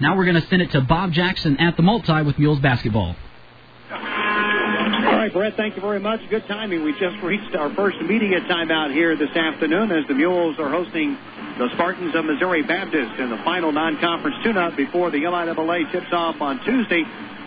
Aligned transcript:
Now 0.00 0.16
we're 0.16 0.26
going 0.26 0.40
to 0.40 0.46
send 0.46 0.62
it 0.62 0.70
to 0.72 0.80
Bob 0.80 1.12
Jackson 1.12 1.58
at 1.58 1.76
the 1.76 1.82
multi 1.82 2.22
with 2.22 2.38
Mules 2.38 2.60
basketball. 2.60 3.16
All 3.90 3.98
right, 3.98 5.32
Brett, 5.32 5.56
thank 5.56 5.74
you 5.74 5.82
very 5.82 5.98
much. 5.98 6.20
Good 6.30 6.46
timing. 6.46 6.84
We 6.84 6.92
just 6.92 7.20
reached 7.20 7.56
our 7.56 7.74
first 7.74 8.00
media 8.02 8.40
timeout 8.42 8.92
here 8.92 9.16
this 9.16 9.34
afternoon 9.34 9.90
as 9.90 10.06
the 10.06 10.14
Mules 10.14 10.56
are 10.60 10.68
hosting 10.70 11.18
the 11.58 11.68
Spartans 11.74 12.14
of 12.14 12.26
Missouri 12.26 12.62
Baptist 12.62 13.18
in 13.18 13.28
the 13.28 13.38
final 13.38 13.72
non-conference 13.72 14.36
tune-up 14.44 14.76
before 14.76 15.10
the 15.10 15.18
MIAA 15.18 15.90
tips 15.90 16.12
off 16.12 16.40
on 16.40 16.64
Tuesday 16.64 17.02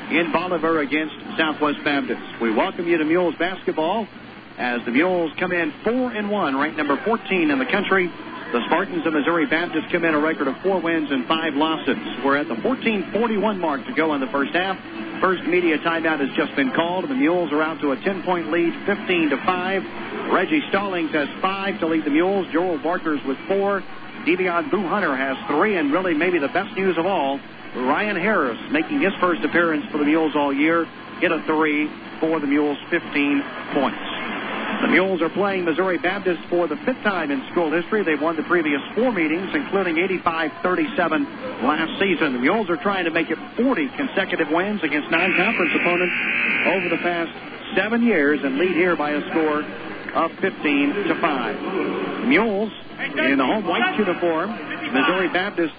in 0.10 0.34
Bolivar 0.34 0.82
against 0.82 1.16
Southwest 1.38 1.82
Baptist. 1.86 2.22
We 2.42 2.52
welcome 2.52 2.86
you 2.86 2.98
to 2.98 3.06
Mules 3.06 3.36
basketball 3.40 4.10
as 4.58 4.84
the 4.84 4.92
Mules 4.92 5.32
come 5.40 5.54
in 5.54 5.72
4 5.86 6.12
and 6.12 6.30
1, 6.30 6.58
ranked 6.58 6.78
number 6.78 7.02
14 7.06 7.50
in 7.50 7.60
the 7.60 7.66
country. 7.66 8.12
The 8.52 8.66
Spartans 8.66 9.08
of 9.08 9.14
Missouri 9.14 9.46
Baptist 9.46 9.90
come 9.94 10.04
in 10.04 10.14
a 10.14 10.20
record 10.20 10.50
of 10.50 10.58
four 10.58 10.82
wins 10.82 11.10
and 11.10 11.26
five 11.26 11.56
losses. 11.56 11.96
We're 12.22 12.36
at 12.36 12.50
the 12.50 12.56
14:41 12.56 13.58
mark 13.58 13.86
to 13.86 13.94
go 13.94 14.14
in 14.14 14.20
the 14.20 14.28
first 14.28 14.52
half. 14.52 14.78
First 15.22 15.44
media 15.44 15.78
timeout 15.78 16.20
has 16.20 16.36
just 16.36 16.54
been 16.58 16.72
called. 16.72 17.08
The 17.08 17.16
Mules 17.16 17.54
are 17.54 17.62
out 17.62 17.80
to 17.80 17.94
a 17.94 17.96
10-point 17.96 18.52
lead, 18.52 18.74
15 18.86 19.30
to 19.30 19.38
five. 19.46 19.86
Reggie 20.34 20.62
Stallings 20.68 21.12
has 21.12 21.30
five 21.42 21.80
to 21.80 21.88
lead 21.88 22.04
the 22.04 22.10
Mules. 22.10 22.46
Joel 22.52 22.78
Barkers 22.80 23.24
with 23.24 23.38
four. 23.48 23.84
Devion 24.26 24.70
Boo 24.70 24.86
Hunter 24.86 25.16
has 25.16 25.38
three, 25.48 25.78
and 25.78 25.94
really 25.94 26.14
maybe 26.14 26.38
the 26.38 26.50
best 26.50 26.76
news 26.76 26.98
of 26.98 27.06
all, 27.06 27.40
Ryan 27.74 28.18
Harris 28.18 28.60
making 28.70 29.00
his 29.00 29.14
first 29.22 29.46
appearance 29.46 29.86
for 29.92 29.98
the 29.98 30.06
Mules 30.06 30.36
all 30.36 30.52
year, 30.52 30.84
hit 31.22 31.32
a 31.32 31.42
three 31.44 31.90
for 32.20 32.42
the 32.42 32.48
Mules, 32.48 32.78
15 32.90 33.44
points. 33.74 34.41
The 34.82 34.88
Mules 34.88 35.22
are 35.22 35.30
playing 35.30 35.66
Missouri 35.66 35.98
Baptist 35.98 36.42
for 36.50 36.68
the 36.68 36.76
fifth 36.86 37.02
time 37.04 37.32
in 37.32 37.44
school 37.52 37.72
history. 37.72 38.04
They've 38.04 38.22
won 38.22 38.36
the 38.36 38.44
previous 38.44 38.82
four 38.96 39.12
meetings, 39.12 39.50
including 39.54 39.96
85-37 40.24 41.64
last 41.64 42.00
season. 42.00 42.34
The 42.34 42.40
Mules 42.40 42.70
are 42.70 42.78
trying 42.78 43.06
to 43.06 43.12
make 43.12 43.30
it 43.30 43.38
40 43.58 43.90
consecutive 43.98 44.50
wins 44.50 44.82
against 44.84 45.12
non-conference 45.12 45.72
opponents 45.76 46.16
over 46.66 46.90
the 46.90 47.02
past 47.04 47.32
seven 47.76 48.04
years 48.04 48.40
and 48.44 48.58
lead 48.58 48.72
here 48.72 48.96
by 48.96 49.12
a 49.12 49.22
score 49.30 49.64
of 50.16 50.32
15 50.40 50.94
to 51.08 51.16
5. 51.20 52.28
Mules 52.28 52.72
in 53.00 53.38
the 53.38 53.46
home 53.46 53.68
white 53.68 53.98
uniform, 53.98 54.52
Missouri 54.94 55.30
Baptist 55.30 55.74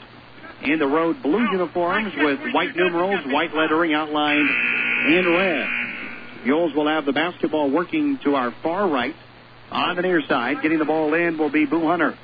in 0.65 0.79
the 0.79 0.87
road 0.87 1.23
blue 1.23 1.43
uniforms 1.51 2.13
with 2.17 2.39
white 2.53 2.75
numerals, 2.77 3.21
white 3.27 3.55
lettering 3.55 3.95
outlined 3.95 4.49
in 5.13 5.27
red. 5.29 5.92
Mules 6.45 6.75
will 6.75 6.89
have 6.89 7.05
the 7.05 7.13
basketball 7.13 7.71
working 7.71 8.19
to 8.25 8.35
our 8.35 8.55
far 8.63 8.89
right 8.89 9.15
on 9.71 9.97
the 9.97 10.03
near 10.03 10.23
side. 10.29 10.63
Getting 10.63 10.79
the 10.79 10.85
ball 10.85 11.15
in 11.15 11.39
will 11.39 11.51
be 11.51 11.67
Boo 11.67 11.87
Hunter. 11.87 12.17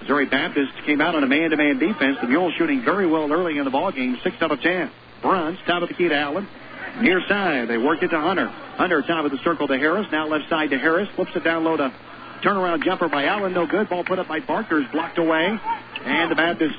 Missouri 0.00 0.26
Baptist 0.26 0.72
came 0.84 1.00
out 1.00 1.14
on 1.14 1.24
a 1.24 1.26
man-to-man 1.26 1.78
defense. 1.78 2.18
The 2.20 2.28
Mules 2.28 2.52
shooting 2.58 2.84
very 2.84 3.06
well 3.06 3.32
early 3.32 3.58
in 3.58 3.64
the 3.64 3.70
ball 3.70 3.90
game, 3.92 4.18
six 4.22 4.36
out 4.40 4.52
of 4.52 4.60
ten. 4.60 4.90
Bruns 5.22 5.58
top 5.66 5.82
of 5.82 5.88
the 5.88 5.94
key 5.94 6.08
to 6.08 6.14
Allen. 6.14 6.46
Near 7.00 7.20
side, 7.28 7.68
they 7.68 7.78
work 7.78 8.02
it 8.02 8.08
to 8.08 8.20
Hunter. 8.20 8.48
Hunter 8.48 9.02
top 9.02 9.24
of 9.24 9.30
the 9.30 9.38
circle 9.38 9.66
to 9.68 9.76
Harris. 9.76 10.06
Now 10.12 10.28
left 10.28 10.48
side 10.48 10.70
to 10.70 10.78
Harris. 10.78 11.08
Flips 11.16 11.32
it 11.34 11.44
down 11.44 11.64
low 11.64 11.76
to 11.76 11.92
turnaround 12.42 12.84
jumper 12.84 13.08
by 13.08 13.24
Allen. 13.24 13.52
No 13.52 13.66
good. 13.66 13.88
Ball 13.88 14.04
put 14.04 14.18
up 14.18 14.28
by 14.28 14.40
Barkers. 14.40 14.86
Blocked 14.92 15.18
away. 15.18 15.58
And 16.04 16.30
the 16.30 16.36
Baptist 16.36 16.76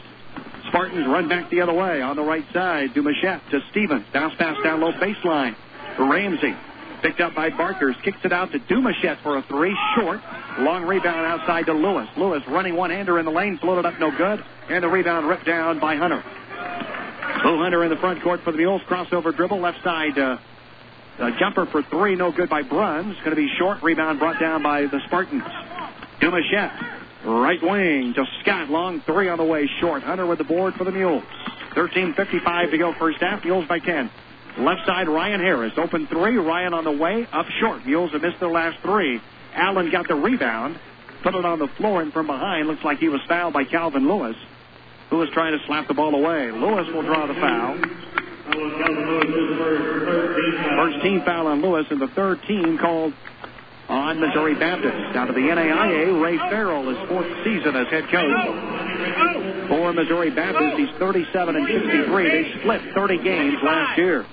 Spartans 0.69 1.07
run 1.07 1.27
back 1.27 1.49
the 1.49 1.61
other 1.61 1.73
way 1.73 2.01
on 2.01 2.15
the 2.15 2.23
right 2.23 2.45
side. 2.53 2.93
Dumachette 2.93 3.41
to 3.51 3.59
Stevens. 3.71 4.05
Bounce 4.13 4.35
pass 4.37 4.57
down 4.63 4.79
low 4.81 4.91
baseline. 4.93 5.55
Ramsey. 5.99 6.55
Picked 7.01 7.21
up 7.21 7.35
by 7.35 7.49
Barkers. 7.49 7.95
Kicks 8.03 8.17
it 8.23 8.33
out 8.33 8.51
to 8.51 8.59
Dumachette 8.59 9.21
for 9.21 9.37
a 9.37 9.43
three. 9.43 9.77
Short. 9.95 10.19
Long 10.59 10.83
rebound 10.83 11.25
outside 11.25 11.67
to 11.67 11.73
Lewis. 11.73 12.07
Lewis 12.17 12.41
running 12.47 12.75
one-hander 12.75 13.19
in 13.19 13.25
the 13.25 13.31
lane. 13.31 13.57
Floated 13.59 13.85
up 13.85 13.99
no 13.99 14.09
good. 14.15 14.43
And 14.69 14.83
the 14.83 14.87
rebound 14.87 15.27
ripped 15.27 15.45
down 15.45 15.79
by 15.79 15.95
Hunter. 15.95 16.23
Boo 17.43 17.57
Hunter 17.59 17.83
in 17.83 17.89
the 17.89 17.97
front 17.97 18.23
court 18.23 18.41
for 18.43 18.51
the 18.51 18.57
Mules. 18.57 18.81
Crossover 18.89 19.35
dribble. 19.35 19.59
Left 19.59 19.83
side. 19.83 20.17
Uh, 20.17 20.37
a 21.19 21.31
jumper 21.39 21.67
for 21.67 21.83
three. 21.83 22.15
No 22.15 22.31
good 22.31 22.49
by 22.49 22.63
Bruns. 22.63 23.15
Going 23.17 23.29
to 23.31 23.35
be 23.35 23.49
short. 23.59 23.83
Rebound 23.83 24.19
brought 24.19 24.39
down 24.39 24.63
by 24.63 24.87
the 24.87 24.99
Spartans. 25.05 25.43
Dumachette. 26.19 26.95
Right 27.25 27.61
wing 27.61 28.13
to 28.15 28.25
Scott. 28.41 28.69
Long 28.69 29.01
three 29.01 29.29
on 29.29 29.37
the 29.37 29.43
way. 29.43 29.69
Short. 29.79 30.01
Hunter 30.01 30.25
with 30.25 30.39
the 30.39 30.43
board 30.43 30.73
for 30.75 30.83
the 30.83 30.91
Mules. 30.91 31.23
13.55 31.75 32.71
to 32.71 32.77
go 32.77 32.93
first 32.97 33.19
half. 33.19 33.43
Mules 33.43 33.67
by 33.67 33.77
10. 33.79 34.09
Left 34.59 34.85
side, 34.85 35.07
Ryan 35.07 35.39
Harris. 35.39 35.73
Open 35.77 36.07
three. 36.07 36.37
Ryan 36.37 36.73
on 36.73 36.83
the 36.83 36.91
way. 36.91 37.27
Up 37.31 37.45
short. 37.59 37.85
Mules 37.85 38.11
have 38.11 38.21
missed 38.21 38.39
their 38.39 38.49
last 38.49 38.79
three. 38.81 39.21
Allen 39.53 39.91
got 39.91 40.07
the 40.07 40.15
rebound. 40.15 40.79
Put 41.23 41.35
it 41.35 41.45
on 41.45 41.59
the 41.59 41.67
floor 41.77 42.01
and 42.01 42.11
from 42.11 42.27
behind. 42.27 42.67
Looks 42.67 42.83
like 42.83 42.99
he 42.99 43.09
was 43.09 43.21
fouled 43.27 43.53
by 43.53 43.63
Calvin 43.65 44.07
Lewis, 44.07 44.35
who 45.09 45.17
was 45.17 45.29
trying 45.33 45.57
to 45.57 45.65
slap 45.65 45.87
the 45.87 45.93
ball 45.93 46.13
away. 46.15 46.51
Lewis 46.51 46.87
will 46.93 47.03
draw 47.03 47.27
the 47.27 47.33
foul. 47.35 47.77
First 50.77 51.01
team 51.03 51.21
foul 51.25 51.47
on 51.47 51.61
Lewis, 51.61 51.85
and 51.89 52.01
the 52.01 52.07
third 52.09 52.39
team 52.47 52.77
called 52.77 53.13
on 53.89 54.19
Missouri 54.19 54.55
Baptist. 54.55 55.13
Down 55.13 55.27
to 55.27 55.33
the 55.33 55.39
NAIA, 55.39 56.21
Ray 56.21 56.37
Farrell, 56.37 56.87
his 56.89 57.09
fourth 57.09 57.27
season 57.43 57.75
as 57.75 57.87
head 57.87 58.05
coach. 58.09 59.69
For 59.69 59.93
Missouri 59.93 60.31
Baptist, 60.31 60.77
he's 60.77 60.89
37 60.97 61.55
and 61.55 61.67
63. 61.67 62.29
They 62.29 62.59
split 62.59 62.81
30 62.93 63.23
games 63.23 63.57
last 63.63 63.97
year. 63.97 64.25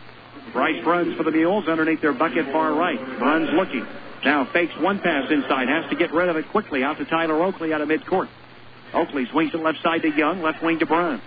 Bryce 0.54 0.82
Bruns 0.84 1.16
for 1.16 1.24
the 1.24 1.32
Mules 1.32 1.68
underneath 1.68 2.00
their 2.00 2.12
bucket 2.12 2.46
far 2.52 2.72
right. 2.72 2.98
Bruns 3.18 3.50
looking. 3.52 3.84
Now 4.24 4.48
fakes 4.52 4.72
one 4.78 5.00
pass 5.00 5.30
inside. 5.30 5.68
Has 5.68 5.90
to 5.90 5.96
get 5.96 6.12
rid 6.12 6.28
of 6.28 6.36
it 6.36 6.48
quickly. 6.48 6.84
Out 6.84 6.96
to 6.98 7.04
Tyler 7.04 7.42
Oakley 7.42 7.72
out 7.74 7.80
of 7.80 7.88
midcourt. 7.88 8.28
Oakley 8.94 9.26
swings 9.32 9.52
it 9.52 9.60
left 9.60 9.82
side 9.82 10.02
to 10.02 10.08
Young. 10.08 10.40
Left 10.42 10.62
wing 10.62 10.78
to 10.78 10.86
Bruns. 10.86 11.22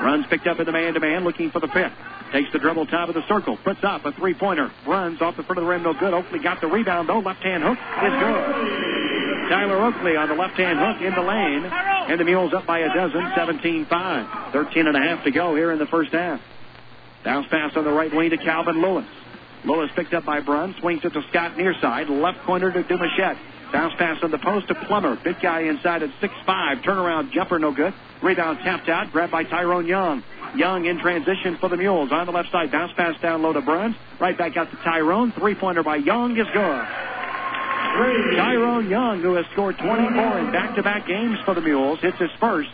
Bruns 0.00 0.26
picked 0.28 0.48
up 0.48 0.58
in 0.58 0.66
the 0.66 0.72
man-to-man 0.72 1.22
looking 1.22 1.52
for 1.52 1.60
the 1.60 1.68
fifth. 1.68 1.92
Takes 2.32 2.52
the 2.52 2.58
dribble 2.58 2.86
top 2.86 3.08
of 3.08 3.14
the 3.14 3.22
circle. 3.28 3.56
Puts 3.62 3.84
up 3.84 4.04
a 4.04 4.12
three-pointer. 4.12 4.72
Runs 4.88 5.22
off 5.22 5.36
the 5.36 5.44
front 5.44 5.58
of 5.58 5.64
the 5.64 5.70
rim. 5.70 5.84
No 5.84 5.94
good. 5.94 6.12
Oakley 6.12 6.40
got 6.40 6.60
the 6.60 6.66
rebound 6.66 7.08
though. 7.08 7.20
Left-hand 7.20 7.62
hook 7.62 7.78
is 7.78 8.12
good. 8.18 9.48
Tyler 9.48 9.80
Oakley 9.86 10.16
on 10.16 10.28
the 10.28 10.34
left-hand 10.34 10.80
hook 10.80 11.00
in 11.00 11.14
the 11.14 11.22
lane. 11.22 11.64
And 12.10 12.18
the 12.18 12.24
Mules 12.24 12.52
up 12.52 12.66
by 12.66 12.80
a 12.80 12.92
dozen. 12.92 13.22
17-5. 13.38 14.52
13 14.52 14.86
and 14.88 14.96
a 14.96 15.00
half 15.00 15.22
to 15.24 15.30
go 15.30 15.54
here 15.54 15.70
in 15.70 15.78
the 15.78 15.86
first 15.86 16.12
half. 16.12 16.40
Bounce 17.24 17.46
pass 17.48 17.74
on 17.76 17.84
the 17.84 17.90
right 17.90 18.14
wing 18.14 18.30
to 18.30 18.36
Calvin 18.36 18.82
Lewis. 18.82 19.06
Lewis 19.64 19.90
picked 19.96 20.12
up 20.12 20.24
by 20.26 20.40
Brun. 20.40 20.74
Swings 20.80 21.04
it 21.04 21.14
to 21.14 21.22
Scott 21.30 21.56
near 21.56 21.74
side. 21.80 22.08
Left 22.10 22.38
corner 22.44 22.70
to 22.70 22.82
Dumachette. 22.82 23.38
Bounce 23.72 23.94
pass 23.98 24.22
on 24.22 24.30
the 24.30 24.38
post 24.38 24.68
to 24.68 24.74
Plummer. 24.74 25.18
Big 25.24 25.40
guy 25.40 25.62
inside 25.62 26.02
at 26.02 26.10
6'5. 26.20 26.84
Turnaround 26.84 27.32
jumper, 27.32 27.58
no 27.58 27.72
good. 27.72 27.94
Rebound 28.22 28.58
tapped 28.62 28.88
out. 28.88 29.10
Grabbed 29.10 29.32
by 29.32 29.44
Tyrone 29.44 29.86
Young. 29.86 30.22
Young 30.54 30.84
in 30.84 31.00
transition 31.00 31.56
for 31.58 31.68
the 31.68 31.76
Mules. 31.76 32.12
On 32.12 32.26
the 32.26 32.32
left 32.32 32.52
side. 32.52 32.70
Bounce 32.70 32.92
pass 32.94 33.18
down 33.20 33.42
low 33.42 33.54
to 33.54 33.62
Bruns. 33.62 33.96
Right 34.20 34.36
back 34.36 34.56
out 34.56 34.70
to 34.70 34.76
Tyrone. 34.76 35.32
Three 35.32 35.54
pointer 35.54 35.82
by 35.82 35.96
Young 35.96 36.36
is 36.36 36.46
good. 36.52 36.86
Tyrone 38.36 38.90
Young, 38.90 39.22
who 39.22 39.34
has 39.34 39.46
scored 39.52 39.78
24 39.78 40.38
in 40.38 40.52
back 40.52 40.74
to 40.74 40.82
back 40.82 41.06
games 41.06 41.38
for 41.44 41.54
the 41.54 41.60
Mules, 41.60 42.00
hits 42.00 42.18
his 42.18 42.30
first. 42.40 42.68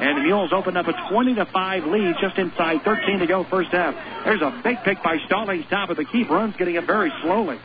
And 0.00 0.18
the 0.18 0.22
Mules 0.22 0.52
open 0.52 0.76
up 0.76 0.86
a 0.88 0.92
20 1.10 1.34
to 1.36 1.46
5 1.46 1.84
lead 1.86 2.14
just 2.20 2.38
inside 2.38 2.82
13 2.82 3.20
to 3.20 3.26
go 3.26 3.44
first 3.44 3.70
half. 3.70 3.94
There's 4.24 4.42
a 4.42 4.60
big 4.62 4.78
pick 4.84 5.02
by 5.02 5.18
Stallings, 5.26 5.66
top 5.70 5.90
of 5.90 5.96
the 5.96 6.04
key. 6.04 6.24
Bruns 6.24 6.56
getting 6.56 6.74
it 6.74 6.84
very 6.84 7.12
slowly. 7.22 7.58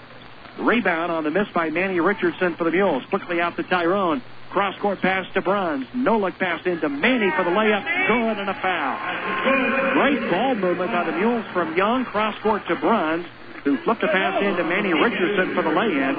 Rebound 0.60 1.12
on 1.12 1.24
the 1.24 1.32
miss 1.32 1.48
by 1.54 1.70
Manny 1.70 2.00
Richardson 2.00 2.56
for 2.56 2.66
the 2.66 2.72
Mules. 2.72 3.04
Quickly 3.10 3.40
out 3.40 3.56
to 3.56 3.64
Tyrone. 3.64 4.22
Cross 4.52 4.80
court 4.82 5.00
pass 5.00 5.26
to 5.36 5.42
Bruns. 5.42 5.86
No 5.94 6.18
look 6.18 6.38
pass 6.40 6.66
into 6.66 6.90
Manny 6.90 7.30
for 7.38 7.44
the 7.44 7.52
layup. 7.52 7.84
Good 8.08 8.40
and 8.40 8.50
a 8.50 8.54
foul. 8.56 9.94
Great 9.94 10.32
ball 10.32 10.56
movement 10.56 10.92
by 10.92 11.06
the 11.06 11.12
Mules 11.14 11.46
from 11.54 11.78
Young. 11.78 12.04
Cross 12.06 12.40
court 12.42 12.64
to 12.68 12.76
Bruns, 12.76 13.26
who 13.64 13.78
flipped 13.84 14.04
a 14.04 14.08
pass 14.08 14.42
into 14.42 14.64
Manny 14.64 14.94
Richardson 14.94 15.54
for 15.54 15.62
the 15.62 15.70
lay-in. 15.70 16.16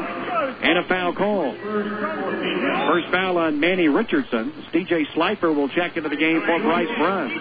And 0.62 0.78
a 0.78 0.84
foul 0.88 1.14
call. 1.14 1.54
First 1.54 3.08
foul 3.10 3.38
on 3.38 3.60
Manny 3.60 3.88
Richardson. 3.88 4.52
DJ 4.72 5.04
Slifer 5.14 5.52
will 5.52 5.68
check 5.70 5.96
into 5.96 6.08
the 6.08 6.16
game 6.16 6.40
for 6.40 6.60
Bryce 6.60 6.88
Bruns. 6.98 7.32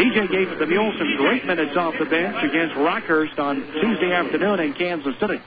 DJ 0.00 0.30
gave 0.30 0.58
the 0.58 0.66
Mules 0.66 0.94
some 0.98 1.16
great 1.18 1.44
minutes 1.44 1.76
off 1.76 1.94
the 1.98 2.06
bench 2.06 2.36
against 2.42 2.74
Rockhurst 2.76 3.38
on 3.38 3.56
Tuesday 3.80 4.12
afternoon 4.12 4.60
in 4.60 4.72
Kansas 4.74 5.14
City. 5.20 5.40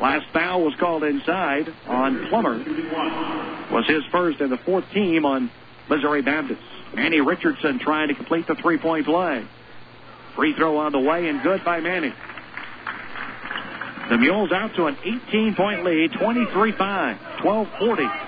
Last 0.00 0.26
foul 0.32 0.62
was 0.62 0.74
called 0.78 1.04
inside 1.04 1.72
on 1.86 2.28
Plummer. 2.28 2.58
Was 3.72 3.86
his 3.86 4.02
first 4.12 4.40
and 4.40 4.52
the 4.52 4.58
fourth 4.58 4.84
team 4.92 5.24
on 5.24 5.50
Missouri 5.88 6.20
Baptist. 6.22 6.60
Manny 6.94 7.20
Richardson 7.20 7.78
trying 7.78 8.08
to 8.08 8.14
complete 8.14 8.46
the 8.46 8.56
three-point 8.56 9.06
play. 9.06 9.46
Free 10.34 10.54
throw 10.54 10.76
on 10.78 10.92
the 10.92 11.00
way 11.00 11.28
and 11.28 11.42
good 11.42 11.64
by 11.64 11.80
Manny. 11.80 12.12
The 14.08 14.18
Mules 14.18 14.52
out 14.52 14.74
to 14.76 14.86
an 14.86 14.94
18-point 14.96 15.84
lead, 15.84 16.12
23-5, 16.12 17.18
12-40. 17.42 18.26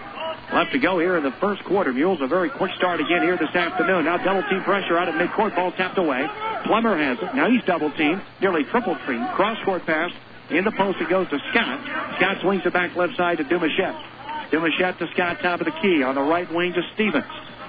Left 0.53 0.73
to 0.73 0.79
go 0.79 0.99
here 0.99 1.17
in 1.17 1.23
the 1.23 1.31
first 1.41 1.63
quarter. 1.65 1.93
Mules 1.93 2.19
a 2.21 2.27
very 2.27 2.51
quick 2.51 2.73
start 2.77 3.01
again 3.01 3.23
here 3.23 3.37
this 3.37 3.55
afternoon. 3.55 4.07
Now 4.07 4.17
double 4.17 4.43
team 4.49 4.63
pressure 4.63 4.99
out 4.99 5.09
at 5.09 5.15
midcourt. 5.15 5.55
Ball 5.55 5.71
tapped 5.73 5.99
away. 5.99 6.27
Plummer 6.65 6.97
has 6.97 7.19
it. 7.19 7.35
Now 7.35 7.51
he's 7.51 7.63
double 7.65 7.93
teamed. 7.93 8.23
Nearly 8.41 8.65
triple 8.65 8.97
teamed. 9.07 9.29
Cross 9.37 9.59
court 9.65 9.85
pass. 9.87 10.11
In 10.51 10.65
the 10.65 10.73
post 10.73 10.99
it 11.01 11.11
goes 11.11 11.29
to 11.29 11.39
Scott. 11.51 12.17
Scott 12.17 12.41
swings 12.41 12.63
it 12.65 12.73
back 12.73 12.97
left 12.97 13.17
side 13.17 13.39
to 13.39 13.45
Dumachette. 13.45 14.03
Dumachette 14.51 14.99
to 14.99 15.07
Scott, 15.13 15.39
top 15.43 15.61
of 15.61 15.67
the 15.67 15.75
key. 15.83 16.03
On 16.03 16.15
the 16.15 16.23
right 16.23 16.51
wing 16.53 16.73
to 16.73 16.83
Stevens. 16.95 17.25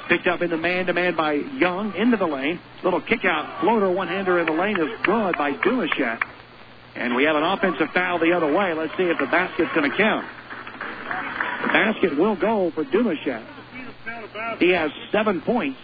Picked 0.08 0.28
up 0.28 0.42
in 0.42 0.50
the 0.50 0.58
man-to-man 0.58 1.16
by 1.16 1.34
Young 1.34 1.94
into 1.96 2.18
the 2.18 2.26
lane. 2.26 2.60
Little 2.84 3.02
kick-out 3.02 3.62
floater 3.62 3.92
one-hander 3.92 4.40
in 4.40 4.46
the 4.48 4.54
lane 4.54 4.80
is 4.80 4.90
good 5.04 5.38
by 5.38 5.52
Dumashet. 5.52 6.24
And 6.96 7.16
we 7.16 7.24
have 7.24 7.36
an 7.36 7.44
offensive 7.44 7.90
foul 7.94 8.20
the 8.20 8.34
other 8.34 8.52
way. 8.52 8.74
Let's 8.74 8.96
see 8.98 9.04
if 9.04 9.18
the 9.20 9.28
basket's 9.28 9.72
going 9.74 9.90
to 9.90 9.98
count. 9.98 10.26
The 11.62 11.68
basket 11.68 12.18
will 12.18 12.36
go 12.36 12.72
for 12.72 12.84
Dumashet. 12.84 13.46
He 14.60 14.70
has 14.72 14.92
seven 15.12 15.42
points 15.42 15.80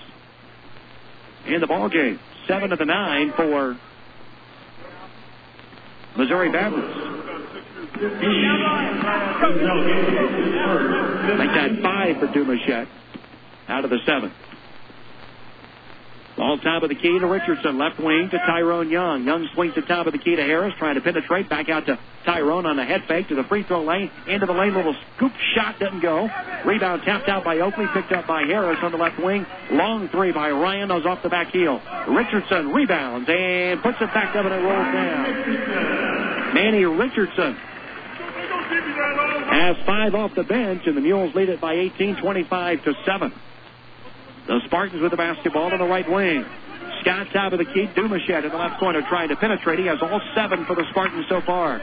in 1.45 1.61
the 1.61 1.67
ball 1.67 1.89
game. 1.89 2.19
Seven 2.47 2.69
to 2.69 2.75
the 2.75 2.85
nine 2.85 3.33
for 3.35 3.77
Missouri 6.17 6.51
Baptist. 6.51 6.87
Make 11.37 11.53
that 11.53 11.79
five 11.81 12.17
for 12.17 12.27
Dumashet 12.27 12.87
out 13.67 13.83
of 13.83 13.89
the 13.89 13.99
seven. 14.05 14.31
Ball 16.37 16.57
top 16.57 16.83
of 16.83 16.89
the 16.89 16.95
key 16.95 17.17
to 17.17 17.27
Richardson. 17.27 17.77
Left 17.77 17.97
wing 17.97 18.29
to 18.29 18.37
Tyrone 18.39 18.89
Young. 18.89 19.23
Young 19.23 19.47
swings 19.53 19.73
the 19.75 19.81
top 19.81 20.05
of 20.05 20.11
the 20.11 20.19
key 20.19 20.35
to 20.35 20.41
Harris, 20.41 20.73
trying 20.77 20.95
to 20.95 21.01
penetrate. 21.01 21.47
Back 21.49 21.69
out 21.69 21.85
to 21.85 21.97
Tyrone 22.25 22.65
on 22.65 22.75
the 22.75 22.83
head 22.83 23.03
fake 23.07 23.29
to 23.29 23.35
the 23.35 23.43
free 23.45 23.63
throw 23.63 23.83
lane. 23.83 24.11
Into 24.27 24.45
the 24.45 24.51
lane. 24.51 24.75
Little 24.75 24.95
scoop 25.15 25.31
shot 25.55 25.79
doesn't 25.79 26.01
go. 26.01 26.29
Rebound 26.65 27.03
tapped 27.03 27.29
out 27.29 27.45
by 27.45 27.59
Oakley. 27.59 27.85
Picked 27.93 28.11
up 28.11 28.27
by 28.27 28.43
Harris 28.43 28.79
on 28.83 28.91
the 28.91 28.97
left 28.97 29.17
wing. 29.23 29.45
Long 29.71 30.09
three 30.09 30.33
by 30.33 30.51
Ryan. 30.51 30.89
Those 30.89 31.05
off 31.05 31.23
the 31.23 31.29
back 31.29 31.51
heel. 31.51 31.81
Richardson 32.09 32.73
rebounds 32.73 33.29
and 33.29 33.81
puts 33.81 33.97
it 34.01 34.13
back 34.13 34.35
up 34.35 34.45
and 34.45 34.53
it 34.53 34.57
rolls 34.57 34.93
down. 34.93 36.53
Manny 36.53 36.83
Richardson 36.83 37.55
has 39.51 39.77
five 39.85 40.15
off 40.15 40.35
the 40.35 40.43
bench, 40.43 40.83
and 40.85 40.97
the 40.97 41.01
Mules 41.01 41.33
lead 41.35 41.49
it 41.49 41.61
by 41.61 41.73
18, 41.73 42.17
25 42.21 42.83
to 42.83 42.93
7. 43.05 43.33
The 44.47 44.61
Spartans 44.65 45.01
with 45.01 45.11
the 45.11 45.17
basketball 45.17 45.71
on 45.71 45.79
the 45.79 45.85
right 45.85 46.09
wing. 46.09 46.45
Scott 47.01 47.27
top 47.33 47.53
of 47.53 47.59
the 47.59 47.65
key. 47.65 47.87
Dumashet 47.95 48.43
in 48.43 48.51
the 48.51 48.57
left 48.57 48.79
corner 48.79 49.01
trying 49.01 49.29
to 49.29 49.35
penetrate. 49.35 49.79
He 49.79 49.85
has 49.85 49.99
all 50.01 50.21
seven 50.35 50.65
for 50.65 50.75
the 50.75 50.85
Spartans 50.91 51.25
so 51.27 51.41
far. 51.41 51.79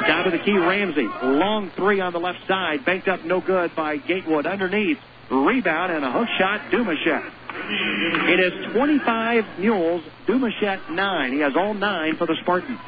Top 0.00 0.26
of 0.26 0.32
the 0.32 0.38
key, 0.38 0.56
Ramsey. 0.56 1.08
Long 1.22 1.70
three 1.76 2.00
on 2.00 2.12
the 2.12 2.20
left 2.20 2.46
side. 2.46 2.84
Banked 2.84 3.08
up 3.08 3.24
no 3.24 3.40
good 3.40 3.74
by 3.74 3.96
Gatewood. 3.96 4.46
Underneath. 4.46 4.98
Rebound 5.30 5.92
and 5.92 6.04
a 6.04 6.12
hook 6.12 6.28
shot. 6.38 6.70
Dumashet. 6.70 7.32
It 8.28 8.40
is 8.40 8.72
25 8.72 9.58
Mules. 9.58 10.02
Dumashet 10.26 10.90
9. 10.90 11.32
He 11.32 11.38
has 11.40 11.54
all 11.56 11.74
nine 11.74 12.16
for 12.16 12.26
the 12.26 12.36
Spartans. 12.42 12.78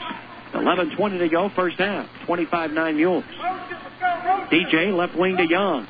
11.20 0.53 1.19
to 1.19 1.29
go, 1.29 1.51
first 1.51 1.79
half. 1.79 2.09
25-9 2.27 2.97
Mules. 2.97 3.25
DJ 4.51 4.97
left 4.97 5.17
wing 5.17 5.37
to 5.37 5.47
Young. 5.49 5.87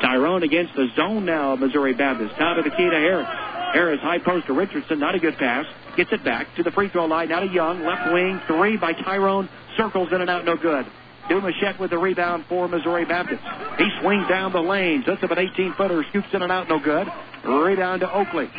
Tyrone 0.00 0.42
against 0.42 0.74
the 0.74 0.88
zone 0.96 1.24
now 1.24 1.52
of 1.52 1.60
Missouri 1.60 1.94
Baptist. 1.94 2.34
Top 2.36 2.58
of 2.58 2.64
the 2.64 2.70
key 2.70 2.88
to 2.88 2.96
Harris. 2.96 3.28
Harris 3.72 4.00
high 4.00 4.18
post 4.18 4.46
to 4.46 4.52
Richardson. 4.52 4.98
Not 4.98 5.14
a 5.14 5.18
good 5.18 5.36
pass. 5.36 5.66
Gets 5.96 6.12
it 6.12 6.24
back 6.24 6.54
to 6.56 6.62
the 6.62 6.70
free 6.70 6.88
throw 6.88 7.06
line. 7.06 7.28
Now 7.28 7.40
to 7.40 7.46
Young. 7.46 7.84
Left 7.84 8.12
wing. 8.12 8.40
Three 8.46 8.76
by 8.76 8.92
Tyrone. 8.92 9.48
Circles 9.76 10.12
in 10.12 10.20
and 10.20 10.30
out. 10.30 10.44
No 10.44 10.56
good. 10.56 10.86
Dumashet 11.28 11.78
with 11.78 11.90
the 11.90 11.98
rebound 11.98 12.46
for 12.48 12.66
Missouri 12.66 13.04
Baptist. 13.04 13.42
He 13.78 13.88
swings 14.00 14.26
down 14.28 14.52
the 14.52 14.60
lane. 14.60 15.04
Just 15.06 15.22
of 15.22 15.30
an 15.30 15.38
18 15.38 15.74
footer. 15.74 16.04
Scoops 16.10 16.28
in 16.32 16.42
and 16.42 16.50
out. 16.50 16.68
No 16.68 16.80
good. 16.80 17.06
Rebound 17.44 18.00
to 18.00 18.12
Oakley. 18.12 18.50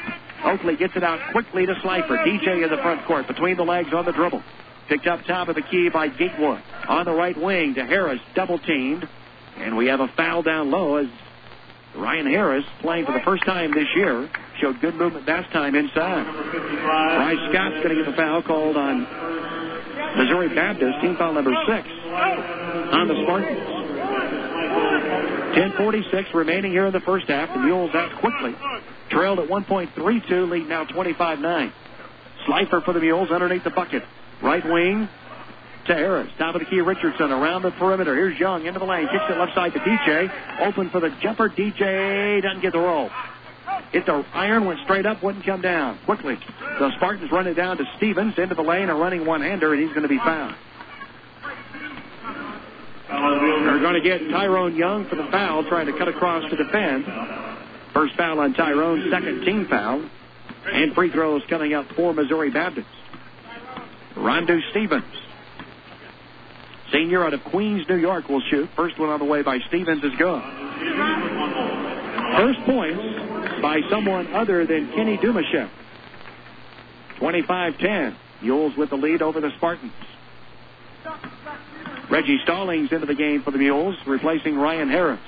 Oakley 0.45 0.77
gets 0.77 0.95
it 0.95 1.03
out 1.03 1.19
quickly 1.31 1.65
to 1.65 1.75
Slifer. 1.81 2.17
DJ 2.17 2.63
in 2.63 2.69
the 2.69 2.81
front 2.81 3.05
court. 3.05 3.27
Between 3.27 3.57
the 3.57 3.63
legs 3.63 3.89
on 3.93 4.05
the 4.05 4.13
dribble. 4.13 4.41
Picked 4.87 5.07
up 5.07 5.23
top 5.25 5.49
of 5.49 5.55
the 5.55 5.61
key 5.61 5.89
by 5.89 6.07
Gatewood. 6.07 6.61
On 6.87 7.05
the 7.05 7.13
right 7.13 7.37
wing 7.37 7.75
to 7.75 7.85
Harris. 7.85 8.21
Double 8.35 8.59
teamed. 8.59 9.07
And 9.57 9.75
we 9.75 9.87
have 9.87 9.99
a 9.99 10.07
foul 10.15 10.41
down 10.41 10.71
low 10.71 10.95
as 10.95 11.07
Ryan 11.95 12.25
Harris, 12.25 12.65
playing 12.81 13.05
for 13.05 13.11
the 13.11 13.21
first 13.25 13.43
time 13.45 13.73
this 13.73 13.87
year, 13.95 14.29
showed 14.59 14.79
good 14.81 14.95
movement 14.95 15.27
last 15.27 15.51
time 15.51 15.75
inside. 15.75 16.25
Bryce 16.25 17.37
Scott's 17.51 17.75
going 17.83 17.89
to 17.89 18.03
get 18.03 18.05
the 18.05 18.15
foul 18.15 18.41
called 18.41 18.77
on 18.77 19.01
Missouri 20.17 20.49
Baptist, 20.53 21.01
team 21.01 21.15
foul 21.17 21.33
number 21.33 21.53
six 21.67 21.87
on 21.87 23.07
the 23.07 23.15
Spartans. 23.23 23.59
10.46 25.51 26.33
remaining 26.33 26.71
here 26.71 26.85
in 26.85 26.93
the 26.93 27.01
first 27.01 27.27
half. 27.27 27.53
The 27.53 27.59
Mules 27.59 27.93
out 27.93 28.19
quickly. 28.21 28.55
Trailed 29.09 29.39
at 29.39 29.49
1.32, 29.49 30.49
lead 30.49 30.67
now 30.67 30.85
25-9. 30.85 31.73
Slifer 32.45 32.81
for 32.81 32.93
the 32.93 33.01
Mules 33.01 33.29
underneath 33.31 33.65
the 33.65 33.69
bucket. 33.69 34.03
Right 34.41 34.63
wing 34.65 35.09
to 35.85 35.93
Harris. 35.93 36.29
Top 36.37 36.55
of 36.55 36.61
the 36.61 36.65
key, 36.65 36.81
Richardson 36.81 37.31
around 37.31 37.63
the 37.63 37.71
perimeter. 37.71 38.15
Here's 38.15 38.39
Young 38.39 38.65
into 38.65 38.79
the 38.79 38.85
lane. 38.85 39.07
Kicks 39.11 39.23
it 39.29 39.37
left 39.37 39.55
side 39.55 39.73
to 39.73 39.79
DJ. 39.79 40.31
Open 40.61 40.89
for 40.89 40.99
the 40.99 41.09
jumper. 41.21 41.49
DJ 41.49 42.41
doesn't 42.41 42.61
get 42.61 42.73
the 42.73 42.79
roll. 42.79 43.09
Hit 43.91 44.05
the 44.05 44.25
iron, 44.33 44.65
went 44.65 44.79
straight 44.83 45.05
up, 45.05 45.21
wouldn't 45.23 45.45
come 45.45 45.61
down. 45.61 45.99
Quickly, 46.05 46.37
the 46.79 46.91
Spartans 46.97 47.31
run 47.31 47.47
it 47.47 47.55
down 47.55 47.77
to 47.77 47.83
Stevens 47.97 48.37
into 48.37 48.55
the 48.55 48.61
lane, 48.61 48.89
a 48.89 48.95
running 48.95 49.25
one-hander, 49.25 49.73
and 49.73 49.81
he's 49.81 49.91
going 49.91 50.03
to 50.03 50.09
be 50.09 50.17
fouled. 50.17 50.55
They're 53.09 53.79
going 53.79 54.01
to 54.01 54.01
get 54.01 54.29
Tyrone 54.29 54.75
Young 54.75 55.07
for 55.09 55.15
the 55.15 55.27
foul, 55.31 55.63
trying 55.67 55.87
to 55.87 55.97
cut 55.97 56.07
across 56.07 56.49
to 56.49 56.55
defend. 56.55 57.05
First 57.93 58.15
foul 58.15 58.39
on 58.39 58.53
Tyrone, 58.53 59.09
second 59.11 59.43
team 59.43 59.67
foul. 59.67 60.03
And 60.71 60.93
free 60.93 61.11
throws 61.11 61.41
coming 61.49 61.73
up 61.73 61.87
for 61.95 62.13
Missouri 62.13 62.51
Baptist. 62.51 62.87
Rondu 64.15 64.59
Stevens 64.69 65.03
Senior 66.91 67.25
out 67.25 67.33
of 67.33 67.43
Queens, 67.45 67.87
New 67.87 67.97
York 67.97 68.27
will 68.27 68.41
shoot. 68.49 68.69
First 68.75 68.99
one 68.99 69.09
on 69.09 69.19
the 69.19 69.25
way 69.25 69.41
by 69.41 69.59
Stevens 69.67 70.03
is 70.03 70.11
good. 70.17 70.41
First 72.37 72.59
points 72.65 73.01
by 73.61 73.81
someone 73.89 74.33
other 74.33 74.65
than 74.65 74.91
Kenny 74.93 75.17
Dumashev. 75.17 75.69
25-10. 77.19 78.15
Mules 78.41 78.75
with 78.75 78.89
the 78.89 78.95
lead 78.95 79.21
over 79.21 79.39
the 79.39 79.51
Spartans. 79.57 79.93
Reggie 82.09 82.39
Stallings 82.43 82.91
into 82.91 83.05
the 83.05 83.15
game 83.15 83.43
for 83.43 83.51
the 83.51 83.57
Mules, 83.57 83.95
replacing 84.05 84.55
Ryan 84.55 84.89
Harris. 84.89 85.19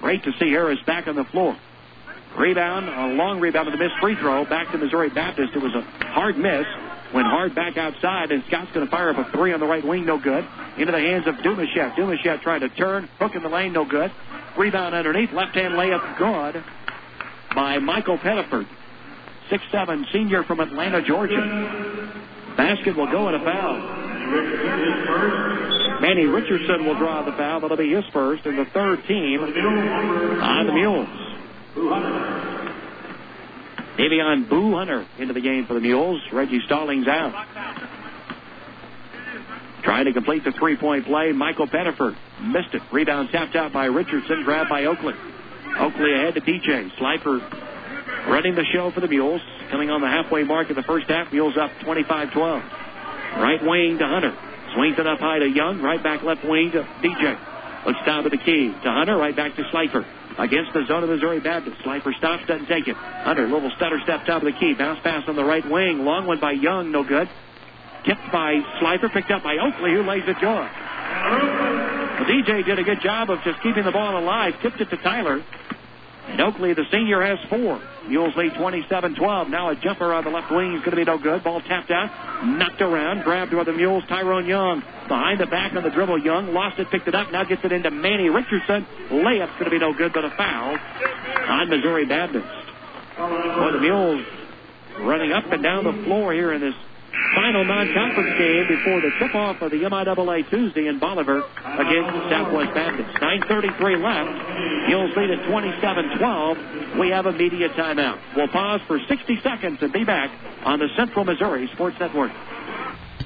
Great 0.00 0.24
to 0.24 0.32
see 0.40 0.50
Harris 0.50 0.80
back 0.86 1.06
on 1.06 1.14
the 1.14 1.24
floor. 1.24 1.56
Rebound, 2.36 2.88
a 2.88 3.14
long 3.14 3.40
rebound 3.40 3.66
to 3.66 3.70
the 3.70 3.76
missed 3.76 3.94
free 4.00 4.16
throw. 4.16 4.44
Back 4.44 4.72
to 4.72 4.78
Missouri 4.78 5.10
Baptist. 5.10 5.52
It 5.54 5.62
was 5.62 5.74
a 5.74 5.82
hard 6.06 6.36
miss. 6.36 6.66
Went 7.14 7.26
hard 7.26 7.54
back 7.54 7.76
outside, 7.76 8.32
and 8.32 8.42
Scott's 8.48 8.72
going 8.72 8.86
to 8.86 8.90
fire 8.90 9.10
up 9.10 9.18
a 9.18 9.30
three 9.32 9.52
on 9.52 9.60
the 9.60 9.66
right 9.66 9.86
wing, 9.86 10.06
no 10.06 10.18
good. 10.18 10.46
Into 10.78 10.92
the 10.92 10.98
hands 10.98 11.26
of 11.26 11.34
Dumashev. 11.36 11.94
Dumashev 11.94 12.40
trying 12.40 12.60
to 12.60 12.70
turn, 12.70 13.08
hook 13.18 13.34
in 13.34 13.42
the 13.42 13.50
lane, 13.50 13.74
no 13.74 13.84
good. 13.84 14.10
Rebound 14.56 14.94
underneath, 14.94 15.30
left 15.32 15.54
hand 15.54 15.74
layup, 15.74 16.16
good 16.18 16.64
by 17.54 17.78
Michael 17.78 18.16
Pettiford. 18.18 18.66
Six-seven 19.50 20.06
senior 20.12 20.42
from 20.44 20.60
Atlanta, 20.60 21.02
Georgia. 21.02 21.36
Basket 22.56 22.96
will 22.96 23.10
go 23.10 23.28
in 23.28 23.34
a 23.34 23.44
foul. 23.44 23.78
Manny 26.00 26.24
Richardson 26.24 26.86
will 26.86 26.96
draw 26.96 27.22
the 27.22 27.32
foul. 27.32 27.60
That'll 27.60 27.76
be 27.76 27.92
his 27.92 28.04
first, 28.12 28.46
and 28.46 28.58
the 28.58 28.64
third 28.66 29.04
team 29.06 29.40
on 29.40 30.66
the 30.66 30.72
Mules. 30.72 31.08
Davion 33.96 34.48
Boo 34.48 34.74
Hunter 34.74 35.06
into 35.18 35.34
the 35.34 35.40
game 35.40 35.66
for 35.66 35.74
the 35.74 35.80
Mules. 35.80 36.20
Reggie 36.32 36.60
Stallings 36.66 37.06
out. 37.06 37.32
Trying 39.84 40.06
to 40.06 40.12
complete 40.12 40.44
the 40.44 40.52
three-point 40.52 41.06
play. 41.06 41.32
Michael 41.32 41.66
Pettiford 41.66 42.16
missed 42.40 42.72
it. 42.72 42.82
Rebound 42.92 43.30
tapped 43.32 43.56
out 43.56 43.72
by 43.72 43.86
Richardson. 43.86 44.44
Grabbed 44.44 44.70
by 44.70 44.84
Oakley. 44.84 45.14
Oakley 45.78 46.14
ahead 46.14 46.34
to 46.34 46.40
DJ. 46.40 46.90
Slifer 46.98 47.38
running 48.28 48.54
the 48.54 48.64
show 48.72 48.90
for 48.92 49.00
the 49.00 49.08
Mules. 49.08 49.40
Coming 49.70 49.90
on 49.90 50.00
the 50.00 50.06
halfway 50.06 50.44
mark 50.44 50.70
of 50.70 50.76
the 50.76 50.82
first 50.82 51.08
half. 51.08 51.32
Mules 51.32 51.56
up 51.58 51.70
25-12. 51.84 52.34
Right 53.36 53.62
wing 53.62 53.98
to 53.98 54.06
Hunter. 54.06 54.36
Swings 54.74 54.98
it 54.98 55.06
up 55.06 55.18
high 55.18 55.40
to 55.40 55.48
Young. 55.48 55.82
Right 55.82 56.02
back 56.02 56.22
left 56.22 56.44
wing 56.44 56.70
to 56.72 56.82
DJ. 57.02 57.84
Looks 57.84 57.98
down 58.06 58.22
to 58.24 58.30
the 58.30 58.38
key 58.38 58.68
to 58.68 58.90
Hunter. 58.90 59.16
Right 59.16 59.34
back 59.34 59.56
to 59.56 59.62
Slifer 59.70 60.06
against 60.38 60.72
the 60.72 60.84
zone 60.86 61.02
of 61.02 61.10
Missouri 61.10 61.40
Baptist. 61.40 61.76
Slifer 61.82 62.12
stops, 62.18 62.46
doesn't 62.46 62.66
take 62.66 62.88
it. 62.88 62.96
Under 63.24 63.46
little 63.48 63.70
stutter 63.76 64.00
step 64.04 64.24
top 64.26 64.42
of 64.42 64.52
the 64.52 64.58
key. 64.58 64.74
Bounce 64.74 65.00
pass 65.02 65.24
on 65.28 65.36
the 65.36 65.44
right 65.44 65.68
wing. 65.68 66.04
Long 66.04 66.26
one 66.26 66.40
by 66.40 66.52
Young, 66.52 66.92
no 66.92 67.04
good. 67.04 67.28
Tipped 68.04 68.32
by 68.32 68.60
Slifer, 68.80 69.08
picked 69.08 69.30
up 69.30 69.42
by 69.42 69.56
Oakley, 69.58 69.92
who 69.92 70.02
lays 70.02 70.24
it 70.26 70.38
good. 70.40 70.68
The 72.18 72.28
DJ 72.28 72.64
did 72.64 72.78
a 72.78 72.84
good 72.84 73.00
job 73.00 73.30
of 73.30 73.38
just 73.44 73.62
keeping 73.62 73.84
the 73.84 73.92
ball 73.92 74.18
alive. 74.18 74.54
Tipped 74.62 74.80
it 74.80 74.90
to 74.90 74.96
Tyler. 74.98 75.42
And 76.32 76.40
Oakley, 76.40 76.72
the 76.72 76.84
senior, 76.90 77.20
has 77.20 77.38
four. 77.50 77.78
Mules 78.08 78.34
lead 78.36 78.52
27-12. 78.52 79.50
Now 79.50 79.68
a 79.68 79.76
jumper 79.76 80.14
on 80.14 80.24
the 80.24 80.30
left 80.30 80.50
wing 80.50 80.72
is 80.72 80.80
going 80.80 80.92
to 80.92 80.96
be 80.96 81.04
no 81.04 81.18
good. 81.18 81.44
Ball 81.44 81.60
tapped 81.60 81.90
out, 81.90 82.46
knocked 82.46 82.80
around, 82.80 83.22
grabbed 83.22 83.52
by 83.52 83.64
the 83.64 83.72
Mules. 83.72 84.02
Tyrone 84.08 84.46
Young 84.46 84.80
behind 85.08 85.40
the 85.40 85.46
back 85.46 85.74
on 85.74 85.82
the 85.82 85.90
dribble. 85.90 86.24
Young 86.24 86.54
lost 86.54 86.78
it, 86.78 86.90
picked 86.90 87.06
it 87.06 87.14
up, 87.14 87.30
now 87.32 87.44
gets 87.44 87.62
it 87.64 87.70
into 87.70 87.90
Manny 87.90 88.30
Richardson. 88.30 88.86
Layup's 89.10 89.52
going 89.52 89.64
to 89.64 89.70
be 89.70 89.78
no 89.78 89.92
good, 89.92 90.14
but 90.14 90.24
a 90.24 90.30
foul 90.30 90.78
on 91.48 91.68
Missouri 91.68 92.06
Baptist. 92.06 92.46
Boy, 93.18 93.72
the 93.72 93.80
Mules 93.80 94.24
running 95.00 95.32
up 95.32 95.44
and 95.52 95.62
down 95.62 95.84
the 95.84 96.04
floor 96.04 96.32
here 96.32 96.52
in 96.54 96.62
this 96.62 96.74
final 97.34 97.64
non-conference 97.64 98.38
game 98.38 98.68
before 98.68 99.00
the 99.00 99.10
tip-off 99.18 99.60
of 99.62 99.70
the 99.70 99.78
MIAA 99.78 100.48
Tuesday 100.50 100.86
in 100.86 100.98
Bolivar 100.98 101.38
against 101.38 102.12
Southwest 102.30 102.74
Baptist. 102.74 103.08
9.33 103.20 104.02
left. 104.02 104.32
Lead 105.16 105.30
at 105.30 105.38
27-12. 105.44 106.98
We 106.98 107.10
have 107.10 107.26
a 107.26 107.32
media 107.32 107.68
timeout. 107.70 108.18
We'll 108.36 108.48
pause 108.48 108.80
for 108.86 108.98
60 109.08 109.40
seconds 109.42 109.78
and 109.82 109.92
be 109.92 110.04
back 110.04 110.30
on 110.64 110.78
the 110.78 110.88
Central 110.96 111.24
Missouri 111.24 111.68
Sports 111.74 111.96
Network. 112.00 112.32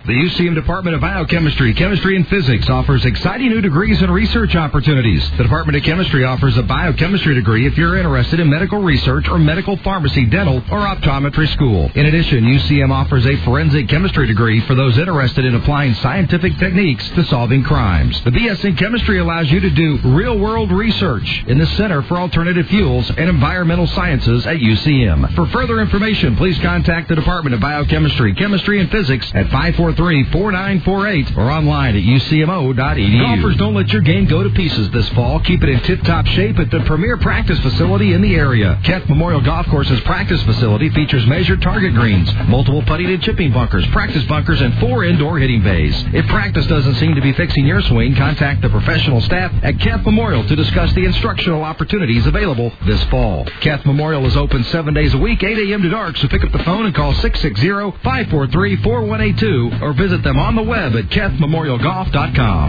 The 0.06 0.12
UCM 0.12 0.54
Department 0.54 0.94
of 0.94 1.00
Biochemistry, 1.00 1.74
Chemistry, 1.74 2.14
and 2.14 2.28
Physics 2.28 2.70
offers 2.70 3.04
exciting 3.04 3.48
new 3.48 3.60
degrees 3.60 4.00
and 4.02 4.14
research 4.14 4.54
opportunities. 4.54 5.28
The 5.32 5.42
Department 5.42 5.76
of 5.78 5.82
Chemistry 5.82 6.24
offers 6.24 6.56
a 6.56 6.62
biochemistry 6.62 7.34
degree 7.34 7.66
if 7.66 7.76
you're 7.76 7.96
interested 7.96 8.38
in 8.38 8.48
medical 8.48 8.80
research 8.80 9.26
or 9.26 9.36
medical 9.36 9.76
pharmacy, 9.78 10.24
dental, 10.26 10.58
or 10.70 10.86
optometry 10.86 11.52
school. 11.54 11.90
In 11.96 12.06
addition, 12.06 12.44
UCM 12.44 12.92
offers 12.92 13.26
a 13.26 13.34
forensic 13.38 13.88
chemistry 13.88 14.28
degree 14.28 14.60
for 14.68 14.76
those 14.76 14.96
interested 14.96 15.44
in 15.44 15.56
applying 15.56 15.92
scientific 15.94 16.56
techniques 16.56 17.08
to 17.16 17.24
solving 17.24 17.64
crimes. 17.64 18.22
The 18.22 18.30
BS 18.30 18.64
in 18.64 18.76
Chemistry 18.76 19.18
allows 19.18 19.50
you 19.50 19.58
to 19.58 19.70
do 19.70 19.98
real-world 20.04 20.70
research 20.70 21.42
in 21.48 21.58
the 21.58 21.66
Center 21.66 22.02
for 22.02 22.18
Alternative 22.18 22.64
Fuels 22.68 23.10
and 23.10 23.28
Environmental 23.28 23.88
Sciences 23.88 24.46
at 24.46 24.58
UCM. 24.58 25.34
For 25.34 25.48
further 25.48 25.80
information, 25.80 26.36
please 26.36 26.60
contact 26.60 27.08
the 27.08 27.16
Department 27.16 27.54
of 27.54 27.60
Biochemistry, 27.60 28.34
Chemistry, 28.34 28.78
and 28.78 28.88
Physics 28.88 29.26
at 29.34 29.50
543 29.50 29.95
4948 29.96 31.36
or 31.36 31.50
online 31.50 31.96
at 31.96 32.02
ucmo.edu. 32.02 33.20
Golfers, 33.20 33.56
don't 33.56 33.74
let 33.74 33.88
your 33.88 34.02
game 34.02 34.26
go 34.26 34.42
to 34.42 34.50
pieces 34.50 34.90
this 34.90 35.08
fall. 35.10 35.40
Keep 35.40 35.62
it 35.62 35.68
in 35.70 35.80
tip-top 35.80 36.26
shape 36.26 36.58
at 36.58 36.70
the 36.70 36.80
premier 36.80 37.16
practice 37.16 37.58
facility 37.60 38.12
in 38.12 38.20
the 38.20 38.34
area. 38.34 38.78
Keth 38.84 39.08
Memorial 39.08 39.40
Golf 39.40 39.66
Course's 39.66 40.00
practice 40.00 40.42
facility 40.42 40.90
features 40.90 41.24
measured 41.26 41.62
target 41.62 41.94
greens, 41.94 42.28
multiple 42.46 42.82
putting 42.82 43.10
and 43.10 43.22
chipping 43.22 43.52
bunkers, 43.52 43.86
practice 43.88 44.24
bunkers, 44.24 44.60
and 44.60 44.78
four 44.80 45.04
indoor 45.04 45.38
hitting 45.38 45.62
bays. 45.62 45.94
If 46.12 46.26
practice 46.26 46.66
doesn't 46.66 46.96
seem 46.96 47.14
to 47.14 47.20
be 47.20 47.32
fixing 47.32 47.64
your 47.66 47.80
swing, 47.82 48.16
contact 48.16 48.62
the 48.62 48.68
professional 48.68 49.20
staff 49.22 49.52
at 49.62 49.78
Keth 49.80 50.04
Memorial 50.04 50.44
to 50.46 50.56
discuss 50.56 50.92
the 50.94 51.04
instructional 51.04 51.62
opportunities 51.62 52.26
available 52.26 52.72
this 52.86 53.02
fall. 53.04 53.46
Keth 53.60 53.84
Memorial 53.86 54.26
is 54.26 54.36
open 54.36 54.64
seven 54.64 54.92
days 54.94 55.14
a 55.14 55.18
week, 55.18 55.42
8 55.42 55.70
a.m. 55.70 55.82
to 55.82 55.88
dark, 55.88 56.16
so 56.16 56.28
pick 56.28 56.44
up 56.44 56.52
the 56.52 56.62
phone 56.64 56.86
and 56.86 56.94
call 56.94 57.12
660-543-4182 57.14 59.82
or 59.86 59.94
visit 59.94 60.18
them 60.24 60.36
on 60.36 60.56
the 60.58 60.62
web 60.66 60.98
at 60.98 61.06
KethMemorialGolf.com. 61.14 62.68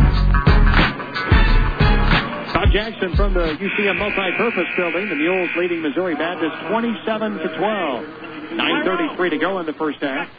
Todd 2.54 2.70
Jackson 2.72 3.16
from 3.16 3.34
the 3.34 3.58
UCM 3.58 3.98
Multi-Purpose 3.98 4.70
Building. 4.78 5.10
The 5.10 5.16
Mules 5.16 5.50
leading 5.58 5.82
Missouri 5.82 6.14
Baptist 6.14 6.54
27 6.70 7.38
to 7.42 7.58
12. 7.58 8.06
9.33 8.54 9.30
to 9.32 9.38
go 9.40 9.60
in 9.60 9.66
the 9.66 9.74
first 9.74 9.98
half. 10.00 10.30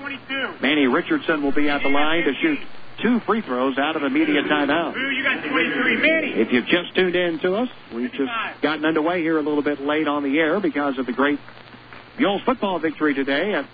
Manny 0.62 0.86
Richardson 0.86 1.42
will 1.42 1.52
be 1.52 1.68
at 1.68 1.82
the 1.82 1.88
line 1.88 2.22
to 2.24 2.32
shoot 2.40 2.58
two 3.02 3.18
free 3.26 3.42
throws 3.42 3.76
out 3.76 3.96
of 3.96 4.04
immediate 4.04 4.44
timeout. 4.46 4.94
If 4.96 6.52
you've 6.52 6.66
just 6.66 6.94
tuned 6.94 7.16
in 7.16 7.40
to 7.40 7.54
us, 7.56 7.68
we've 7.92 8.12
just 8.12 8.30
gotten 8.62 8.84
underway 8.84 9.20
here 9.20 9.36
a 9.38 9.42
little 9.42 9.62
bit 9.62 9.80
late 9.80 10.06
on 10.06 10.22
the 10.22 10.38
air 10.38 10.60
because 10.60 10.96
of 10.98 11.06
the 11.06 11.12
great 11.12 11.40
Mules 12.18 12.42
football 12.46 12.78
victory 12.78 13.14
today 13.14 13.54
at 13.54 13.66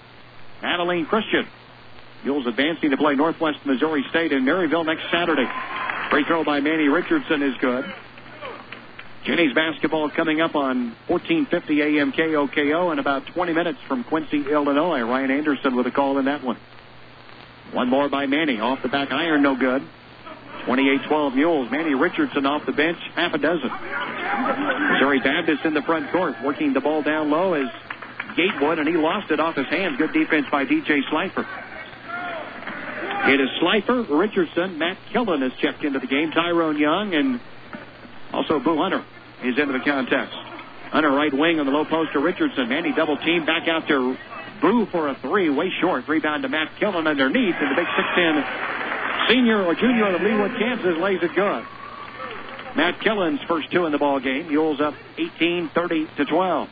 Abilene 0.63 1.05
Christian. 1.05 1.47
Mules 2.25 2.47
advancing 2.47 2.91
to 2.91 2.97
play 2.97 3.15
Northwest 3.15 3.59
Missouri 3.67 4.03
State 4.09 4.33
in 4.33 4.45
Maryville 4.45 4.87
next 4.87 5.05
Saturday. 5.11 5.47
Free 6.11 6.25
throw 6.25 6.43
by 6.43 6.61
Manny 6.61 6.89
Richardson 6.89 7.43
is 7.43 7.55
good. 7.61 7.85
Jennies 9.25 9.55
basketball 9.55 10.11
coming 10.11 10.41
up 10.41 10.55
on 10.55 10.97
1450 11.09 11.83
AM 11.83 12.13
KOKO 12.13 12.93
in 12.93 12.99
about 12.99 13.27
20 13.27 13.53
minutes 13.53 13.79
from 13.89 14.05
Quincy, 14.05 14.51
Illinois. 14.51 15.03
Ryan 15.03 15.31
Anderson 15.31 15.77
with 15.77 15.87
a 15.87 15.91
call 15.91 16.19
in 16.19 16.25
that 16.25 16.43
one. 16.43 16.57
One 17.73 17.89
more 17.89 18.09
by 18.09 18.27
Manny. 18.27 18.61
Off 18.61 18.83
the 18.83 18.89
back 18.89 19.13
iron, 19.13 19.43
no 19.43 19.57
good. 19.57 19.83
28-12 20.67 21.35
Mules. 21.35 21.71
Manny 21.71 21.95
Richardson 21.95 22.47
off 22.47 22.65
the 22.65 22.73
bench, 22.73 22.99
half 23.15 23.35
a 23.35 23.39
dozen. 23.39 23.71
Missouri 23.71 25.21
Baptist 25.21 25.65
in 25.65 25.75
the 25.75 25.83
front 25.83 26.11
court, 26.11 26.37
working 26.43 26.73
the 26.73 26.81
ball 26.81 27.03
down 27.03 27.31
low 27.31 27.53
as 27.55 27.69
Gatewood, 28.37 28.79
and 28.79 28.89
he 28.89 28.95
lost 28.95 29.31
it 29.31 29.41
off 29.41 29.57
his 29.57 29.67
hands. 29.67 29.99
Good 29.99 30.13
defense 30.13 30.47
by 30.51 30.65
DJ 30.65 31.01
Slifer. 31.11 31.47
It 33.27 33.41
is 33.41 33.49
Slifer, 33.61 34.03
Richardson, 34.03 34.79
Matt 34.79 34.99
Killen 35.13 35.41
has 35.43 35.53
checked 35.61 35.83
into 35.85 35.99
the 35.99 36.07
game, 36.07 36.31
Tyrone 36.31 36.79
Young, 36.79 37.15
and 37.15 37.41
also 38.33 38.61
Boo 38.61 38.77
Hunter 38.77 39.05
is 39.43 39.59
into 39.59 39.73
the 39.73 39.85
contest. 39.85 40.33
Hunter 40.91 41.11
right 41.11 41.33
wing 41.33 41.59
on 41.59 41.67
the 41.67 41.73
low 41.73 41.85
post 41.85 42.13
to 42.13 42.19
Richardson. 42.19 42.69
Manny 42.69 42.93
double 42.93 43.17
team 43.17 43.47
back 43.47 43.67
out 43.67 43.89
to 43.89 44.17
Boo 44.61 44.87
for 44.87 45.09
a 45.09 45.15
three, 45.17 45.51
way 45.51 45.71
short. 45.81 46.07
Rebound 46.07 46.43
to 46.43 46.49
Matt 46.49 46.77
Killen 46.81 47.07
underneath, 47.07 47.55
and 47.59 47.71
the 47.71 47.77
big 47.77 47.87
6'10 47.87 49.29
senior 49.29 49.65
or 49.65 49.75
junior 49.75 50.15
of 50.15 50.21
Leawood, 50.21 50.59
Kansas 50.59 50.97
lays 50.99 51.23
it 51.23 51.35
good. 51.35 51.65
Matt 52.77 53.01
Killen's 53.01 53.41
first 53.49 53.71
two 53.71 53.87
in 53.87 53.93
the 53.93 53.99
ball 53.99 54.21
game. 54.21 54.49
Mules 54.49 54.81
up 54.81 54.95
18, 55.17 55.71
30 55.75 56.09
to 56.17 56.25
12. 56.25 56.69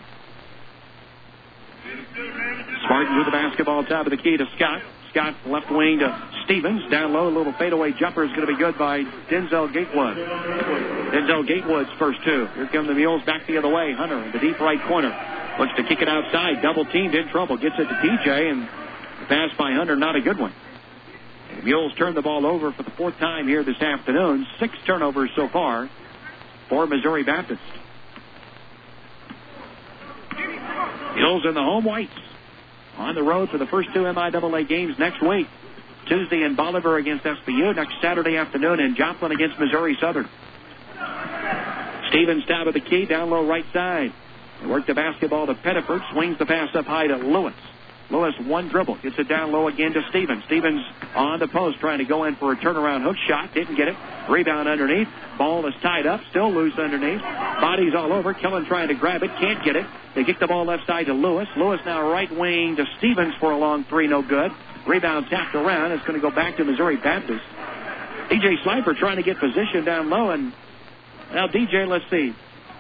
Spartans 2.85 3.17
with 3.17 3.27
the 3.27 3.33
basketball 3.33 3.85
top 3.85 4.07
of 4.07 4.11
the 4.11 4.17
key 4.17 4.37
to 4.37 4.47
Scott. 4.57 4.83
Scott 5.13 5.37
left 5.47 5.71
wing 5.71 5.99
to 6.01 6.09
Stevens. 6.45 6.91
Down 6.91 7.13
low, 7.13 7.29
a 7.29 7.35
little 7.37 7.53
fadeaway 7.59 7.93
jumper 7.93 8.25
is 8.25 8.31
going 8.31 8.47
to 8.47 8.47
be 8.47 8.57
good 8.57 8.79
by 8.79 9.05
Denzel 9.29 9.73
Gatewood. 9.73 10.17
Denzel 10.17 11.47
Gatewood's 11.47 11.91
first 11.99 12.19
two. 12.25 12.49
Here 12.55 12.69
come 12.73 12.87
the 12.87 12.95
Mules 12.95 13.23
back 13.25 13.47
the 13.47 13.59
other 13.59 13.69
way. 13.69 13.93
Hunter 13.93 14.25
in 14.25 14.33
the 14.33 14.39
deep 14.39 14.59
right 14.59 14.81
corner. 14.89 15.13
Looks 15.59 15.73
to 15.77 15.85
kick 15.85 16.01
it 16.01 16.09
outside. 16.09 16.63
Double 16.63 16.87
teamed 16.87 17.15
in 17.15 17.29
trouble. 17.29 17.59
Gets 17.59 17.75
it 17.79 17.85
to 17.85 17.95
DJ 17.95 18.51
and 18.51 18.63
the 18.63 19.27
pass 19.29 19.51
by 19.59 19.73
Hunter, 19.73 19.97
not 19.97 20.17
a 20.17 20.23
good 20.23 20.39
one. 20.39 20.55
The 21.57 21.63
Mules 21.63 21.93
turn 21.99 22.15
the 22.15 22.23
ball 22.23 22.47
over 22.47 22.73
for 22.73 22.83
the 22.83 22.93
fourth 22.93 23.19
time 23.19 23.47
here 23.47 23.63
this 23.63 23.81
afternoon. 23.81 24.47
Six 24.59 24.75
turnovers 24.87 25.31
so 25.37 25.49
far 25.53 25.91
for 26.71 26.87
Missouri 26.87 27.23
Baptist. 27.23 27.61
Mules 31.15 31.45
in 31.47 31.53
the 31.53 31.61
home 31.61 31.85
whites 31.85 32.11
on 32.97 33.15
the 33.15 33.23
road 33.23 33.51
for 33.51 33.59
the 33.59 33.67
first 33.67 33.89
two 33.95 34.01
MIAA 34.01 34.69
games 34.69 34.99
next 34.99 35.23
week. 35.23 35.47
Tuesday 36.09 36.43
in 36.43 36.57
Bolivar 36.57 36.97
against 36.97 37.25
SBU, 37.25 37.77
next 37.77 37.95
Saturday 38.03 38.37
afternoon 38.37 38.81
in 38.81 38.97
Joplin 38.97 39.33
against 39.33 39.59
Missouri 39.59 39.97
Southern. 40.01 40.29
Stevens 42.09 42.45
down 42.47 42.69
at 42.69 42.75
the 42.75 42.81
key, 42.81 43.07
down 43.07 43.31
low 43.31 43.47
right 43.47 43.65
side. 43.73 44.13
They 44.61 44.67
work 44.67 44.87
the 44.87 44.95
basketball 44.95 45.47
to 45.47 45.55
Pettiford, 45.55 46.01
swings 46.13 46.39
the 46.39 46.47
pass 46.47 46.75
up 46.75 46.85
high 46.87 47.07
to 47.07 47.17
Lewis. 47.17 47.55
Lewis 48.13 48.35
one 48.45 48.69
dribble, 48.69 48.99
gets 49.03 49.19
it 49.19 49.27
down 49.27 49.53
low 49.53 49.69
again 49.69 49.95
to 49.95 50.03
Stevens. 50.11 50.45
Stevens 50.45 50.85
on 51.15 51.41
the 51.41 51.49
post 51.49 51.79
trying 51.81 51.99
to 51.99 52.05
go 52.05 52.25
in 52.25 52.37
for 52.37 52.53
a 52.53 52.57
turnaround 52.57 53.03
hook 53.03 53.17
shot, 53.27 53.55
didn't 53.55 53.75
get 53.75 53.89
it. 53.89 53.97
Rebound 54.29 54.69
underneath, 54.69 55.09
ball 55.39 55.67
is 55.67 55.75
tied 55.81 56.07
up, 56.07 56.21
still 56.29 56.53
loose 56.53 56.79
underneath. 56.79 57.23
Bodies 57.23 57.95
all 57.97 58.13
over. 58.13 58.35
Killen 58.35 58.69
trying 58.69 58.89
to 58.89 58.95
grab 58.95 59.23
it, 59.23 59.31
can't 59.41 59.65
get 59.65 59.77
it. 59.77 59.87
They 60.15 60.25
kick 60.25 60.39
the 60.39 60.47
ball 60.47 60.67
left 60.67 60.87
side 60.87 61.07
to 61.07 61.15
Lewis. 61.15 61.49
Lewis 61.57 61.81
now 61.87 62.07
right 62.11 62.31
wing 62.31 62.77
to 62.77 62.85
Stevens 62.99 63.35
for 63.41 63.51
a 63.51 63.57
long 63.57 63.85
three, 63.85 64.07
no 64.07 64.21
good. 64.21 64.53
Rebound 64.87 65.27
tapped 65.31 65.55
around. 65.55 65.93
It's 65.93 66.05
going 66.05 66.21
to 66.21 66.29
go 66.29 66.35
back 66.35 66.59
to 66.59 66.65
Missouri 66.65 66.99
Baptist. 66.99 67.43
DJ 68.31 68.63
Slifer 68.63 68.95
trying 68.95 69.17
to 69.17 69.23
get 69.23 69.39
position 69.39 69.85
down 69.85 70.11
low, 70.11 70.31
and 70.31 70.53
now 71.33 71.49
DJ, 71.49 71.89
let's 71.89 72.05
see, 72.11 72.35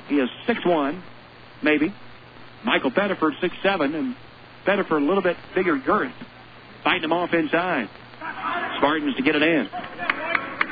he 0.09 0.17
is 0.17 0.29
six 0.47 0.65
one, 0.67 1.03
maybe. 1.63 1.93
Michael 2.65 2.91
Pettiford 2.91 3.33
seven, 3.63 3.95
and 3.95 4.17
Pettiford 4.67 5.03
a 5.03 5.07
little 5.07 5.23
bit 5.23 5.37
bigger 5.55 5.77
girth, 5.77 6.13
fighting 6.85 7.05
him 7.05 7.13
off 7.13 7.33
inside. 7.33 7.89
Spartans 8.79 9.17
to 9.17 9.23
get 9.23 9.37
it 9.37 9.43
in. 9.43 9.69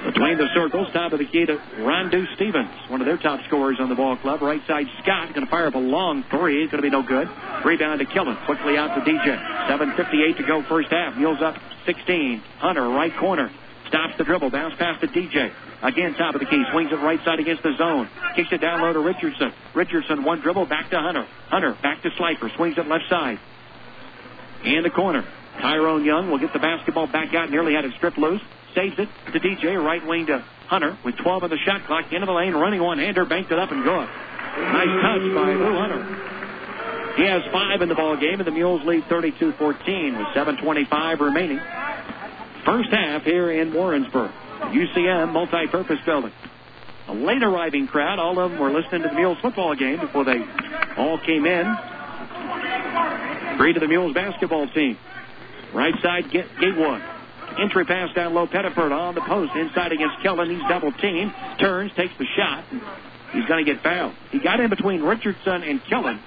Between 0.05 0.39
the 0.39 0.49
circles, 0.55 0.89
top 0.95 1.13
of 1.13 1.19
the 1.19 1.27
key 1.27 1.45
to 1.45 1.57
Rondu 1.77 2.25
Stevens, 2.35 2.71
one 2.89 3.01
of 3.03 3.07
their 3.07 3.19
top 3.19 3.45
scorers 3.47 3.77
on 3.79 3.91
the 3.91 3.95
ball 3.95 4.17
club. 4.17 4.41
Right 4.41 4.61
side, 4.67 4.87
Scott 5.03 5.35
going 5.35 5.45
to 5.45 5.51
fire 5.51 5.67
up 5.67 5.75
a 5.75 5.79
long 5.79 6.25
three. 6.31 6.63
It's 6.63 6.73
going 6.73 6.83
to 6.83 6.89
be 6.89 6.91
no 6.91 7.03
good. 7.03 7.29
Rebound 7.65 8.01
to 8.01 8.07
Killen. 8.07 8.35
Quickly 8.47 8.79
out 8.79 8.95
to 8.97 9.03
DJ. 9.03 9.37
7.58 9.69 10.39
to 10.39 10.43
go 10.47 10.63
first 10.69 10.89
half. 10.91 11.17
Mules 11.17 11.43
up 11.43 11.57
16. 11.85 12.43
Hunter, 12.59 12.89
right 12.89 13.15
corner. 13.19 13.51
Stops 13.89 14.15
the 14.17 14.25
dribble. 14.25 14.51
Bounce 14.51 14.75
pass 14.79 14.99
to 15.01 15.07
DJ. 15.07 15.53
Again, 15.83 16.15
top 16.15 16.35
of 16.35 16.41
the 16.41 16.47
key. 16.47 16.63
Swings 16.73 16.91
it 16.93 16.97
right 16.97 17.23
side 17.25 17.39
against 17.39 17.63
the 17.63 17.77
zone. 17.77 18.09
Kicks 18.37 18.53
it 18.53 18.61
down 18.61 18.81
low 18.81 18.93
to 18.93 19.01
Richardson. 19.01 19.53
Richardson, 19.75 20.25
one 20.25 20.41
dribble. 20.41 20.67
Back 20.67 20.91
to 20.91 20.99
Hunter. 20.99 21.27
Hunter, 21.49 21.77
back 21.83 22.03
to 22.03 22.11
Slifer. 22.17 22.51
Swings 22.57 22.79
it 22.79 22.87
left 22.87 23.05
side. 23.11 23.39
In 24.65 24.83
the 24.83 24.91
corner. 24.91 25.25
Tyrone 25.61 26.05
Young 26.05 26.31
will 26.31 26.39
get 26.39 26.53
the 26.53 26.59
basketball 26.59 27.07
back 27.07 27.35
out. 27.35 27.51
Nearly 27.51 27.75
had 27.75 27.85
it 27.85 27.93
stripped 27.97 28.19
loose. 28.19 28.41
Saves 28.75 28.99
it 28.99 29.09
to 29.33 29.41
DJ. 29.41 29.83
Right 29.83 30.05
wing 30.07 30.27
to 30.27 30.45
Hunter 30.67 30.97
with 31.05 31.17
12 31.17 31.45
on 31.45 31.51
the 31.51 31.59
shot 31.67 31.85
clock. 31.87 32.13
Into 32.13 32.27
the 32.27 32.33
lane. 32.33 32.55
Running 32.55 32.83
one-hander. 32.83 33.25
Banked 33.25 33.51
it 33.51 33.59
up 33.59 33.71
and 33.73 33.83
good. 33.83 34.09
Nice 34.57 35.03
touch 35.03 35.35
by 35.35 35.55
Boo 35.55 35.77
Hunter. 35.77 36.31
He 37.17 37.25
has 37.27 37.43
five 37.53 37.83
in 37.83 37.89
the 37.89 37.95
ball 37.95 38.17
game, 38.17 38.39
and 38.39 38.47
the 38.47 38.53
Mules 38.53 38.83
lead 38.85 39.05
32-14 39.05 40.17
with 40.17 40.27
7:25 40.35 41.21
remaining. 41.21 41.61
First 42.65 42.91
half 42.91 43.25
here 43.25 43.51
in 43.51 43.73
Warrensburg, 43.75 44.31
UCM 44.73 45.33
multi-purpose 45.33 45.99
building. 46.07 46.33
A 47.09 47.15
late 47.15 47.43
arriving 47.43 47.89
crowd. 47.89 48.19
All 48.19 48.39
of 48.39 48.51
them 48.51 48.61
were 48.61 48.71
listening 48.71 49.03
to 49.03 49.09
the 49.09 49.15
Mules 49.15 49.39
football 49.43 49.75
game 49.75 49.99
before 49.99 50.25
they 50.25 50.45
all 50.97 51.19
came 51.19 51.47
in. 51.47 51.67
Three 53.61 53.75
to 53.75 53.81
the 53.81 53.89
Mules 53.89 54.15
basketball 54.15 54.69
team. 54.69 54.97
Right 55.75 55.93
side, 56.03 56.31
Get, 56.33 56.47
Gatewood. 56.59 57.03
Entry 57.61 57.85
pass 57.85 58.09
down 58.15 58.33
low. 58.33 58.47
Pettiford 58.47 58.91
on 58.91 59.15
the 59.15 59.21
post. 59.21 59.53
Inside 59.55 59.93
against 59.93 60.17
Kellen. 60.23 60.49
He's 60.49 60.67
double 60.67 60.93
teamed. 60.93 61.35
Turns, 61.61 61.93
takes 61.93 62.17
the 62.17 62.25
shot. 62.39 62.65
He's 63.35 63.45
going 63.45 63.63
to 63.63 63.71
get 63.71 63.83
fouled. 63.83 64.15
He 64.31 64.39
got 64.39 64.61
in 64.61 64.71
between 64.71 65.03
Richardson 65.03 65.63
and 65.63 65.85
Kellen. 65.85 66.21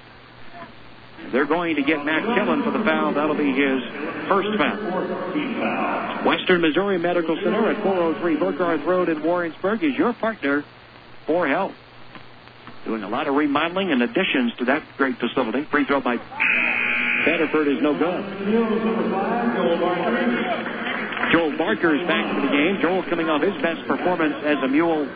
They're 1.31 1.47
going 1.47 1.77
to 1.77 1.81
get 1.81 2.05
Matt 2.05 2.21
Kellen 2.21 2.61
for 2.61 2.69
the 2.69 2.83
foul. 2.85 3.15
That'll 3.15 3.35
be 3.35 3.49
his 3.49 3.81
first 4.29 4.49
foul. 4.55 6.27
Western 6.27 6.61
Missouri 6.61 6.99
Medical 6.99 7.35
Center 7.43 7.71
at 7.71 7.81
403 7.81 8.37
Burkarth 8.37 8.85
Road 8.85 9.09
in 9.09 9.23
Warrensburg 9.23 9.83
is 9.83 9.95
your 9.97 10.13
partner 10.13 10.63
for 11.25 11.47
health. 11.47 11.73
Doing 12.85 13.01
a 13.01 13.09
lot 13.09 13.27
of 13.27 13.33
remodeling 13.33 13.91
and 13.91 14.03
additions 14.03 14.53
to 14.59 14.65
that 14.65 14.83
great 14.97 15.17
facility. 15.17 15.65
Free 15.71 15.85
throw 15.85 16.01
by 16.01 16.17
Pettiford 17.23 17.67
is 17.73 17.81
no 17.81 17.97
good. 17.97 18.23
Joel 21.31 21.57
Barker 21.57 21.95
is 21.95 22.07
back 22.07 22.35
into 22.35 22.47
the 22.47 22.53
game. 22.53 22.79
Joel 22.81 23.03
coming 23.03 23.29
off 23.29 23.41
his 23.41 23.59
best 23.61 23.87
performance 23.87 24.35
as 24.43 24.57
a 24.63 24.67
mule 24.67 25.09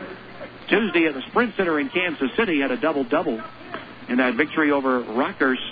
Tuesday 0.69 1.05
at 1.05 1.13
the 1.13 1.21
Sprint 1.29 1.55
Center 1.55 1.79
in 1.79 1.89
Kansas 1.89 2.29
City 2.35 2.59
had 2.59 2.71
a 2.71 2.77
double-double 2.77 3.41
in 4.09 4.17
that 4.17 4.35
victory 4.35 4.71
over 4.71 5.03
Rockhurst 5.03 5.63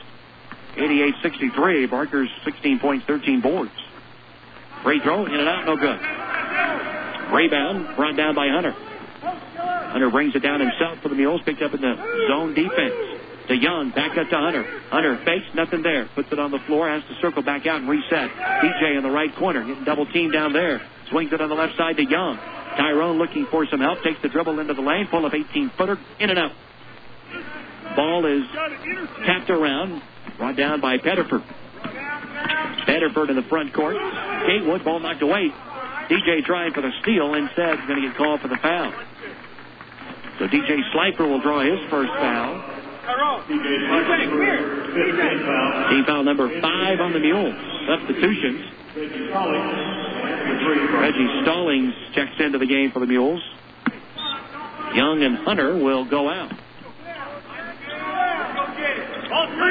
88-63. 0.75 1.89
Barker's 1.89 2.29
16 2.43 2.79
points, 2.79 3.05
13 3.05 3.41
boards. 3.41 3.71
Free 4.83 4.99
throw, 4.99 5.25
in 5.25 5.33
and 5.33 5.47
out, 5.47 5.65
no 5.65 5.75
good. 5.77 5.99
Rebound, 7.33 7.95
brought 7.95 8.15
down 8.15 8.35
by 8.35 8.49
Hunter. 8.49 8.75
Hunter 9.21 10.09
brings 10.11 10.35
it 10.35 10.39
down 10.39 10.59
himself 10.59 10.99
for 11.01 11.09
the 11.09 11.15
Mules, 11.15 11.41
picked 11.43 11.61
up 11.61 11.73
in 11.73 11.81
the 11.81 11.95
zone 12.27 12.53
defense. 12.53 13.14
To 13.47 13.55
Young, 13.55 13.91
back 13.91 14.17
up 14.17 14.27
to 14.29 14.35
Hunter. 14.35 14.63
Hunter 14.89 15.21
fakes, 15.23 15.45
nothing 15.53 15.83
there. 15.83 16.09
Puts 16.15 16.31
it 16.31 16.39
on 16.39 16.49
the 16.49 16.59
floor, 16.65 16.89
has 16.89 17.03
to 17.03 17.15
circle 17.21 17.43
back 17.43 17.67
out 17.67 17.79
and 17.79 17.89
reset. 17.89 18.31
DJ 18.31 18.97
in 18.97 19.03
the 19.03 19.11
right 19.11 19.33
corner, 19.35 19.63
getting 19.63 19.83
double 19.83 20.07
team 20.07 20.31
down 20.31 20.51
there. 20.51 20.81
Swings 21.11 21.31
it 21.31 21.39
on 21.39 21.49
the 21.49 21.55
left 21.55 21.77
side 21.77 21.97
to 21.97 22.03
Young. 22.03 22.37
Tyrone 22.75 23.17
looking 23.17 23.45
for 23.51 23.65
some 23.69 23.79
help, 23.79 24.01
takes 24.03 24.21
the 24.21 24.29
dribble 24.29 24.59
into 24.59 24.73
the 24.73 24.81
lane, 24.81 25.07
full 25.11 25.25
of 25.25 25.33
18 25.33 25.71
footer, 25.77 25.97
in 26.19 26.29
and 26.29 26.39
out. 26.39 26.51
Ball 27.95 28.25
is 28.25 28.43
tapped 29.25 29.49
around, 29.49 30.01
brought 30.37 30.57
down 30.57 30.81
by 30.81 30.97
Pettiford. 30.97 31.45
Pettiford 32.87 33.29
in 33.29 33.35
the 33.35 33.45
front 33.47 33.73
court. 33.73 33.95
Gatewood, 34.47 34.83
ball 34.83 34.99
knocked 34.99 35.21
away. 35.21 35.51
DJ 36.09 36.43
trying 36.45 36.73
for 36.73 36.81
the 36.81 36.91
steal, 37.01 37.33
instead 37.35 37.77
going 37.87 38.01
to 38.01 38.07
get 38.09 38.17
called 38.17 38.41
for 38.41 38.47
the 38.47 38.57
foul. 38.57 38.91
So 40.39 40.47
DJ 40.47 40.81
Slifer 40.91 41.27
will 41.27 41.41
draw 41.41 41.61
his 41.61 41.79
first 41.89 42.11
foul. 42.11 42.74
Team 45.89 46.05
foul 46.05 46.23
number 46.23 46.49
five 46.61 46.99
on 46.99 47.13
the 47.13 47.19
Mules. 47.19 47.55
Substitutions. 47.87 48.61
Reggie 50.93 51.29
Stallings 51.43 51.93
checks 52.13 52.39
into 52.39 52.57
the 52.57 52.65
game 52.65 52.91
for 52.91 52.99
the 52.99 53.05
Mules. 53.07 53.41
Young 54.93 55.21
and 55.23 55.37
Hunter 55.37 55.77
will 55.77 56.05
go 56.05 56.29
out. 56.29 56.51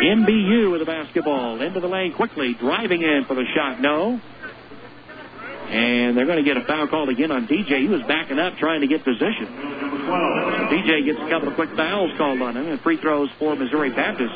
MBU 0.05 0.71
with 0.71 0.81
the 0.81 0.87
basketball. 0.87 1.61
Into 1.61 1.81
the 1.81 1.89
lane 1.89 2.13
quickly. 2.13 2.55
Driving 2.55 3.03
in 3.03 3.25
for 3.27 3.35
the 3.35 3.45
shot. 3.55 3.81
No. 3.81 4.21
And 5.75 6.17
they're 6.17 6.27
going 6.27 6.39
to 6.39 6.47
get 6.47 6.57
a 6.57 6.65
foul 6.67 6.87
called 6.87 7.09
again 7.09 7.33
on 7.33 7.49
DJ. 7.49 7.83
He 7.83 7.89
was 7.89 8.01
backing 8.07 8.39
up 8.39 8.55
trying 8.59 8.83
to 8.83 8.87
get 8.87 9.03
position. 9.03 9.51
DJ 10.71 11.05
gets 11.05 11.19
a 11.19 11.29
couple 11.29 11.49
of 11.49 11.57
quick 11.57 11.71
fouls 11.75 12.13
called 12.17 12.41
on 12.43 12.57
him 12.57 12.69
and 12.69 12.81
free 12.81 12.97
throws 12.97 13.29
for 13.41 13.57
Missouri 13.57 13.91
Baptist. 13.91 14.35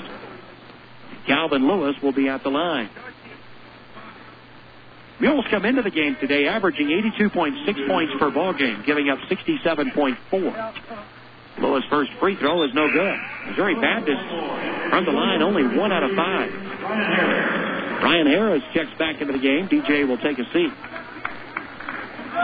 Calvin 1.28 1.68
Lewis 1.68 1.95
will 2.02 2.12
be 2.12 2.28
at 2.28 2.42
the 2.42 2.49
line. 2.49 2.90
Mules 5.21 5.45
come 5.50 5.64
into 5.64 5.83
the 5.83 5.90
game 5.90 6.16
today 6.21 6.49
averaging 6.49 6.88
82.6 6.88 7.87
points 7.87 8.12
per 8.18 8.30
ball 8.33 8.52
game, 8.52 8.83
giving 8.85 9.09
up 9.09 9.18
67.4. 9.30 10.75
Lewis' 11.61 11.85
first 11.90 12.11
free 12.18 12.37
throw 12.37 12.64
is 12.64 12.71
no 12.75 12.90
good. 12.90 13.16
Missouri 13.47 13.75
Baptist 13.80 14.26
from 14.90 15.04
the 15.04 15.12
line 15.12 15.42
only 15.42 15.62
one 15.76 15.92
out 15.92 16.02
of 16.02 16.11
five. 16.16 16.50
Ryan 18.02 18.26
Harris 18.26 18.62
checks 18.75 18.90
back 18.99 19.21
into 19.21 19.33
the 19.33 19.38
game. 19.38 19.68
DJ 19.68 20.07
will 20.07 20.18
take 20.18 20.38
a 20.38 20.45
seat. 20.52 20.73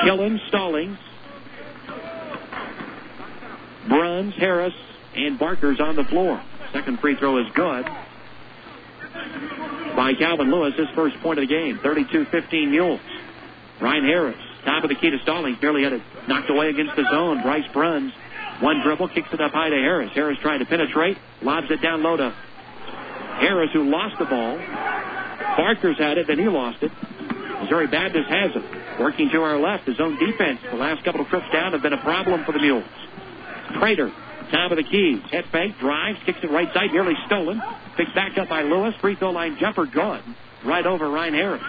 Killen, 0.02 0.38
Stallings, 0.48 0.98
Bruns, 3.88 4.34
Harris, 4.36 4.74
and 5.14 5.38
Barker's 5.38 5.80
on 5.80 5.96
the 5.96 6.04
floor. 6.04 6.42
Second 6.72 7.00
free 7.00 7.16
throw 7.16 7.38
is 7.38 7.46
good 7.54 7.84
by 9.96 10.12
Calvin 10.18 10.50
Lewis, 10.50 10.74
his 10.76 10.88
first 10.94 11.16
point 11.20 11.38
of 11.38 11.48
the 11.48 11.54
game. 11.54 11.78
32-15 11.78 12.70
Mules. 12.70 13.00
Ryan 13.80 14.04
Harris, 14.04 14.36
top 14.64 14.82
of 14.82 14.88
the 14.88 14.96
key 14.96 15.10
to 15.10 15.18
Stallings, 15.22 15.58
barely 15.60 15.84
had 15.84 15.92
it 15.92 16.02
knocked 16.26 16.50
away 16.50 16.70
against 16.70 16.96
the 16.96 17.04
zone. 17.10 17.42
Bryce 17.42 17.70
Bruns, 17.72 18.12
one 18.60 18.80
dribble, 18.82 19.08
kicks 19.08 19.28
it 19.32 19.40
up 19.40 19.52
high 19.52 19.68
to 19.68 19.76
Harris. 19.76 20.10
Harris 20.14 20.38
trying 20.40 20.60
to 20.60 20.66
penetrate, 20.66 21.18
lobs 21.42 21.66
it 21.70 21.80
down 21.82 22.02
low 22.02 22.16
to 22.16 22.30
Harris, 22.30 23.70
who 23.72 23.84
lost 23.84 24.18
the 24.18 24.24
ball. 24.24 24.56
Barker's 25.56 25.98
had 25.98 26.18
it, 26.18 26.26
then 26.26 26.38
he 26.38 26.48
lost 26.48 26.82
it. 26.82 26.90
Missouri 27.62 27.86
Baptist 27.86 28.28
has 28.28 28.50
it. 28.54 29.00
Working 29.00 29.30
to 29.30 29.42
our 29.42 29.58
left, 29.58 29.86
his 29.86 30.00
own 30.00 30.18
defense. 30.18 30.60
The 30.70 30.76
last 30.76 31.04
couple 31.04 31.20
of 31.20 31.28
trips 31.28 31.46
down 31.52 31.72
have 31.72 31.82
been 31.82 31.92
a 31.92 32.02
problem 32.02 32.44
for 32.44 32.52
the 32.52 32.58
Mules. 32.58 32.84
Prater, 33.78 34.12
top 34.50 34.70
of 34.70 34.76
the 34.76 34.84
key. 34.84 35.20
Head 35.30 35.44
fake, 35.50 35.78
drives, 35.78 36.18
kicks 36.26 36.38
it 36.42 36.50
right 36.50 36.72
side, 36.72 36.92
nearly 36.92 37.14
stolen. 37.26 37.60
Picked 37.96 38.14
back 38.14 38.38
up 38.38 38.48
by 38.48 38.62
Lewis. 38.62 38.94
Free 39.00 39.16
throw 39.16 39.30
line 39.30 39.56
jumper, 39.58 39.86
gone. 39.86 40.36
Right 40.64 40.86
over 40.86 41.10
Ryan 41.10 41.34
Harris. 41.34 41.62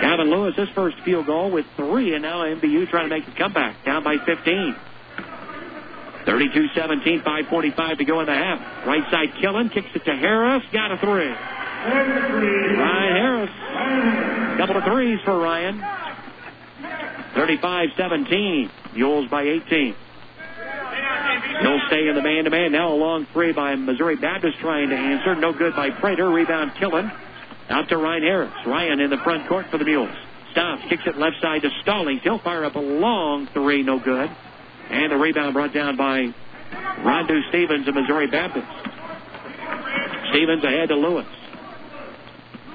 Calvin 0.00 0.30
Lewis, 0.30 0.54
his 0.56 0.68
first 0.74 0.96
field 1.04 1.26
goal 1.26 1.50
with 1.50 1.64
three, 1.76 2.14
and 2.14 2.22
now 2.22 2.42
MBU 2.42 2.90
trying 2.90 3.08
to 3.08 3.14
make 3.16 3.26
a 3.26 3.32
comeback. 3.38 3.84
Down 3.84 4.04
by 4.04 4.18
15. 4.18 4.76
32-17, 6.26 7.22
5.45 7.22 7.98
to 7.98 8.04
go 8.04 8.20
in 8.20 8.26
the 8.26 8.34
half. 8.34 8.86
Right 8.86 9.04
side, 9.10 9.30
Killen 9.40 9.72
kicks 9.72 9.88
it 9.94 10.04
to 10.04 10.12
Harris. 10.12 10.62
Got 10.72 10.90
a 10.90 10.98
three. 10.98 11.32
Ryan 11.84 13.16
Harris. 13.16 13.50
Couple 14.58 14.76
of 14.76 14.84
threes 14.84 15.18
for 15.24 15.38
Ryan. 15.38 15.82
35-17. 17.34 18.70
Mules 18.94 19.28
by 19.30 19.42
18. 19.42 19.94
He'll 21.60 21.80
stay 21.88 22.08
in 22.08 22.14
the 22.14 22.22
man-to-man. 22.22 22.72
Now 22.72 22.92
a 22.92 22.96
long 22.96 23.26
three 23.32 23.52
by 23.52 23.74
Missouri 23.74 24.16
Baptist 24.16 24.58
trying 24.58 24.90
to 24.90 24.96
answer. 24.96 25.34
No 25.34 25.52
good 25.52 25.74
by 25.74 25.90
Prater. 25.90 26.28
Rebound 26.28 26.72
Killen. 26.72 27.12
Out 27.68 27.88
to 27.88 27.96
Ryan 27.96 28.22
Harris. 28.22 28.52
Ryan 28.66 29.00
in 29.00 29.10
the 29.10 29.18
front 29.18 29.48
court 29.48 29.66
for 29.70 29.78
the 29.78 29.84
Mules. 29.84 30.14
Stops. 30.52 30.82
Kicks 30.88 31.02
it 31.06 31.18
left 31.18 31.36
side 31.42 31.62
to 31.62 31.70
Stallings. 31.82 32.22
He'll 32.22 32.38
fire 32.38 32.64
up 32.64 32.76
a 32.76 32.80
long 32.80 33.48
three. 33.52 33.82
No 33.82 33.98
good. 33.98 34.30
And 34.90 35.12
the 35.12 35.16
rebound 35.16 35.54
brought 35.54 35.74
down 35.74 35.96
by 35.96 36.32
Rondu 37.00 37.48
Stevens 37.48 37.88
of 37.88 37.94
Missouri 37.94 38.28
Baptist. 38.28 38.66
Stevens 40.30 40.64
ahead 40.64 40.88
to 40.88 40.94
Lewis. 40.96 41.26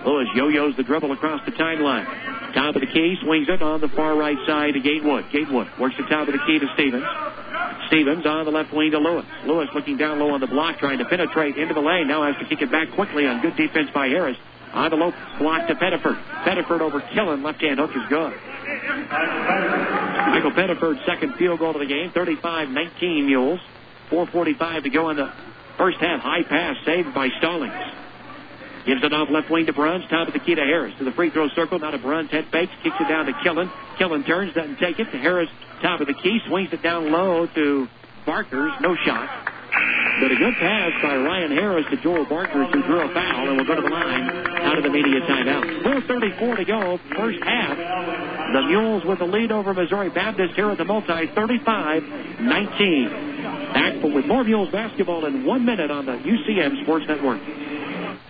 Lewis 0.06 0.28
yo-yos 0.36 0.76
the 0.78 0.84
dribble 0.84 1.12
across 1.12 1.42
the 1.46 1.52
timeline. 1.52 2.06
Top 2.54 2.76
of 2.76 2.82
the 2.82 2.88
key, 2.88 3.16
swings 3.24 3.48
it 3.50 3.62
on 3.62 3.82
the 3.82 3.88
far 3.90 4.16
right 4.16 4.38
side 4.48 4.74
to 4.74 4.80
Gatewood. 4.80 5.26
Gatewood 5.32 5.68
works 5.80 5.96
the 5.98 6.04
top 6.04 6.28
of 6.28 6.34
the 6.34 6.42
key 6.46 6.60
to 6.60 6.68
Stevens. 6.74 7.06
Stevens 7.88 8.26
on 8.26 8.46
the 8.46 8.52
left 8.52 8.74
wing 8.74 8.92
to 8.92 9.00
Lewis. 9.00 9.26
Lewis 9.46 9.70
looking 9.74 9.98
down 9.98 10.20
low 10.20 10.32
on 10.32 10.40
the 10.40 10.48
block, 10.48 10.80
trying 10.80 10.98
to 11.00 11.06
penetrate 11.06 11.58
into 11.58 11.74
the 11.74 11.82
lane. 11.82 12.08
Now 12.08 12.24
has 12.24 12.36
to 12.42 12.48
kick 12.48 12.62
it 12.62 12.72
back 12.72 12.92
quickly 12.96 13.28
on 13.28 13.42
good 13.42 13.56
defense 13.56 13.90
by 13.94 14.08
Harris. 14.08 14.38
On 14.74 14.90
the 14.90 14.96
low 14.96 15.12
block 15.38 15.68
to 15.68 15.76
Pettiford. 15.76 16.22
Pettiford 16.44 16.80
over 16.80 17.02
Killen. 17.14 17.44
Left 17.44 17.62
hand 17.62 17.80
hook 17.80 17.92
is 17.92 18.04
good. 18.08 18.34
Michael 20.32 20.52
Pettiford's 20.52 21.06
second 21.06 21.36
field 21.36 21.60
goal 21.60 21.72
of 21.72 21.80
the 21.80 21.86
game. 21.86 22.12
35-19 22.12 23.26
Mules. 23.26 23.60
4.45 24.10 24.84
to 24.84 24.90
go 24.90 25.10
in 25.10 25.18
the 25.18 25.32
first 25.78 25.98
half. 26.00 26.22
High 26.22 26.44
pass 26.44 26.78
saved 26.86 27.14
by 27.14 27.28
Stallings. 27.40 28.01
Gives 28.86 29.04
it 29.04 29.14
off 29.14 29.30
left 29.30 29.50
wing 29.50 29.66
to 29.68 29.74
Bruns. 29.74 30.04
Top 30.10 30.28
of 30.28 30.34
the 30.34 30.40
key 30.40 30.56
to 30.56 30.62
Harris. 30.62 30.94
To 30.98 31.04
the 31.04 31.12
free 31.12 31.30
throw 31.30 31.50
circle. 31.50 31.80
Now 31.80 31.92
to 31.92 32.00
Bruns. 32.00 32.32
Head 32.32 32.48
fakes. 32.52 32.72
Kicks 32.84 32.96
it 33.00 33.08
down 33.08 33.26
to 33.26 33.34
Killen. 33.34 33.72
Killen 33.98 34.26
turns. 34.26 34.54
Doesn't 34.54 34.78
take 34.78 35.00
it. 35.00 35.12
To 35.12 35.18
Harris. 35.18 35.50
Top 35.82 36.02
of 36.02 36.08
the 36.08 36.14
key. 36.14 36.40
Swings 36.48 36.74
it 36.74 36.82
down 36.82 37.12
low 37.12 37.48
to 37.48 37.88
Barkers. 38.26 38.74
No 38.82 38.96
shot. 39.06 39.30
But 40.20 40.32
a 40.32 40.36
good 40.36 40.54
pass 40.60 40.92
by 41.02 41.16
Ryan 41.16 41.52
Harris 41.52 41.86
to 41.90 41.98
Joel 41.98 42.26
Barkers, 42.26 42.68
who 42.74 42.84
drew 42.84 43.02
a 43.02 43.12
foul 43.14 43.50
and 43.50 43.58
will 43.58 43.66
go 43.66 43.76
to 43.76 43.82
the 43.82 43.90
line 43.90 44.30
out 44.30 44.78
of 44.78 44.84
the 44.84 44.90
media 44.90 45.22
timeout. 45.22 45.82
4.34 45.82 46.58
to 46.58 46.66
go, 46.66 47.00
first 47.16 47.40
half. 47.42 47.78
The 47.78 48.62
Mules 48.68 49.04
with 49.06 49.20
the 49.20 49.26
lead 49.26 49.52
over 49.52 49.74
Missouri 49.74 50.10
Baptist 50.10 50.54
here 50.56 50.70
at 50.70 50.78
the 50.78 50.86
multi, 50.86 51.08
35-19. 51.08 53.74
Back 53.74 54.04
with 54.04 54.26
more 54.26 54.44
Mules 54.44 54.70
basketball 54.72 55.26
in 55.26 55.46
one 55.46 55.66
minute 55.66 55.90
on 55.90 56.06
the 56.06 56.14
UCM 56.14 56.84
Sports 56.84 57.06
Network. 57.08 57.42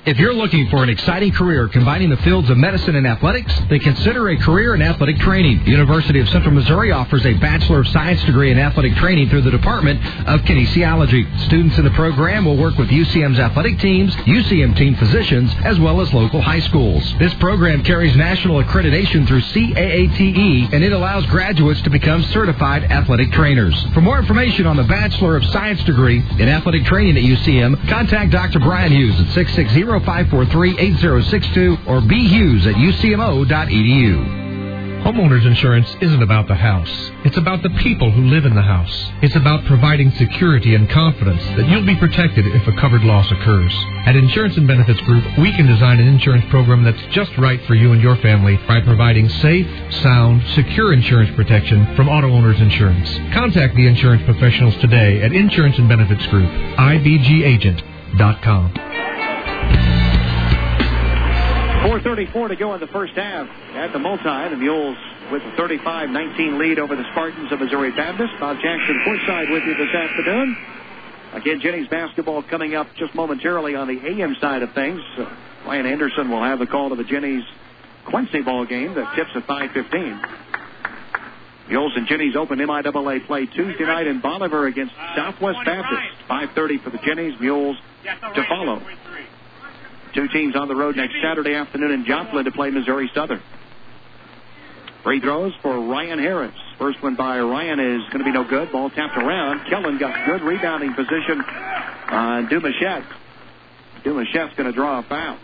If 0.04 0.18
you're 0.18 0.34
looking 0.34 0.68
for 0.70 0.82
an 0.82 0.90
exciting 0.90 1.32
career 1.32 1.68
combining 1.68 2.10
the 2.10 2.18
fields 2.18 2.50
of 2.50 2.58
medicine 2.58 2.96
and 2.96 3.06
athletics, 3.06 3.54
then 3.70 3.80
consider 3.82 4.30
a 4.30 4.38
career 4.38 4.74
in 4.74 4.82
athletic 4.82 5.20
training. 5.20 5.64
The 5.64 5.70
University 5.70 6.20
of 6.20 6.28
Central 6.30 6.56
Missouri 6.56 6.92
offers 6.92 7.24
a 7.24 7.36
Bachelor 7.36 7.82
of 7.82 7.88
Science 7.90 8.24
degree 8.24 8.50
in 8.50 8.58
athletic 8.58 8.96
training 8.96 9.30
through 9.30 9.44
the 9.44 9.52
Department 9.52 10.04
of 10.28 10.42
Kinesiology. 10.42 11.46
Students 11.46 11.78
in 11.78 11.84
the 11.84 11.92
program 11.92 12.46
will 12.46 12.58
work 12.58 12.80
with 12.80 12.90
UCM's 12.90 13.38
athletic 13.38 13.78
teams, 13.78 14.16
UCM 14.16 14.76
team 14.76 14.96
physicians, 14.96 15.54
as 15.64 15.80
well 15.80 16.02
as 16.02 16.12
local 16.12 16.42
high 16.42 16.62
schools. 16.62 17.04
This 17.20 17.36
program 17.36 17.84
carries 17.84 18.16
national 18.16 18.64
accreditation 18.64 19.28
through 19.28 19.42
CAATE, 19.42 20.74
and 20.74 20.84
it 20.84 20.94
allows 20.94 21.28
graduates 21.28 21.84
to 21.84 21.92
become 21.92 22.24
certified 22.24 22.86
athletic 22.86 23.32
trainers. 23.34 23.80
For 23.94 24.02
more 24.02 24.18
information 24.18 24.66
on 24.66 24.78
the 24.78 24.84
Bachelor 24.84 25.36
of 25.36 25.46
Science 25.46 25.84
degree 25.84 26.24
in 26.40 26.50
athletic 26.50 26.86
training 26.86 27.18
at 27.18 27.24
UCM, 27.24 27.88
contact 27.88 28.32
Dr. 28.32 28.58
Brian 28.58 28.92
Hughes 28.92 29.20
at 29.20 29.28
660 29.36 29.91
543-8062 30.00 31.88
or 31.88 32.02
bhughes 32.02 32.66
at 32.66 32.76
ucmo.edu. 32.76 34.40
Homeowners 35.02 35.48
insurance 35.48 35.88
isn't 36.00 36.22
about 36.22 36.48
the 36.48 36.54
house. 36.54 36.88
It's 37.26 37.38
about 37.38 37.64
the 37.64 37.72
people 37.82 38.12
who 38.12 38.22
live 38.26 38.46
in 38.46 38.54
the 38.54 38.62
house. 38.62 38.94
It's 39.24 39.36
about 39.36 39.66
providing 39.66 40.12
security 40.12 40.76
and 40.76 40.88
confidence 40.92 41.42
that 41.58 41.68
you'll 41.68 41.88
be 41.88 41.96
protected 41.96 42.46
if 42.46 42.68
a 42.68 42.72
covered 42.80 43.04
loss 43.04 43.26
occurs. 43.32 43.74
At 44.06 44.16
Insurance 44.16 44.58
and 44.58 44.68
Benefits 44.68 45.02
Group, 45.02 45.24
we 45.40 45.52
can 45.54 45.66
design 45.66 46.00
an 46.00 46.08
insurance 46.08 46.46
program 46.52 46.84
that's 46.84 47.02
just 47.16 47.36
right 47.40 47.60
for 47.66 47.74
you 47.74 47.94
and 47.94 48.02
your 48.02 48.16
family 48.18 48.58
by 48.68 48.80
providing 48.82 49.28
safe, 49.28 49.66
sound, 50.04 50.44
secure 50.54 50.94
insurance 50.94 51.36
protection 51.36 51.96
from 51.96 52.08
auto 52.08 52.30
owners 52.30 52.62
insurance. 52.62 53.10
Contact 53.34 53.76
the 53.76 53.88
insurance 53.88 54.22
professionals 54.26 54.76
today 54.82 55.24
at 55.24 55.34
Insurance 55.34 55.80
and 55.80 55.90
Benefits 55.90 56.28
Group, 56.28 56.48
ibgagent.com. 56.78 58.91
4.34 61.82 62.50
to 62.50 62.56
go 62.56 62.76
in 62.76 62.80
the 62.80 62.88
first 62.88 63.14
half 63.14 63.48
at 63.74 63.92
the 63.92 63.98
multi. 63.98 64.24
The 64.24 64.56
Mules 64.56 64.98
with 65.32 65.42
a 65.42 65.52
35-19 65.58 66.60
lead 66.60 66.78
over 66.78 66.96
the 66.96 67.06
Spartans 67.12 67.52
of 67.52 67.60
Missouri 67.60 67.90
Baptist. 67.90 68.34
Bob 68.40 68.58
Jackson 68.58 69.04
courtside 69.08 69.52
with 69.52 69.64
you 69.64 69.74
this 69.74 69.90
afternoon. 69.90 70.58
Again, 71.34 71.60
Jennies 71.60 71.88
basketball 71.88 72.44
coming 72.44 72.76
up 72.76 72.86
just 72.98 73.16
momentarily 73.16 73.74
on 73.74 73.88
the 73.88 74.00
AM 74.06 74.36
side 74.40 74.62
of 74.62 74.74
things. 74.74 75.02
Uh, 75.18 75.26
Ryan 75.66 75.88
Anderson 75.88 76.30
will 76.30 76.44
have 76.44 76.60
the 76.60 76.68
call 76.68 76.90
to 76.90 76.96
the 76.96 77.04
Jennies 77.04 77.44
Quincy 78.06 78.42
ball 78.42 78.66
game 78.66 78.94
that 78.94 79.16
tips 79.16 79.32
at 79.36 79.48
5:15. 79.48 80.22
Mules 81.68 81.94
and 81.96 82.06
Jennies 82.06 82.36
open 82.36 82.60
MIAA 82.60 83.26
play 83.26 83.48
Tuesday 83.48 83.86
night 83.86 84.06
in 84.06 84.20
Bolivar 84.20 84.68
against 84.68 84.94
Southwest 85.16 85.58
Baptist. 85.66 86.02
5:30 86.30 86.78
for 86.78 86.92
the 86.92 87.00
Jennies. 87.00 87.40
Mules 87.40 87.78
to 88.36 88.46
follow. 88.48 88.82
Two 90.14 90.28
teams 90.28 90.56
on 90.56 90.68
the 90.68 90.76
road 90.76 90.98
next 90.98 91.16
Saturday 91.24 91.54
afternoon 91.56 91.92
in 91.92 92.06
Joplin 92.06 92.46
to 92.46 92.52
play 92.52 92.70
Missouri 92.70 93.10
Southern. 93.16 93.42
Free 95.04 95.20
throws 95.20 95.54
for 95.62 95.80
Ryan 95.80 96.20
Harris. 96.20 96.54
First 96.78 97.02
one 97.02 97.16
by 97.16 97.40
Ryan 97.40 97.80
is 97.80 98.02
going 98.12 98.20
to 98.20 98.26
be 98.26 98.32
no 98.32 98.44
good. 98.44 98.72
Ball 98.72 98.90
tapped 98.90 99.18
around. 99.18 99.68
Kellen 99.70 99.98
got 99.98 100.26
good 100.26 100.42
rebounding 100.42 100.94
position 100.94 101.42
on 101.42 102.48
Dumachette. 102.48 103.06
Dumachette's 104.04 104.56
going 104.56 104.70
to 104.70 104.74
draw 104.74 105.00
a 105.00 105.04
foul. 105.04 105.38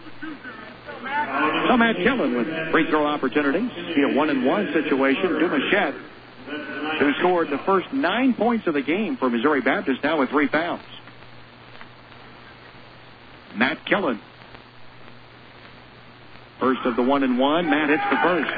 So 1.67 1.77
Matt 1.77 1.95
Kellen 1.97 2.35
with 2.35 2.47
free 2.71 2.89
throw 2.89 3.05
opportunities. 3.05 3.71
Be 3.95 4.03
a 4.03 4.15
one 4.15 4.29
and 4.29 4.45
one 4.45 4.67
situation. 4.73 5.23
Dumachette, 5.23 6.99
who 6.99 7.13
scored 7.19 7.49
the 7.49 7.59
first 7.65 7.91
nine 7.93 8.33
points 8.33 8.67
of 8.67 8.73
the 8.73 8.81
game 8.81 9.17
for 9.17 9.29
Missouri 9.29 9.61
Baptist, 9.61 10.03
now 10.03 10.19
with 10.19 10.29
three 10.29 10.47
fouls. 10.47 10.81
Matt 13.55 13.85
Kellen 13.85 14.21
First 16.59 16.81
of 16.85 16.95
the 16.95 17.03
one 17.03 17.23
and 17.23 17.37
one. 17.37 17.69
Matt 17.69 17.89
hits 17.89 18.03
the 18.09 18.17
first. 18.23 18.49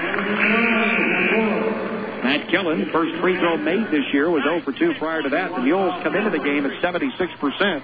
Matt 2.24 2.48
Killen, 2.48 2.92
first 2.92 3.20
free 3.22 3.38
throw 3.38 3.58
made 3.58 3.88
this 3.92 4.06
year, 4.14 4.30
was 4.30 4.44
0 4.44 4.62
for 4.62 4.72
2 4.72 4.94
prior 5.00 5.22
to 5.22 5.30
that. 5.30 5.52
The 5.52 5.62
Mules 5.62 5.94
come 6.04 6.16
into 6.16 6.30
the 6.30 6.40
game 6.40 6.66
at 6.66 6.82
76% 6.82 7.84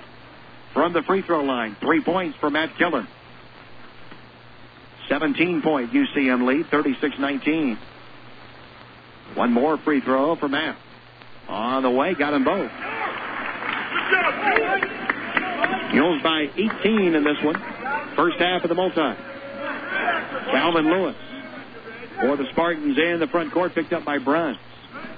from 0.74 0.94
the 0.94 1.04
free 1.04 1.22
throw 1.22 1.44
line. 1.44 1.76
Three 1.82 2.02
points 2.02 2.38
for 2.40 2.50
Matt 2.50 2.76
Killen. 2.76 3.08
17 5.10 5.62
point 5.62 5.92
UCM 5.92 6.46
lead, 6.46 6.68
36 6.68 7.16
19. 7.20 7.78
One 9.36 9.52
more 9.52 9.78
free 9.78 10.02
throw 10.02 10.36
for 10.36 10.48
Matt. 10.48 10.78
On 11.48 11.84
the 11.84 11.92
way, 11.92 12.16
got 12.16 12.32
them 12.32 12.44
both. 12.44 12.72
Mules 15.94 16.22
by 16.24 16.48
18 16.56 17.16
in 17.16 17.24
this 17.24 17.38
one. 17.44 17.56
First 18.16 18.38
half 18.40 18.64
of 18.64 18.70
the 18.70 18.76
multi. 18.76 19.35
Calvin 20.52 20.90
Lewis 20.90 21.16
for 22.20 22.38
the 22.38 22.46
Spartans 22.52 22.98
in 22.98 23.20
the 23.20 23.28
front 23.28 23.52
court, 23.52 23.76
picked 23.76 23.94
up 23.94 24.06
by 24.06 24.18
Bruns. 24.18 24.58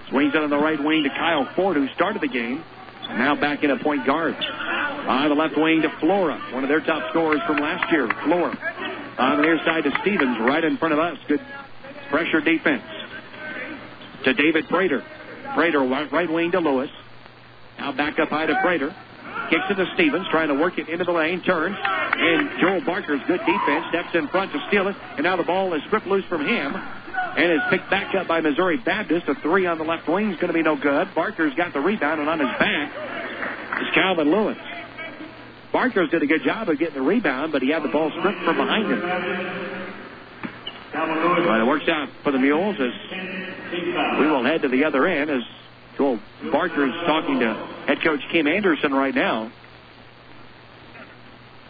Swings 0.09 0.33
out 0.35 0.43
on 0.43 0.49
the 0.49 0.57
right 0.57 0.81
wing 0.83 1.03
to 1.03 1.09
Kyle 1.09 1.47
Ford, 1.55 1.77
who 1.77 1.87
started 1.89 2.21
the 2.21 2.27
game. 2.27 2.63
Now 3.09 3.35
back 3.35 3.63
in 3.63 3.71
a 3.71 3.77
point 3.77 4.05
guard. 4.05 4.35
On 4.35 5.29
the 5.29 5.35
left 5.35 5.55
wing 5.57 5.81
to 5.81 5.89
Flora, 5.99 6.39
one 6.53 6.63
of 6.63 6.69
their 6.69 6.81
top 6.81 7.09
scorers 7.11 7.39
from 7.45 7.57
last 7.57 7.91
year. 7.91 8.09
Flora. 8.25 9.15
On 9.17 9.37
the 9.37 9.43
near 9.43 9.57
side 9.65 9.83
to 9.83 9.91
Stevens, 10.01 10.37
right 10.39 10.63
in 10.63 10.77
front 10.77 10.93
of 10.93 10.99
us. 10.99 11.17
Good 11.27 11.41
pressure 12.09 12.41
defense. 12.41 12.83
To 14.25 14.33
David 14.33 14.67
Prater. 14.67 15.03
Prater, 15.53 15.79
right 15.79 16.31
wing 16.31 16.51
to 16.51 16.59
Lewis. 16.59 16.89
Now 17.77 17.91
back 17.91 18.19
up 18.19 18.29
high 18.29 18.47
to 18.47 18.59
Prater. 18.61 18.95
Kicks 19.50 19.63
it 19.69 19.76
to 19.76 19.86
Stevens, 19.93 20.28
trying 20.30 20.50
to 20.50 20.56
work 20.56 20.78
it 20.78 20.89
into 20.89 21.06
the 21.06 21.12
lane, 21.12 21.41
turns, 21.41 21.78
and 21.80 22.60
Joel 22.60 22.82
Barker's 22.82 23.21
good 23.28 23.39
defense 23.39 23.86
steps 23.89 24.13
in 24.13 24.28
front 24.28 24.52
to 24.52 24.60
steal 24.67 24.88
it, 24.88 24.95
and 25.15 25.23
now 25.23 25.38
the 25.38 25.43
ball 25.43 25.73
is 25.73 25.82
stripped 25.88 26.08
loose 26.08 26.26
from 26.26 26.45
him 26.45 26.76
and 26.76 27.52
is 27.52 27.62
picked 27.69 27.89
back 27.89 28.13
up 28.15 28.28
by 28.28 28.41
Missouri 28.41 28.78
Baptist. 28.78 29.28
A 29.28 29.36
three 29.36 29.65
on 29.65 29.78
the 29.78 29.84
left 29.84 30.08
wing 30.08 30.32
is 30.32 30.36
going 30.36 30.47
to 30.47 30.54
be 30.54 30.63
no 30.63 30.76
good. 30.76 31.13
Barker's 31.15 31.54
got 31.56 31.71
the 31.71 31.80
rebound, 31.80 32.19
and 32.19 32.30
on 32.30 32.39
his 32.39 32.50
back 32.60 32.91
is 33.82 33.88
Calvin 33.93 34.32
Lewis. 34.32 34.58
Barker's 35.71 36.10
did 36.10 36.23
a 36.23 36.28
good 36.28 36.43
job 36.43 36.67
of 36.67 36.80
getting 36.80 36.95
the 36.95 37.02
rebound, 37.02 37.52
but 37.52 37.62
he 37.62 37.69
had 37.69 37.84
the 37.84 37.89
ball 37.89 38.12
stripped 38.19 38.43
from 38.43 38.58
behind 38.58 38.91
him. 38.91 39.02
But 40.91 41.62
it 41.62 41.67
works 41.67 41.88
out 41.88 42.10
for 42.23 42.32
the 42.32 42.39
Mules 42.39 42.76
as 42.80 42.93
we 44.19 44.28
will 44.28 44.43
head 44.43 44.63
to 44.63 44.67
the 44.67 44.84
other 44.84 45.06
end 45.06 45.30
as 45.30 45.43
Joel 45.95 46.19
Barker 46.52 46.88
is 46.88 46.93
talking 47.06 47.39
to 47.39 47.76
head 47.88 48.04
coach 48.04 48.19
Kim 48.32 48.45
Anderson 48.45 48.93
right 48.93 49.15
now. 49.15 49.52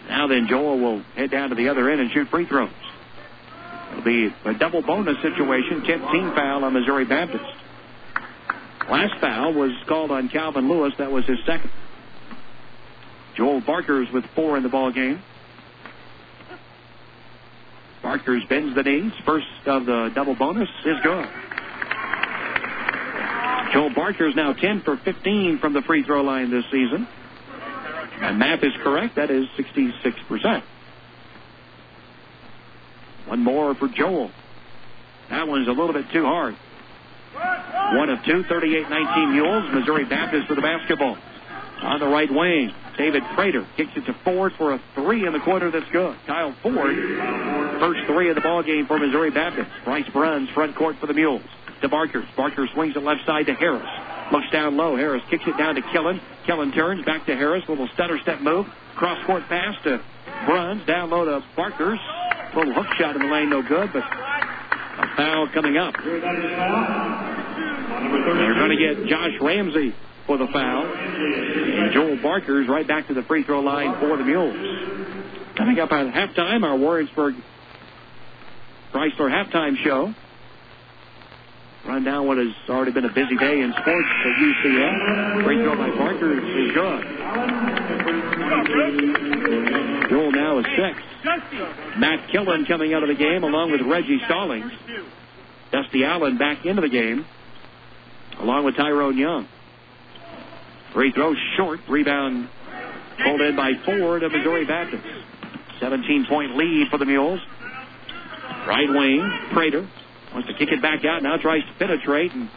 Now 0.10 0.28
then, 0.28 0.48
Joel 0.48 0.80
will 0.80 1.04
head 1.16 1.32
down 1.32 1.50
to 1.50 1.56
the 1.56 1.70
other 1.70 1.90
end 1.90 2.02
and 2.02 2.12
shoot 2.12 2.28
free 2.30 2.46
throws. 2.46 2.70
It'll 3.92 4.04
be 4.04 4.34
a 4.46 4.54
double 4.54 4.82
bonus 4.82 5.18
situation, 5.22 5.82
10th 5.82 6.12
team 6.12 6.34
foul 6.34 6.64
on 6.64 6.74
Missouri 6.74 7.06
Baptist. 7.06 7.46
Last 8.90 9.20
foul 9.20 9.54
was 9.54 9.72
called 9.88 10.12
on 10.12 10.30
Calvin 10.30 10.70
Lewis. 10.70 10.94
That 10.98 11.12
was 11.12 11.26
his 11.26 11.38
second. 11.46 11.72
Joel 13.36 13.62
Barker's 13.62 14.12
with 14.12 14.26
four 14.36 14.58
in 14.58 14.64
the 14.64 14.70
ball 14.70 14.92
game. 14.92 15.22
Barker's 18.02 18.44
bends 18.46 18.76
the 18.76 18.84
knees. 18.84 19.12
First 19.26 19.46
of 19.66 19.86
the 19.86 20.12
double 20.16 20.36
bonus 20.36 20.70
is 20.86 20.98
good. 21.04 21.28
Joel 23.74 23.94
Barker 23.94 24.28
is 24.28 24.36
now 24.36 24.54
10 24.54 24.82
for 24.82 24.98
15 24.98 25.60
from 25.60 25.74
the 25.74 25.82
free 25.82 26.04
throw 26.04 26.22
line 26.22 26.52
this 26.52 26.66
season. 26.72 27.08
And 28.20 28.40
math 28.40 28.64
is 28.64 28.74
correct. 28.82 29.16
That 29.16 29.30
is 29.30 29.46
66%. 29.58 30.64
One 33.28 33.44
more 33.44 33.76
for 33.76 33.88
Joel. 33.88 34.32
That 35.30 35.48
one's 35.48 35.68
a 35.68 35.72
little 35.72 35.94
bit 35.94 36.06
too 36.12 36.24
hard. 36.24 36.56
One 37.34 38.10
of 38.10 38.24
two, 38.24 38.44
38-19 38.44 39.34
Mules. 39.34 39.74
Missouri 39.74 40.06
Baptist 40.06 40.48
for 40.48 40.56
the 40.56 40.62
basketball. 40.62 41.18
On 41.82 42.00
the 42.00 42.08
right 42.08 42.32
wing, 42.32 42.74
David 42.98 43.22
Prater 43.36 43.68
kicks 43.76 43.92
it 43.96 44.06
to 44.08 44.16
Ford 44.24 44.54
for 44.58 44.74
a 44.74 44.82
three 44.96 45.28
in 45.28 45.34
the 45.34 45.40
quarter 45.40 45.70
that's 45.70 45.90
good. 45.92 46.18
Kyle 46.26 46.56
Ford, 46.64 46.96
first 47.80 48.00
three 48.08 48.30
of 48.30 48.36
the 48.36 48.42
ball 48.42 48.64
game 48.64 48.88
for 48.88 48.98
Missouri 48.98 49.30
Baptist. 49.30 49.70
Bryce 49.84 50.10
Bruns, 50.12 50.50
front 50.56 50.76
court 50.76 50.96
for 51.00 51.06
the 51.06 51.14
Mules 51.14 51.44
to 51.82 51.90
Barker. 51.90 52.28
Barker 52.36 52.68
swings 52.74 52.96
it 52.96 53.04
left 53.04 53.26
side 53.26 53.46
to 53.48 53.54
Harris. 53.54 53.88
Looks 54.32 54.50
down 54.52 54.78
low. 54.78 54.96
Harris 54.96 55.24
kicks 55.30 55.44
it 55.48 55.58
down 55.58 55.76
to 55.76 55.82
Killen. 55.82 56.20
Killen 56.48 56.74
turns 56.74 57.06
back 57.06 57.26
to 57.28 57.36
Harris. 57.36 57.64
Little 57.68 57.88
stutter 57.94 58.20
step 58.22 58.42
move. 58.42 58.66
Cross 58.96 59.26
court 59.26 59.44
pass 59.48 59.76
to 59.84 60.02
Bruns. 60.46 60.86
Down 60.86 61.10
low 61.10 61.26
to 61.26 61.44
Barkers. 61.56 62.00
Little 62.56 62.74
hook 62.74 62.88
shot 62.98 63.16
in 63.16 63.22
the 63.22 63.28
lane, 63.28 63.50
no 63.50 63.62
good, 63.62 63.92
but 63.94 64.04
a 64.04 65.16
foul 65.16 65.48
coming 65.54 65.78
up. 65.78 65.94
They're 66.04 66.20
going 68.56 68.72
to 68.72 68.78
get 68.78 69.08
Josh 69.08 69.34
Ramsey 69.42 69.94
for 70.26 70.38
the 70.38 70.48
foul. 70.48 70.86
And 70.86 71.94
Joel 71.94 72.18
Barker's 72.22 72.68
right 72.68 72.88
back 72.88 73.08
to 73.08 73.14
the 73.14 73.24
free 73.24 73.44
throw 73.44 73.60
line 73.62 74.00
for 74.00 74.18
the 74.18 74.24
Mules. 74.24 74.56
Coming 75.56 75.80
up 75.80 75.92
at 75.92 76.14
halftime, 76.14 76.64
our 76.64 76.78
Warrensburg 76.78 77.36
Chrysler 78.94 79.30
halftime 79.30 79.76
show 79.84 80.14
run 81.88 82.04
down 82.04 82.28
what 82.28 82.38
has 82.38 82.54
already 82.70 82.92
been 82.92 83.06
a 83.06 83.14
busy 83.14 83.38
day 83.38 83.62
in 83.62 83.72
sports 83.72 84.08
at 84.26 84.34
UCM. 84.38 85.44
Great 85.44 85.64
throw 85.64 85.76
by 85.78 85.90
Barker 85.96 86.34
is 86.34 86.74
good. 86.74 87.04
Joel 90.10 90.32
now 90.32 90.60
is 90.60 90.66
six. 90.76 91.02
Matt 91.98 92.30
Killen 92.30 92.68
coming 92.68 92.94
out 92.94 93.04
of 93.04 93.10
the 93.10 93.16
game 93.16 93.44
along 93.44 93.72
with 93.72 93.82
Reggie 93.82 94.20
Stallings. 94.26 94.72
Dusty 95.72 96.04
Allen 96.04 96.38
back 96.38 96.66
into 96.66 96.82
the 96.82 96.90
game 96.90 97.26
along 98.40 98.66
with 98.66 98.76
Tyrone 98.76 99.18
Young. 99.18 99.48
Free 100.94 101.12
throw 101.14 101.34
short. 101.56 101.80
Rebound 101.90 102.50
pulled 103.24 103.42
in 103.42 103.56
by 103.56 103.72
Ford 103.86 104.24
of 104.24 104.32
Missouri 104.32 104.66
Baptist. 104.66 105.04
17 105.80 106.26
point 106.28 106.56
lead 106.58 106.88
for 106.90 106.98
the 106.98 107.06
Mules. 107.06 107.40
Right 108.68 108.90
wing, 108.90 109.22
Prater 109.54 109.88
wants 110.34 110.48
to 110.50 110.54
kick 110.56 110.70
it 110.72 110.82
back 110.82 111.06
out. 111.06 111.24
Now 111.24 111.38
tries 111.38 111.64
to 111.64 111.74
penetrate, 111.80 112.34
and 112.34 112.50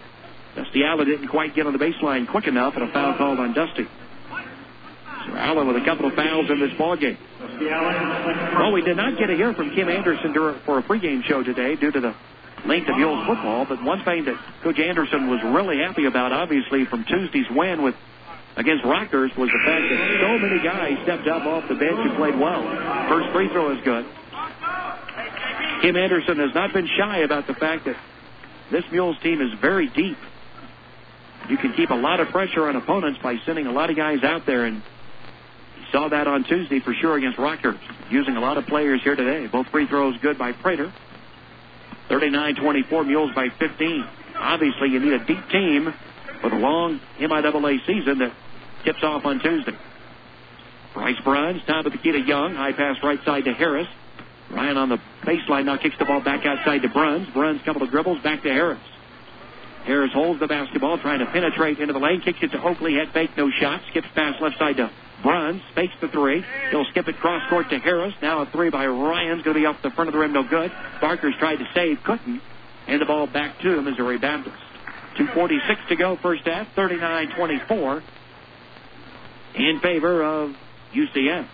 Dusty 0.56 0.84
Allen 0.84 1.06
didn't 1.06 1.28
quite 1.28 1.54
get 1.54 1.66
on 1.66 1.72
the 1.72 1.78
baseline 1.78 2.28
quick 2.28 2.46
enough, 2.46 2.74
and 2.74 2.88
a 2.88 2.92
foul 2.92 3.16
called 3.16 3.38
on 3.38 3.54
Dusty. 3.54 3.86
So 5.26 5.36
Allen 5.36 5.66
with 5.66 5.76
a 5.76 5.84
couple 5.84 6.06
of 6.06 6.14
fouls 6.14 6.50
in 6.50 6.60
this 6.60 6.72
ball 6.78 6.96
game. 6.96 7.18
Well, 8.58 8.72
we 8.72 8.82
did 8.82 8.96
not 8.96 9.18
get 9.18 9.26
to 9.26 9.36
hear 9.36 9.52
from 9.54 9.70
Kim 9.74 9.88
Anderson 9.88 10.32
for 10.64 10.78
a 10.78 10.82
pregame 10.82 11.22
show 11.24 11.42
today 11.42 11.76
due 11.76 11.92
to 11.92 12.00
the 12.00 12.14
length 12.66 12.88
of 12.88 12.96
Mules 12.96 13.26
football. 13.26 13.66
But 13.68 13.82
one 13.84 14.02
thing 14.04 14.24
that 14.24 14.36
Coach 14.62 14.78
Anderson 14.78 15.28
was 15.28 15.40
really 15.44 15.78
happy 15.78 16.06
about, 16.06 16.32
obviously, 16.32 16.86
from 16.86 17.04
Tuesday's 17.04 17.50
win 17.50 17.82
with 17.82 17.94
against 18.56 18.84
Rockhurst 18.84 19.36
was 19.36 19.48
the 19.48 19.62
fact 19.64 19.84
that 19.88 20.20
so 20.20 20.38
many 20.38 20.62
guys 20.62 20.98
stepped 21.04 21.28
up 21.28 21.46
off 21.46 21.68
the 21.68 21.76
bench 21.76 21.98
and 22.00 22.16
played 22.16 22.38
well. 22.38 22.62
First 23.08 23.30
free 23.32 23.48
throw 23.48 23.70
is 23.76 23.82
good. 23.84 24.04
Kim 25.80 25.96
Anderson 25.96 26.38
has 26.38 26.54
not 26.54 26.72
been 26.72 26.88
shy 26.98 27.18
about 27.18 27.46
the 27.46 27.54
fact 27.54 27.86
that 27.86 27.96
this 28.70 28.84
Mules 28.92 29.16
team 29.22 29.40
is 29.40 29.58
very 29.60 29.88
deep. 29.88 30.18
You 31.48 31.56
can 31.56 31.72
keep 31.72 31.90
a 31.90 31.94
lot 31.94 32.20
of 32.20 32.28
pressure 32.28 32.68
on 32.68 32.76
opponents 32.76 33.18
by 33.22 33.36
sending 33.46 33.66
a 33.66 33.72
lot 33.72 33.90
of 33.90 33.96
guys 33.96 34.22
out 34.22 34.46
there, 34.46 34.66
and 34.66 34.76
you 34.76 35.84
saw 35.90 36.08
that 36.08 36.26
on 36.28 36.44
Tuesday 36.44 36.80
for 36.80 36.92
sure 36.94 37.16
against 37.16 37.38
Rockhurst, 37.38 37.80
using 38.10 38.36
a 38.36 38.40
lot 38.40 38.58
of 38.58 38.66
players 38.66 39.02
here 39.02 39.16
today. 39.16 39.46
Both 39.46 39.68
free 39.68 39.86
throws 39.86 40.16
good 40.20 40.38
by 40.38 40.52
Prater. 40.52 40.92
39-24 42.10 43.06
Mules 43.06 43.30
by 43.34 43.48
15. 43.58 44.04
Obviously, 44.36 44.90
you 44.90 45.00
need 45.00 45.14
a 45.14 45.24
deep 45.24 45.48
team 45.48 45.94
for 46.40 46.50
the 46.50 46.56
long 46.56 47.00
MIAA 47.18 47.86
season 47.86 48.18
that 48.18 48.32
tips 48.84 49.02
off 49.02 49.24
on 49.24 49.40
Tuesday. 49.40 49.76
Bryce 50.92 51.20
Bruns, 51.24 51.62
top 51.66 51.86
of 51.86 51.92
the 51.92 51.98
key 51.98 52.12
to 52.12 52.20
Young. 52.20 52.54
High 52.54 52.72
pass 52.72 52.96
right 53.02 53.18
side 53.24 53.44
to 53.44 53.52
Harris. 53.52 53.88
Ryan 54.50 54.76
on 54.76 54.88
the 54.88 54.98
baseline 55.22 55.66
now 55.66 55.76
kicks 55.76 55.96
the 55.98 56.04
ball 56.04 56.20
back 56.20 56.44
outside 56.44 56.82
to 56.82 56.88
Bruns. 56.88 57.28
Bruns, 57.32 57.60
couple 57.64 57.82
of 57.82 57.90
dribbles 57.90 58.22
back 58.22 58.42
to 58.42 58.48
Harris. 58.48 58.80
Harris 59.84 60.12
holds 60.12 60.40
the 60.40 60.46
basketball, 60.46 60.98
trying 60.98 61.20
to 61.20 61.26
penetrate 61.26 61.78
into 61.78 61.92
the 61.92 61.98
lane. 61.98 62.20
Kicks 62.20 62.38
it 62.42 62.48
to 62.48 62.62
Oakley. 62.62 62.94
Head 62.94 63.12
fake, 63.12 63.30
no 63.36 63.50
shot. 63.50 63.80
Skips 63.90 64.08
past 64.14 64.40
left 64.42 64.58
side 64.58 64.76
to 64.76 64.90
Bruns. 65.22 65.62
Fakes 65.74 65.94
the 66.00 66.08
three. 66.08 66.44
He'll 66.70 66.84
skip 66.90 67.08
it 67.08 67.16
cross 67.18 67.42
court 67.48 67.70
to 67.70 67.78
Harris. 67.78 68.14
Now 68.20 68.42
a 68.42 68.46
three 68.46 68.70
by 68.70 68.86
Ryan's 68.86 69.42
going 69.42 69.54
to 69.54 69.60
be 69.60 69.66
off 69.66 69.76
the 69.82 69.90
front 69.90 70.08
of 70.08 70.12
the 70.12 70.18
rim, 70.18 70.32
no 70.32 70.42
good. 70.42 70.70
Barker's 71.00 71.34
tried 71.38 71.56
to 71.56 71.66
save, 71.74 72.02
couldn't. 72.04 72.42
And 72.86 73.00
the 73.00 73.06
ball 73.06 73.26
back 73.26 73.60
to 73.60 73.78
him, 73.78 73.84
Missouri 73.84 74.18
Baptist. 74.18 74.56
2.46 75.18 75.88
to 75.88 75.96
go, 75.96 76.16
first 76.22 76.42
half, 76.46 76.68
39 76.74 77.34
24 77.36 78.02
in 79.54 79.80
favor 79.80 80.22
of 80.22 80.54
UCM. 80.94 81.46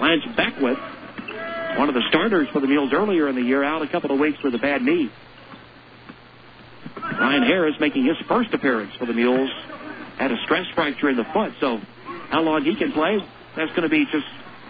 Lance 0.00 0.24
Beckwith, 0.36 0.78
one 1.76 1.88
of 1.88 1.94
the 1.94 2.02
starters 2.08 2.48
for 2.52 2.60
the 2.60 2.66
Mules 2.66 2.92
earlier 2.92 3.28
in 3.28 3.34
the 3.34 3.42
year, 3.42 3.64
out 3.64 3.82
a 3.82 3.88
couple 3.88 4.12
of 4.12 4.18
weeks 4.18 4.38
with 4.42 4.54
a 4.54 4.58
bad 4.58 4.82
knee. 4.82 5.10
Ryan 6.96 7.42
Harris 7.42 7.74
making 7.80 8.04
his 8.04 8.16
first 8.28 8.52
appearance 8.54 8.92
for 8.98 9.06
the 9.06 9.12
Mules 9.12 9.50
had 10.18 10.30
a 10.30 10.36
stress 10.44 10.66
fracture 10.74 11.08
in 11.08 11.16
the 11.16 11.24
foot, 11.32 11.52
so 11.60 11.78
how 12.30 12.42
long 12.42 12.64
he 12.64 12.76
can 12.76 12.92
play, 12.92 13.18
that's 13.56 13.70
going 13.70 13.82
to 13.82 13.88
be 13.88 14.04
just 14.10 14.26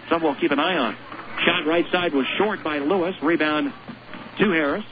something 0.09 0.27
we'll 0.27 0.39
keep 0.39 0.51
an 0.51 0.59
eye 0.59 0.77
on. 0.77 0.97
Shot 1.45 1.67
right 1.67 1.85
side 1.91 2.13
was 2.13 2.25
short 2.37 2.63
by 2.63 2.77
Lewis. 2.77 3.15
Rebound 3.21 3.73
to 4.39 4.51
Harris. 4.51 4.85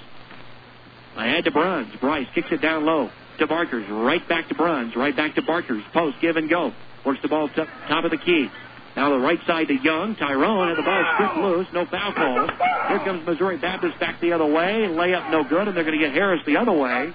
I 1.16 1.28
Ahead 1.28 1.46
to 1.46 1.52
Bruns. 1.52 1.94
Bryce 2.02 2.28
kicks 2.34 2.52
it 2.52 2.62
down 2.62 2.86
low 2.86 3.10
to 3.40 3.48
Barkers. 3.48 3.86
Right 3.90 4.28
back 4.28 4.50
to 4.50 4.56
Bruns. 4.56 4.96
Right 4.96 5.16
back 5.16 5.36
to 5.36 5.42
Barkers. 5.42 5.84
Post, 5.94 6.18
give 6.22 6.36
and 6.36 6.50
go. 6.50 6.74
Works 7.06 7.22
the 7.22 7.28
ball 7.28 7.50
to 7.50 7.66
top 7.88 8.06
of 8.06 8.12
the 8.12 8.18
key. 8.18 8.50
Now 8.96 9.10
the 9.10 9.20
right 9.20 9.40
side 9.48 9.68
to 9.70 9.74
Young. 9.74 10.16
Tyrone, 10.16 10.70
and 10.70 10.78
the 10.78 10.84
ball 10.84 11.04
stripped 11.16 11.38
loose. 11.38 11.68
No 11.74 11.86
foul 11.86 12.14
call. 12.14 12.48
Here 12.90 13.00
comes 13.00 13.26
Missouri 13.26 13.58
Baptist 13.58 14.00
back 14.00 14.22
the 14.22 14.34
other 14.34 14.46
way. 14.46 14.88
Layup 14.88 15.32
no 15.32 15.44
good, 15.44 15.68
and 15.68 15.76
they're 15.76 15.84
going 15.84 16.00
to 16.00 16.06
get 16.06 16.14
Harris 16.14 16.42
the 16.46 16.58
other 16.58 16.72
way. 16.74 17.12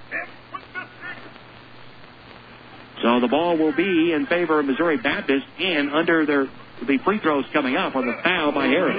So 3.03 3.21
the 3.21 3.29
ball 3.29 3.57
will 3.57 3.75
be 3.77 4.13
in 4.13 4.27
favor 4.27 4.59
of 4.59 4.67
Missouri 4.67 4.97
Baptist 4.97 5.47
and 5.61 5.93
under 5.93 6.27
their 6.27 6.49
the 6.87 6.99
free 6.99 7.19
throws 7.19 7.45
coming 7.53 7.77
up 7.77 7.97
on 7.97 8.07
the 8.07 8.15
foul 8.23 8.53
by 8.53 8.67
Harris. 8.67 8.97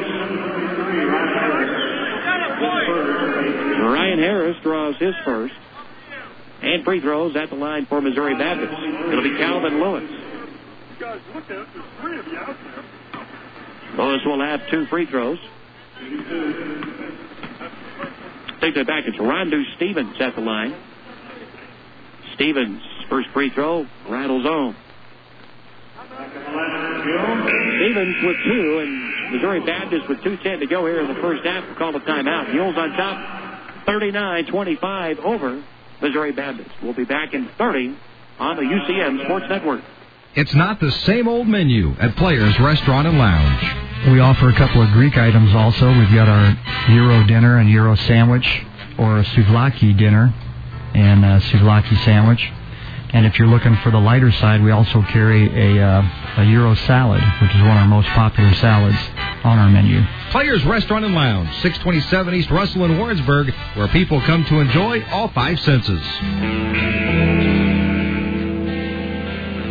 Ryan 3.82 4.20
Harris 4.20 4.58
draws 4.64 4.98
his 4.98 5.16
first. 5.24 5.54
And 6.62 6.84
free 6.84 7.00
throws 7.00 7.38
at 7.38 7.50
the 7.50 7.56
line 7.56 7.86
for 7.86 8.02
Missouri 8.02 8.36
Baptist. 8.36 8.74
It'll 8.74 9.24
be 9.24 9.38
Calvin 9.38 9.80
Lewis. 9.82 10.19
Lewis 13.98 14.22
will 14.26 14.42
have 14.42 14.60
two 14.70 14.86
free 14.88 15.06
throws. 15.06 15.40
Take 18.62 18.76
that 18.76 18.88
back. 18.88 19.06
It's 19.08 19.18
Rondu 19.18 19.64
Stevens 19.78 20.16
at 20.20 20.36
the 20.36 20.42
line. 20.42 20.76
Stevens, 22.36 22.82
first 23.10 23.30
free 23.34 23.50
throw, 23.50 23.86
rattles 24.10 24.44
home. 24.44 24.76
Stevens 27.78 28.16
with 28.24 28.38
two, 28.46 28.80
and 28.80 29.34
Missouri 29.34 29.66
Baptist 29.66 30.10
with 30.10 30.20
2.10 30.20 30.60
to 30.60 30.68
go 30.68 30.86
here 30.86 31.00
in 31.00 31.08
the 31.08 31.22
first 31.22 31.46
half. 31.46 31.68
We 31.70 31.76
call 31.76 31.94
the 31.94 32.00
timeout. 32.00 32.54
Mules 32.54 32.76
on 32.78 32.92
top, 32.92 33.86
39-25 33.88 35.20
over 35.20 35.64
Missouri 36.02 36.34
Baptist. 36.34 36.72
We'll 36.84 36.94
be 36.94 37.06
back 37.06 37.34
in 37.34 37.50
30 37.58 37.98
on 38.40 38.56
the 38.58 38.64
UCM 38.64 39.24
Sports 39.26 39.46
Network. 39.50 39.82
It's 40.36 40.54
not 40.54 40.80
the 40.80 40.92
same 40.92 41.28
old 41.28 41.48
menu 41.48 41.96
at 42.00 42.16
Players 42.16 42.60
Restaurant 42.60 43.08
and 43.08 43.18
Lounge. 43.18 44.12
We 44.12 44.20
offer 44.20 44.50
a 44.50 44.54
couple 44.54 44.82
of 44.82 44.92
Greek 44.92 45.18
items 45.18 45.56
also. 45.56 45.88
We've 45.98 46.14
got 46.14 46.30
our 46.30 46.58
gyro 46.88 47.26
dinner 47.26 47.58
and 47.58 47.68
gyro 47.70 47.96
sandwich, 47.96 48.48
or 49.00 49.20
a 49.20 49.24
souvlaki 49.24 49.98
dinner 49.98 50.34
and 50.94 51.26
a 51.26 51.40
souvlaki 51.50 52.06
sandwich. 52.06 52.48
And 53.12 53.26
if 53.26 53.40
you're 53.40 53.48
looking 53.48 53.76
for 53.78 53.90
the 53.90 53.98
lighter 53.98 54.32
side, 54.32 54.62
we 54.64 54.70
also 54.70 55.02
carry 55.02 55.78
a, 55.78 55.84
uh, 55.84 56.04
a 56.38 56.46
gyro 56.46 56.76
salad, 56.76 57.24
which 57.42 57.50
is 57.50 57.62
one 57.62 57.72
of 57.72 57.78
our 57.78 57.88
most 57.88 58.08
popular 58.10 58.54
salads 58.54 58.98
on 59.44 59.58
our 59.58 59.70
menu. 59.70 60.04
Players 60.30 60.64
Restaurant 60.64 61.06
and 61.06 61.16
Lounge, 61.16 61.50
627 61.64 62.36
East 62.36 62.52
Russell 62.52 62.86
in 62.86 63.00
Warrensburg, 63.00 63.52
where 63.74 63.88
people 63.88 64.22
come 64.22 64.46
to 64.46 64.60
enjoy 64.60 65.04
all 65.06 65.30
five 65.30 65.60
senses. 65.60 66.02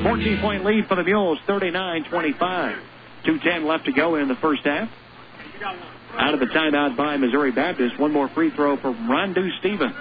14 0.08 0.40
point 0.40 0.64
lead 0.64 0.86
for 0.86 0.94
the 0.94 1.04
Mules, 1.04 1.38
39 1.46 2.04
25. 2.04 2.76
2.10 3.24 3.64
left 3.64 3.84
to 3.84 3.92
go 3.92 4.16
in 4.16 4.28
the 4.28 4.36
first 4.36 4.62
half. 4.64 4.88
Out 6.14 6.34
of 6.34 6.40
the 6.40 6.46
timeout 6.46 6.96
by 6.96 7.16
Missouri 7.16 7.52
Baptist. 7.52 7.98
One 7.98 8.12
more 8.12 8.28
free 8.28 8.50
throw 8.50 8.76
for 8.76 8.92
Rondu 8.92 9.58
Stevens. 9.58 9.94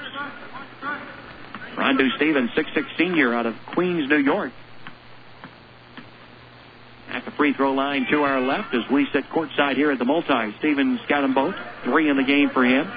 Rondu 1.75 2.15
Stevens, 2.15 2.51
6'6 2.51 2.97
senior 2.97 3.33
out 3.33 3.45
of 3.45 3.55
Queens, 3.73 4.09
New 4.09 4.17
York. 4.17 4.51
At 7.09 7.25
the 7.25 7.31
free 7.31 7.53
throw 7.53 7.73
line 7.73 8.07
to 8.09 8.23
our 8.23 8.41
left 8.41 8.73
as 8.73 8.89
we 8.91 9.07
sit 9.11 9.25
courtside 9.29 9.75
here 9.75 9.91
at 9.91 9.99
the 9.99 10.05
multi. 10.05 10.55
Stevens 10.59 10.99
got 11.07 11.21
them 11.21 11.33
both. 11.33 11.55
Three 11.83 12.09
in 12.09 12.17
the 12.17 12.23
game 12.23 12.49
for 12.49 12.63
him. 12.63 12.89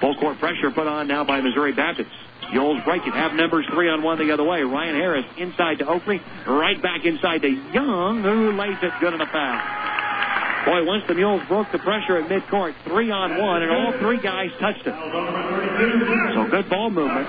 Full 0.00 0.16
court 0.16 0.38
pressure 0.38 0.70
put 0.70 0.86
on 0.86 1.08
now 1.08 1.24
by 1.24 1.40
Missouri 1.40 1.72
Baptist. 1.72 2.10
Mules 2.52 2.82
break 2.84 3.06
it. 3.06 3.14
Have 3.14 3.32
numbers 3.32 3.66
three 3.72 3.88
on 3.88 4.02
one 4.02 4.18
the 4.18 4.32
other 4.32 4.44
way. 4.44 4.62
Ryan 4.62 4.94
Harris 4.94 5.26
inside 5.36 5.78
to 5.78 5.86
Oakley. 5.86 6.20
Right 6.46 6.80
back 6.80 7.04
inside 7.04 7.42
to 7.42 7.48
Young, 7.48 8.22
who 8.22 8.52
lays 8.52 8.78
it 8.82 8.92
good 9.00 9.14
in 9.14 9.20
a 9.20 9.26
foul. 9.26 9.60
Boy, 10.66 10.84
once 10.84 11.04
the 11.06 11.14
Mules 11.14 11.42
broke 11.46 11.70
the 11.70 11.78
pressure 11.78 12.18
at 12.18 12.28
midcourt, 12.28 12.74
three 12.84 13.08
on 13.10 13.38
one, 13.38 13.62
and 13.62 13.70
all 13.70 13.92
three 14.00 14.20
guys 14.20 14.50
touched 14.58 14.84
it. 14.84 14.94
So 16.34 16.50
good 16.50 16.68
ball 16.68 16.90
movement. 16.90 17.26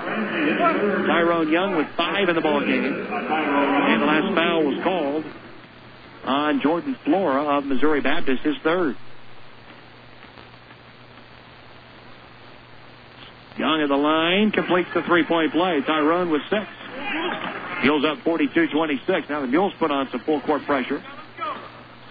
Tyrone 1.06 1.52
Young 1.52 1.78
with 1.78 1.88
five 1.96 2.30
in 2.30 2.36
the 2.36 2.42
ball 2.42 2.62
game. 2.62 2.84
And 2.84 4.02
the 4.02 4.06
last 4.08 4.34
foul 4.34 4.64
was 4.64 4.84
called 4.84 5.24
on 6.26 6.62
Jordan 6.62 6.98
Flora 7.06 7.58
of 7.58 7.66
Missouri 7.66 8.02
Baptist, 8.02 8.42
his 8.42 8.58
third. 8.64 8.98
Young 13.58 13.82
at 13.82 13.90
the 13.90 13.98
line 13.98 14.52
completes 14.52 14.90
the 14.94 15.02
three-point 15.04 15.52
play. 15.52 15.82
Tyrone 15.82 16.30
with 16.30 16.42
six. 16.50 16.66
Mules 17.84 18.06
up 18.06 18.20
42-26. 18.20 19.30
Now 19.30 19.42
the 19.42 19.48
Mules 19.48 19.74
put 19.80 19.92
on 19.92 20.10
some 20.12 20.22
full 20.22 20.42
court 20.42 20.64
pressure. 20.66 21.04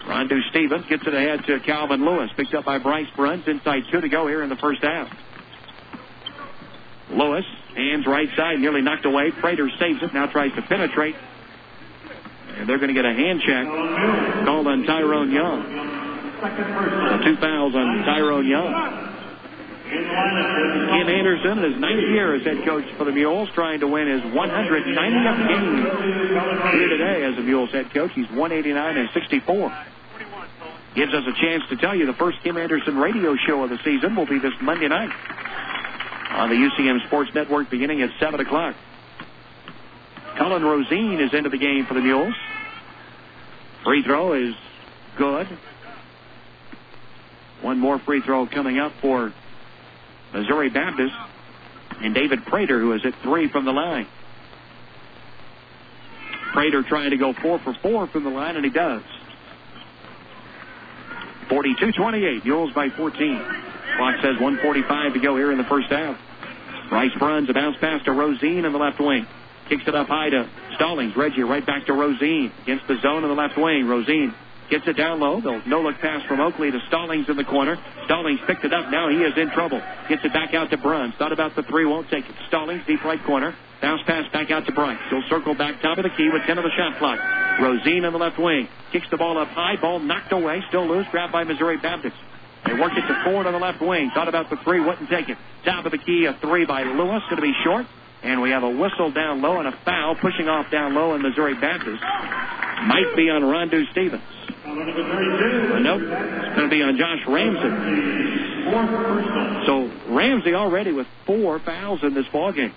Rondu 0.06 0.40
Stevens 0.50 0.86
gets 0.88 1.06
it 1.06 1.14
ahead 1.14 1.44
to 1.46 1.60
Calvin 1.60 2.04
Lewis. 2.04 2.30
Picked 2.36 2.54
up 2.54 2.64
by 2.64 2.78
Bryce 2.78 3.08
Bruns. 3.16 3.46
Inside 3.46 3.82
two 3.90 4.00
to 4.00 4.08
go 4.08 4.26
here 4.26 4.42
in 4.42 4.48
the 4.48 4.56
first 4.56 4.82
half. 4.82 5.08
Lewis, 7.10 7.44
hands 7.74 8.06
right 8.06 8.28
side, 8.36 8.58
nearly 8.58 8.82
knocked 8.82 9.04
away. 9.04 9.30
Prater 9.30 9.68
saves 9.78 10.02
it. 10.02 10.14
Now 10.14 10.26
tries 10.26 10.52
to 10.54 10.62
penetrate. 10.62 11.14
And 12.56 12.68
they're 12.68 12.78
going 12.78 12.88
to 12.88 12.94
get 12.94 13.04
a 13.04 13.12
hand 13.12 13.40
check 13.40 13.66
called 14.46 14.66
on 14.66 14.84
Tyrone 14.84 15.30
Young. 15.30 15.62
Two 17.24 17.36
fouls 17.36 17.74
on 17.74 18.04
Tyrone 18.04 18.46
Young. 18.46 19.15
Kim 19.86 21.08
Anderson, 21.08 21.62
his 21.62 21.80
ninth 21.80 22.02
year 22.10 22.34
as 22.34 22.42
head 22.42 22.64
coach 22.64 22.84
for 22.96 23.04
the 23.04 23.12
Mules, 23.12 23.48
trying 23.54 23.80
to 23.80 23.86
win 23.86 24.08
his 24.08 24.20
190th 24.22 25.48
game 25.48 25.86
here 26.72 26.88
today 26.88 27.24
as 27.24 27.36
the 27.36 27.42
Mules 27.42 27.70
head 27.70 27.92
coach. 27.94 28.10
He's 28.14 28.28
189 28.30 28.96
and 28.96 29.08
64. 29.14 29.86
Gives 30.96 31.14
us 31.14 31.22
a 31.28 31.40
chance 31.40 31.62
to 31.70 31.76
tell 31.76 31.94
you 31.94 32.06
the 32.06 32.14
first 32.14 32.38
Kim 32.42 32.56
Anderson 32.56 32.96
radio 32.96 33.36
show 33.46 33.62
of 33.62 33.70
the 33.70 33.78
season 33.84 34.16
will 34.16 34.26
be 34.26 34.38
this 34.38 34.54
Monday 34.60 34.88
night 34.88 35.10
on 36.30 36.48
the 36.48 36.56
UCM 36.56 37.06
Sports 37.06 37.30
Network 37.34 37.70
beginning 37.70 38.02
at 38.02 38.10
7 38.18 38.40
o'clock. 38.40 38.74
Cullen 40.36 40.64
Rosine 40.64 41.20
is 41.20 41.32
into 41.32 41.50
the 41.50 41.58
game 41.58 41.86
for 41.86 41.94
the 41.94 42.00
Mules. 42.00 42.34
Free 43.84 44.02
throw 44.02 44.32
is 44.32 44.54
good. 45.16 45.46
One 47.62 47.78
more 47.78 48.00
free 48.00 48.20
throw 48.20 48.46
coming 48.46 48.78
up 48.78 48.92
for 49.00 49.32
Missouri 50.32 50.70
Baptist, 50.70 51.14
and 52.00 52.14
David 52.14 52.44
Prater, 52.46 52.78
who 52.78 52.92
is 52.92 53.04
at 53.04 53.14
three 53.22 53.48
from 53.48 53.64
the 53.64 53.72
line. 53.72 54.06
Prater 56.52 56.82
trying 56.82 57.10
to 57.10 57.16
go 57.16 57.32
four 57.32 57.58
for 57.58 57.74
four 57.82 58.06
from 58.06 58.24
the 58.24 58.30
line, 58.30 58.56
and 58.56 58.64
he 58.64 58.70
does. 58.70 59.02
42-28, 61.48 62.44
Mules 62.44 62.72
by 62.72 62.88
14. 62.90 63.38
Clock 63.96 64.16
says 64.16 64.40
145 64.40 65.14
to 65.14 65.20
go 65.20 65.36
here 65.36 65.52
in 65.52 65.58
the 65.58 65.64
first 65.64 65.88
half. 65.90 66.18
Bryce 66.88 67.12
Bruns 67.18 67.48
a 67.48 67.54
bounce 67.54 67.76
pass 67.80 68.04
to 68.04 68.12
Rosine 68.12 68.64
in 68.64 68.72
the 68.72 68.78
left 68.78 69.00
wing. 69.00 69.26
Kicks 69.68 69.82
it 69.86 69.94
up 69.94 70.06
high 70.06 70.30
to 70.30 70.48
Stallings. 70.74 71.16
Reggie 71.16 71.42
right 71.42 71.64
back 71.64 71.86
to 71.86 71.92
Rosine 71.92 72.52
against 72.62 72.86
the 72.86 72.96
zone 73.00 73.22
in 73.24 73.28
the 73.28 73.34
left 73.34 73.56
wing. 73.56 73.86
Rosine 73.86 74.34
Gets 74.70 74.86
it 74.88 74.96
down 74.96 75.20
low. 75.20 75.40
The 75.40 75.62
no 75.66 75.80
look 75.80 75.98
pass 76.00 76.26
from 76.26 76.40
Oakley 76.40 76.70
to 76.70 76.78
Stallings 76.88 77.28
in 77.28 77.36
the 77.36 77.44
corner. 77.44 77.78
Stallings 78.04 78.40
picked 78.46 78.64
it 78.64 78.72
up. 78.72 78.90
Now 78.90 79.08
he 79.08 79.16
is 79.16 79.36
in 79.36 79.50
trouble. 79.50 79.80
Gets 80.08 80.24
it 80.24 80.32
back 80.32 80.54
out 80.54 80.70
to 80.70 80.76
Bruns. 80.76 81.14
Thought 81.18 81.32
about 81.32 81.54
the 81.54 81.62
three. 81.62 81.86
Won't 81.86 82.10
take 82.10 82.24
it. 82.24 82.34
Stallings, 82.48 82.82
deep 82.86 83.04
right 83.04 83.22
corner. 83.24 83.54
Bounce 83.80 84.02
pass 84.06 84.24
back 84.32 84.50
out 84.50 84.66
to 84.66 84.72
Bryce. 84.72 84.98
He'll 85.10 85.22
circle 85.28 85.54
back 85.54 85.82
top 85.82 85.98
of 85.98 86.04
the 86.04 86.10
key 86.10 86.28
with 86.32 86.42
10 86.46 86.58
of 86.58 86.64
the 86.64 86.70
shot 86.76 86.98
clock. 86.98 87.20
Rosine 87.60 88.04
on 88.04 88.12
the 88.12 88.18
left 88.18 88.38
wing. 88.38 88.68
Kicks 88.90 89.06
the 89.10 89.16
ball 89.16 89.38
up 89.38 89.48
high. 89.48 89.76
Ball 89.80 90.00
knocked 90.00 90.32
away. 90.32 90.62
Still 90.68 90.88
loose. 90.88 91.06
Grabbed 91.10 91.32
by 91.32 91.44
Missouri 91.44 91.76
Baptist. 91.76 92.16
They 92.66 92.72
worked 92.72 92.96
it 92.96 93.06
to 93.06 93.22
Ford 93.24 93.46
on 93.46 93.52
the 93.52 93.58
left 93.58 93.80
wing. 93.80 94.10
Thought 94.14 94.28
about 94.28 94.50
the 94.50 94.56
three. 94.64 94.80
Wouldn't 94.80 95.10
take 95.10 95.28
it. 95.28 95.36
Top 95.64 95.84
of 95.84 95.92
the 95.92 95.98
key. 95.98 96.26
A 96.26 96.36
three 96.40 96.64
by 96.64 96.82
Lewis. 96.82 97.22
Going 97.28 97.36
to 97.36 97.42
be 97.42 97.54
short. 97.64 97.86
And 98.22 98.40
we 98.40 98.50
have 98.50 98.62
a 98.62 98.70
whistle 98.70 99.12
down 99.12 99.42
low 99.42 99.58
and 99.58 99.68
a 99.68 99.78
foul 99.84 100.16
pushing 100.16 100.48
off 100.48 100.70
down 100.70 100.94
low 100.94 101.14
in 101.14 101.22
Missouri 101.22 101.54
Baptist. 101.54 102.02
Might 102.02 103.14
be 103.14 103.28
on 103.30 103.42
Rondu 103.42 103.90
Stevens. 103.92 104.22
Nope. 104.66 106.02
It's 106.02 106.56
going 106.56 106.68
to 106.68 106.74
be 106.74 106.82
on 106.82 106.96
Josh 106.96 107.20
Ramsey. 107.28 107.70
So 109.66 109.90
Ramsey 110.12 110.54
already 110.54 110.92
with 110.92 111.06
four 111.24 111.60
fouls 111.60 112.00
in 112.02 112.14
this 112.14 112.26
ball 112.32 112.52
game. 112.52 112.72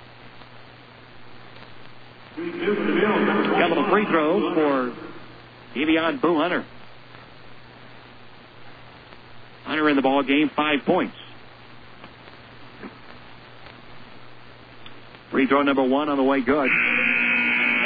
Couple 2.36 3.84
of 3.84 3.90
free 3.90 4.06
throws 4.06 4.54
for 4.54 4.94
Evian 5.76 6.20
Boo 6.20 6.38
Hunter. 6.38 6.64
Hunter 9.66 9.90
in 9.90 9.96
the 9.96 10.02
ball 10.02 10.24
game, 10.24 10.50
five 10.56 10.80
points. 10.86 11.16
Free 15.32 15.48
throw 15.48 15.64
number 15.64 15.84
one 15.84 16.10
on 16.10 16.18
the 16.18 16.24
way, 16.24 16.42
good 16.42 16.70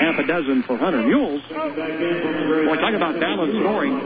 half 0.04 0.20
a 0.20 0.28
dozen 0.28 0.64
for 0.64 0.78
Hunter 0.78 1.02
Mules. 1.02 1.42
Boy, 1.50 2.76
talk 2.76 2.94
about 2.94 3.20
balanced 3.20 3.58
scoring. 3.60 4.00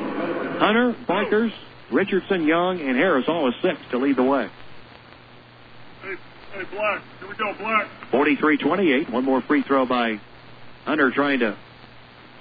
Hunter, 0.59 0.95
Barkers, 1.07 1.51
Richardson, 1.91 2.45
Young, 2.45 2.79
and 2.79 2.95
Harris 2.95 3.25
all 3.27 3.45
with 3.45 3.55
six 3.61 3.79
to 3.91 3.97
lead 3.97 4.17
the 4.17 4.23
way. 4.23 4.47
Hey, 6.01 6.15
hey, 6.53 6.63
Black. 6.71 7.01
Here 7.19 7.29
we 7.29 7.35
go, 7.35 7.53
Black. 7.57 7.87
43-28. 8.11 9.11
One 9.11 9.25
more 9.25 9.41
free 9.41 9.63
throw 9.63 9.85
by 9.85 10.19
Hunter 10.85 11.11
trying 11.11 11.39
to 11.39 11.57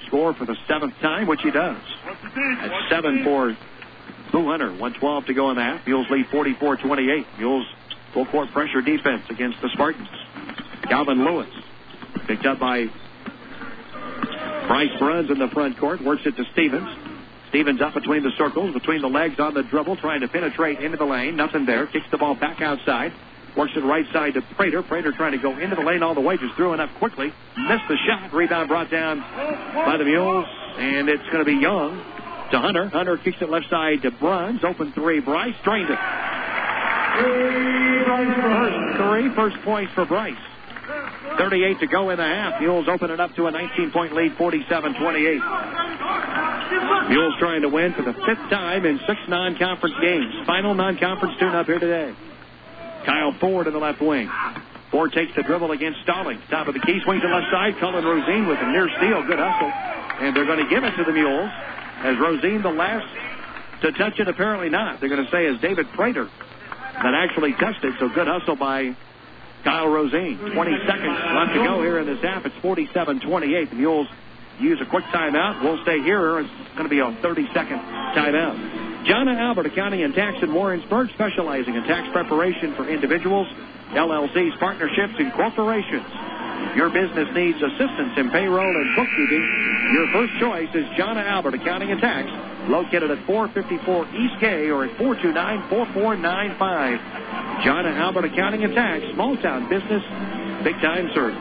score 0.07 0.35
for 0.35 0.45
the 0.45 0.57
seventh 0.69 0.95
time, 1.01 1.27
which 1.27 1.40
he 1.42 1.51
does. 1.51 1.81
That's 2.05 2.90
seven 2.90 3.25
for 3.25 3.57
Boo 4.33 4.45
Hunter. 4.49 4.71
112 4.71 5.27
to 5.27 5.35
go 5.35 5.51
in 5.51 5.57
the 5.57 5.62
half. 5.62 5.87
Mules 5.87 6.07
lead 6.11 6.27
44-28. 6.27 7.38
Mules 7.38 7.66
full 8.12 8.27
court 8.27 8.51
pressure 8.53 8.81
defense 8.83 9.23
against 9.31 9.61
the 9.62 9.69
Spartans. 9.73 10.09
Calvin 10.88 11.25
Lewis 11.25 11.49
picked 12.27 12.47
up 12.47 12.59
by 12.59 12.87
Bryce 14.66 15.00
runs 15.00 15.31
in 15.31 15.38
the 15.38 15.48
front 15.48 15.79
court, 15.79 16.02
works 16.02 16.22
it 16.26 16.37
to 16.37 16.44
Stevens. 16.52 16.88
Stevens 17.50 17.81
up 17.81 17.94
between 17.94 18.22
the 18.22 18.33
circles, 18.37 18.74
between 18.74 19.00
the 19.00 19.09
legs 19.09 19.38
on 19.38 19.55
the 19.55 19.62
dribble, 19.62 19.96
trying 19.96 20.20
to 20.20 20.29
penetrate 20.29 20.81
into 20.81 20.96
the 20.96 21.05
lane. 21.05 21.37
Nothing 21.37 21.64
there. 21.64 21.87
Kicks 21.87 22.07
the 22.11 22.18
ball 22.18 22.35
back 22.35 22.61
outside. 22.61 23.12
Works 23.57 23.72
it 23.76 23.85
right 23.85 24.05
side 24.12 24.35
to 24.35 24.42
Prater. 24.57 24.83
Prater 24.83 25.12
trying 25.12 25.33
to 25.33 25.38
go 25.38 25.57
into 25.57 25.76
the 25.76 25.83
lane 25.83 26.02
all 26.02 26.14
the 26.14 26.20
way, 26.20 26.37
just 26.37 26.55
threw 26.57 26.74
it 26.74 26.81
up 26.81 26.90
quickly. 26.98 27.33
Missed 27.57 27.88
the 27.88 27.96
shot. 28.07 28.33
Rebound 28.35 28.68
brought 28.68 28.90
down 28.90 29.20
by 29.20 29.96
the 29.96 30.05
Mules, 30.05 30.44
and 30.76 31.09
it's 31.09 31.22
going 31.33 31.38
to 31.38 31.44
be 31.44 31.55
Young 31.55 31.96
to 32.50 32.61
Hunter. 32.61 32.88
Hunter 32.88 33.16
kicks 33.16 33.38
it 33.40 33.48
left 33.48 33.70
side 33.70 34.02
to 34.02 34.11
Bruns. 34.11 34.62
Open 34.62 34.92
three. 34.92 35.20
Bryce 35.20 35.55
drains 35.64 35.88
it. 35.88 35.98
three. 37.16 37.87
First 38.07 38.98
three, 38.98 39.35
first 39.35 39.57
points 39.64 39.92
for 39.94 40.05
Bryce. 40.05 40.35
38 41.38 41.80
to 41.80 41.86
go 41.86 42.10
in 42.10 42.16
the 42.18 42.24
half. 42.24 42.60
Mules 42.60 42.88
open 42.88 43.10
it 43.10 43.20
up 43.20 43.34
to 43.36 43.46
a 43.46 43.50
19 43.50 43.90
point 43.90 44.14
lead, 44.14 44.34
47 44.36 44.94
28. 44.94 45.40
Mules 47.08 47.34
trying 47.38 47.62
to 47.62 47.68
win 47.68 47.94
for 47.94 48.02
the 48.02 48.12
fifth 48.12 48.50
time 48.50 48.84
in 48.84 48.98
six 49.06 49.20
non 49.28 49.56
conference 49.58 49.94
games. 50.00 50.34
Final 50.46 50.74
non 50.74 50.98
conference 50.98 51.34
tune 51.38 51.54
up 51.54 51.66
here 51.66 51.78
today. 51.78 52.14
Kyle 53.04 53.32
Ford 53.38 53.66
in 53.66 53.72
the 53.72 53.78
left 53.78 54.00
wing. 54.00 54.30
Ford 54.90 55.12
takes 55.12 55.34
the 55.36 55.42
dribble 55.42 55.72
against 55.72 56.00
Stallings. 56.02 56.40
Top 56.50 56.68
of 56.68 56.74
the 56.74 56.80
key, 56.80 57.00
swings 57.04 57.22
to 57.22 57.28
left 57.28 57.50
side. 57.50 57.78
Cullen 57.78 58.04
Rosine 58.04 58.46
with 58.46 58.58
a 58.58 58.70
near 58.70 58.88
steal. 58.96 59.22
Good 59.26 59.38
hustle. 59.38 59.70
And 60.20 60.34
they're 60.34 60.46
going 60.46 60.62
to 60.62 60.70
give 60.70 60.84
it 60.84 60.96
to 60.96 61.04
the 61.04 61.12
Mules. 61.12 61.50
As 62.02 62.16
Rosine 62.18 62.62
the 62.62 62.70
last 62.70 63.06
to 63.82 63.92
touch 63.92 64.18
it? 64.18 64.28
Apparently 64.28 64.68
not. 64.68 65.00
They're 65.00 65.08
going 65.08 65.24
to 65.24 65.30
say 65.30 65.46
as 65.46 65.60
David 65.60 65.86
Prater 65.94 66.28
that 67.02 67.14
actually 67.14 67.52
touched 67.52 67.84
it. 67.84 67.94
So 67.98 68.08
good 68.08 68.26
hustle 68.26 68.56
by 68.56 68.96
Kyle 69.66 69.88
Rosine. 69.88 70.38
20 70.38 70.55
seconds 70.87 71.18
left 71.35 71.52
to 71.55 71.64
go 71.66 71.83
here 71.83 71.98
in 71.98 72.07
this 72.07 72.22
half. 72.22 72.46
It's 72.46 72.55
47-28. 72.62 73.70
The 73.70 73.74
Mules 73.74 74.07
use 74.61 74.81
a 74.81 74.87
quick 74.87 75.02
timeout. 75.07 75.61
We'll 75.61 75.83
stay 75.83 76.00
here. 76.02 76.38
It's 76.38 76.48
going 76.79 76.85
to 76.85 76.88
be 76.88 77.00
a 77.00 77.11
30-second 77.18 77.81
timeout. 78.14 79.07
John 79.07 79.26
Albert 79.29 79.66
Accounting 79.66 80.02
and 80.02 80.14
Tax 80.14 80.38
in 80.40 80.55
Warrensburg, 80.55 81.11
specializing 81.14 81.74
in 81.74 81.83
tax 81.83 82.07
preparation 82.12 82.76
for 82.76 82.88
individuals, 82.88 83.48
LLCs, 83.94 84.59
partnerships, 84.59 85.14
and 85.18 85.33
corporations. 85.33 86.05
Your 86.75 86.88
business 86.90 87.29
needs 87.35 87.61
assistance 87.62 88.16
in 88.16 88.31
payroll 88.31 88.66
and 88.68 88.96
bookkeeping. 88.96 89.44
Your 89.92 90.09
first 90.12 90.33
choice 90.40 90.68
is 90.75 90.85
John 90.96 91.16
Albert 91.18 91.55
Accounting 91.55 91.90
and 91.90 92.01
Tax, 92.01 92.29
located 92.68 93.11
at 93.11 93.18
454 93.27 94.07
East 94.14 94.35
K 94.40 94.70
or 94.70 94.85
at 94.85 94.90
429-4495. 94.99 97.64
John 97.64 97.87
Albert 97.87 98.25
Accounting 98.27 98.64
and 98.64 98.75
Tax, 98.75 99.05
small 99.14 99.37
town 99.37 99.68
business, 99.68 100.03
big 100.64 100.75
time 100.83 101.11
service. 101.14 101.38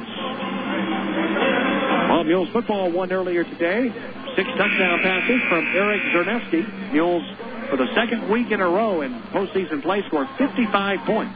Well, 2.10 2.24
Mules 2.24 2.50
football 2.54 2.92
won 2.92 3.12
earlier 3.12 3.44
today. 3.44 3.92
Six 4.36 4.48
touchdown 4.58 5.00
passes 5.02 5.42
from 5.50 5.66
Eric 5.76 6.02
Czerniewski. 6.14 6.92
Mules, 6.94 7.24
for 7.70 7.78
the 7.78 7.88
second 7.96 8.30
week 8.30 8.52
in 8.52 8.62
a 8.62 8.68
row 8.68 9.02
in 9.02 9.12
postseason 9.34 9.82
play, 9.82 10.04
scored 10.08 10.28
55 10.38 11.00
points. 11.06 11.36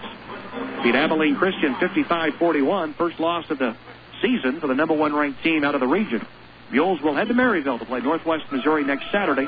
Beat 0.83 0.95
Abilene 0.95 1.35
Christian 1.35 1.75
55-41, 1.75 2.95
first 2.95 3.19
loss 3.19 3.49
of 3.49 3.59
the 3.59 3.75
season 4.21 4.59
for 4.59 4.67
the 4.67 4.75
number 4.75 4.93
one 4.93 5.13
ranked 5.13 5.43
team 5.43 5.63
out 5.63 5.75
of 5.75 5.81
the 5.81 5.88
region. 5.88 6.25
Mules 6.71 7.01
will 7.01 7.15
head 7.15 7.27
to 7.27 7.33
Maryville 7.33 7.79
to 7.79 7.85
play 7.85 7.99
Northwest 7.99 8.45
Missouri 8.51 8.83
next 8.83 9.12
Saturday 9.12 9.47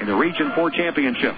in 0.00 0.06
the 0.06 0.14
Region 0.14 0.52
4 0.54 0.70
championship. 0.70 1.34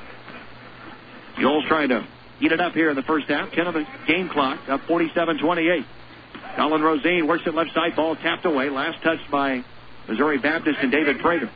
Mules 1.38 1.64
trying 1.66 1.88
to 1.88 2.06
Eat 2.42 2.50
it 2.50 2.60
up 2.60 2.72
here 2.72 2.90
in 2.90 2.96
the 2.96 3.04
first 3.04 3.28
half. 3.28 3.52
10 3.52 3.66
of 3.68 3.74
the 3.74 3.86
game 4.08 4.28
clock, 4.28 4.58
up 4.68 4.80
47-28. 4.82 5.84
Colin 6.56 6.82
Rosine 6.82 7.28
works 7.28 7.44
it 7.46 7.54
left 7.54 7.72
side. 7.72 7.94
Ball 7.94 8.16
tapped 8.16 8.44
away. 8.44 8.68
Last 8.68 9.00
touch 9.02 9.20
by 9.30 9.64
Missouri 10.08 10.38
Baptist 10.38 10.78
and 10.82 10.90
David 10.90 11.20
Prater. 11.20 11.48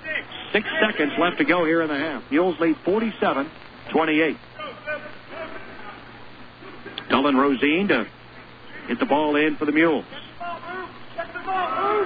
Six 0.53 0.69
seconds 0.81 1.13
left 1.19 1.39
to 1.39 1.45
go 1.45 1.65
here 1.65 1.83
in 1.83 1.89
the 1.89 1.99
half. 1.99 2.31
Mules 2.31 2.59
lead 2.61 2.77
47-28. 2.85 4.37
Colin 7.11 7.37
Rosine 7.37 7.89
to 7.89 8.07
hit 8.89 8.99
the 8.99 9.07
ball 9.07 9.37
in 9.37 9.57
for 9.57 9.65
the 9.65 9.73
Mules. 9.73 10.05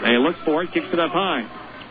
They 0.02 0.16
look 0.16 0.36
for 0.44 0.62
it, 0.62 0.72
kicks 0.72 0.88
it 0.92 0.98
up 0.98 1.10
high. 1.10 1.48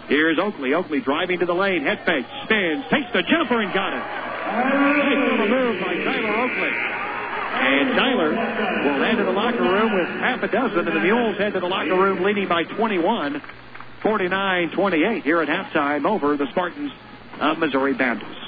Here's 0.08 0.40
Oakley. 0.40 0.74
Oakley 0.74 1.02
driving 1.02 1.40
to 1.40 1.46
the 1.46 1.54
lane, 1.54 1.84
head 1.84 2.02
fake, 2.06 2.26
spins, 2.44 2.84
takes 2.90 3.12
the 3.14 3.22
jumper 3.22 3.62
and 3.62 3.72
got 3.74 3.94
it. 3.94 4.02
Nice 4.02 5.30
little 5.32 5.48
move 5.48 5.82
by 5.82 5.94
Tyler 5.94 6.36
Oakley. 6.42 6.74
And 7.60 7.96
Tyler 7.96 8.30
will 8.32 9.04
head 9.04 9.18
to 9.18 9.24
the 9.24 9.32
locker 9.32 9.62
room 9.62 9.94
with 9.94 10.08
half 10.20 10.42
a 10.42 10.48
dozen, 10.48 10.88
and 10.88 10.96
the 10.96 11.02
Mules 11.02 11.38
head 11.38 11.54
to 11.54 11.60
the 11.60 11.68
locker 11.68 11.96
room 11.96 12.24
leading 12.24 12.48
by 12.48 12.64
21, 12.64 13.42
49-28 14.02 15.24
here 15.24 15.42
at 15.42 15.48
halftime 15.48 16.06
over 16.06 16.38
the 16.38 16.50
Spartans 16.52 16.92
of 17.40 17.60
Missouri 17.60 17.94
Baptist. 17.94 18.40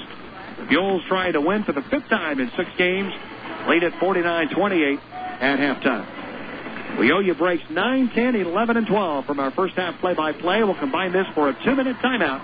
The 0.58 0.64
Mules 0.64 1.02
trying 1.08 1.34
to 1.34 1.40
win 1.40 1.62
for 1.62 1.72
the 1.72 1.82
fifth 1.82 2.08
time 2.08 2.40
in 2.40 2.50
six 2.56 2.70
games, 2.76 3.12
lead 3.68 3.84
at 3.84 3.92
49-28 3.94 4.98
at 5.40 5.58
halftime. 5.58 6.98
We 6.98 7.10
owe 7.10 7.20
you 7.20 7.34
breaks 7.34 7.64
9, 7.70 8.10
10, 8.10 8.36
11, 8.36 8.76
and 8.76 8.86
12 8.86 9.24
from 9.24 9.40
our 9.40 9.50
first 9.50 9.74
half 9.74 9.98
play-by-play. 10.00 10.62
We'll 10.62 10.78
combine 10.78 11.12
this 11.12 11.26
for 11.34 11.48
a 11.48 11.64
two-minute 11.64 11.96
timeout 11.96 12.40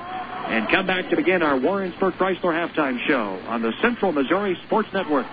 and 0.48 0.68
come 0.70 0.86
back 0.86 1.10
to 1.10 1.16
begin 1.16 1.42
our 1.42 1.58
Warrensburg 1.58 2.14
Chrysler 2.14 2.54
halftime 2.54 2.98
show 3.06 3.38
on 3.46 3.60
the 3.60 3.72
Central 3.82 4.12
Missouri 4.12 4.56
Sports 4.64 4.88
Network. 4.94 5.26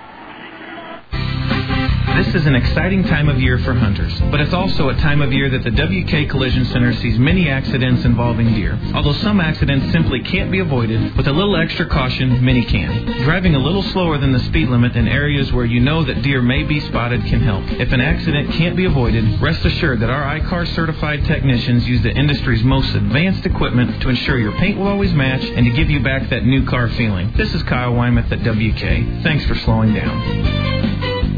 This 2.15 2.33
is 2.33 2.45
an 2.45 2.55
exciting 2.55 3.03
time 3.03 3.27
of 3.27 3.41
year 3.41 3.59
for 3.59 3.73
hunters, 3.73 4.17
but 4.31 4.39
it's 4.39 4.53
also 4.53 4.87
a 4.87 4.95
time 4.95 5.21
of 5.21 5.33
year 5.33 5.49
that 5.49 5.65
the 5.65 5.69
WK 5.69 6.29
Collision 6.29 6.63
Center 6.67 6.93
sees 6.93 7.19
many 7.19 7.49
accidents 7.49 8.05
involving 8.05 8.53
deer. 8.53 8.79
Although 8.93 9.13
some 9.15 9.41
accidents 9.41 9.91
simply 9.91 10.21
can't 10.21 10.49
be 10.49 10.59
avoided, 10.59 11.17
with 11.17 11.27
a 11.27 11.33
little 11.33 11.57
extra 11.57 11.85
caution, 11.85 12.43
many 12.43 12.63
can. 12.63 13.23
Driving 13.23 13.55
a 13.55 13.59
little 13.59 13.83
slower 13.83 14.17
than 14.17 14.31
the 14.31 14.39
speed 14.39 14.69
limit 14.69 14.95
in 14.95 15.09
areas 15.09 15.51
where 15.51 15.65
you 15.65 15.81
know 15.81 16.05
that 16.05 16.21
deer 16.21 16.41
may 16.41 16.63
be 16.63 16.79
spotted 16.79 17.21
can 17.25 17.41
help. 17.41 17.69
If 17.71 17.91
an 17.91 17.99
accident 17.99 18.49
can't 18.53 18.77
be 18.77 18.85
avoided, 18.85 19.41
rest 19.41 19.65
assured 19.65 19.99
that 19.99 20.09
our 20.09 20.23
I-CAR 20.23 20.67
certified 20.67 21.25
technicians 21.25 21.85
use 21.85 22.01
the 22.01 22.15
industry's 22.15 22.63
most 22.63 22.95
advanced 22.95 23.45
equipment 23.45 24.01
to 24.01 24.07
ensure 24.07 24.39
your 24.39 24.53
paint 24.53 24.77
will 24.77 24.87
always 24.87 25.13
match 25.13 25.43
and 25.43 25.65
to 25.65 25.71
give 25.73 25.89
you 25.89 25.99
back 25.99 26.29
that 26.29 26.45
new 26.45 26.65
car 26.65 26.87
feeling. 26.91 27.33
This 27.35 27.53
is 27.53 27.61
Kyle 27.63 27.91
Wymath 27.91 28.31
at 28.31 28.39
WK. 28.39 29.23
Thanks 29.23 29.45
for 29.47 29.55
slowing 29.55 29.93
down. 29.93 31.14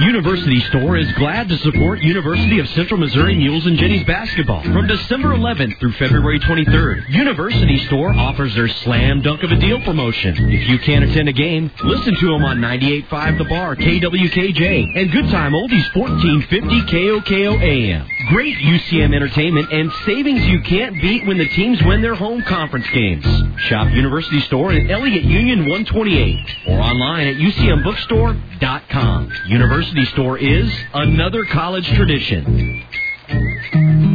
University 0.00 0.60
Store 0.60 0.96
is 0.96 1.10
glad 1.12 1.48
to 1.48 1.56
support 1.58 1.98
University 2.00 2.60
of 2.60 2.68
Central 2.68 3.00
Missouri 3.00 3.34
Mules 3.34 3.66
and 3.66 3.76
Jennies 3.76 4.04
basketball. 4.04 4.62
From 4.62 4.86
December 4.86 5.30
11th 5.30 5.80
through 5.80 5.90
February 5.92 6.38
23rd, 6.38 7.08
University 7.08 7.78
Store 7.86 8.12
offers 8.14 8.54
their 8.54 8.68
Slam 8.68 9.22
Dunk 9.22 9.42
of 9.42 9.50
a 9.50 9.56
Deal 9.56 9.80
promotion. 9.80 10.36
If 10.52 10.68
you 10.68 10.78
can't 10.78 11.04
attend 11.04 11.28
a 11.28 11.32
game, 11.32 11.70
listen 11.82 12.14
to 12.14 12.26
them 12.26 12.44
on 12.44 12.58
98.5 12.58 13.38
The 13.38 13.44
Bar, 13.44 13.74
KWKJ, 13.74 14.96
and 14.96 15.10
Good 15.10 15.30
Time 15.30 15.52
Oldies 15.52 15.92
1450 15.96 16.80
KOKO 16.82 17.60
AM. 17.60 18.06
Great 18.28 18.56
UCM 18.56 19.14
entertainment 19.14 19.72
and 19.72 19.90
savings 20.06 20.46
you 20.46 20.60
can't 20.62 20.94
beat 21.02 21.26
when 21.26 21.38
the 21.38 21.48
teams 21.48 21.82
win 21.82 22.02
their 22.02 22.14
home 22.14 22.42
conference 22.42 22.86
games. 22.90 23.24
Shop 23.62 23.90
University 23.90 24.40
Store 24.42 24.70
at 24.72 24.90
Elliott 24.90 25.24
Union 25.24 25.60
128 25.60 26.68
or 26.68 26.78
online 26.78 27.26
at 27.26 27.36
UCMBookstore.com. 27.36 29.32
University 29.46 29.87
University 29.88 30.12
Store 30.14 30.38
is 30.38 30.70
another 30.92 31.44
college 31.46 31.86
tradition. 31.94 32.84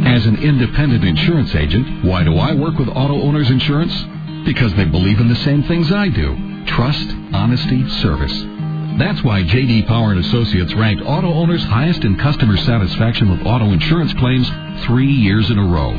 As 0.06 0.24
an 0.24 0.36
independent 0.36 1.04
insurance 1.04 1.52
agent, 1.54 2.04
why 2.04 2.22
do 2.22 2.36
I 2.36 2.54
work 2.54 2.78
with 2.78 2.88
Auto 2.88 3.20
Owners 3.20 3.50
Insurance? 3.50 3.92
Because 4.44 4.72
they 4.74 4.84
believe 4.84 5.18
in 5.18 5.28
the 5.28 5.34
same 5.36 5.64
things 5.64 5.90
I 5.90 6.08
do. 6.10 6.64
Trust, 6.66 7.08
honesty, 7.32 7.88
service. 8.02 8.32
That's 8.98 9.24
why 9.24 9.42
JD 9.42 9.88
Power 9.88 10.12
and 10.12 10.24
Associates 10.24 10.72
ranked 10.74 11.02
auto 11.04 11.32
owners 11.32 11.64
highest 11.64 12.04
in 12.04 12.16
customer 12.18 12.56
satisfaction 12.58 13.30
with 13.30 13.44
auto 13.44 13.72
insurance 13.72 14.12
claims 14.14 14.48
3 14.84 15.06
years 15.06 15.50
in 15.50 15.58
a 15.58 15.64
row. 15.64 15.92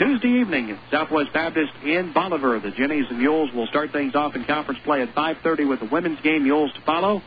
Tuesday 0.00 0.40
evening, 0.40 0.78
Southwest 0.90 1.30
Baptist 1.34 1.72
in 1.84 2.14
Bolivar. 2.14 2.58
The 2.58 2.70
Jennies 2.70 3.04
and 3.10 3.18
Mules 3.18 3.52
will 3.52 3.66
start 3.66 3.92
things 3.92 4.14
off 4.14 4.34
in 4.34 4.46
conference 4.46 4.80
play 4.82 5.02
at 5.02 5.14
5:30 5.14 5.68
with 5.68 5.80
the 5.80 5.84
women's 5.92 6.18
game. 6.22 6.44
Mules 6.44 6.72
to 6.72 6.80
follow. 6.86 7.20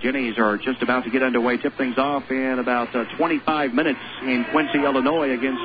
Jennies 0.00 0.38
are 0.38 0.56
just 0.56 0.80
about 0.80 1.04
to 1.04 1.10
get 1.10 1.22
underway. 1.22 1.58
Tip 1.58 1.76
things 1.76 1.98
off 1.98 2.30
in 2.30 2.58
about 2.60 2.96
uh, 2.96 3.04
25 3.18 3.74
minutes 3.74 4.00
in 4.22 4.46
Quincy, 4.52 4.78
Illinois, 4.78 5.32
against 5.32 5.60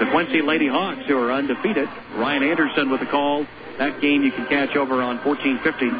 the 0.00 0.08
Quincy 0.12 0.40
Lady 0.40 0.66
Hawks, 0.66 1.04
who 1.06 1.18
are 1.18 1.30
undefeated. 1.30 1.90
Ryan 2.16 2.44
Anderson 2.44 2.90
with 2.90 3.00
the 3.00 3.06
call. 3.12 3.46
That 3.76 4.00
game 4.00 4.22
you 4.22 4.32
can 4.32 4.46
catch 4.46 4.76
over 4.76 5.02
on 5.02 5.22
1450 5.26 5.90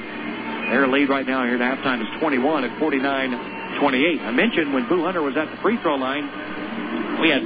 their 0.72 0.88
lead 0.88 1.10
right 1.10 1.26
now 1.26 1.44
here 1.44 1.60
at 1.60 1.60
halftime 1.60 2.00
is 2.00 2.08
21 2.18 2.64
at 2.64 2.80
49-28. 2.80 4.24
I 4.24 4.30
mentioned 4.30 4.72
when 4.72 4.88
Boo 4.88 5.04
Hunter 5.04 5.20
was 5.20 5.36
at 5.36 5.50
the 5.50 5.60
free 5.60 5.76
throw 5.82 5.96
line, 5.96 6.24
we 7.20 7.28
had 7.28 7.44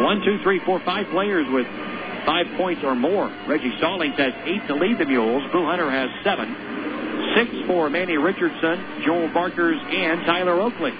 one, 0.00 0.24
two, 0.24 0.40
three, 0.42 0.58
four, 0.64 0.80
five 0.80 1.06
players 1.12 1.44
with 1.52 1.66
five 2.24 2.46
points 2.56 2.80
or 2.82 2.94
more. 2.94 3.28
Reggie 3.46 3.76
Stallings 3.76 4.16
has 4.16 4.32
eight 4.46 4.66
to 4.68 4.74
lead 4.74 4.96
the 4.96 5.04
Mules. 5.04 5.42
Boo 5.52 5.66
Hunter 5.66 5.90
has 5.90 6.08
seven. 6.24 6.48
Six 7.36 7.66
for 7.66 7.90
Manny 7.90 8.16
Richardson, 8.16 9.04
Joel 9.04 9.28
Barkers, 9.28 9.76
and 9.84 10.24
Tyler 10.24 10.58
Oakley. 10.62 10.96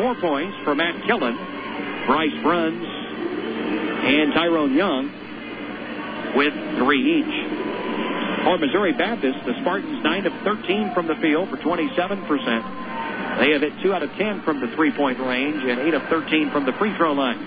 Four 0.00 0.14
points 0.24 0.56
for 0.64 0.74
Matt 0.74 1.04
Killen, 1.04 1.36
Bryce 2.06 2.42
Bruns, 2.42 2.86
and 4.08 4.32
Tyrone 4.32 4.74
Young 4.74 5.12
with 6.34 6.54
three 6.80 7.20
each. 7.20 7.71
For 8.44 8.58
Missouri 8.58 8.92
Baptist, 8.92 9.38
the 9.46 9.54
Spartans 9.62 10.02
9 10.02 10.26
of 10.26 10.32
13 10.42 10.94
from 10.94 11.06
the 11.06 11.14
field 11.22 11.48
for 11.48 11.56
27%. 11.58 13.38
They 13.38 13.52
have 13.52 13.62
hit 13.62 13.72
2 13.82 13.94
out 13.94 14.02
of 14.02 14.10
10 14.18 14.42
from 14.42 14.60
the 14.60 14.66
three-point 14.74 15.20
range 15.20 15.62
and 15.62 15.78
8 15.78 15.94
of 15.94 16.02
13 16.10 16.50
from 16.50 16.66
the 16.66 16.72
free 16.74 16.94
throw 16.96 17.12
line. 17.12 17.38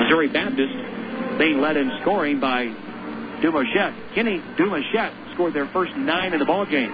Missouri 0.00 0.28
Baptist 0.28 0.72
being 1.38 1.60
led 1.60 1.76
in 1.76 1.90
scoring 2.00 2.38
by 2.38 2.66
Dumachette. 3.42 4.14
Kenny 4.14 4.38
Dumachette 4.56 5.34
scored 5.34 5.52
their 5.52 5.66
first 5.74 5.96
nine 5.96 6.32
in 6.32 6.38
the 6.38 6.46
ball 6.46 6.64
game. 6.64 6.92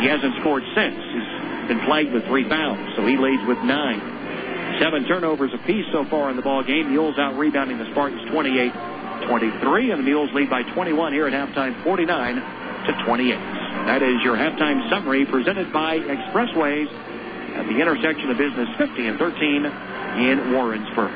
He 0.00 0.08
hasn't 0.08 0.40
scored 0.40 0.62
since. 0.74 0.96
He's 0.96 1.68
been 1.68 1.84
plagued 1.84 2.12
with 2.12 2.24
three 2.24 2.48
fouls, 2.48 2.80
so 2.96 3.06
he 3.06 3.16
leads 3.16 3.44
with 3.46 3.58
nine. 3.58 4.00
Seven 4.80 5.04
turnovers 5.04 5.52
apiece 5.52 5.84
so 5.92 6.04
far 6.08 6.30
in 6.30 6.36
the 6.36 6.42
ball 6.42 6.64
game. 6.64 6.90
Mules 6.90 7.18
out 7.18 7.36
rebounding 7.36 7.78
the 7.78 7.90
Spartans 7.92 8.24
28 8.32 8.72
23, 9.26 9.90
and 9.90 10.00
the 10.00 10.04
Mules 10.04 10.30
lead 10.32 10.50
by 10.50 10.62
21 10.62 11.12
here 11.12 11.26
at 11.26 11.32
halftime, 11.32 11.82
49 11.82 12.34
to 12.36 13.04
28. 13.06 13.34
That 13.86 14.02
is 14.02 14.22
your 14.22 14.36
halftime 14.36 14.88
summary 14.90 15.24
presented 15.26 15.72
by 15.72 15.98
Expressways 15.98 16.88
at 17.54 17.66
the 17.66 17.80
intersection 17.80 18.30
of 18.30 18.38
Business 18.38 18.68
50 18.78 19.06
and 19.06 19.18
13 19.18 19.64
in 19.64 20.52
Warrensburg. 20.52 21.12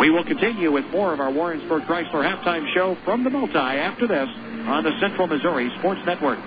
We 0.00 0.10
will 0.10 0.24
continue 0.24 0.70
with 0.70 0.86
more 0.86 1.12
of 1.12 1.20
our 1.20 1.30
Warrensburg 1.30 1.82
Chrysler 1.84 2.22
halftime 2.22 2.72
show 2.72 2.96
from 3.04 3.24
the 3.24 3.30
multi 3.30 3.58
after 3.58 4.06
this 4.06 4.28
on 4.68 4.84
the 4.84 4.92
Central 5.00 5.26
Missouri 5.26 5.70
Sports 5.78 6.00
Network. 6.06 6.38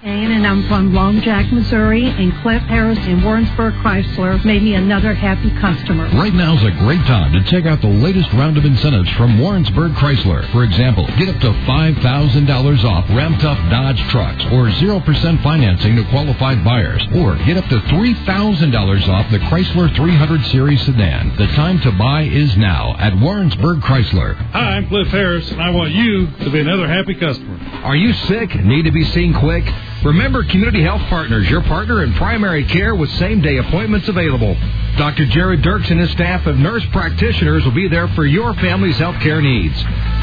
And 0.00 0.46
I'm 0.46 0.68
from 0.68 0.94
Lone 0.94 1.20
Jack, 1.22 1.52
Missouri, 1.52 2.06
and 2.06 2.32
Cliff 2.40 2.62
Harris 2.62 2.98
in 3.00 3.20
Warrensburg 3.24 3.74
Chrysler 3.82 4.42
made 4.44 4.62
me 4.62 4.74
another 4.74 5.12
happy 5.12 5.50
customer. 5.58 6.04
Right 6.16 6.32
now 6.32 6.54
is 6.54 6.62
a 6.62 6.70
great 6.78 7.00
time 7.00 7.32
to 7.32 7.42
check 7.50 7.66
out 7.66 7.80
the 7.80 7.88
latest 7.88 8.32
round 8.34 8.56
of 8.56 8.64
incentives 8.64 9.10
from 9.16 9.40
Warrensburg 9.40 9.92
Chrysler. 9.92 10.48
For 10.52 10.62
example, 10.62 11.04
get 11.18 11.28
up 11.28 11.40
to 11.40 11.50
$5,000 11.50 12.84
off 12.84 13.08
ramped 13.10 13.42
up 13.42 13.58
Dodge 13.70 14.00
trucks 14.10 14.44
or 14.52 14.68
0% 14.70 15.42
financing 15.42 15.96
to 15.96 16.04
qualified 16.10 16.62
buyers. 16.62 17.04
Or 17.16 17.34
get 17.44 17.56
up 17.56 17.68
to 17.68 17.78
$3,000 17.90 19.08
off 19.08 19.30
the 19.32 19.38
Chrysler 19.38 19.94
300 19.96 20.44
Series 20.46 20.80
sedan. 20.82 21.36
The 21.36 21.48
time 21.48 21.80
to 21.80 21.90
buy 21.90 22.22
is 22.22 22.56
now 22.56 22.94
at 23.00 23.18
Warrensburg 23.18 23.80
Chrysler. 23.80 24.36
Hi, 24.52 24.76
I'm 24.76 24.86
Cliff 24.86 25.08
Harris, 25.08 25.50
and 25.50 25.60
I 25.60 25.70
want 25.70 25.90
you 25.90 26.28
to 26.44 26.50
be 26.50 26.60
another 26.60 26.86
happy 26.86 27.16
customer. 27.16 27.58
Are 27.82 27.96
you 27.96 28.12
sick? 28.12 28.54
Need 28.54 28.84
to 28.84 28.92
be 28.92 29.02
seen 29.04 29.34
quick? 29.34 29.64
Remember 30.04 30.44
Community 30.44 30.82
Health 30.82 31.00
Partners, 31.08 31.48
your 31.50 31.62
partner 31.62 32.04
in 32.04 32.12
primary 32.14 32.64
care 32.64 32.94
with 32.94 33.10
same 33.18 33.40
day 33.40 33.56
appointments 33.58 34.06
available. 34.08 34.56
Dr. 34.96 35.26
Jared 35.26 35.62
Dirks 35.62 35.90
and 35.90 35.98
his 35.98 36.10
staff 36.12 36.46
of 36.46 36.56
nurse 36.56 36.84
practitioners 36.92 37.64
will 37.64 37.72
be 37.72 37.88
there 37.88 38.06
for 38.08 38.24
your 38.24 38.54
family's 38.54 38.96
health 38.96 39.20
care 39.20 39.42
needs. 39.42 39.74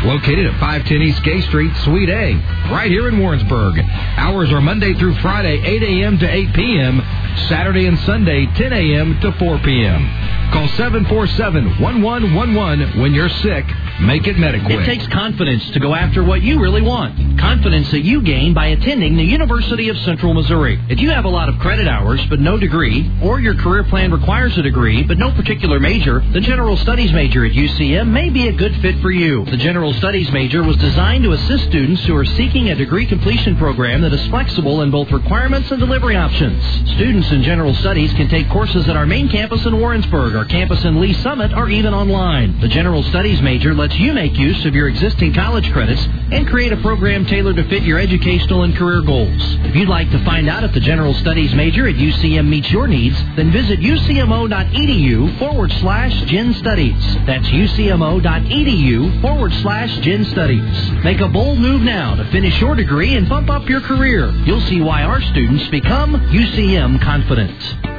Located 0.04 0.46
at 0.46 0.58
510 0.62 1.02
East 1.02 1.24
Gay 1.24 1.42
Street, 1.42 1.76
Suite 1.84 2.10
A, 2.10 2.36
right 2.72 2.90
here 2.90 3.10
in 3.10 3.20
Warrensburg. 3.20 3.78
Hours 4.18 4.50
are 4.52 4.62
Monday 4.62 4.94
through 4.94 5.16
Friday, 5.16 5.62
8 5.62 5.84
a.m. 5.84 6.18
to 6.20 6.30
8 6.30 6.54
p.m., 6.54 7.02
Saturday 7.50 7.86
and 7.86 8.00
Sunday, 8.00 8.46
10 8.46 8.72
a.m. 8.72 9.20
to 9.20 9.34
4 9.34 9.60
p.m. 9.60 10.10
Call 10.52 10.68
747-1111 10.70 13.02
when 13.02 13.14
you're 13.14 13.28
sick. 13.30 13.66
Make 14.02 14.28
it 14.28 14.36
Mediquick. 14.36 14.82
It 14.82 14.86
takes 14.86 15.08
confidence 15.08 15.70
to 15.72 15.80
go 15.80 15.96
after 15.96 16.22
what 16.24 16.42
you 16.42 16.60
really 16.62 16.82
want. 16.82 17.40
Confidence 17.40 17.90
that 17.92 18.02
you 18.02 18.22
gain 18.22 18.54
by 18.54 18.68
attending 18.68 19.16
the 19.16 19.24
University 19.24 19.65
of 19.66 19.98
Central 20.06 20.36
Missouri. 20.36 20.80
If 20.90 21.00
you 21.00 21.10
have 21.10 21.26
a 21.26 21.30
lot 21.30 21.50
of 21.50 21.58
credit 21.58 21.88
hours 21.88 22.24
but 22.30 22.40
no 22.40 22.56
degree, 22.56 23.12
or 23.24 23.40
your 23.40 23.56
career 23.56 23.84
plan 23.84 24.12
requires 24.12 24.56
a 24.60 24.62
degree 24.62 25.02
but 25.02 25.18
no 25.18 25.32
particular 25.32 25.80
major, 25.80 26.20
the 26.34 26.40
General 26.40 26.78
Studies 26.78 27.12
major 27.12 27.44
at 27.44 27.54
UCM 27.54 28.08
may 28.10 28.30
be 28.30 28.48
a 28.48 28.54
good 28.54 28.80
fit 28.82 29.02
for 29.02 29.10
you. 29.10 29.44
The 29.46 29.58
General 29.58 29.92
Studies 29.94 30.32
major 30.32 30.62
was 30.62 30.78
designed 30.78 31.24
to 31.24 31.32
assist 31.32 31.66
students 31.66 32.06
who 32.06 32.16
are 32.16 32.26
seeking 32.26 32.70
a 32.70 32.76
degree 32.76 33.08
completion 33.08 33.58
program 33.58 34.02
that 34.02 34.14
is 34.14 34.28
flexible 34.28 34.82
in 34.82 34.92
both 34.92 35.12
requirements 35.12 35.72
and 35.72 35.80
delivery 35.80 36.16
options. 36.16 36.64
Students 36.94 37.32
in 37.32 37.42
General 37.42 37.74
Studies 37.74 38.14
can 38.14 38.30
take 38.30 38.48
courses 38.50 38.88
at 38.88 38.96
our 38.96 39.08
main 39.08 39.30
campus 39.30 39.66
in 39.66 39.80
Warrensburg, 39.80 40.36
our 40.36 40.46
campus 40.46 40.86
in 40.86 41.02
Lee's 41.02 41.18
Summit, 41.24 41.54
or 41.54 41.70
even 41.70 41.96
online. 41.96 42.62
The 42.62 42.68
General 42.68 43.02
Studies 43.02 43.42
major 43.42 43.74
lets 43.74 43.96
you 43.96 44.14
make 44.14 44.38
use 44.38 44.64
of 44.66 44.76
your 44.76 44.90
existing 44.90 45.34
college 45.34 45.72
credits 45.74 46.06
and 46.32 46.48
create 46.48 46.72
a 46.72 46.78
program 46.78 47.26
tailored 47.26 47.56
to 47.56 47.68
fit 47.68 47.82
your 47.82 48.00
educational 48.00 48.62
and 48.62 48.76
career 48.76 49.02
goals. 49.02 49.55
If 49.64 49.76
you'd 49.76 49.90
like 49.90 50.10
to 50.12 50.24
find 50.26 50.50
out 50.50 50.64
if 50.64 50.74
the 50.74 50.80
General 50.80 51.14
Studies 51.14 51.54
major 51.54 51.88
at 51.88 51.96
UCM 51.96 52.48
meets 52.48 52.72
your 52.72 52.88
needs, 52.88 53.16
then 53.36 53.52
visit 53.52 53.80
ucmo.edu 53.80 55.40
forward 55.40 55.72
slash 55.74 56.14
Gen 56.30 56.54
Studies. 56.56 57.02
That's 57.26 57.48
ucmo.edu 57.48 59.22
forward 59.22 59.54
slash 59.54 60.00
Gen 60.00 60.26
Studies. 60.26 60.92
Make 61.04 61.20
a 61.20 61.28
bold 61.28 61.60
move 61.60 61.82
now 61.82 62.16
to 62.16 62.26
finish 62.32 62.60
your 62.60 62.76
degree 62.76 63.16
and 63.16 63.30
bump 63.30 63.50
up 63.50 63.70
your 63.70 63.82
career. 63.82 64.32
You'll 64.46 64.62
see 64.62 64.82
why 64.82 65.04
our 65.04 65.22
students 65.22 65.68
become 65.70 66.14
UCM 66.14 67.02
confident. 67.02 67.95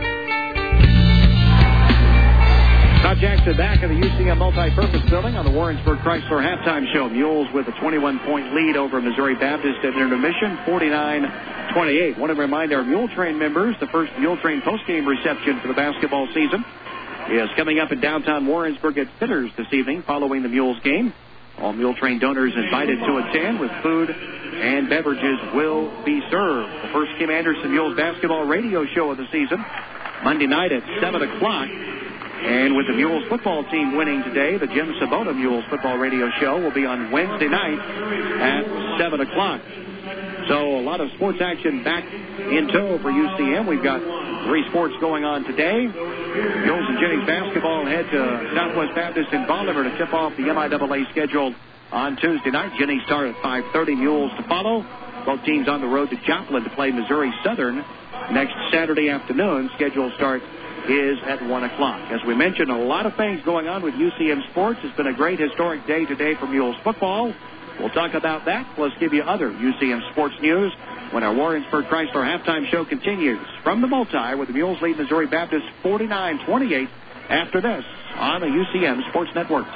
Todd 3.02 3.18
Jackson 3.20 3.56
back 3.56 3.82
in 3.82 3.88
the 3.88 4.06
UCM 4.06 4.38
multi-purpose 4.38 5.08
building 5.10 5.36
on 5.36 5.44
the 5.44 5.50
Warrensburg 5.50 5.98
Chrysler 6.00 6.42
halftime 6.42 6.90
show. 6.92 7.08
Mules 7.08 7.46
with 7.54 7.68
a 7.68 7.72
21-point 7.72 8.54
lead 8.54 8.76
over 8.76 9.00
Missouri 9.00 9.34
Baptist 9.36 9.78
at 9.84 9.94
intermission, 9.94 10.56
49-28. 10.66 12.18
Want 12.18 12.34
to 12.34 12.38
remind 12.40 12.72
our 12.72 12.82
Mule 12.82 13.08
Train 13.14 13.38
members 13.38 13.76
the 13.80 13.86
first 13.88 14.12
Mule 14.18 14.36
Train 14.38 14.60
postgame 14.62 15.06
reception 15.06 15.60
for 15.60 15.68
the 15.68 15.74
basketball 15.74 16.26
season 16.34 16.64
is 17.30 17.50
coming 17.56 17.78
up 17.80 17.90
in 17.90 18.00
downtown 18.00 18.46
Warrensburg 18.46 18.98
at 18.98 19.08
Fitters 19.18 19.50
this 19.56 19.66
evening 19.72 20.02
following 20.06 20.42
the 20.42 20.48
Mules 20.48 20.78
game. 20.82 21.12
All 21.58 21.72
Mule 21.72 21.94
Train 21.96 22.18
donors 22.18 22.52
invited 22.54 22.98
to 23.00 23.16
attend 23.18 23.58
with 23.60 23.70
food 23.82 24.10
and 24.10 24.88
beverages 24.88 25.38
will 25.54 25.90
be 26.04 26.20
served. 26.30 26.70
The 26.84 26.92
first 26.92 27.12
Kim 27.18 27.30
Anderson 27.30 27.72
Mules 27.72 27.96
basketball 27.96 28.46
radio 28.46 28.86
show 28.94 29.10
of 29.10 29.18
the 29.18 29.26
season, 29.32 29.64
Monday 30.22 30.46
night 30.46 30.72
at 30.72 30.82
7 31.00 31.22
o'clock. 31.22 31.68
And 32.46 32.76
with 32.76 32.86
the 32.86 32.94
Mules 32.94 33.26
football 33.28 33.64
team 33.70 33.96
winning 33.96 34.22
today, 34.22 34.56
the 34.56 34.68
Jim 34.68 34.94
Sabota 35.02 35.34
Mules 35.34 35.64
football 35.68 35.98
radio 35.98 36.30
show 36.38 36.62
will 36.62 36.70
be 36.70 36.86
on 36.86 37.10
Wednesday 37.10 37.48
night 37.48 37.74
at 37.74 38.62
7 39.02 39.20
o'clock. 39.20 39.60
So 40.46 40.78
a 40.78 40.84
lot 40.86 41.00
of 41.00 41.10
sports 41.16 41.38
action 41.42 41.82
back 41.82 42.04
in 42.06 42.68
tow 42.70 42.98
for 43.02 43.10
UCM. 43.10 43.66
We've 43.66 43.82
got 43.82 43.98
three 44.46 44.62
sports 44.70 44.94
going 45.00 45.24
on 45.24 45.42
today. 45.42 45.90
Mules 45.90 46.86
and 46.86 46.98
Jennies 47.02 47.26
basketball 47.26 47.84
head 47.84 48.06
to 48.14 48.52
Southwest 48.54 48.94
Baptist 48.94 49.32
in 49.32 49.44
Bolivar 49.48 49.82
to 49.82 49.98
tip 49.98 50.14
off 50.14 50.36
the 50.36 50.44
MIAA 50.44 51.10
schedule 51.10 51.52
on 51.90 52.16
Tuesday 52.16 52.50
night. 52.50 52.78
Jennies 52.78 53.02
start 53.06 53.26
at 53.26 53.34
5.30, 53.42 53.98
Mules 53.98 54.30
to 54.38 54.46
follow. 54.46 54.86
Both 55.26 55.42
teams 55.44 55.66
on 55.66 55.80
the 55.80 55.88
road 55.88 56.10
to 56.10 56.16
Joplin 56.24 56.62
to 56.62 56.70
play 56.70 56.92
Missouri 56.92 57.34
Southern 57.42 57.82
next 58.30 58.54
Saturday 58.70 59.10
afternoon. 59.10 59.68
Schedule 59.74 60.12
start 60.14 60.42
is 60.90 61.18
at 61.24 61.42
1 61.42 61.64
o'clock. 61.64 62.00
As 62.10 62.20
we 62.26 62.34
mentioned, 62.34 62.70
a 62.70 62.76
lot 62.76 63.06
of 63.06 63.14
things 63.16 63.40
going 63.44 63.68
on 63.68 63.82
with 63.82 63.94
UCM 63.94 64.48
Sports. 64.50 64.80
It's 64.82 64.96
been 64.96 65.06
a 65.06 65.14
great 65.14 65.38
historic 65.38 65.86
day 65.86 66.04
today 66.04 66.34
for 66.34 66.46
Mules 66.46 66.76
football. 66.82 67.32
We'll 67.78 67.90
talk 67.90 68.14
about 68.14 68.46
that, 68.46 68.66
plus 68.74 68.92
give 68.98 69.12
you 69.12 69.22
other 69.22 69.50
UCM 69.50 70.10
sports 70.12 70.34
news 70.40 70.72
when 71.10 71.22
our 71.22 71.34
Warrensburg 71.34 71.86
Chrysler 71.86 72.24
halftime 72.24 72.68
show 72.70 72.84
continues. 72.84 73.46
From 73.62 73.80
the 73.80 73.86
multi, 73.86 74.34
with 74.34 74.48
the 74.48 74.54
Mules 74.54 74.80
lead 74.80 74.96
Missouri 74.96 75.26
Baptist 75.26 75.66
49-28 75.82 76.88
after 77.28 77.60
this 77.60 77.84
on 78.16 78.40
the 78.40 78.46
UCM 78.46 79.08
Sports 79.10 79.30
Network. 79.34 79.66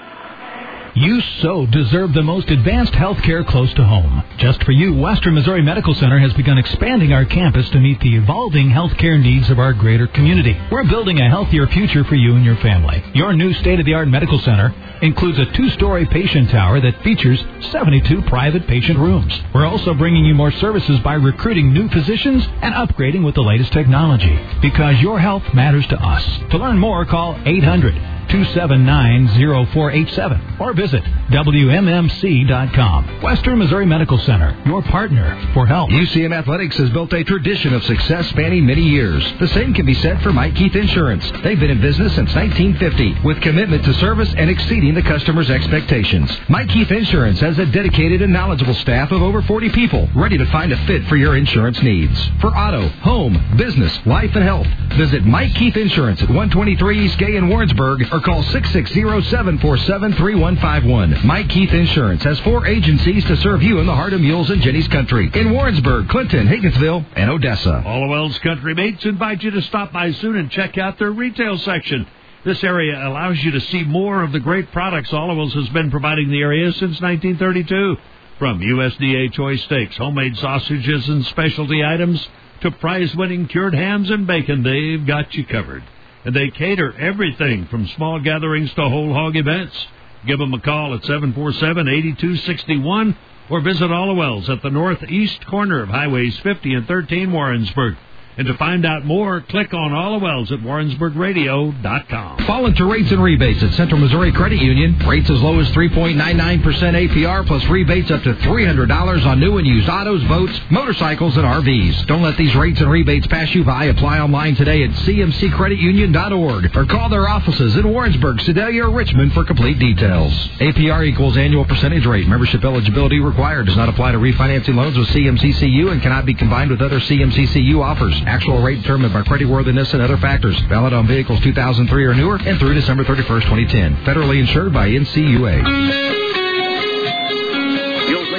You 0.95 1.21
so 1.41 1.67
deserve 1.67 2.13
the 2.13 2.23
most 2.23 2.51
advanced 2.51 2.95
health 2.95 3.23
care 3.23 3.45
close 3.45 3.73
to 3.75 3.85
home. 3.85 4.25
Just 4.39 4.65
for 4.65 4.73
you, 4.73 4.93
Western 4.93 5.35
Missouri 5.35 5.63
Medical 5.63 5.95
Center 5.95 6.19
has 6.19 6.33
begun 6.35 6.59
expanding 6.59 7.13
our 7.13 7.25
campus 7.25 7.71
to 7.71 7.79
meet 7.79 8.01
the 8.01 8.17
evolving 8.17 8.71
health 8.71 8.97
care 8.99 9.17
needs 9.17 9.51
of 9.51 9.61
our 9.61 9.73
greater 9.73 10.09
community. 10.09 10.61
We're 10.71 10.89
building 10.89 11.21
a 11.21 11.29
healthier 11.29 11.69
future 11.69 12.03
for 12.03 12.17
you 12.17 12.35
and 12.35 12.45
your 12.45 12.57
family. 12.57 13.05
Your 13.15 13.33
new 13.33 13.55
state-of-the-art 13.55 14.09
medical 14.09 14.41
center 14.41 14.75
includes 15.01 15.39
a 15.39 15.53
two-story 15.53 16.07
patient 16.07 16.51
tower 16.51 16.81
that 16.81 17.03
features 17.05 17.41
72 17.71 18.23
private 18.23 18.67
patient 18.67 18.99
rooms. 18.99 19.33
We're 19.55 19.67
also 19.67 19.95
bringing 19.95 20.25
you 20.25 20.35
more 20.35 20.51
services 20.51 20.99
by 21.01 21.15
recruiting 21.15 21.73
new 21.73 21.89
physicians 21.89 22.45
and 22.63 22.75
upgrading 22.75 23.25
with 23.25 23.37
the 23.37 23.43
latest 23.43 23.73
technology. 23.73 24.37
Because 24.61 25.01
your 25.01 25.21
health 25.21 25.45
matters 25.55 25.87
to 25.87 25.97
us. 25.97 26.51
To 26.51 26.59
learn 26.59 26.79
more, 26.79 27.05
call 27.05 27.41
800 27.47 28.20
279 28.31 29.29
0487 29.73 30.57
or 30.61 30.73
visit 30.73 31.03
WMMC.com. 31.31 33.23
Western 33.23 33.59
Missouri 33.59 33.87
Medical 33.87 34.19
Center, 34.19 34.57
your 34.67 34.83
partner 34.83 35.37
for 35.55 35.67
health. 35.67 35.91
UCM 35.91 36.33
Athletics 36.33 36.77
has 36.77 36.91
built 36.91 37.13
a 37.13 37.25
tradition 37.25 37.75
of 37.75 37.83
success 37.85 38.29
spanning 38.29 38.67
many 38.67 38.83
years. 38.83 39.25
The 39.41 39.49
same 39.49 39.75
can 39.75 39.87
be 39.87 39.95
said 39.95 40.23
for 40.23 40.33
Mike 40.33 40.55
Keith 40.55 40.77
Insurance. 40.77 41.31
They've 41.43 41.59
been 41.59 41.71
in 41.71 41.81
business 41.81 42.15
since 42.15 42.35
1950 42.35 43.27
with 43.27 43.41
commitment 43.41 43.85
to 43.85 43.95
service 43.95 44.33
and 44.37 44.49
exceeding 44.49 44.95
the 44.95 45.03
customer's 45.03 45.51
expectations. 45.51 46.31
Mike 46.49 46.69
Keith 46.69 46.91
Insurance 46.91 47.41
has 47.41 47.59
a 47.59 47.67
dedicated 47.67 48.23
and 48.23 48.33
knowledgeable 48.33 48.75
staff 48.75 49.11
of 49.13 49.23
over 49.23 49.43
40 49.43 49.71
people 49.71 50.09
ready 50.15 50.39
to 50.39 50.47
find 50.47 50.73
a 50.73 50.87
fit 50.87 51.05
for 51.07 51.17
your 51.17 51.37
insurance 51.37 51.83
needs. 51.83 52.19
For 52.41 52.49
auto, 52.57 52.89
home, 53.01 53.57
business, 53.57 53.99
life, 54.07 54.35
and 54.35 54.45
health, 54.45 54.67
visit 54.97 55.25
Mike 55.25 55.55
Keith 55.55 55.77
Insurance 55.77 56.23
at 56.23 56.29
123 56.29 57.05
East 57.05 57.19
Gay 57.19 57.37
in 57.37 57.49
Warrensburg 57.49 58.03
or 58.13 58.20
call 58.21 58.43
660-747-3151. 58.43 61.25
Mike 61.25 61.49
Keith 61.49 61.73
Insurance 61.73 62.23
has 62.25 62.39
four 62.41 62.67
agencies 62.67 63.25
to 63.25 63.37
serve 63.39 63.63
you 63.63 63.79
in 63.79 63.87
the 63.87 63.95
heart 63.95 64.13
of 64.13 64.21
Mules 64.21 64.51
and 64.51 64.61
Jennies 64.63 64.89
country 64.89 65.31
in 65.35 65.53
Warrensburg, 65.53 66.09
Clinton, 66.09 66.47
Higginsville, 66.47 67.05
and 67.17 67.31
Odessa. 67.31 67.83
all 67.87 68.05
Alewel's 68.05 68.39
Country 68.39 68.75
Meats 68.75 69.05
invite 69.05 69.43
you 69.43 69.51
to 69.51 69.63
stop 69.63 69.93
by 69.93 70.13
soon 70.13 70.37
and 70.37 70.51
check 70.51 70.79
out 70.79 70.99
their 70.99 71.13
retail 71.13 71.59
section. 71.59 72.07
This 72.45 72.63
area 72.65 73.07
allows 73.07 73.39
you 73.43 73.51
to 73.53 73.61
see 73.61 73.85
more 73.85 74.23
of 74.23 74.33
the 74.33 74.41
great 74.41 74.73
products 74.73 75.13
Alewel's 75.13 75.53
has 75.55 75.69
been 75.71 75.91
providing 75.91 76.31
the 76.31 76.41
area 76.41 76.73
since 76.73 77.01
1932. 77.01 77.97
From 78.39 78.61
USDA 78.61 79.33
choice 79.33 79.63
steaks, 79.65 79.97
homemade 79.99 80.37
sausages, 80.39 81.09
and 81.09 81.25
specialty 81.27 81.85
items 81.85 82.27
to 82.63 82.71
prize-winning 82.71 83.49
cured 83.49 83.75
hams 83.75 84.11
and 84.11 84.27
bacon, 84.27 84.63
they've 84.63 85.07
got 85.07 85.35
you 85.35 85.45
covered. 85.45 85.83
And 86.25 86.35
they 86.35 86.51
cater 86.51 86.93
everything 86.99 87.67
from 87.67 87.87
small 87.89 88.19
gatherings 88.21 88.73
to 88.75 88.89
whole 88.89 89.13
hog 89.15 89.37
events. 89.37 89.87
Give 90.27 90.39
them 90.39 90.53
a 90.53 90.61
call 90.61 90.95
at 90.95 91.01
747-8261 91.03 93.17
or 93.49 93.63
visit 93.63 93.91
Alewels 93.91 94.49
at 94.49 94.63
the 94.63 94.71
northeast 94.71 95.45
corner 95.47 95.83
of 95.83 95.89
Highways 95.89 96.39
50 96.41 96.75
and 96.75 96.87
13 96.87 97.33
Warrensburg. 97.33 97.97
And 98.41 98.49
to 98.49 98.57
find 98.57 98.87
out 98.87 99.05
more, 99.05 99.43
click 99.43 99.75
on 99.75 99.91
Alewels 99.91 100.51
at 100.51 100.61
warrensburgradio.com. 100.61 102.47
Fall 102.47 102.65
into 102.65 102.87
rates 102.87 103.11
and 103.11 103.23
rebates 103.23 103.63
at 103.63 103.75
Central 103.75 104.01
Missouri 104.01 104.33
Credit 104.33 104.63
Union. 104.63 104.99
Rates 105.07 105.29
as 105.29 105.43
low 105.43 105.61
as 105.61 105.69
3.99% 105.73 106.63
APR 106.63 107.47
plus 107.47 107.63
rebates 107.67 108.11
up 108.11 108.23
to 108.23 108.33
$300 108.33 109.27
on 109.27 109.41
new 109.41 109.59
and 109.59 109.67
used 109.67 109.91
autos, 109.91 110.25
boats, 110.25 110.59
motorcycles, 110.71 111.37
and 111.37 111.45
RVs. 111.45 112.07
Don't 112.07 112.23
let 112.23 112.39
these 112.39 112.57
rates 112.57 112.81
and 112.81 112.91
rebates 112.91 113.27
pass 113.27 113.55
you 113.55 113.63
by. 113.63 113.85
Apply 113.85 114.21
online 114.21 114.57
today 114.57 114.85
at 114.85 114.91
cmccreditunion.org 114.93 116.75
or 116.75 116.87
call 116.87 117.11
their 117.11 117.29
offices 117.29 117.77
in 117.77 117.87
Warrensburg, 117.93 118.41
Sedalia, 118.41 118.87
or 118.87 118.91
Richmond 118.91 119.35
for 119.35 119.45
complete 119.45 119.79
details. 119.79 120.33
APR 120.61 121.07
equals 121.07 121.37
annual 121.37 121.67
percentage 121.67 122.07
rate. 122.07 122.27
Membership 122.27 122.65
eligibility 122.65 123.21
required. 123.21 123.67
Does 123.67 123.77
not 123.77 123.91
apply 123.91 124.13
to 124.13 124.19
refinancing 124.19 124.77
loans 124.77 124.97
with 124.97 125.09
CMCCU 125.09 125.93
and 125.93 126.01
cannot 126.01 126.25
be 126.25 126.33
combined 126.33 126.71
with 126.71 126.81
other 126.81 127.01
CMCCU 127.01 127.85
offers. 127.85 128.19
Actual 128.31 128.63
rate 128.63 128.81
determined 128.81 129.13
by 129.13 129.23
creditworthiness 129.23 129.93
and 129.93 130.01
other 130.01 130.17
factors. 130.17 130.57
Valid 130.69 130.93
on 130.93 131.09
vehicles 131.09 131.41
2003 131.41 132.05
or 132.05 132.15
newer 132.15 132.37
and 132.37 132.61
through 132.61 132.75
December 132.75 133.03
31st, 133.03 133.43
2010. 133.43 133.97
Federally 134.05 134.39
insured 134.39 134.73
by 134.73 134.89
NCUA. 134.89 136.21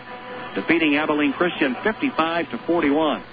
defeating 0.54 0.98
Abilene 0.98 1.34
Christian 1.34 1.76
55 1.84 2.52
to 2.52 2.58
41. 2.68 3.24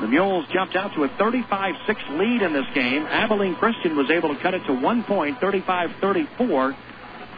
The 0.00 0.08
Mules 0.08 0.46
jumped 0.50 0.76
out 0.76 0.94
to 0.94 1.04
a 1.04 1.08
35-6 1.20 2.18
lead 2.18 2.40
in 2.40 2.54
this 2.54 2.66
game. 2.74 3.04
Abilene 3.04 3.54
Christian 3.56 3.96
was 3.96 4.10
able 4.10 4.34
to 4.34 4.40
cut 4.40 4.54
it 4.54 4.64
to 4.66 4.72
one 4.72 5.04
point, 5.04 5.40
35-34. 5.40 6.76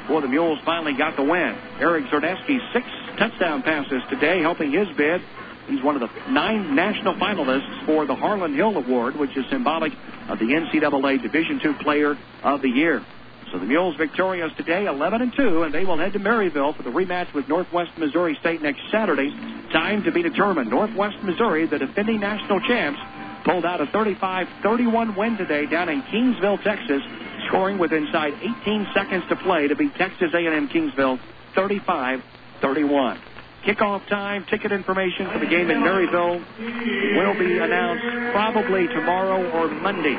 Before 0.03 0.21
the 0.21 0.29
Mules 0.29 0.61
finally 0.65 0.95
got 0.95 1.17
the 1.17 1.25
win. 1.25 1.59
Eric 1.81 2.07
Czerniewski, 2.07 2.73
six 2.73 2.87
touchdown 3.19 3.63
passes 3.63 4.01
today, 4.09 4.41
helping 4.41 4.71
his 4.71 4.87
bid 4.97 5.21
He's 5.69 5.83
one 5.83 6.01
of 6.01 6.01
the 6.01 6.31
nine 6.31 6.75
national 6.75 7.15
finalists 7.15 7.87
for 7.87 8.07
the 8.07 8.15
Harlon 8.15 8.55
Hill 8.55 8.77
Award, 8.77 9.17
which 9.17 9.37
is 9.37 9.45
symbolic 9.51 9.93
of 10.29 10.39
the 10.39 10.47
NCAA 10.47 11.23
Division 11.23 11.61
II 11.65 11.75
Player 11.83 12.17
of 12.43 12.63
the 12.63 12.71
Year. 12.71 13.05
So 13.53 13.59
the 13.59 13.67
Mules 13.67 13.97
victorious 13.97 14.53
today, 14.57 14.87
11 14.87 15.23
and 15.23 15.33
2, 15.35 15.63
and 15.63 15.73
they 15.73 15.85
will 15.85 15.97
head 15.97 16.13
to 16.13 16.19
Maryville 16.19 16.77
for 16.77 16.83
the 16.83 16.91
rematch 16.91 17.33
with 17.33 17.49
Northwest 17.49 17.97
Missouri 17.97 18.37
State 18.41 18.61
next 18.61 18.81
Saturday. 18.91 19.31
Time 19.73 20.03
to 20.05 20.13
be 20.13 20.23
determined. 20.23 20.69
Northwest 20.69 21.17
Missouri, 21.23 21.67
the 21.67 21.79
defending 21.79 22.21
national 22.21 22.61
champs, 22.61 23.01
pulled 23.45 23.65
out 23.65 23.81
a 23.81 23.87
35-31 23.87 25.17
win 25.17 25.37
today 25.39 25.65
down 25.65 25.89
in 25.89 26.03
Kingsville, 26.03 26.63
Texas, 26.63 27.01
scoring 27.47 27.79
with 27.79 27.93
inside 27.93 28.35
18 28.35 28.87
seconds 28.93 29.25
to 29.31 29.37
play 29.37 29.69
to 29.69 29.77
beat 29.77 29.95
Texas 29.95 30.29
A&M 30.35 30.69
Kingsville 30.69 31.19
35-31. 31.55 33.19
Kickoff 33.67 34.07
time, 34.09 34.47
ticket 34.49 34.71
information 34.71 35.29
for 35.33 35.41
the 35.41 35.47
game 35.47 35.71
in 35.71 35.79
Maryville 35.79 36.39
will 36.39 37.39
be 37.39 37.59
announced 37.59 38.33
probably 38.33 38.87
tomorrow 38.87 39.51
or 39.51 39.69
Monday. 39.69 40.15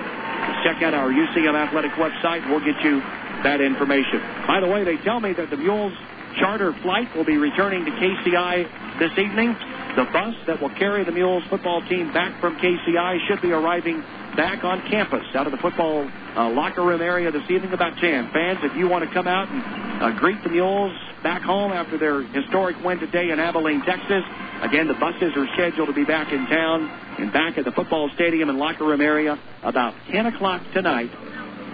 Check 0.64 0.84
out 0.84 0.94
our 0.94 1.10
UCM 1.10 1.56
Athletic 1.56 1.92
website. 1.94 2.48
We'll 2.50 2.60
get 2.60 2.84
you 2.84 3.00
that 3.44 3.62
information. 3.62 4.20
By 4.46 4.60
the 4.60 4.68
way, 4.68 4.84
they 4.84 4.98
tell 4.98 5.20
me 5.20 5.34
that 5.34 5.50
the 5.50 5.58
Mules 5.58 5.94
charter 6.38 6.74
flight 6.82 7.16
will 7.16 7.26
be 7.26 7.38
returning 7.38 7.86
to 7.86 7.92
KCI 7.92 9.00
this 9.00 9.18
evening. 9.18 9.56
The 9.96 10.06
bus 10.12 10.36
that 10.46 10.62
will 10.62 10.76
carry 10.76 11.04
the 11.04 11.12
Mules 11.12 11.44
football 11.50 11.82
team 11.88 12.14
back 12.14 12.40
from 12.42 12.58
KCI 12.58 13.28
should 13.28 13.42
be 13.42 13.52
arriving 13.52 14.04
back 14.40 14.64
on 14.64 14.80
campus 14.88 15.28
out 15.36 15.48
of 15.48 15.52
the 15.52 15.58
football 15.58 16.08
uh, 16.08 16.50
locker 16.52 16.82
room 16.82 17.02
area 17.02 17.30
this 17.30 17.44
evening 17.52 17.74
about 17.74 17.92
10. 18.00 18.32
Fans, 18.32 18.60
if 18.64 18.74
you 18.78 18.88
want 18.88 19.04
to 19.04 19.14
come 19.14 19.28
out 19.28 19.50
and 19.50 19.62
uh, 20.02 20.18
greet 20.18 20.42
the 20.44 20.50
Mules 20.50 20.96
back 21.22 21.42
home 21.42 21.74
after 21.74 21.98
their 21.98 22.24
historic 22.24 22.82
win 22.82 23.00
today 23.00 23.32
in 23.32 23.40
Abilene, 23.40 23.84
Texas, 23.84 24.24
again, 24.62 24.88
the 24.88 24.94
buses 24.94 25.36
are 25.36 25.46
scheduled 25.56 25.90
to 25.90 25.94
be 25.94 26.06
back 26.06 26.32
in 26.32 26.48
town 26.48 26.88
and 27.20 27.34
back 27.34 27.58
at 27.58 27.66
the 27.66 27.72
football 27.74 28.10
stadium 28.16 28.48
and 28.48 28.58
locker 28.58 28.86
room 28.86 29.02
area 29.02 29.38
about 29.62 29.94
10 30.10 30.28
o'clock 30.28 30.62
tonight 30.72 31.12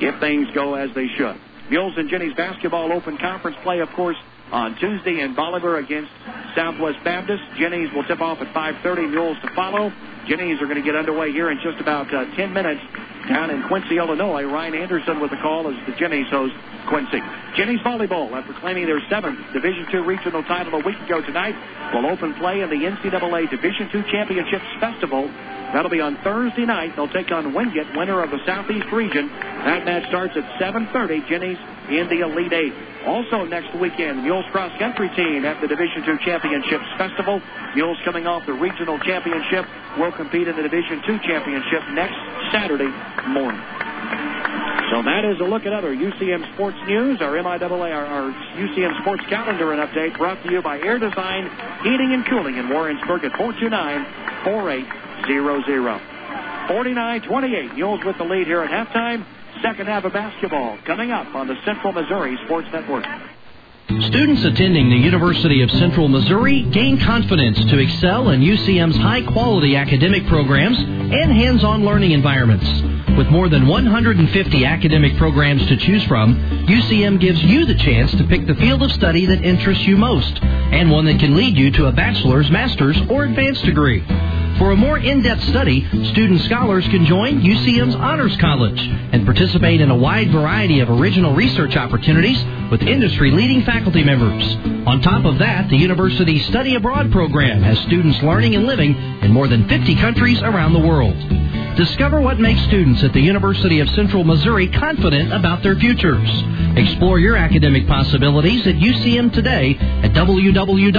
if 0.01 0.19
things 0.19 0.47
go 0.55 0.73
as 0.73 0.89
they 0.95 1.05
should. 1.17 1.37
Mules 1.69 1.93
and 1.97 2.09
Jennies 2.09 2.33
basketball 2.33 2.91
open 2.91 3.19
conference 3.19 3.57
play, 3.61 3.79
of 3.79 3.89
course, 3.95 4.17
on 4.51 4.75
Tuesday 4.79 5.21
in 5.21 5.35
Bolivar 5.35 5.77
against 5.77 6.09
Southwest 6.55 6.97
Baptist. 7.03 7.43
Jennies 7.59 7.93
will 7.93 8.05
tip 8.05 8.21
off 8.21 8.39
at 8.41 8.51
5.30, 8.55 9.11
Mules 9.11 9.37
to 9.43 9.53
follow. 9.53 9.93
Jennies 10.27 10.61
are 10.61 10.65
going 10.65 10.77
to 10.77 10.83
get 10.83 10.95
underway 10.95 11.31
here 11.31 11.51
in 11.51 11.59
just 11.61 11.79
about 11.79 12.13
uh, 12.13 12.25
10 12.35 12.53
minutes 12.53 12.81
down 13.27 13.49
in 13.49 13.63
Quincy, 13.67 13.97
Illinois. 13.97 14.43
Ryan 14.43 14.75
Anderson 14.75 15.19
with 15.19 15.31
the 15.31 15.37
call 15.37 15.67
as 15.67 15.85
the 15.85 15.93
Jennies 15.93 16.27
host 16.29 16.55
Quincy. 16.87 17.21
Jennies 17.55 17.79
volleyball, 17.81 18.31
uh, 18.31 18.37
after 18.37 18.53
claiming 18.59 18.85
their 18.85 19.01
seventh 19.09 19.39
Division 19.53 19.87
II 19.93 20.01
regional 20.01 20.43
title 20.43 20.75
a 20.75 20.83
week 20.83 20.99
ago 21.01 21.21
tonight, 21.21 21.55
will 21.93 22.05
open 22.05 22.33
play 22.35 22.61
in 22.61 22.69
the 22.69 22.75
NCAA 22.75 23.49
Division 23.49 23.89
II 23.93 24.03
Championships 24.11 24.65
Festival. 24.79 25.27
That'll 25.73 25.91
be 25.91 26.01
on 26.01 26.17
Thursday 26.23 26.65
night. 26.65 26.95
They'll 26.95 27.11
take 27.11 27.31
on 27.31 27.53
Wingate, 27.53 27.95
winner 27.95 28.23
of 28.23 28.31
the 28.31 28.39
Southeast 28.45 28.87
region. 28.91 29.27
That 29.65 29.85
match 29.85 30.07
starts 30.07 30.37
at 30.37 30.43
7.30. 30.61 31.27
Jennies 31.27 31.57
in 31.89 32.07
the 32.09 32.21
Elite 32.21 32.53
Eight. 32.53 32.73
Also 33.05 33.45
next 33.45 33.75
weekend, 33.77 34.23
Mules 34.23 34.45
cross 34.51 34.71
country 34.79 35.09
team 35.15 35.45
at 35.45 35.61
the 35.61 35.67
Division 35.67 36.03
II 36.07 36.17
Championships 36.25 36.85
Festival. 36.97 37.41
Mules 37.75 37.97
coming 38.03 38.25
off 38.25 38.45
the 38.45 38.53
regional 38.53 38.97
championship 38.99 39.65
will 39.97 40.11
compete 40.11 40.47
in 40.47 40.55
the 40.55 40.63
Division 40.63 41.01
II 41.07 41.19
championship 41.19 41.81
next 41.93 42.17
Saturday 42.51 42.89
morning. 43.27 43.61
So 44.91 45.01
that 45.01 45.25
is 45.25 45.39
a 45.41 45.43
look 45.43 45.65
at 45.65 45.73
other 45.73 45.95
UCM 45.95 46.53
sports 46.53 46.77
news, 46.85 47.19
our 47.21 47.33
MIAA, 47.33 47.91
our, 47.93 48.05
our 48.05 48.31
UCM 48.55 49.01
sports 49.01 49.23
calendar 49.27 49.73
and 49.73 49.81
update 49.81 50.15
brought 50.17 50.41
to 50.43 50.51
you 50.51 50.61
by 50.61 50.79
Air 50.79 50.99
Design 50.99 51.49
Heating 51.83 52.13
and 52.13 52.23
Cooling 52.27 52.57
in 52.57 52.69
Warrensburg 52.69 53.25
at 53.25 53.31
429-4800. 53.33 55.99
49-28, 56.67 57.75
Mules 57.75 58.03
with 58.05 58.17
the 58.17 58.23
lead 58.23 58.47
here 58.47 58.61
at 58.61 58.69
halftime. 58.69 59.25
Second 59.61 59.87
half 59.87 60.05
of 60.05 60.13
basketball 60.13 60.77
coming 60.85 61.11
up 61.11 61.35
on 61.35 61.47
the 61.47 61.55
Central 61.65 61.91
Missouri 61.93 62.37
Sports 62.45 62.67
Network. 62.71 63.05
Students 63.87 64.43
attending 64.43 64.89
the 64.89 64.95
University 64.95 65.61
of 65.61 65.69
Central 65.69 66.07
Missouri 66.07 66.63
gain 66.63 66.99
confidence 66.99 67.59
to 67.65 67.77
excel 67.77 68.29
in 68.29 68.41
UCM's 68.41 68.97
high 68.97 69.21
quality 69.21 69.75
academic 69.75 70.25
programs 70.25 70.79
and 70.79 71.31
hands 71.31 71.63
on 71.63 71.85
learning 71.85 72.09
environments. 72.09 72.65
With 73.15 73.27
more 73.27 73.47
than 73.47 73.67
150 73.67 74.65
academic 74.65 75.15
programs 75.17 75.67
to 75.67 75.77
choose 75.77 76.03
from, 76.05 76.35
UCM 76.65 77.21
gives 77.21 77.43
you 77.43 77.67
the 77.67 77.75
chance 77.75 78.09
to 78.13 78.23
pick 78.23 78.47
the 78.47 78.55
field 78.55 78.81
of 78.81 78.91
study 78.91 79.27
that 79.27 79.43
interests 79.43 79.85
you 79.85 79.97
most 79.97 80.41
and 80.41 80.89
one 80.89 81.05
that 81.05 81.19
can 81.19 81.35
lead 81.35 81.55
you 81.55 81.69
to 81.73 81.85
a 81.85 81.91
bachelor's, 81.91 82.49
master's, 82.49 82.99
or 83.07 83.25
advanced 83.25 83.65
degree. 83.65 84.03
For 84.57 84.71
a 84.71 84.75
more 84.75 84.97
in-depth 84.97 85.43
study, 85.49 85.85
student 86.11 86.39
scholars 86.43 86.87
can 86.87 87.05
join 87.05 87.41
UCM's 87.41 87.93
Honors 87.93 88.37
College 88.37 88.79
and 88.79 89.25
participate 89.25 89.81
in 89.81 89.91
a 89.91 89.97
wide 89.97 90.31
variety 90.31 90.79
of 90.79 90.89
original 90.89 91.35
research 91.35 91.75
opportunities 91.75 92.41
with 92.71 92.81
industry-leading 92.81 93.63
faculty 93.63 93.74
members. 93.83 94.55
On 94.87 95.01
top 95.01 95.25
of 95.25 95.39
that, 95.39 95.69
the 95.69 95.75
university's 95.75 96.45
Study 96.47 96.75
Abroad 96.75 97.11
program 97.11 97.61
has 97.61 97.77
students 97.79 98.21
learning 98.23 98.55
and 98.55 98.65
living 98.65 98.95
in 99.21 99.31
more 99.31 99.47
than 99.47 99.67
50 99.67 99.95
countries 99.95 100.41
around 100.41 100.73
the 100.73 100.79
world. 100.79 101.15
Discover 101.75 102.21
what 102.21 102.39
makes 102.39 102.61
students 102.67 103.03
at 103.03 103.11
the 103.11 103.19
University 103.19 103.81
of 103.81 103.89
Central 103.89 104.23
Missouri 104.23 104.69
confident 104.69 105.33
about 105.33 105.61
their 105.61 105.75
futures. 105.75 106.29
Explore 106.77 107.19
your 107.19 107.35
academic 107.35 107.85
possibilities 107.85 108.65
at 108.65 108.75
UCM 108.75 109.33
today 109.33 109.75
at 109.79 110.11
www.ucmo.edu. 110.11 110.95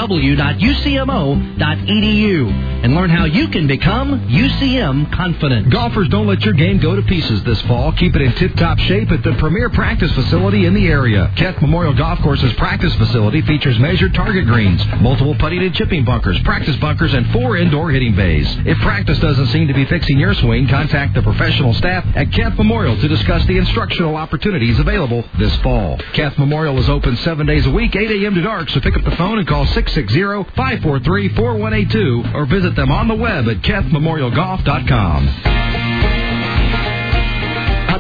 and 2.85 2.95
learn 2.95 3.09
how 3.11 3.25
you 3.25 3.49
can 3.49 3.67
become 3.67 4.29
UCM 4.29 5.13
confident. 5.13 5.71
Golfers, 5.71 6.09
don't 6.09 6.27
let 6.27 6.43
your 6.45 6.53
game 6.55 6.79
go 6.79 6.95
to 6.95 7.03
pieces 7.03 7.43
this 7.45 7.61
fall. 7.63 7.93
Keep 7.93 8.15
it 8.17 8.23
in 8.23 8.33
tip-top 8.35 8.79
shape 8.81 9.11
at 9.11 9.23
the 9.23 9.33
premier 9.39 9.71
practice 9.71 10.13
facility 10.13 10.67
in 10.67 10.75
the 10.75 10.87
area. 10.89 11.33
Keth 11.37 11.61
Memorial 11.63 11.95
Golf 11.95 12.21
Course's 12.21 12.53
practice 12.55 12.95
facility 12.97 13.41
features 13.43 13.79
measured 13.79 14.13
target 14.15 14.47
greens, 14.47 14.85
multiple 15.01 15.35
putting 15.39 15.63
and 15.63 15.75
chipping 15.75 16.05
bunkers, 16.05 16.39
practice 16.43 16.77
bunkers, 16.77 17.15
and 17.15 17.33
four 17.33 17.57
indoor 17.57 17.91
hitting 17.91 18.15
bays. 18.15 18.47
If 18.67 18.79
practice 18.79 19.19
doesn't 19.21 19.47
seem 19.49 19.69
to 19.69 19.75
be 19.75 19.87
fixing 19.87 20.19
your 20.19 20.35
swing, 20.35 20.66
contact 20.69 21.15
the 21.15 21.23
professional 21.23 21.75
staff 21.75 22.05
at 22.15 22.33
Keth 22.33 22.57
Memorial 22.57 22.97
to 23.01 23.09
discuss 23.09 23.45
the 23.47 23.59
instructional 23.59 24.17
opportunities 24.17 24.79
available 24.79 25.25
this 25.39 25.55
fall. 25.63 25.99
Keth 26.13 26.39
Memorial 26.39 26.79
is 26.79 26.89
open 26.89 27.17
seven 27.19 27.47
days 27.47 27.67
a 27.67 27.71
week, 27.71 27.97
8 27.97 28.11
a.m. 28.11 28.35
to 28.35 28.43
dark, 28.43 28.69
so 28.71 28.81
pick 28.81 28.97
up 28.97 29.05
the 29.05 29.17
phone 29.17 29.39
and 29.39 29.49
call 29.49 29.67
660-543-4182 29.67 32.35
or 32.35 32.47
visit 32.47 32.75
them 32.75 32.91
on 32.91 33.07
the 33.09 33.15
web 33.15 33.49
at 33.49 33.59
KethMemorialGolf.com. 33.59 35.67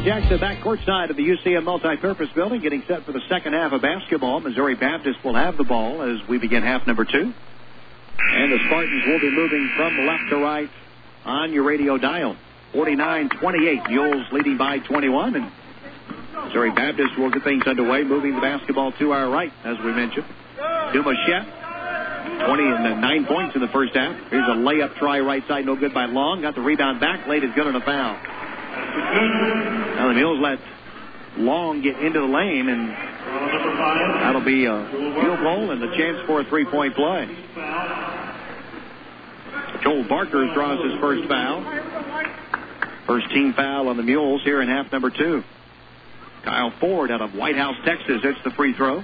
Jackson 0.07 0.39
back 0.39 0.63
courtside 0.63 1.11
of 1.11 1.17
the 1.17 1.25
UCM 1.25 1.65
multi-purpose 1.65 2.29
building, 2.33 2.61
getting 2.61 2.85
set 2.87 3.05
for 3.05 3.11
the 3.11 3.21
second 3.29 3.55
half 3.55 3.73
of 3.73 3.83
basketball. 3.83 4.39
Missouri 4.39 4.77
Baptist 4.77 5.19
will 5.25 5.35
have 5.35 5.57
the 5.57 5.65
ball 5.65 6.01
as 6.01 6.21
we 6.29 6.39
begin 6.39 6.63
half 6.63 6.87
number 6.87 7.05
two. 7.05 7.35
And 8.19 8.53
the 8.53 8.59
Spartans 8.67 9.05
will 9.05 9.19
be 9.19 9.33
moving 9.33 9.69
from 9.77 10.07
left 10.07 10.31
to 10.31 10.37
right 10.37 10.71
on 11.25 11.53
your 11.53 11.65
radio 11.65 11.99
dial. 11.99 12.37
49-28, 12.75 13.89
Mules 13.89 14.27
leading 14.33 14.57
by 14.59 14.79
21, 14.81 15.37
and 15.37 15.51
Missouri 16.45 16.71
Baptist 16.71 17.17
will 17.19 17.31
get 17.31 17.43
things 17.45 17.67
underway, 17.67 18.05
moving 18.05 18.35
the 18.35 18.41
basketball 18.41 18.93
to 18.93 19.13
our 19.13 19.29
right, 19.31 19.53
as 19.65 19.79
we 19.85 19.93
mentioned. 19.93 20.27
Dumachet, 20.59 21.45
20 22.47 22.63
and 22.63 23.01
9 23.01 23.27
points 23.27 23.55
in 23.55 23.63
the 23.63 23.69
first 23.69 23.95
half. 23.95 24.15
Here's 24.31 24.47
a 24.47 24.57
layup 24.57 24.97
try 24.97 25.21
right 25.21 25.47
side, 25.49 25.65
no 25.65 25.77
good 25.77 25.95
by 25.95 26.07
Long. 26.07 26.43
Got 26.43 26.55
the 26.55 26.61
rebound 26.61 27.01
back, 27.01 27.27
laid 27.27 27.45
is 27.45 27.51
good 27.55 27.67
on 27.67 27.75
a 27.75 27.81
foul. 27.81 28.17
Now 29.97 30.09
the 30.09 30.15
Mules 30.15 30.41
let 30.41 30.59
Long 31.39 31.83
get 31.83 31.99
into 31.99 32.21
the 32.21 32.27
lane, 32.27 32.69
and 32.69 32.91
that'll 32.91 34.45
be 34.45 34.65
a 34.65 34.89
field 34.91 35.41
goal 35.41 35.71
and 35.71 35.83
a 35.83 35.97
chance 35.97 36.19
for 36.27 36.41
a 36.41 36.45
three-point 36.45 36.95
play. 36.95 37.29
Joel 39.83 40.05
Barker 40.09 40.47
draws 40.55 40.83
his 40.83 40.99
first 41.01 41.29
foul. 41.29 41.63
First 43.07 43.31
team 43.31 43.53
foul 43.53 43.89
on 43.89 43.97
the 43.97 44.03
Mules 44.03 44.43
here 44.43 44.61
in 44.61 44.69
half 44.69 44.91
number 44.91 45.11
two. 45.11 45.43
Kyle 46.45 46.73
Ford 46.81 47.11
out 47.11 47.23
of 47.23 47.35
White 47.35 47.57
House, 47.57 47.77
Texas. 47.85 48.21
It's 48.23 48.39
the 48.45 48.51
free 48.51 48.75
throw. 48.75 49.03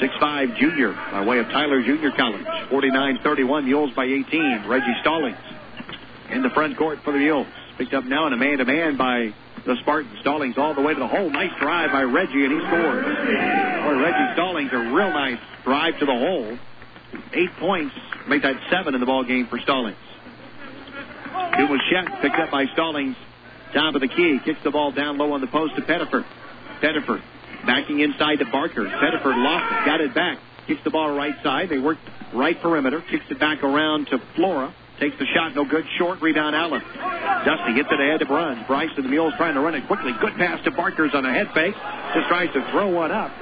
6'5 0.00 0.56
junior 0.58 0.92
by 0.92 1.24
way 1.24 1.38
of 1.38 1.46
Tyler 1.46 1.82
Junior 1.82 2.10
College. 2.16 2.44
49-31, 2.70 3.64
Mules 3.64 3.94
by 3.94 4.04
18. 4.04 4.64
Reggie 4.66 4.94
Stallings 5.00 5.36
in 6.30 6.42
the 6.42 6.50
front 6.50 6.76
court 6.76 6.98
for 7.04 7.12
the 7.12 7.18
Mules. 7.18 7.46
Picked 7.78 7.94
up 7.94 8.04
now 8.04 8.26
in 8.26 8.32
a 8.32 8.36
man-to-man 8.36 8.96
by 8.96 9.32
the 9.64 9.76
Spartans. 9.82 10.18
Stallings 10.20 10.58
all 10.58 10.74
the 10.74 10.82
way 10.82 10.94
to 10.94 11.00
the 11.00 11.06
hole. 11.06 11.30
Nice 11.30 11.52
drive 11.60 11.92
by 11.92 12.02
Reggie, 12.02 12.44
and 12.44 12.52
he 12.52 12.66
scores. 12.66 13.04
Boy, 13.04 14.02
Reggie 14.02 14.32
Stallings, 14.34 14.70
a 14.72 14.78
real 14.78 15.10
nice 15.10 15.38
drive 15.64 15.98
to 16.00 16.06
the 16.06 16.12
hole. 16.12 16.58
Eight 17.34 17.50
points, 17.60 17.94
make 18.28 18.42
that 18.42 18.56
seven 18.70 18.94
in 18.94 19.00
the 19.00 19.06
ball 19.06 19.24
game 19.24 19.46
for 19.46 19.58
Stallings. 19.60 19.96
Dumachet 21.32 22.20
picked 22.20 22.36
up 22.36 22.50
by 22.50 22.66
Stallings. 22.74 23.16
Top 23.72 23.94
of 23.94 24.00
the 24.00 24.08
key. 24.08 24.38
Kicks 24.44 24.60
the 24.64 24.70
ball 24.70 24.92
down 24.92 25.18
low 25.18 25.32
on 25.32 25.40
the 25.40 25.46
post 25.46 25.74
to 25.76 25.82
Pettiford. 25.82 26.24
Pettiford 26.82 27.22
backing 27.66 28.00
inside 28.00 28.36
to 28.36 28.44
Barker. 28.46 28.84
Pettiford 28.84 29.36
lost 29.36 29.72
it. 29.72 29.86
Got 29.86 30.00
it 30.00 30.14
back. 30.14 30.38
Kicks 30.66 30.80
the 30.84 30.90
ball 30.90 31.14
right 31.14 31.34
side. 31.42 31.68
They 31.68 31.78
work 31.78 31.98
right 32.34 32.60
perimeter. 32.60 33.02
Kicks 33.10 33.24
it 33.30 33.40
back 33.40 33.62
around 33.62 34.06
to 34.08 34.18
Flora. 34.36 34.74
Takes 35.00 35.18
the 35.18 35.26
shot. 35.34 35.54
No 35.54 35.64
good. 35.64 35.84
Short 35.98 36.20
rebound 36.20 36.54
Allen. 36.54 36.82
Dusty 37.44 37.74
gets 37.74 37.88
it 37.90 38.00
ahead 38.00 38.20
to 38.20 38.26
Bruns. 38.26 38.66
Bryce 38.66 38.90
and 38.96 39.04
the 39.04 39.08
Mules 39.08 39.34
trying 39.36 39.54
to 39.54 39.60
run 39.60 39.74
it 39.74 39.86
quickly. 39.86 40.12
Good 40.20 40.34
pass 40.34 40.62
to 40.64 40.70
Barkers 40.70 41.12
on 41.14 41.24
a 41.24 41.32
head 41.32 41.48
fake. 41.54 41.74
Just 42.14 42.28
tries 42.28 42.52
to 42.54 42.70
throw 42.70 42.90
one 42.90 43.10
up. 43.10 43.32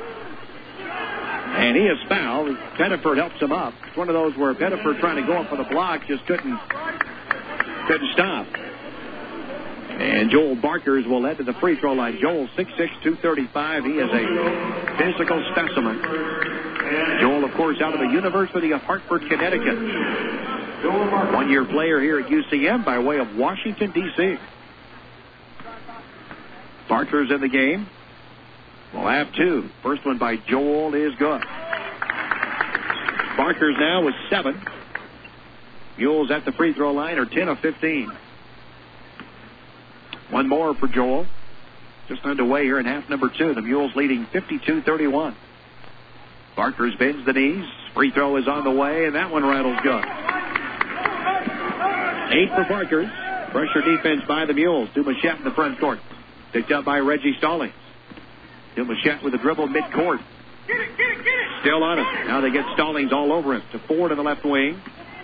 And 1.50 1.76
he 1.76 1.82
is 1.82 1.98
fouled. 2.08 2.56
Pettiford 2.78 3.16
helps 3.16 3.42
him 3.42 3.52
up. 3.52 3.74
It's 3.88 3.96
one 3.96 4.08
of 4.08 4.14
those 4.14 4.36
where 4.36 4.54
Pettiford 4.54 5.00
trying 5.00 5.16
to 5.20 5.26
go 5.26 5.38
up 5.38 5.50
for 5.50 5.56
the 5.56 5.64
block 5.64 6.02
just 6.06 6.24
couldn't 6.26 6.58
couldn't 7.90 8.12
stop. 8.12 8.46
And 9.98 10.30
Joel 10.30 10.54
Barkers 10.54 11.04
will 11.06 11.24
head 11.24 11.38
to 11.38 11.42
the 11.44 11.54
free 11.54 11.78
throw 11.80 11.92
line. 11.92 12.18
Joel, 12.20 12.46
6'6", 12.56 12.76
235. 12.76 13.84
He 13.84 13.90
is 13.90 14.08
a 14.08 14.96
physical 14.96 15.44
specimen. 15.50 16.00
Joel, 17.20 17.44
of 17.44 17.52
course, 17.56 17.80
out 17.82 17.92
of 17.92 17.98
the 17.98 18.14
University 18.14 18.70
of 18.70 18.80
Hartford, 18.82 19.22
Connecticut. 19.28 19.76
One-year 21.34 21.64
player 21.66 22.00
here 22.00 22.20
at 22.20 22.30
UCM 22.30 22.84
by 22.84 23.00
way 23.00 23.18
of 23.18 23.34
Washington, 23.36 23.90
D.C. 23.90 24.36
Barker's 26.88 27.30
in 27.30 27.40
the 27.40 27.48
game. 27.48 27.88
We'll 28.94 29.08
have 29.08 29.34
two. 29.34 29.68
First 29.82 30.06
one 30.06 30.18
by 30.18 30.36
Joel 30.36 30.94
is 30.94 31.12
good. 31.18 31.42
Barker's 33.36 33.76
now 33.78 34.04
with 34.04 34.14
seven. 34.30 34.62
Mules 36.00 36.30
at 36.30 36.46
the 36.46 36.52
free 36.52 36.72
throw 36.72 36.92
line 36.92 37.18
are 37.18 37.26
10 37.26 37.48
of 37.48 37.58
15. 37.58 38.10
One 40.30 40.48
more 40.48 40.74
for 40.74 40.88
Joel. 40.88 41.26
Just 42.08 42.24
underway 42.24 42.64
here 42.64 42.80
in 42.80 42.86
half 42.86 43.08
number 43.10 43.28
two. 43.28 43.52
The 43.52 43.60
Mules 43.60 43.94
leading 43.94 44.24
52-31. 44.26 45.34
Barker's 46.56 46.94
bends 46.96 47.26
the 47.26 47.34
knees. 47.34 47.66
Free 47.94 48.10
throw 48.12 48.36
is 48.36 48.48
on 48.48 48.64
the 48.64 48.70
way, 48.70 49.04
and 49.04 49.14
that 49.14 49.30
one 49.30 49.44
rattles 49.44 49.78
good. 49.82 50.04
Eight 52.32 52.48
for 52.54 52.64
Barker's. 52.66 53.10
Pressure 53.50 53.82
defense 53.82 54.22
by 54.26 54.46
the 54.46 54.54
Mules. 54.54 54.88
Dumachet 54.90 55.38
in 55.38 55.44
the 55.44 55.50
front 55.50 55.78
court. 55.78 55.98
Picked 56.52 56.72
up 56.72 56.86
by 56.86 57.00
Reggie 57.00 57.34
Stallings. 57.36 57.74
Dumachet 58.74 59.22
with 59.22 59.34
a 59.34 59.38
dribble 59.38 59.68
midcourt. 59.68 60.22
Still 61.60 61.82
on 61.82 61.98
it. 61.98 62.26
Now 62.26 62.40
they 62.40 62.50
get 62.50 62.64
Stallings 62.72 63.12
all 63.12 63.32
over 63.32 63.54
him. 63.54 63.62
To 63.72 63.78
Ford 63.80 64.12
in 64.12 64.16
the 64.16 64.24
left 64.24 64.46
wing. 64.46 64.80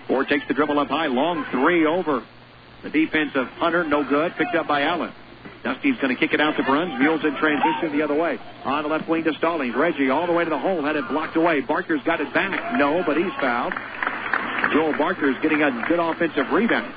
Ford 0.08 0.28
takes 0.28 0.46
the 0.48 0.54
dribble 0.54 0.78
up 0.78 0.88
high. 0.88 1.06
Long 1.06 1.44
three 1.50 1.86
over 1.86 2.24
the 2.82 2.90
defense 2.90 3.32
of 3.34 3.48
Hunter, 3.48 3.84
no 3.84 4.04
good. 4.04 4.34
Picked 4.36 4.54
up 4.54 4.66
by 4.66 4.82
Allen. 4.82 5.12
Dusty's 5.62 5.96
going 5.96 6.14
to 6.14 6.20
kick 6.20 6.32
it 6.32 6.40
out 6.40 6.56
to 6.56 6.62
Bruns. 6.62 6.98
Mules 6.98 7.24
in 7.24 7.34
transition 7.36 7.96
the 7.96 8.02
other 8.02 8.14
way. 8.14 8.38
On 8.64 8.82
the 8.82 8.88
left 8.88 9.08
wing 9.08 9.24
to 9.24 9.34
Stallings. 9.34 9.74
Reggie 9.74 10.10
all 10.10 10.26
the 10.26 10.32
way 10.32 10.44
to 10.44 10.50
the 10.50 10.58
hole. 10.58 10.82
Had 10.82 10.96
it 10.96 11.08
blocked 11.08 11.36
away. 11.36 11.60
Barker's 11.60 12.02
got 12.04 12.20
it 12.20 12.32
back. 12.32 12.78
No, 12.78 13.02
but 13.04 13.16
he's 13.16 13.32
fouled. 13.40 13.72
Joel 14.72 14.96
Barker's 14.96 15.36
getting 15.42 15.62
a 15.62 15.84
good 15.88 15.98
offensive 15.98 16.50
rebound. 16.52 16.92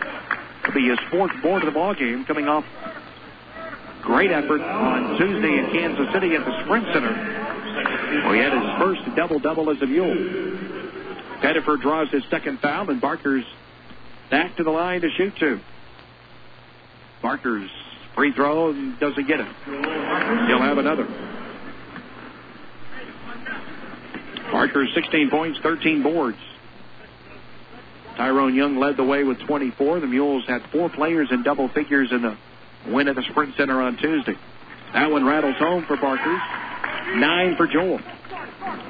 It'll 0.64 0.74
be 0.74 0.88
his 0.88 1.00
fourth 1.10 1.32
board 1.42 1.64
of 1.64 1.66
the 1.66 1.72
ball 1.72 1.96
game 1.96 2.26
coming 2.26 2.48
off 2.48 2.66
great 4.02 4.32
effort 4.32 4.62
on 4.62 5.18
Tuesday 5.18 5.60
in 5.60 5.70
Kansas 5.72 6.12
City 6.14 6.36
at 6.36 6.46
the 6.46 6.64
Sprint 6.64 6.86
Center. 6.94 7.14
He 8.34 8.40
had 8.40 8.54
his 8.54 8.66
first 8.80 9.16
double-double 9.16 9.70
as 9.70 9.82
a 9.82 9.86
mule. 9.86 10.49
Pettiford 11.42 11.82
draws 11.82 12.10
his 12.10 12.24
second 12.30 12.60
foul, 12.60 12.90
and 12.90 13.00
Barker's 13.00 13.46
back 14.30 14.58
to 14.58 14.64
the 14.64 14.72
line 14.72 15.02
to 15.02 15.10
shoot 15.18 15.34
two. 15.40 15.60
Barker's 17.22 17.70
free 18.16 18.34
throw 18.34 18.74
doesn't 19.00 19.28
get 19.28 19.40
it. 19.40 19.48
He'll 19.66 20.62
have 20.62 20.78
another. 20.78 21.08
Barker's 24.52 24.90
16 24.94 25.30
points, 25.30 25.60
13 25.62 26.04
boards. 26.04 26.38
Tyrone 28.18 28.56
Young 28.56 28.78
led 28.78 28.98
the 28.98 29.04
way 29.04 29.24
with 29.24 29.40
24. 29.40 30.02
The 30.02 30.08
Mules 30.08 30.44
had 30.48 30.62
four 30.72 30.90
players 30.90 31.30
in 31.32 31.44
double 31.44 31.70
figures 31.70 32.12
in 32.12 32.22
the 32.22 32.38
win 32.88 33.08
at 33.08 33.16
the 33.16 33.24
Sprint 33.24 33.56
Center 33.56 33.82
on 33.82 33.96
Tuesday. 33.98 34.36
That 34.94 35.10
one 35.12 35.24
rattles 35.24 35.56
home 35.58 35.86
for 35.86 35.96
Barkers. 35.96 36.42
Nine 37.16 37.56
for 37.56 37.68
Joel. 37.68 38.00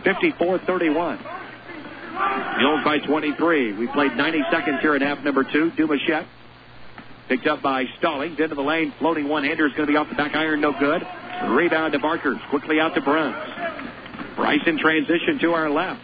54-31. 0.03 1.38
Mules 2.57 2.83
by 2.83 2.99
23. 2.99 3.73
We 3.73 3.87
played 3.87 4.15
90 4.15 4.43
seconds 4.51 4.79
here 4.81 4.95
in 4.95 5.01
half 5.01 5.23
number 5.23 5.43
two. 5.43 5.71
Dumachet 5.71 6.25
picked 7.29 7.47
up 7.47 7.61
by 7.61 7.85
Stallings 7.99 8.39
into 8.39 8.55
the 8.55 8.61
lane. 8.61 8.93
Floating 8.99 9.29
one-hander 9.29 9.67
is 9.67 9.73
going 9.73 9.87
to 9.87 9.91
be 9.91 9.97
off 9.97 10.09
the 10.09 10.15
back 10.15 10.35
iron. 10.35 10.59
No 10.59 10.73
good. 10.77 11.01
Rebound 11.47 11.93
to 11.93 11.99
Barkers. 11.99 12.37
Quickly 12.49 12.79
out 12.79 12.93
to 12.95 13.01
Bruns. 13.01 13.37
Bryce 14.35 14.59
in 14.65 14.77
transition 14.77 15.39
to 15.41 15.53
our 15.53 15.69
left. 15.69 16.01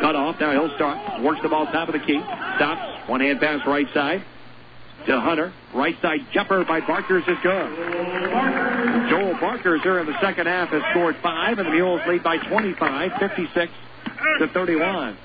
Cut 0.00 0.14
off. 0.14 0.38
Now 0.38 0.52
he'll 0.52 0.74
start. 0.76 1.22
Works 1.22 1.40
the 1.42 1.48
ball 1.48 1.66
top 1.66 1.88
of 1.88 1.94
the 1.94 2.06
key. 2.06 2.20
Stops. 2.56 3.08
One 3.08 3.20
hand 3.20 3.40
pass 3.40 3.66
right 3.66 3.86
side 3.92 4.24
to 5.06 5.20
Hunter. 5.20 5.52
Right 5.74 5.96
side 6.00 6.20
jumper 6.32 6.64
by 6.64 6.80
Barkers 6.80 7.24
is 7.26 7.38
good. 7.42 7.76
Joel 9.10 9.34
Barkers 9.40 9.82
here 9.82 9.98
in 9.98 10.06
the 10.06 10.20
second 10.20 10.46
half 10.46 10.68
has 10.68 10.82
scored 10.90 11.16
five, 11.22 11.58
and 11.58 11.66
the 11.66 11.72
Mules 11.72 12.00
lead 12.06 12.22
by 12.22 12.36
25, 12.36 13.12
56 13.18 13.72
to 14.38 14.48
31. 14.48 15.16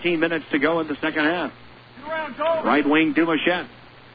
18 0.00 0.20
minutes 0.20 0.44
to 0.52 0.58
go 0.58 0.80
in 0.80 0.88
the 0.88 0.96
second 1.00 1.24
half. 1.24 1.52
Right 2.64 2.88
wing 2.88 3.14
Dumachet. 3.14 3.66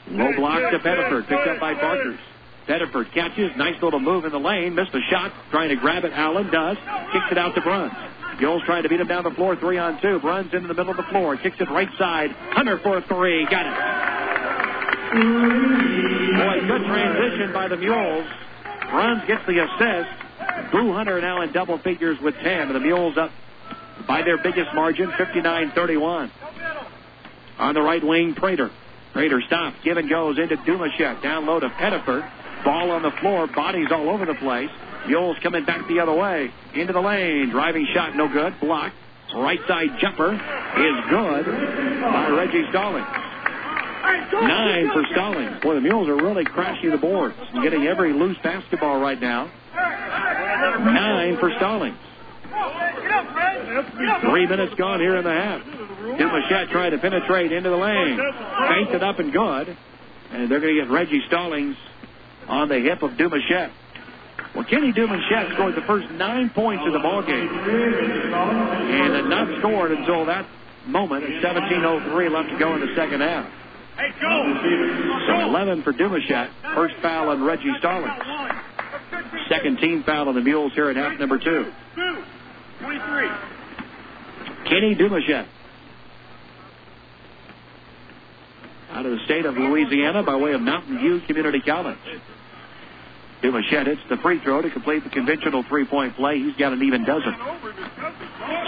Low 0.09 0.35
block 0.35 0.71
to 0.71 0.79
Pettiford. 0.79 1.27
Picked 1.27 1.47
up 1.47 1.59
by 1.59 1.73
Barkers. 1.73 2.19
Pettiford 2.67 3.13
catches. 3.13 3.51
Nice 3.57 3.81
little 3.81 3.99
move 3.99 4.25
in 4.25 4.31
the 4.31 4.39
lane. 4.39 4.75
Missed 4.75 4.93
a 4.93 5.01
shot. 5.09 5.31
Trying 5.51 5.69
to 5.69 5.75
grab 5.75 6.05
it. 6.05 6.11
Allen 6.13 6.49
does. 6.51 6.77
Kicks 7.11 7.31
it 7.31 7.37
out 7.37 7.55
to 7.55 7.61
Bruns. 7.61 7.93
Mules 8.41 8.63
trying 8.65 8.81
to 8.81 8.89
beat 8.89 8.99
him 8.99 9.07
down 9.07 9.23
the 9.23 9.31
floor, 9.31 9.55
three 9.55 9.77
on 9.77 10.01
two. 10.01 10.19
Bruns 10.19 10.51
into 10.51 10.67
the 10.67 10.73
middle 10.73 10.89
of 10.89 10.97
the 10.97 11.05
floor, 11.11 11.37
kicks 11.37 11.57
it 11.59 11.69
right 11.69 11.89
side. 11.99 12.31
Hunter 12.31 12.79
for 12.81 12.97
a 12.97 13.01
three, 13.03 13.45
got 13.45 13.67
it. 13.67 13.73
Boy, 15.13 16.67
good 16.67 16.81
transition 16.87 17.53
by 17.53 17.67
the 17.67 17.77
Mules. 17.77 18.25
Bruns 18.89 19.21
gets 19.27 19.45
the 19.45 19.61
assist. 19.61 20.71
Boo 20.71 20.91
Hunter 20.91 21.21
now 21.21 21.41
in 21.41 21.51
double 21.51 21.77
figures 21.79 22.17
with 22.19 22.33
10, 22.35 22.45
and 22.45 22.75
the 22.75 22.79
Mules 22.79 23.15
up 23.15 23.29
by 24.07 24.21
their 24.23 24.37
biggest 24.37 24.73
margin, 24.73 25.09
59-31. 25.11 26.31
On 27.59 27.73
the 27.73 27.81
right 27.81 28.03
wing, 28.03 28.33
Prater. 28.35 28.69
Prater 29.13 29.41
stops, 29.45 29.77
give 29.83 29.97
and 29.97 30.09
goes 30.09 30.39
into 30.39 30.55
Dumachet. 30.57 31.21
Down 31.21 31.45
low 31.45 31.59
to 31.59 31.69
Pettiford. 31.69 32.29
Ball 32.63 32.91
on 32.91 33.01
the 33.01 33.11
floor, 33.19 33.47
bodies 33.47 33.87
all 33.91 34.09
over 34.09 34.25
the 34.25 34.35
place. 34.35 34.69
Mules 35.07 35.37
coming 35.41 35.65
back 35.65 35.87
the 35.87 35.99
other 35.99 36.13
way. 36.13 36.51
Into 36.73 36.93
the 36.93 37.01
lane. 37.01 37.49
Driving 37.49 37.87
shot, 37.93 38.15
no 38.15 38.27
good. 38.27 38.53
Blocked. 38.61 38.95
Right 39.33 39.59
side 39.67 39.97
jumper 39.99 40.33
is 40.33 41.09
good 41.09 41.45
by 41.45 42.29
Reggie 42.29 42.65
Stallings. 42.69 43.07
Nine 44.33 44.91
for 44.91 45.03
Stallings. 45.11 45.61
Boy, 45.61 45.75
the 45.75 45.81
Mules 45.81 46.09
are 46.09 46.15
really 46.15 46.43
crashing 46.43 46.91
the 46.91 46.97
boards 46.97 47.35
and 47.53 47.63
getting 47.63 47.87
every 47.87 48.13
loose 48.13 48.37
basketball 48.43 48.99
right 48.99 49.19
now. 49.19 49.49
Nine 49.73 51.37
for 51.37 51.51
Stallings. 51.57 51.97
Three 54.21 54.47
minutes 54.47 54.73
gone 54.75 54.99
here 54.99 55.15
in 55.15 55.23
the 55.23 55.31
half. 55.31 55.61
Dumachet 55.61 56.69
trying 56.71 56.91
to 56.91 56.97
penetrate 56.97 57.51
into 57.51 57.69
the 57.69 57.77
lane. 57.77 58.19
Fainted 58.69 59.03
up 59.03 59.19
and 59.19 59.31
good. 59.31 59.77
And 60.31 60.49
they're 60.49 60.59
going 60.59 60.75
to 60.75 60.81
get 60.81 60.91
Reggie 60.91 61.21
Stallings 61.27 61.75
on 62.47 62.69
the 62.69 62.79
hip 62.79 63.03
of 63.03 63.11
Dumachet. 63.11 63.71
Well, 64.55 64.65
Kenny 64.65 64.91
Dumachet 64.91 65.53
scored 65.53 65.75
the 65.75 65.81
first 65.81 66.09
nine 66.11 66.49
points 66.49 66.83
of 66.85 66.93
the 66.93 66.99
ball 66.99 67.21
game, 67.21 67.47
and 67.47 69.13
had 69.15 69.25
not 69.25 69.59
scored 69.59 69.91
until 69.91 70.25
that 70.25 70.45
moment. 70.85 71.23
17:03 71.41 72.29
left 72.31 72.49
to 72.49 72.57
go 72.59 72.75
in 72.75 72.81
the 72.81 72.93
second 72.95 73.21
half. 73.21 73.49
So 75.27 75.39
11 75.47 75.83
for 75.83 75.93
Dumachet. 75.93 76.49
First 76.75 76.95
foul 77.01 77.29
on 77.29 77.43
Reggie 77.43 77.71
Stallings. 77.79 78.13
Second 79.47 79.79
team 79.79 80.03
foul 80.03 80.27
on 80.27 80.35
the 80.35 80.41
Mules 80.41 80.73
here 80.73 80.89
at 80.89 80.95
half 80.97 81.17
number 81.19 81.37
two. 81.37 81.71
Kenny 84.65 84.95
Dumachet. 84.95 85.47
Out 88.91 89.05
of 89.05 89.11
the 89.11 89.19
state 89.25 89.45
of 89.45 89.55
Louisiana 89.55 90.23
by 90.23 90.35
way 90.35 90.53
of 90.53 90.61
Mountain 90.61 90.97
View 90.99 91.21
Community 91.27 91.61
College. 91.61 91.97
Dumachet 93.41 93.87
hits 93.87 94.01
the 94.09 94.17
free 94.17 94.39
throw 94.43 94.61
to 94.61 94.69
complete 94.69 95.03
the 95.03 95.09
conventional 95.09 95.63
three-point 95.67 96.15
play. 96.15 96.37
He's 96.39 96.55
got 96.57 96.73
an 96.73 96.83
even 96.83 97.03
dozen. 97.03 97.33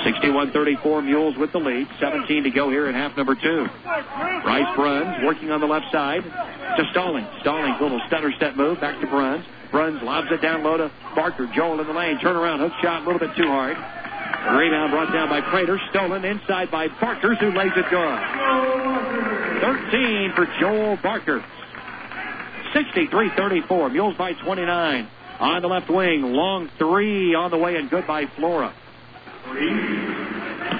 61-34 0.05 1.05
Mules 1.05 1.37
with 1.37 1.51
the 1.51 1.59
lead. 1.59 1.87
17 1.99 2.43
to 2.43 2.49
go 2.49 2.69
here 2.69 2.89
in 2.89 2.95
half 2.95 3.15
number 3.15 3.35
two. 3.35 3.67
Bryce 3.83 4.75
Bruns 4.75 5.23
working 5.23 5.51
on 5.51 5.61
the 5.61 5.67
left 5.67 5.91
side 5.91 6.23
to 6.23 6.83
Stallings. 6.91 7.27
Stallings 7.41 7.79
little 7.79 8.01
stutter 8.07 8.31
step 8.35 8.55
move 8.55 8.81
back 8.81 8.99
to 8.99 9.07
Bruns. 9.07 9.45
Bruns 9.71 10.01
lobs 10.01 10.27
it 10.31 10.41
down 10.41 10.63
low 10.63 10.77
to 10.77 10.91
Barker. 11.15 11.49
Joel 11.55 11.79
in 11.79 11.87
the 11.87 11.93
lane. 11.93 12.19
Turn 12.19 12.35
around. 12.35 12.59
hook 12.59 12.73
shot 12.81 13.03
a 13.03 13.05
little 13.05 13.19
bit 13.19 13.35
too 13.37 13.47
hard. 13.47 13.77
Rebound 14.41 14.91
brought 14.91 15.13
down 15.13 15.29
by 15.29 15.41
Prater. 15.41 15.79
Stolen 15.89 16.25
inside 16.25 16.71
by 16.71 16.87
Barkers 16.99 17.37
who 17.39 17.51
lays 17.51 17.71
it 17.75 17.85
good. 17.89 18.19
13 19.61 20.33
for 20.35 20.45
Joel 20.59 20.97
Barker. 21.01 21.43
63-34. 22.73 23.91
Mules 23.91 24.17
by 24.17 24.33
29. 24.33 25.07
On 25.39 25.61
the 25.61 25.67
left 25.67 25.89
wing, 25.89 26.21
long 26.21 26.69
three 26.77 27.35
on 27.35 27.51
the 27.51 27.57
way 27.57 27.75
and 27.75 27.89
good 27.89 28.05
by 28.07 28.25
Flora. 28.35 28.73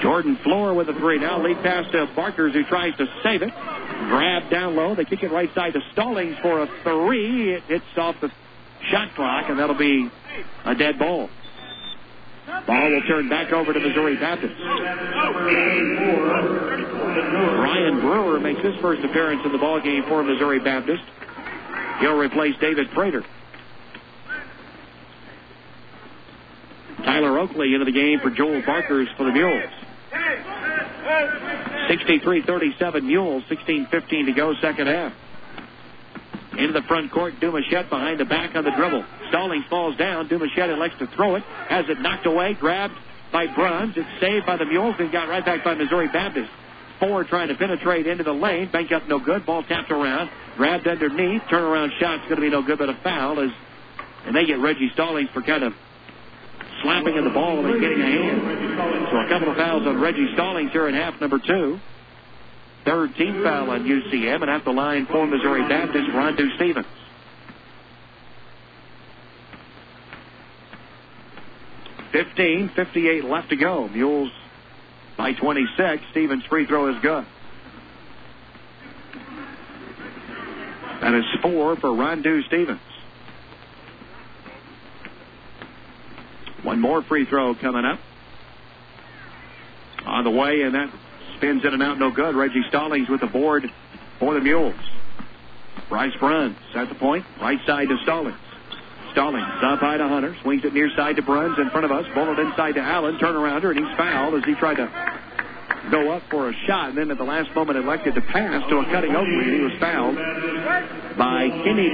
Jordan 0.02 0.38
Flora 0.42 0.74
with 0.74 0.88
a 0.88 0.94
three. 0.94 1.18
Now 1.18 1.42
lead 1.42 1.56
pass 1.62 1.90
to 1.92 2.06
Barkers 2.14 2.52
who 2.52 2.64
tries 2.64 2.96
to 2.98 3.06
save 3.22 3.42
it. 3.42 3.50
Grab 3.50 4.50
down 4.50 4.76
low. 4.76 4.94
They 4.94 5.04
kick 5.04 5.22
it 5.22 5.30
right 5.30 5.52
side 5.54 5.72
to 5.74 5.80
Stallings 5.92 6.36
for 6.42 6.62
a 6.62 6.68
three. 6.82 7.54
It 7.54 7.62
hits 7.64 7.84
off 7.96 8.16
the 8.20 8.30
shot 8.90 9.14
clock 9.14 9.48
and 9.48 9.58
that'll 9.58 9.78
be 9.78 10.10
a 10.64 10.74
dead 10.74 10.98
ball. 10.98 11.30
Ball 12.66 12.90
will 12.90 13.02
turn 13.02 13.28
back 13.28 13.52
over 13.52 13.72
to 13.72 13.80
Missouri 13.80 14.16
Baptist. 14.16 14.54
Ryan 17.64 18.00
Brewer 18.00 18.40
makes 18.40 18.62
his 18.62 18.74
first 18.80 19.04
appearance 19.04 19.42
in 19.44 19.52
the 19.52 19.58
ball 19.58 19.80
game 19.80 20.04
for 20.08 20.22
Missouri 20.22 20.60
Baptist. 20.60 21.02
He'll 22.00 22.16
replace 22.16 22.54
David 22.60 22.90
Prater. 22.92 23.24
Tyler 27.04 27.38
Oakley 27.38 27.74
into 27.74 27.84
the 27.84 27.92
game 27.92 28.20
for 28.20 28.30
Joel 28.30 28.62
Barkers 28.64 29.08
for 29.16 29.24
the 29.24 29.32
Mules. 29.32 29.70
63-37 31.90 33.02
Mules, 33.02 33.42
16-15 33.44 34.26
to 34.26 34.32
go 34.32 34.54
second 34.60 34.86
half. 34.86 35.12
Into 36.58 36.72
the 36.72 36.82
front 36.86 37.10
court, 37.10 37.34
Dumachet 37.40 37.88
behind 37.88 38.20
the 38.20 38.24
back 38.24 38.54
on 38.54 38.64
the 38.64 38.70
dribble. 38.70 39.04
Stallings 39.28 39.64
falls 39.68 39.96
down. 39.96 40.28
Dumachet 40.28 40.68
elects 40.70 40.98
to 40.98 41.06
throw 41.08 41.34
it. 41.36 41.42
Has 41.68 41.84
it 41.88 42.00
knocked 42.00 42.26
away, 42.26 42.54
grabbed 42.54 42.94
by 43.32 43.46
Bruns. 43.48 43.94
It's 43.96 44.20
saved 44.20 44.46
by 44.46 44.56
the 44.56 44.64
Mules 44.64 44.94
and 44.98 45.10
got 45.10 45.28
right 45.28 45.44
back 45.44 45.64
by 45.64 45.74
Missouri 45.74 46.08
Baptist. 46.08 46.50
Four 47.00 47.24
trying 47.24 47.48
to 47.48 47.54
penetrate 47.56 48.06
into 48.06 48.22
the 48.22 48.32
lane. 48.32 48.70
Bank 48.70 48.92
up 48.92 49.08
no 49.08 49.18
good. 49.18 49.44
Ball 49.44 49.64
tapped 49.64 49.90
around. 49.90 50.30
Grabbed 50.56 50.86
underneath. 50.86 51.42
Turnaround 51.50 51.90
shot's 51.98 52.22
going 52.24 52.36
to 52.36 52.40
be 52.40 52.50
no 52.50 52.62
good, 52.62 52.78
but 52.78 52.88
a 52.88 52.94
foul 53.02 53.40
is, 53.40 53.50
and 54.26 54.36
they 54.36 54.46
get 54.46 54.60
Reggie 54.60 54.90
Stallings 54.94 55.28
for 55.34 55.42
kind 55.42 55.64
of 55.64 55.74
slapping 56.82 57.18
at 57.18 57.24
the 57.24 57.30
ball 57.30 57.64
and 57.64 57.80
getting 57.80 58.00
a 58.00 58.06
hand. 58.06 59.08
So 59.10 59.18
a 59.18 59.28
couple 59.28 59.50
of 59.50 59.56
fouls 59.56 59.86
on 59.86 60.00
Reggie 60.00 60.32
Stallings 60.34 60.70
here 60.70 60.88
in 60.88 60.94
half 60.94 61.20
number 61.20 61.40
two. 61.44 61.80
Third 62.84 63.14
team 63.16 63.42
foul 63.42 63.70
on 63.70 63.84
UCM, 63.84 64.42
and 64.42 64.50
at 64.50 64.64
the 64.64 64.70
line 64.70 65.06
for 65.06 65.26
Missouri 65.26 65.66
Baptist, 65.68 66.10
Rondu 66.10 66.54
Stevens. 66.56 66.86
Fifteen, 72.12 72.68
fifty-eight 72.76 73.24
left 73.24 73.48
to 73.50 73.56
go. 73.56 73.88
Mules 73.88 74.30
by 75.16 75.32
26. 75.32 76.02
Stevens' 76.10 76.44
free 76.44 76.66
throw 76.66 76.94
is 76.94 77.00
good. 77.00 77.24
That 81.00 81.14
is 81.14 81.24
four 81.42 81.76
for 81.76 81.88
Rondu 81.88 82.44
Stevens. 82.46 82.80
One 86.62 86.80
more 86.80 87.02
free 87.02 87.26
throw 87.26 87.54
coming 87.54 87.84
up. 87.84 87.98
On 90.06 90.24
the 90.24 90.30
way, 90.30 90.62
and 90.62 90.74
that 90.74 90.90
spins 91.44 91.64
in 91.64 91.74
and 91.74 91.82
out, 91.82 91.98
no 91.98 92.10
good. 92.10 92.34
Reggie 92.34 92.62
Stallings 92.68 93.08
with 93.08 93.20
the 93.20 93.26
board 93.26 93.70
for 94.18 94.32
the 94.32 94.40
Mules. 94.40 94.74
Bryce 95.90 96.14
Bruns 96.18 96.56
at 96.74 96.88
the 96.88 96.94
point, 96.94 97.26
right 97.40 97.58
side 97.66 97.88
to 97.88 97.98
Stallings. 98.02 98.38
Stallings 99.12 99.46
up 99.62 99.78
high 99.78 99.98
to 99.98 100.08
Hunter, 100.08 100.34
swings 100.42 100.64
it 100.64 100.72
near 100.72 100.88
side 100.96 101.16
to 101.16 101.22
Bruns 101.22 101.58
in 101.58 101.68
front 101.70 101.84
of 101.84 101.92
us, 101.92 102.06
bullet 102.14 102.38
inside 102.38 102.72
to 102.76 102.80
Allen, 102.80 103.18
turnarounder, 103.18 103.76
and 103.76 103.86
he's 103.86 103.96
fouled 103.96 104.34
as 104.34 104.44
he 104.44 104.54
tried 104.54 104.76
to 104.76 104.88
go 105.90 106.12
up 106.12 106.22
for 106.30 106.48
a 106.48 106.54
shot, 106.66 106.88
and 106.88 106.98
then 106.98 107.10
at 107.10 107.18
the 107.18 107.24
last 107.24 107.54
moment 107.54 107.76
elected 107.76 108.14
to 108.14 108.22
pass 108.22 108.66
to 108.70 108.78
a 108.78 108.84
cutting 108.86 109.14
Oakley, 109.14 109.44
and 109.44 109.52
he 109.52 109.60
was 109.60 109.72
fouled 109.78 110.16
by 111.18 111.50
Kenny 111.62 111.90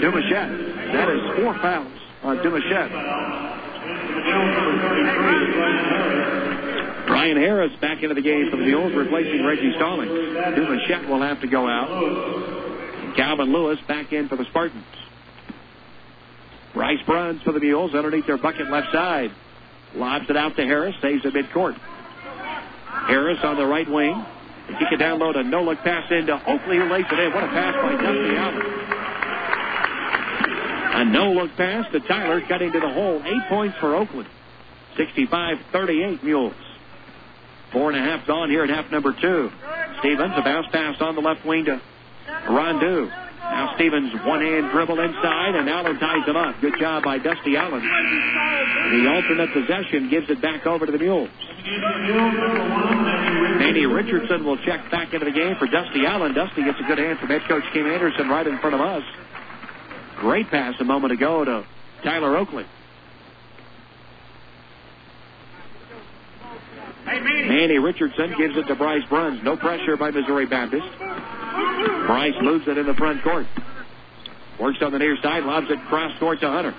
Dumachet. 0.00 0.92
That 0.92 1.10
is 1.10 1.20
four 1.36 1.52
fouls 1.60 1.92
on 2.22 2.38
Dumachet. 2.38 2.88
Brian 7.08 7.36
Harris 7.38 7.72
back 7.80 8.02
into 8.02 8.14
the 8.14 8.22
game 8.22 8.50
for 8.50 8.58
the 8.58 8.64
Mules, 8.64 8.92
replacing 8.94 9.44
Reggie 9.44 9.72
Stallings. 9.76 10.12
Dumachet 10.12 11.08
will 11.08 11.22
have 11.22 11.40
to 11.40 11.48
go 11.48 11.66
out. 11.66 13.16
Calvin 13.16 13.52
Lewis 13.52 13.78
back 13.88 14.12
in 14.12 14.28
for 14.28 14.36
the 14.36 14.44
Spartans. 14.50 14.84
Bryce 16.74 17.00
Bruns 17.06 17.42
for 17.42 17.52
the 17.52 17.60
Mules 17.60 17.94
underneath 17.94 18.26
their 18.26 18.36
bucket 18.36 18.70
left 18.70 18.92
side. 18.92 19.30
Lobs 19.94 20.26
it 20.28 20.36
out 20.36 20.54
to 20.56 20.62
Harris, 20.62 20.94
saves 21.00 21.24
it 21.24 21.32
midcourt. 21.32 21.76
Harris 23.08 23.38
on 23.42 23.56
the 23.56 23.66
right 23.66 23.90
wing. 23.90 24.24
He 24.68 24.84
can 24.84 24.98
download 24.98 25.36
a 25.36 25.42
no 25.42 25.62
look 25.62 25.78
pass 25.78 26.10
into 26.12 26.34
Oakley 26.34 26.76
who 26.76 26.92
lays 26.92 27.06
it 27.10 27.18
in. 27.18 27.32
What 27.32 27.44
a 27.44 27.48
pass 27.48 27.74
by 27.74 27.92
Dusty 27.92 28.36
Allen. 28.36 28.62
A 31.00 31.04
no 31.10 31.32
look 31.32 31.56
pass 31.56 31.90
to 31.92 32.00
Tyler 32.00 32.42
cutting 32.46 32.70
to 32.72 32.80
the 32.80 32.92
hole. 32.92 33.22
Eight 33.24 33.48
points 33.48 33.78
for 33.80 33.96
Oakley. 33.96 34.26
65-38 34.98 36.22
Mules. 36.22 36.52
Four 37.72 37.90
and 37.90 37.98
a 37.98 38.02
half 38.02 38.26
gone 38.26 38.50
here 38.50 38.64
at 38.64 38.70
half 38.70 38.90
number 38.90 39.12
two. 39.12 39.50
Stevens, 40.00 40.32
a 40.36 40.42
bounce 40.42 40.66
pass 40.72 40.96
on 41.00 41.14
the 41.14 41.20
left 41.20 41.44
wing 41.44 41.64
to 41.66 41.80
Rondu. 42.48 43.08
Now 43.40 43.74
Stevens 43.76 44.12
one 44.26 44.40
hand 44.40 44.70
dribble 44.72 45.00
inside 45.00 45.54
and 45.54 45.68
Allen 45.68 45.98
ties 45.98 46.28
it 46.28 46.36
up. 46.36 46.60
Good 46.60 46.74
job 46.78 47.04
by 47.04 47.18
Dusty 47.18 47.56
Allen. 47.56 47.80
The 47.82 49.08
alternate 49.08 49.52
possession 49.52 50.10
gives 50.10 50.28
it 50.30 50.40
back 50.42 50.66
over 50.66 50.86
to 50.86 50.92
the 50.92 50.98
Mules. 50.98 51.30
Manny 53.58 53.86
Richardson 53.86 54.44
will 54.44 54.58
check 54.64 54.90
back 54.90 55.12
into 55.12 55.26
the 55.26 55.32
game 55.32 55.56
for 55.58 55.66
Dusty 55.66 56.06
Allen. 56.06 56.34
Dusty 56.34 56.64
gets 56.64 56.78
a 56.80 56.86
good 56.86 56.98
hand 56.98 57.18
from 57.18 57.28
head 57.28 57.42
coach 57.48 57.64
Kim 57.72 57.86
Anderson 57.86 58.28
right 58.28 58.46
in 58.46 58.58
front 58.58 58.74
of 58.74 58.80
us. 58.80 59.02
Great 60.20 60.48
pass 60.50 60.74
a 60.80 60.84
moment 60.84 61.12
ago 61.12 61.44
to 61.44 61.64
Tyler 62.02 62.36
Oakley. 62.36 62.64
Manny 67.08 67.78
Richardson 67.78 68.34
gives 68.36 68.56
it 68.56 68.64
to 68.68 68.74
Bryce 68.74 69.04
Bruns. 69.08 69.42
No 69.42 69.56
pressure 69.56 69.96
by 69.96 70.10
Missouri 70.10 70.46
Baptist. 70.46 70.86
Bryce 72.06 72.34
moves 72.42 72.68
it 72.68 72.76
in 72.76 72.86
the 72.86 72.94
front 72.94 73.22
court. 73.22 73.46
Works 74.60 74.78
on 74.82 74.92
the 74.92 74.98
near 74.98 75.16
side, 75.22 75.44
lobs 75.44 75.70
it 75.70 75.78
cross 75.88 76.12
court 76.18 76.40
to 76.40 76.48
Hunter. 76.48 76.74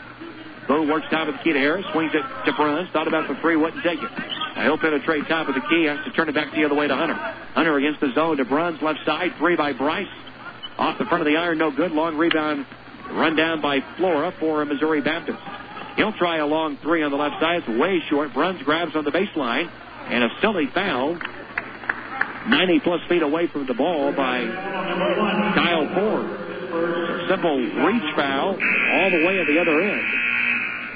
Boo 0.68 0.88
works 0.88 1.08
top 1.10 1.28
of 1.28 1.34
the 1.34 1.40
key 1.44 1.54
to 1.54 1.60
Harris, 1.60 1.86
swings 1.94 2.12
it 2.14 2.22
to 2.46 2.54
Bruns. 2.54 2.90
Thought 2.92 3.08
about 3.08 3.28
the 3.28 3.36
three, 3.42 3.56
wouldn't 3.56 3.84
take 3.84 3.98
it. 3.98 4.12
Now 4.56 4.64
he'll 4.64 4.78
penetrate 4.78 5.28
top 5.28 5.48
of 5.48 5.56
the 5.56 5.62
key, 5.62 5.86
has 5.86 6.04
to 6.06 6.12
turn 6.12 6.30
it 6.30 6.36
back 6.36 6.54
the 6.54 6.64
other 6.66 6.76
way 6.76 6.88
to 6.88 6.96
Hunter. 6.96 7.16
Hunter 7.16 7.78
against 7.78 8.02
the 8.02 8.14
zone 8.14 8.38
to 8.38 8.46
Bruns, 8.46 8.82
left 8.82 9.00
side, 9.06 9.34
three 9.40 9.56
by 9.56 9.74
Bryce. 9.74 10.08
Off 10.78 10.98
the 11.00 11.06
front 11.06 11.22
of 11.22 11.26
the 11.26 11.38
iron, 11.38 11.58
no 11.58 11.72
good. 11.72 11.92
Long 11.92 12.18
rebound, 12.18 12.66
run 13.12 13.36
down 13.36 13.62
by 13.62 13.80
Flora 13.98 14.34
for 14.40 14.64
Missouri 14.66 15.02
Baptist. 15.02 15.40
He'll 15.96 16.14
try 16.14 16.38
a 16.38 16.46
long 16.46 16.78
three 16.78 17.04
on 17.04 17.12
the 17.12 17.18
left 17.18 17.42
side. 17.42 17.64
It's 17.66 17.80
way 17.80 18.02
short. 18.10 18.34
Bruns 18.34 18.62
grabs 18.64 18.96
on 18.96 19.04
the 19.04 19.12
baseline, 19.12 19.70
and 20.10 20.24
a 20.24 20.30
silly 20.42 20.68
foul 20.74 21.18
90 22.48 22.80
plus 22.80 23.02
feet 23.08 23.22
away 23.22 23.48
from 23.48 23.68
the 23.68 23.74
ball 23.74 24.12
by 24.12 24.46
Kyle 25.56 25.88
Ford. 25.94 27.30
Simple 27.30 27.58
reach 27.86 28.16
foul 28.16 28.50
all 28.50 29.10
the 29.12 29.26
way 29.26 29.40
at 29.40 29.48
the 29.48 29.60
other 29.60 29.82
end. 29.82 30.30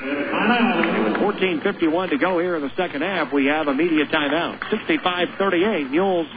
With 0.03 1.16
14.51 1.16 2.09
to 2.09 2.18
go 2.18 2.39
here 2.39 2.55
in 2.55 2.61
the 2.61 2.76
second 2.76 3.01
half, 3.03 3.32
we 3.32 3.45
have 3.45 3.68
a 3.68 3.74
media 3.74 4.05
timeout. 4.05 4.59
65-38, 4.59 5.91
Mules 5.91 6.28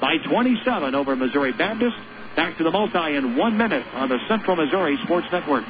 by 0.00 0.16
27 0.28 0.94
over 0.94 1.14
Missouri 1.16 1.52
Baptist. 1.52 1.96
Back 2.34 2.58
to 2.58 2.64
the 2.64 2.70
multi 2.70 3.16
in 3.16 3.36
one 3.36 3.56
minute 3.56 3.86
on 3.94 4.08
the 4.08 4.18
Central 4.28 4.56
Missouri 4.56 4.98
Sports 5.04 5.26
Network. 5.32 5.64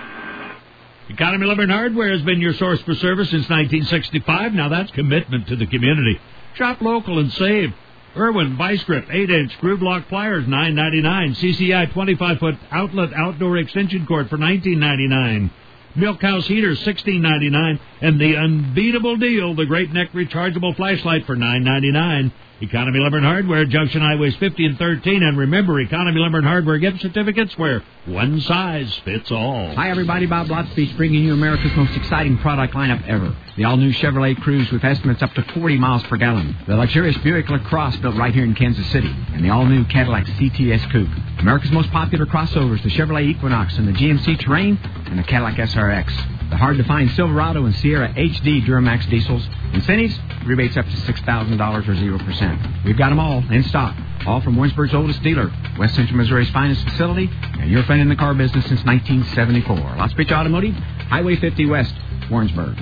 Economy 1.09 1.49
and 1.49 1.71
Hardware 1.71 2.11
has 2.11 2.23
been 2.23 2.41
your 2.41 2.55
source 2.55 2.81
for 2.83 2.95
service 2.95 3.31
since 3.31 3.49
1965. 3.49 4.53
Now 4.55 4.69
that's 4.69 4.91
commitment 4.91 5.47
to 5.49 5.57
the 5.57 5.67
community. 5.67 6.19
Shop 6.57 6.81
local 6.81 7.19
and 7.19 7.31
save. 7.33 7.75
Irwin 8.17 8.57
Vise-Grip 8.57 9.09
8-inch 9.09 9.61
groove 9.61 9.83
lock 9.83 10.09
pliers 10.09 10.47
9.99. 10.47 11.37
CCI 11.37 11.93
25-foot 11.93 12.57
outlet 12.71 13.13
outdoor 13.15 13.59
extension 13.59 14.07
cord 14.07 14.31
for 14.31 14.39
19.99. 14.39 15.51
Milk 15.97 16.23
House 16.23 16.47
heater 16.47 16.71
16.99 16.73 17.79
and 18.01 18.19
the 18.19 18.37
unbeatable 18.37 19.17
deal, 19.17 19.55
the 19.55 19.67
Great 19.67 19.93
Neck 19.93 20.13
rechargeable 20.13 20.75
flashlight 20.75 21.27
for 21.27 21.37
9.99. 21.37 22.33
Economy 22.59 23.01
Lumber 23.01 23.19
and 23.19 23.27
Hardware, 23.27 23.67
Junction 23.67 24.01
Highways 24.01 24.35
50 24.37 24.65
and 24.65 24.79
13. 24.79 25.23
And 25.23 25.37
remember, 25.37 25.79
Economy 25.79 26.19
Lumber 26.21 26.39
and 26.39 26.47
Hardware 26.47 26.79
gift 26.79 27.03
certificates 27.03 27.57
where 27.59 27.83
one 28.07 28.41
size 28.41 28.95
fits 29.05 29.31
all. 29.31 29.75
Hi, 29.75 29.91
everybody. 29.91 30.25
Bob 30.25 30.47
Lotspeech 30.47 30.97
bringing 30.97 31.23
you 31.23 31.35
America's 31.35 31.77
most 31.77 31.95
exciting 31.95 32.39
product 32.39 32.73
lineup 32.73 33.07
ever. 33.07 33.37
The 33.59 33.65
all-new 33.65 33.93
Chevrolet 33.93 34.37
Cruze 34.37 34.73
with 34.73 34.85
estimates 34.85 35.23
up 35.23 35.35
to 35.35 35.43
40 35.43 35.77
miles 35.77 36.03
per 36.05 36.17
gallon. 36.17 36.57
The 36.67 36.77
luxurious 36.77 37.19
Buick 37.19 37.51
LaCrosse 37.51 37.97
built 37.97 38.17
right 38.17 38.33
here 38.33 38.45
in 38.45 38.55
Kansas 38.55 38.87
City. 38.91 39.15
And 39.35 39.45
the 39.45 39.51
all-new 39.51 39.85
Cadillac 39.85 40.25
CTS 40.25 40.91
Coupe. 40.91 41.11
America's 41.39 41.73
most 41.73 41.91
popular 41.91 42.25
crossovers, 42.25 42.83
the 42.83 42.89
Chevrolet 42.89 43.27
Equinox 43.27 43.77
and 43.77 43.87
the 43.87 43.93
GMC 43.93 44.39
Terrain 44.41 44.79
and 45.07 45.19
the 45.19 45.25
Cadillac 45.25 45.57
SRX. 45.57 46.36
The 46.51 46.57
hard-to-find 46.57 47.11
Silverado 47.11 47.65
and 47.65 47.75
Sierra 47.77 48.09
HD 48.15 48.65
Duramax 48.65 49.11
diesels. 49.11 49.47
Incentives, 49.73 50.19
rebates 50.47 50.77
up 50.77 50.85
to 50.85 50.93
$6,000 50.93 51.61
or 51.61 51.83
0%. 51.83 52.85
We've 52.85 52.97
got 52.97 53.09
them 53.09 53.19
all 53.19 53.39
in 53.51 53.65
stock. 53.65 53.97
All 54.27 54.41
from 54.41 54.57
Warrensburg's 54.57 54.95
oldest 54.95 55.23
dealer, 55.23 55.53
West 55.79 55.95
Central 55.97 56.17
Missouri's 56.17 56.51
finest 56.51 56.83
facility, 56.85 57.29
and 57.61 57.71
your 57.71 57.83
friend 57.85 58.01
in 58.01 58.09
the 58.09 58.17
car 58.17 58.35
business 58.35 58.65
since 58.67 58.85
1974. 58.85 59.77
Lotspeech 59.77 60.31
Automotive, 60.33 60.75
Highway 60.75 61.37
50 61.37 61.67
West, 61.67 61.95
Warrensburg. 62.31 62.77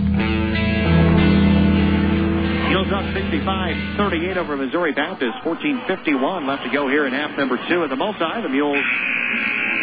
Heels 2.74 2.88
up 2.92 3.04
65-38 3.14 4.36
over 4.36 4.56
Missouri 4.56 4.92
Baptist. 4.92 5.36
14:51 5.44 6.46
left 6.46 6.64
to 6.64 6.70
go 6.70 6.88
here 6.88 7.06
in 7.06 7.12
half 7.12 7.36
number 7.36 7.58
two 7.68 7.84
at 7.84 7.90
the 7.90 7.96
multi. 7.96 8.18
The 8.42 8.48
Mules 8.48 8.84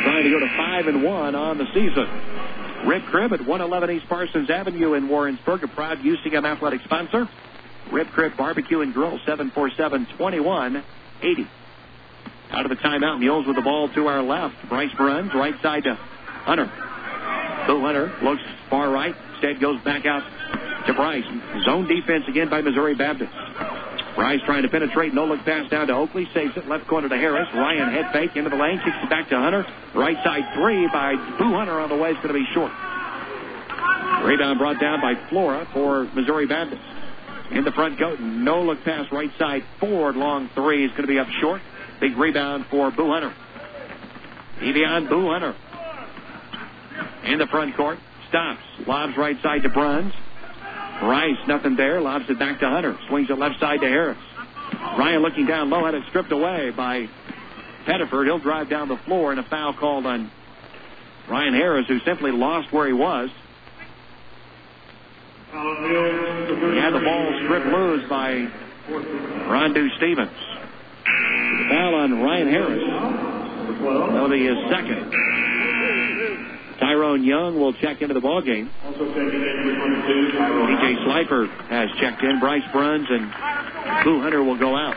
trying 0.03 0.23
to 0.23 0.29
go 0.29 0.39
to 0.39 0.49
five 0.57 0.87
and 0.87 1.03
one 1.03 1.35
on 1.35 1.57
the 1.57 1.65
season. 1.73 2.07
Rib 2.85 3.03
Crib 3.03 3.31
at 3.33 3.41
111 3.41 3.95
East 3.95 4.07
Parsons 4.09 4.49
Avenue 4.49 4.93
in 4.93 5.07
Warrensburg, 5.07 5.63
a 5.63 5.67
proud 5.67 5.99
UCM 5.99 6.45
athletic 6.45 6.81
sponsor. 6.81 7.29
Rib 7.91 8.07
Crib 8.07 8.35
Barbecue 8.37 8.81
and 8.81 8.93
Grill, 8.93 9.19
747-2180. 9.27 10.83
Out 12.51 12.65
of 12.65 12.69
the 12.69 12.75
timeout, 12.75 13.19
Mules 13.19 13.45
with 13.45 13.55
the 13.55 13.61
ball 13.61 13.89
to 13.89 14.07
our 14.07 14.21
left. 14.21 14.55
Bryce 14.67 14.93
Bruns, 14.97 15.33
right 15.33 15.55
side 15.61 15.83
to 15.83 15.95
Hunter. 15.95 16.65
Bill 17.67 17.79
Hunter 17.81 18.11
looks 18.23 18.41
far 18.69 18.89
right. 18.89 19.15
Instead 19.33 19.59
goes 19.61 19.79
back 19.81 20.05
out 20.05 20.23
to 20.87 20.93
Bryce. 20.93 21.23
Zone 21.65 21.87
defense 21.87 22.25
again 22.27 22.49
by 22.49 22.61
Missouri 22.61 22.95
Baptist. 22.95 23.31
Bryce 24.15 24.41
trying 24.45 24.63
to 24.63 24.69
penetrate. 24.69 25.13
No 25.13 25.25
look 25.25 25.43
pass 25.45 25.69
down 25.69 25.87
to 25.87 25.93
Oakley. 25.93 26.27
Saves 26.33 26.55
it. 26.57 26.67
Left 26.67 26.87
corner 26.87 27.09
to 27.09 27.17
Harris. 27.17 27.47
Ryan 27.53 27.91
head 27.91 28.11
fake 28.11 28.35
into 28.35 28.49
the 28.49 28.55
lane. 28.55 28.79
Kicks 28.83 28.97
it 29.01 29.09
back 29.09 29.29
to 29.29 29.37
Hunter. 29.37 29.65
Right 29.95 30.17
side 30.23 30.53
three 30.55 30.87
by 30.87 31.15
Boo 31.37 31.53
Hunter 31.53 31.79
on 31.79 31.89
the 31.89 31.95
way. 31.95 32.11
It's 32.11 32.21
going 32.21 32.33
to 32.33 32.39
be 32.39 32.45
short. 32.53 32.71
Rebound 34.23 34.59
brought 34.59 34.79
down 34.79 35.01
by 35.01 35.15
Flora 35.29 35.67
for 35.73 36.03
Missouri 36.13 36.45
Baptist. 36.45 36.81
In 37.51 37.63
the 37.63 37.71
front 37.71 37.97
court. 37.97 38.19
No 38.19 38.61
look 38.61 38.83
pass 38.83 39.11
right 39.11 39.31
side 39.37 39.63
forward. 39.79 40.15
Long 40.15 40.49
three 40.55 40.85
is 40.85 40.91
going 40.91 41.03
to 41.03 41.07
be 41.07 41.19
up 41.19 41.27
short. 41.39 41.61
Big 41.99 42.17
rebound 42.17 42.65
for 42.69 42.91
Boo 42.91 43.11
Hunter. 43.11 43.33
Davion 44.59 45.09
Boo 45.09 45.29
Hunter. 45.31 45.55
In 47.25 47.39
the 47.39 47.47
front 47.47 47.75
court. 47.75 47.97
Stops. 48.29 48.61
Lobs 48.87 49.17
right 49.17 49.41
side 49.41 49.63
to 49.63 49.69
Bruns. 49.69 50.13
Bryce, 51.01 51.47
nothing 51.47 51.75
there. 51.75 51.99
Lobs 51.99 52.29
it 52.29 52.37
back 52.37 52.59
to 52.59 52.69
Hunter. 52.69 52.97
Swings 53.09 53.29
it 53.29 53.37
left 53.37 53.59
side 53.59 53.81
to 53.81 53.87
Harris. 53.87 54.19
Ryan 54.97 55.21
looking 55.21 55.47
down 55.47 55.69
low, 55.69 55.83
had 55.83 55.95
it 55.95 56.03
stripped 56.09 56.31
away 56.31 56.69
by 56.69 57.09
Pettiford. 57.85 58.25
He'll 58.25 58.39
drive 58.39 58.69
down 58.69 58.87
the 58.87 58.97
floor 59.05 59.31
and 59.31 59.39
a 59.39 59.43
foul 59.43 59.73
called 59.73 60.05
on 60.05 60.31
Ryan 61.27 61.55
Harris, 61.55 61.87
who 61.87 61.99
simply 62.01 62.31
lost 62.31 62.71
where 62.71 62.87
he 62.87 62.93
was. 62.93 63.29
He 65.51 65.57
had 66.77 66.91
the 66.91 67.01
ball 67.03 67.39
stripped 67.43 67.65
loose 67.67 68.07
by 68.07 68.47
Rondu 68.87 69.89
Stevens. 69.97 70.31
Foul 71.69 71.95
on 71.95 72.21
Ryan 72.21 72.47
Harris. 72.47 72.83
That'll 74.13 74.29
be 74.29 74.45
his 74.45 74.57
second. 74.69 75.11
Tyrone 76.81 77.23
Young 77.23 77.59
will 77.59 77.73
check 77.73 78.01
into 78.01 78.15
the 78.15 78.19
ball 78.19 78.41
game. 78.41 78.69
DJ 78.83 79.05
Slifer 81.05 81.45
has 81.69 81.89
checked 81.99 82.23
in. 82.23 82.39
Bryce 82.39 82.63
Bruns 82.73 83.05
and 83.07 83.31
Boo 84.03 84.19
Hunter 84.19 84.43
will 84.43 84.57
go 84.57 84.75
out. 84.75 84.95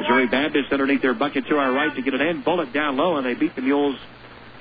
Missouri 0.00 0.26
Baptist 0.26 0.72
underneath 0.72 1.00
their 1.00 1.14
bucket 1.14 1.46
to 1.46 1.56
our 1.56 1.72
right 1.72 1.94
to 1.94 2.02
get 2.02 2.12
it 2.12 2.20
in. 2.20 2.42
Bullet 2.42 2.72
down 2.72 2.96
low, 2.96 3.16
and 3.16 3.24
they 3.24 3.34
beat 3.34 3.54
the 3.54 3.62
Mules 3.62 3.96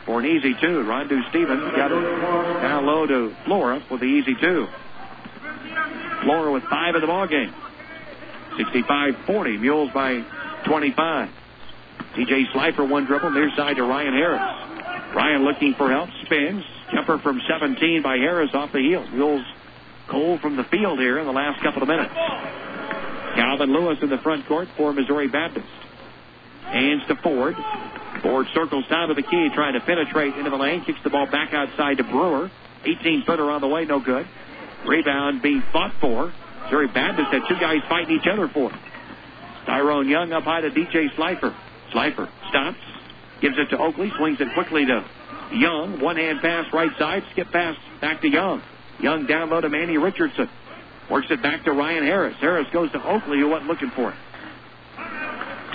for 0.05 0.19
an 0.19 0.27
easy 0.27 0.53
two. 0.53 0.83
Rondu 0.86 1.29
Stevens 1.31 1.63
got 1.75 1.91
it 1.91 2.61
down 2.61 2.86
low 2.86 3.07
to 3.07 3.36
Flora 3.45 3.83
for 3.89 3.97
the 3.97 4.05
easy 4.05 4.36
two. 4.39 4.67
Flora 6.23 6.51
with 6.53 6.63
five 6.63 6.93
in 6.93 7.01
the 7.01 7.07
ball 7.07 7.27
game. 7.27 7.53
65-40. 8.59 9.59
Mules 9.59 9.89
by 9.93 10.23
25. 10.67 11.29
DJ 12.15 12.51
Slifer 12.53 12.86
one 12.86 13.05
dribble 13.05 13.31
near 13.31 13.49
side 13.57 13.75
to 13.75 13.83
Ryan 13.83 14.13
Harris. 14.13 14.74
Ryan 15.16 15.45
looking 15.45 15.74
for 15.76 15.89
help, 15.89 16.09
spins. 16.26 16.63
Jumper 16.91 17.18
from 17.20 17.41
17 17.47 18.03
by 18.03 18.18
Harris 18.18 18.51
off 18.53 18.74
the 18.74 18.80
heel. 18.80 19.07
Mules 19.11 19.45
cold 20.09 20.41
from 20.41 20.57
the 20.57 20.66
field 20.66 20.99
here 20.99 21.18
in 21.18 21.26
the 21.26 21.32
last 21.32 21.63
couple 21.63 21.82
of 21.82 21.88
minutes. 21.88 22.13
Calvin 22.13 23.72
Lewis 23.72 23.97
in 24.01 24.09
the 24.09 24.18
front 24.18 24.45
court 24.45 24.68
for 24.76 24.91
Missouri 24.91 25.30
Baptist. 25.30 25.68
Hands 26.63 27.01
to 27.07 27.16
Ford. 27.16 27.55
Ford 28.22 28.47
circles 28.53 28.86
down 28.89 29.07
to 29.07 29.13
the 29.13 29.24
key, 29.24 29.49
trying 29.53 29.74
to 29.74 29.80
penetrate 29.80 30.36
into 30.36 30.49
the 30.49 30.57
lane. 30.57 30.84
Kicks 30.84 30.99
the 31.03 31.09
ball 31.09 31.32
back 31.32 31.53
outside 31.53 31.97
to 31.97 32.03
Brewer. 32.03 32.51
18 32.84 33.24
footer 33.26 33.49
on 33.51 33.61
the 33.61 33.68
way, 33.68 33.86
no 33.86 33.99
good. 33.99 34.28
Rebound 34.86 35.41
being 35.41 35.63
fought 35.72 35.93
for. 36.01 36.34
Missouri 36.63 36.88
Baptist 36.88 37.30
had 37.32 37.41
two 37.47 37.59
guys 37.59 37.80
fighting 37.88 38.18
each 38.20 38.28
other 38.28 38.47
for 38.47 38.72
it. 38.72 38.80
Tyrone 39.66 40.07
Young 40.07 40.34
up 40.34 40.43
high 40.43 40.61
to 40.61 40.70
DJ 40.70 41.16
Slifer. 41.16 41.55
Slifer 41.91 42.30
stops, 42.49 42.78
gives 43.41 43.55
it 43.57 43.69
to 43.69 43.77
Oakley, 43.77 44.11
swings 44.17 44.39
it 44.39 44.47
quickly 44.53 44.86
to 44.86 45.05
Young. 45.53 45.99
One 46.01 46.15
hand 46.15 46.39
pass 46.41 46.65
right 46.73 46.91
side, 46.97 47.23
skip 47.31 47.51
pass 47.51 47.75
back 48.01 48.21
to 48.21 48.29
Young. 48.29 48.61
Young 48.99 49.25
down 49.25 49.49
low 49.49 49.61
to 49.61 49.69
Manny 49.69 49.97
Richardson. 49.97 50.49
Works 51.09 51.27
it 51.29 51.41
back 51.43 51.63
to 51.65 51.71
Ryan 51.71 52.03
Harris. 52.03 52.36
Harris 52.39 52.67
goes 52.73 52.91
to 52.93 53.03
Oakley, 53.05 53.39
who 53.39 53.49
wasn't 53.49 53.69
looking 53.69 53.91
for 53.91 54.09
it. 54.11 54.17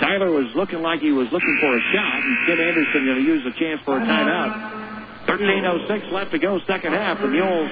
Tyler 0.01 0.31
was 0.31 0.49
looking 0.55 0.81
like 0.81 0.99
he 0.99 1.11
was 1.11 1.27
looking 1.31 1.57
for 1.61 1.77
a 1.77 1.81
shot, 1.93 2.19
and 2.25 2.47
Kim 2.47 2.59
Anderson 2.59 3.05
going 3.05 3.21
to 3.21 3.23
use 3.23 3.43
the 3.45 3.53
chance 3.53 3.79
for 3.85 3.97
a 3.97 4.01
timeout. 4.01 5.27
13.06 5.27 6.11
left 6.11 6.31
to 6.31 6.39
go, 6.39 6.59
second 6.65 6.93
half. 6.93 7.21
The 7.21 7.27
Mules 7.27 7.69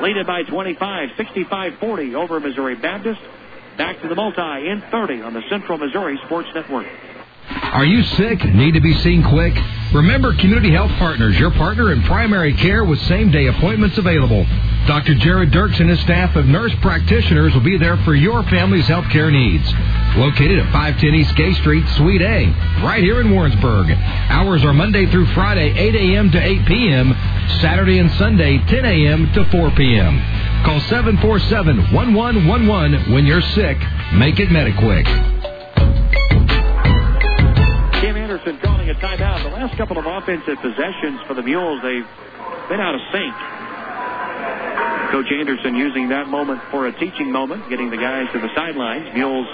lead 0.00 0.16
it 0.16 0.26
by 0.26 0.44
25, 0.44 1.08
65-40 1.18 2.14
over 2.14 2.38
Missouri 2.38 2.76
Baptist. 2.76 3.20
Back 3.76 4.00
to 4.02 4.08
the 4.08 4.14
multi 4.14 4.68
in 4.68 4.82
30 4.90 5.22
on 5.22 5.34
the 5.34 5.42
Central 5.50 5.76
Missouri 5.78 6.18
Sports 6.26 6.48
Network. 6.54 6.86
Are 7.72 7.84
you 7.84 8.02
sick? 8.02 8.44
Need 8.44 8.74
to 8.74 8.80
be 8.80 8.94
seen 8.94 9.22
quick? 9.22 9.56
Remember 9.92 10.34
Community 10.34 10.72
Health 10.72 10.92
Partners, 10.98 11.38
your 11.38 11.50
partner 11.50 11.92
in 11.92 12.02
primary 12.02 12.54
care 12.54 12.84
with 12.84 13.00
same 13.02 13.30
day 13.30 13.46
appointments 13.46 13.98
available. 13.98 14.44
Dr. 14.86 15.14
Jared 15.14 15.50
Dirks 15.50 15.78
and 15.80 15.90
his 15.90 16.00
staff 16.00 16.36
of 16.36 16.46
nurse 16.46 16.72
practitioners 16.80 17.52
will 17.54 17.62
be 17.62 17.76
there 17.76 17.96
for 17.98 18.14
your 18.14 18.42
family's 18.44 18.86
health 18.86 19.08
care 19.10 19.30
needs. 19.30 19.64
Located 20.16 20.58
at 20.60 20.72
510 20.72 21.14
East 21.14 21.36
Gay 21.36 21.52
Street, 21.54 21.84
Suite 21.96 22.22
A, 22.22 22.46
right 22.84 23.02
here 23.02 23.20
in 23.20 23.30
Warrensburg. 23.30 23.90
Hours 23.90 24.64
are 24.64 24.72
Monday 24.72 25.06
through 25.10 25.26
Friday, 25.26 25.72
8 25.76 25.94
a.m. 25.94 26.30
to 26.30 26.40
8 26.40 26.66
p.m., 26.66 27.14
Saturday 27.60 27.98
and 27.98 28.10
Sunday, 28.12 28.58
10 28.58 28.84
a.m. 28.84 29.32
to 29.32 29.44
4 29.50 29.70
p.m. 29.72 30.18
Call 30.64 30.80
747 30.80 31.92
1111 31.92 33.12
when 33.12 33.26
you're 33.26 33.42
sick. 33.42 33.78
Make 34.14 34.38
it 34.38 34.48
Mediquick. 34.50 35.39
Anderson 38.40 38.64
calling 38.64 38.88
a 38.88 38.94
timeout. 38.94 39.42
The 39.42 39.50
last 39.50 39.76
couple 39.76 39.98
of 39.98 40.06
offensive 40.06 40.56
possessions 40.62 41.20
for 41.26 41.34
the 41.34 41.42
Mules, 41.42 41.82
they've 41.82 42.08
been 42.72 42.80
out 42.80 42.94
of 42.94 43.00
sync. 43.12 43.34
Coach 45.12 45.28
Anderson 45.28 45.76
using 45.76 46.08
that 46.08 46.28
moment 46.28 46.62
for 46.70 46.86
a 46.86 46.92
teaching 46.98 47.30
moment, 47.30 47.68
getting 47.68 47.90
the 47.90 47.98
guys 47.98 48.32
to 48.32 48.40
the 48.40 48.48
sidelines. 48.54 49.12
Mules 49.12 49.46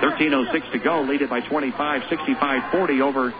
13.06 0.00 0.72
to 0.72 0.78
go, 0.78 1.02
lead 1.02 1.20
it 1.20 1.28
by 1.28 1.40
25, 1.40 2.02
65 2.08 2.72
40 2.72 3.02
over 3.02 3.34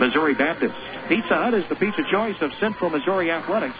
Missouri 0.00 0.34
Baptist. 0.34 0.74
Pizza 1.08 1.36
Hut 1.36 1.54
is 1.54 1.64
the 1.68 1.76
pizza 1.76 2.02
choice 2.10 2.36
of 2.40 2.50
Central 2.58 2.90
Missouri 2.90 3.30
Athletics. 3.30 3.78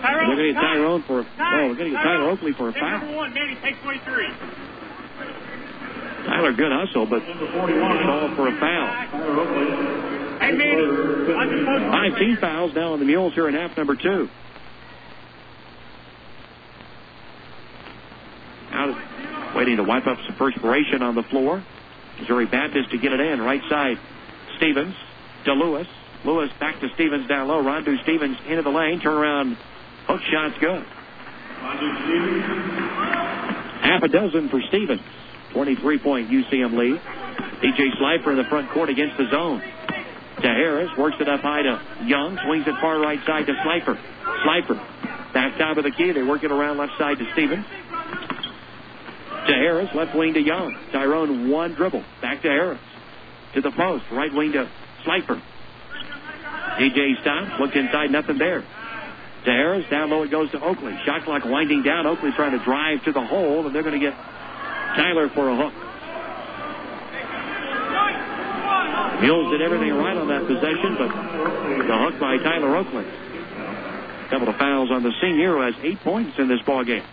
Tyrone. 0.00 0.28
We're 0.28 0.36
going 0.36 0.48
to 0.48 0.52
get 0.52 0.60
Tyrone 0.60 1.02
for, 1.02 1.20
a, 1.20 1.24
oh, 1.24 1.68
we're 1.68 1.74
going 1.74 1.90
to 1.90 1.96
get 1.96 2.02
Tyler 2.02 2.30
Oakley 2.30 2.52
for 2.52 2.68
a 2.68 2.72
foul. 2.72 3.00
Number 3.00 3.16
one, 3.16 3.34
Manny, 3.34 3.56
take 3.62 3.80
23. 3.82 4.28
Tyler, 6.26 6.52
good 6.52 6.72
hustle, 6.72 7.06
but 7.06 7.22
call 7.22 8.34
for 8.34 8.48
a 8.48 8.58
foul. 8.58 8.86
Hey, 10.40 10.52
Manny. 10.52 10.86
Five 11.90 12.18
team 12.18 12.36
fouls 12.40 12.74
now 12.74 12.92
on 12.92 12.98
the 12.98 13.06
Mules 13.06 13.34
here 13.34 13.48
in 13.48 13.54
half 13.54 13.76
number 13.76 13.96
two. 13.96 14.28
Out 18.72 18.90
of, 18.90 18.96
waiting 19.56 19.76
to 19.76 19.84
wipe 19.84 20.06
up 20.06 20.18
some 20.26 20.36
perspiration 20.36 21.02
on 21.02 21.14
the 21.14 21.22
floor. 21.24 21.64
Missouri 22.20 22.46
Baptist 22.46 22.90
to 22.90 22.98
get 22.98 23.12
it 23.12 23.20
in. 23.20 23.40
Right 23.40 23.62
side, 23.68 23.98
Stevens 24.56 24.94
to 25.44 25.52
Lewis. 25.52 25.86
Lewis 26.24 26.50
back 26.58 26.80
to 26.80 26.88
Stevens 26.94 27.28
down 27.28 27.48
low. 27.48 27.62
Rondu 27.62 28.02
Stevens 28.02 28.36
into 28.48 28.62
the 28.62 28.70
lane. 28.70 29.00
Turn 29.00 29.14
around. 29.14 29.56
Hook 30.06 30.20
shot's 30.30 30.58
good. 30.58 30.84
Half 33.82 34.02
a 34.02 34.08
dozen 34.08 34.48
for 34.48 34.60
Stevens. 34.68 35.00
23 35.52 35.98
point 35.98 36.30
UCM 36.30 36.76
lead. 36.76 37.00
DJ 37.62 37.90
Slifer 37.98 38.32
in 38.32 38.36
the 38.36 38.44
front 38.48 38.70
court 38.70 38.90
against 38.90 39.16
the 39.16 39.28
zone. 39.30 39.60
To 40.42 40.48
Harris, 40.48 40.90
works 40.98 41.16
it 41.18 41.28
up 41.28 41.40
high 41.40 41.62
to 41.62 41.80
Young, 42.04 42.38
swings 42.44 42.66
it 42.66 42.74
far 42.80 43.00
right 43.00 43.18
side 43.26 43.46
to 43.46 43.54
Slifer. 43.64 43.98
Slifer, 44.44 44.74
back 45.32 45.56
top 45.56 45.78
of 45.78 45.84
the 45.84 45.90
key. 45.90 46.12
They 46.12 46.22
work 46.22 46.44
it 46.44 46.52
around 46.52 46.76
left 46.76 46.92
side 46.98 47.18
to 47.18 47.24
Stevens. 47.32 47.64
To 49.46 49.52
Harris, 49.52 49.88
left 49.94 50.14
wing 50.14 50.34
to 50.34 50.40
Young. 50.40 50.76
Tyrone, 50.92 51.48
one 51.48 51.74
dribble. 51.74 52.04
Back 52.20 52.42
to 52.42 52.48
Harris. 52.48 52.80
To 53.54 53.62
the 53.62 53.70
post, 53.70 54.04
right 54.12 54.32
wing 54.32 54.52
to 54.52 54.68
Slifer. 55.04 55.40
DJ 56.78 57.18
stops, 57.22 57.58
looks 57.58 57.74
inside, 57.74 58.10
nothing 58.10 58.36
there. 58.36 58.62
To 59.46 59.86
down 59.90 60.10
low 60.10 60.24
it 60.24 60.30
goes 60.32 60.50
to 60.50 60.60
Oakley. 60.60 60.98
Shot 61.04 61.22
clock 61.22 61.44
winding 61.44 61.84
down. 61.84 62.04
Oakley 62.04 62.30
trying 62.34 62.58
to 62.58 62.64
drive 62.64 63.04
to 63.04 63.12
the 63.12 63.24
hole, 63.24 63.64
and 63.64 63.72
they're 63.72 63.84
going 63.84 63.98
to 63.98 64.04
get 64.04 64.12
Tyler 64.12 65.28
for 65.28 65.48
a 65.48 65.56
hook. 65.56 65.72
Mules 69.22 69.50
did 69.52 69.62
everything 69.62 69.94
right 69.94 70.16
on 70.16 70.26
that 70.28 70.46
possession, 70.46 70.96
but 70.98 71.08
the 71.86 71.96
hook 71.96 72.18
by 72.18 72.38
Tyler 72.38 72.76
Oakley. 72.76 73.06
A 73.06 74.28
Couple 74.30 74.48
of 74.48 74.56
fouls 74.56 74.90
on 74.90 75.04
the 75.04 75.12
senior 75.22 75.54
who 75.54 75.62
has 75.62 75.74
eight 75.84 76.00
points 76.00 76.36
in 76.38 76.48
this 76.48 76.60
ball 76.66 76.82
game. 76.82 77.04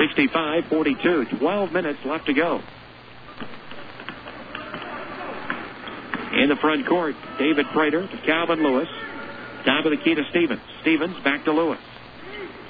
65-42, 0.00 1.38
12 1.38 1.72
minutes 1.72 1.98
left 2.06 2.24
to 2.26 2.32
go. 2.32 2.62
In 6.32 6.48
the 6.48 6.56
front 6.56 6.86
court, 6.86 7.14
David 7.38 7.66
Prater 7.74 8.06
to 8.06 8.16
Calvin 8.24 8.62
Lewis. 8.62 8.88
Top 9.64 9.84
of 9.84 9.90
the 9.90 9.98
key 9.98 10.14
to 10.14 10.24
Stevens. 10.30 10.62
Stevens 10.80 11.16
back 11.22 11.44
to 11.44 11.52
Lewis. 11.52 11.78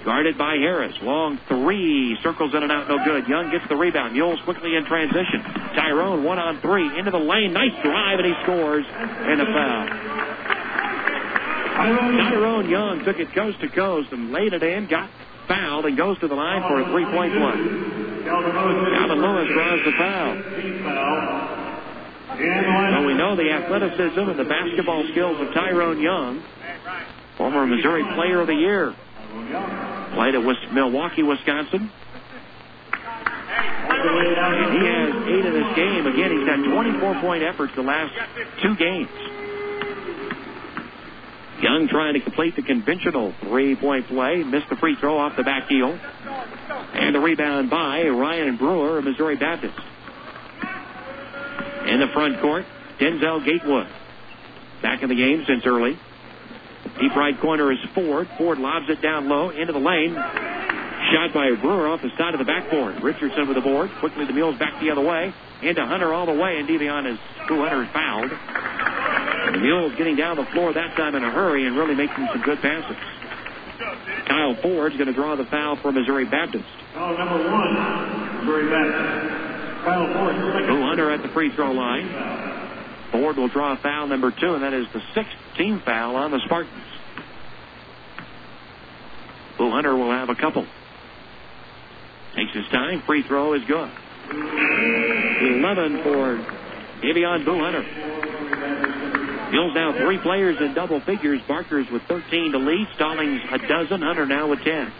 Guarded 0.04 0.38
by 0.38 0.54
Harris. 0.54 0.94
Long 1.02 1.38
three. 1.46 2.16
Circles 2.22 2.54
in 2.54 2.62
and 2.62 2.72
out, 2.72 2.88
no 2.88 3.04
good. 3.04 3.28
Young 3.28 3.50
gets 3.50 3.68
the 3.68 3.76
rebound. 3.76 4.14
Mules 4.14 4.40
quickly 4.44 4.74
in 4.74 4.84
transition. 4.86 5.42
Tyrone 5.76 6.24
one 6.24 6.38
on 6.38 6.60
three. 6.60 6.98
Into 6.98 7.10
the 7.10 7.18
lane. 7.18 7.52
Nice 7.52 7.74
drive, 7.82 8.18
and 8.18 8.26
he 8.26 8.34
scores. 8.42 8.86
And 8.88 9.40
a 9.40 9.44
foul. 9.44 9.86
Tyrone 11.76 12.68
Young 12.70 13.04
took 13.04 13.18
it 13.18 13.32
coast 13.34 13.60
to 13.60 13.68
coast 13.68 14.12
and 14.12 14.32
laid 14.32 14.52
it 14.52 14.62
in. 14.62 14.86
Got 14.86 15.10
fouled 15.48 15.84
and 15.84 15.96
goes 15.96 16.18
to 16.20 16.28
the 16.28 16.34
line 16.34 16.62
for 16.62 16.80
a 16.80 16.84
three-point 16.84 17.32
play. 17.34 17.56
Calvin 18.24 19.20
Lewis 19.20 19.48
draws 19.52 19.80
the 19.84 19.92
foul. 19.98 20.36
So 22.40 23.06
we 23.06 23.14
know 23.14 23.36
the 23.36 23.50
athleticism 23.50 24.20
and 24.20 24.38
the 24.38 24.44
basketball 24.44 25.04
skills 25.12 25.40
of 25.40 25.52
Tyrone 25.52 26.00
Young, 26.00 26.42
former 27.40 27.66
Missouri 27.66 28.04
Player 28.14 28.42
of 28.42 28.48
the 28.48 28.54
Year. 28.54 28.94
Played 30.12 30.34
at 30.34 30.44
West 30.44 30.60
Milwaukee, 30.72 31.22
Wisconsin. 31.22 31.90
And 33.88 34.72
he 34.76 34.84
has 34.84 35.08
eight 35.24 35.46
in 35.46 35.54
this 35.54 35.74
game. 35.74 36.06
Again, 36.06 36.36
he's 36.36 36.46
had 36.46 36.60
24 36.70 37.20
point 37.22 37.42
efforts 37.42 37.72
the 37.74 37.82
last 37.82 38.12
two 38.62 38.76
games. 38.76 39.08
Young 41.62 41.88
trying 41.90 42.12
to 42.12 42.20
complete 42.20 42.56
the 42.56 42.62
conventional 42.62 43.32
three 43.40 43.74
point 43.74 44.06
play. 44.08 44.42
Missed 44.44 44.68
the 44.68 44.76
free 44.76 44.96
throw 45.00 45.16
off 45.16 45.34
the 45.38 45.42
back 45.42 45.66
heel. 45.66 45.98
And 46.92 47.14
the 47.14 47.20
rebound 47.20 47.70
by 47.70 48.02
Ryan 48.04 48.58
Brewer 48.58 48.98
of 48.98 49.04
Missouri 49.04 49.36
Baptist. 49.36 49.78
In 51.86 52.00
the 52.00 52.08
front 52.12 52.38
court, 52.42 52.66
Denzel 52.98 53.42
Gatewood. 53.46 53.88
Back 54.82 55.02
in 55.02 55.08
the 55.08 55.14
game 55.14 55.44
since 55.46 55.64
early. 55.64 55.98
Deep 57.00 57.16
right 57.16 57.38
corner 57.40 57.72
is 57.72 57.78
Ford. 57.94 58.28
Ford 58.36 58.58
lobs 58.58 58.90
it 58.90 59.00
down 59.00 59.28
low 59.28 59.48
into 59.48 59.72
the 59.72 59.78
lane. 59.78 60.12
Shot 60.12 61.32
by 61.32 61.50
Brewer 61.56 61.88
off 61.88 62.02
the 62.02 62.10
side 62.18 62.34
of 62.34 62.38
the 62.38 62.44
backboard. 62.44 63.02
Richardson 63.02 63.48
with 63.48 63.56
the 63.56 63.62
board. 63.62 63.90
Quickly 64.00 64.26
the 64.26 64.34
Mules 64.34 64.58
back 64.58 64.78
the 64.80 64.90
other 64.90 65.00
way. 65.00 65.32
Into 65.62 65.84
Hunter 65.84 66.12
all 66.12 66.26
the 66.26 66.34
way, 66.34 66.58
and 66.58 66.68
Davion 66.68 67.10
is 67.10 67.18
Boo 67.48 67.58
Hunter 67.64 67.82
is 67.84 67.88
fouled. 67.90 68.30
And 68.30 69.54
the 69.54 69.60
Mules 69.60 69.94
getting 69.96 70.16
down 70.16 70.36
the 70.36 70.44
floor 70.52 70.72
that 70.74 70.94
time 70.94 71.14
in 71.14 71.24
a 71.24 71.30
hurry 71.30 71.66
and 71.66 71.76
really 71.76 71.94
making 71.94 72.28
some 72.32 72.42
good 72.42 72.60
passes. 72.60 72.96
Kyle 74.28 74.54
Ford's 74.60 74.96
going 74.96 75.08
to 75.08 75.14
draw 75.14 75.36
the 75.36 75.46
foul 75.46 75.76
for 75.80 75.90
Missouri 75.92 76.26
Baptist. 76.26 76.68
Foul 76.92 77.16
number 77.16 77.50
one, 77.50 78.44
Missouri 78.44 78.68
Baptist. 78.68 79.84
Kyle 79.84 80.06
Ford. 80.12 80.36
Boo 80.68 80.82
Hunter 80.82 81.10
at 81.10 81.22
the 81.22 81.28
free 81.28 81.50
throw 81.56 81.72
line. 81.72 82.49
Ford 83.10 83.36
will 83.36 83.48
draw 83.48 83.76
foul 83.76 84.06
number 84.06 84.30
two, 84.30 84.54
and 84.54 84.62
that 84.62 84.72
is 84.72 84.86
the 84.92 85.00
sixth 85.14 85.36
team 85.56 85.80
foul 85.84 86.16
on 86.16 86.30
the 86.30 86.40
Spartans. 86.44 86.84
Boo 89.58 89.70
Hunter 89.70 89.94
will 89.94 90.10
have 90.10 90.30
a 90.30 90.34
couple. 90.34 90.66
Takes 92.34 92.54
his 92.54 92.66
time. 92.68 93.02
Free 93.02 93.22
throw 93.22 93.54
is 93.54 93.62
good. 93.64 93.90
11 94.30 96.02
for 96.02 96.38
Davion 97.02 97.44
Boo 97.44 97.58
Hunter. 97.58 97.82
Mules 99.50 99.74
now 99.74 99.92
three 99.92 100.18
players 100.18 100.56
in 100.60 100.74
double 100.74 101.00
figures. 101.00 101.40
Barker's 101.48 101.90
with 101.90 102.02
13 102.02 102.52
to 102.52 102.58
lead. 102.58 102.86
Stallings 102.94 103.40
a 103.50 103.58
dozen. 103.58 104.00
Hunter 104.00 104.26
now 104.26 104.48
with 104.48 104.60
10. 104.62 104.92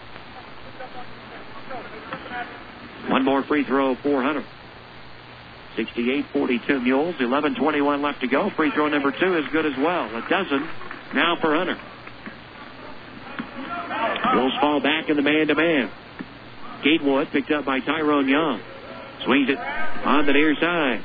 One 3.09 3.23
more 3.23 3.43
free 3.43 3.63
throw 3.63 3.95
for 3.95 4.21
Hunter. 4.21 4.43
68-42 5.77 6.83
Mules. 6.83 7.15
11-21 7.15 8.01
left 8.01 8.21
to 8.21 8.27
go. 8.27 8.49
Free 8.55 8.71
throw 8.71 8.87
number 8.89 9.11
two 9.11 9.37
is 9.37 9.45
good 9.51 9.65
as 9.65 9.77
well. 9.77 10.05
A 10.05 10.27
dozen 10.29 10.67
now 11.13 11.37
for 11.39 11.55
Hunter. 11.55 11.79
Mules 14.33 14.53
fall 14.59 14.81
back 14.81 15.09
in 15.09 15.15
the 15.15 15.21
man-to-man. 15.21 15.91
Gatewood 16.83 17.29
picked 17.31 17.51
up 17.51 17.65
by 17.65 17.79
Tyrone 17.79 18.27
Young. 18.27 18.61
Swings 19.25 19.49
it 19.49 19.57
on 19.57 20.25
the 20.25 20.33
near 20.33 20.55
side. 20.55 21.03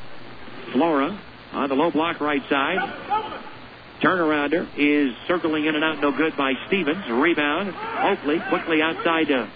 Flora 0.72 1.20
on 1.52 1.68
the 1.68 1.74
low 1.74 1.90
block 1.90 2.20
right 2.20 2.42
side. 2.48 3.32
Turnarounder 4.02 4.68
is 4.76 5.14
circling 5.26 5.64
in 5.64 5.74
and 5.74 5.84
out, 5.84 6.00
no 6.00 6.12
good 6.12 6.36
by 6.36 6.52
Stevens. 6.66 7.04
Rebound. 7.08 7.74
Oakley 8.04 8.40
quickly 8.48 8.82
outside 8.82 9.28
to 9.28 9.48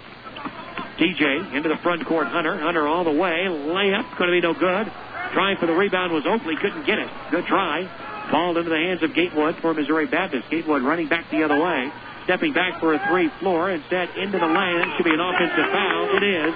TJ 1.01 1.57
into 1.57 1.69
the 1.69 1.81
front 1.83 2.05
court. 2.05 2.29
Hunter. 2.29 2.59
Hunter 2.59 2.87
all 2.87 3.05
the 3.05 3.11
way. 3.11 3.49
Layup. 3.49 4.05
Going 4.19 4.31
to 4.31 4.37
be 4.37 4.45
no 4.45 4.53
good. 4.53 4.93
Trying 5.33 5.57
for 5.57 5.67
the 5.67 5.73
rebound 5.73 6.13
was 6.13 6.27
Oakley. 6.27 6.57
Couldn't 6.61 6.85
get 6.85 6.99
it. 6.99 7.09
Good 7.31 7.47
try. 7.47 7.89
Ball 8.31 8.57
into 8.57 8.69
the 8.69 8.77
hands 8.77 9.03
of 9.03 9.15
Gatewood 9.15 9.57
for 9.63 9.73
Missouri 9.73 10.07
Baptist. 10.07 10.51
Gatewood 10.51 10.83
running 10.83 11.09
back 11.09 11.31
the 11.31 11.43
other 11.43 11.59
way. 11.59 11.91
Stepping 12.25 12.53
back 12.53 12.79
for 12.79 12.93
a 12.93 13.01
three 13.09 13.31
floor. 13.41 13.71
Instead 13.71 14.11
into 14.17 14.39
the 14.39 14.47
lane. 14.47 14.85
Should 14.97 15.09
be 15.09 15.15
an 15.17 15.21
offensive 15.25 15.73
foul. 15.73 16.17
It 16.17 16.23
is. 16.23 16.55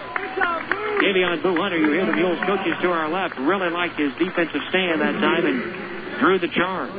Davion 1.00 1.42
Boo 1.42 1.56
Hunter, 1.56 1.78
you 1.78 1.90
hear 1.92 2.06
the 2.06 2.12
Mules 2.12 2.38
coaches 2.46 2.74
to 2.82 2.90
our 2.90 3.10
left, 3.10 3.36
really 3.38 3.68
liked 3.70 3.98
his 3.98 4.12
defensive 4.14 4.62
stand 4.70 5.00
that 5.00 5.12
time 5.20 5.44
and 5.44 6.18
drew 6.20 6.38
the 6.38 6.48
charge. 6.48 6.92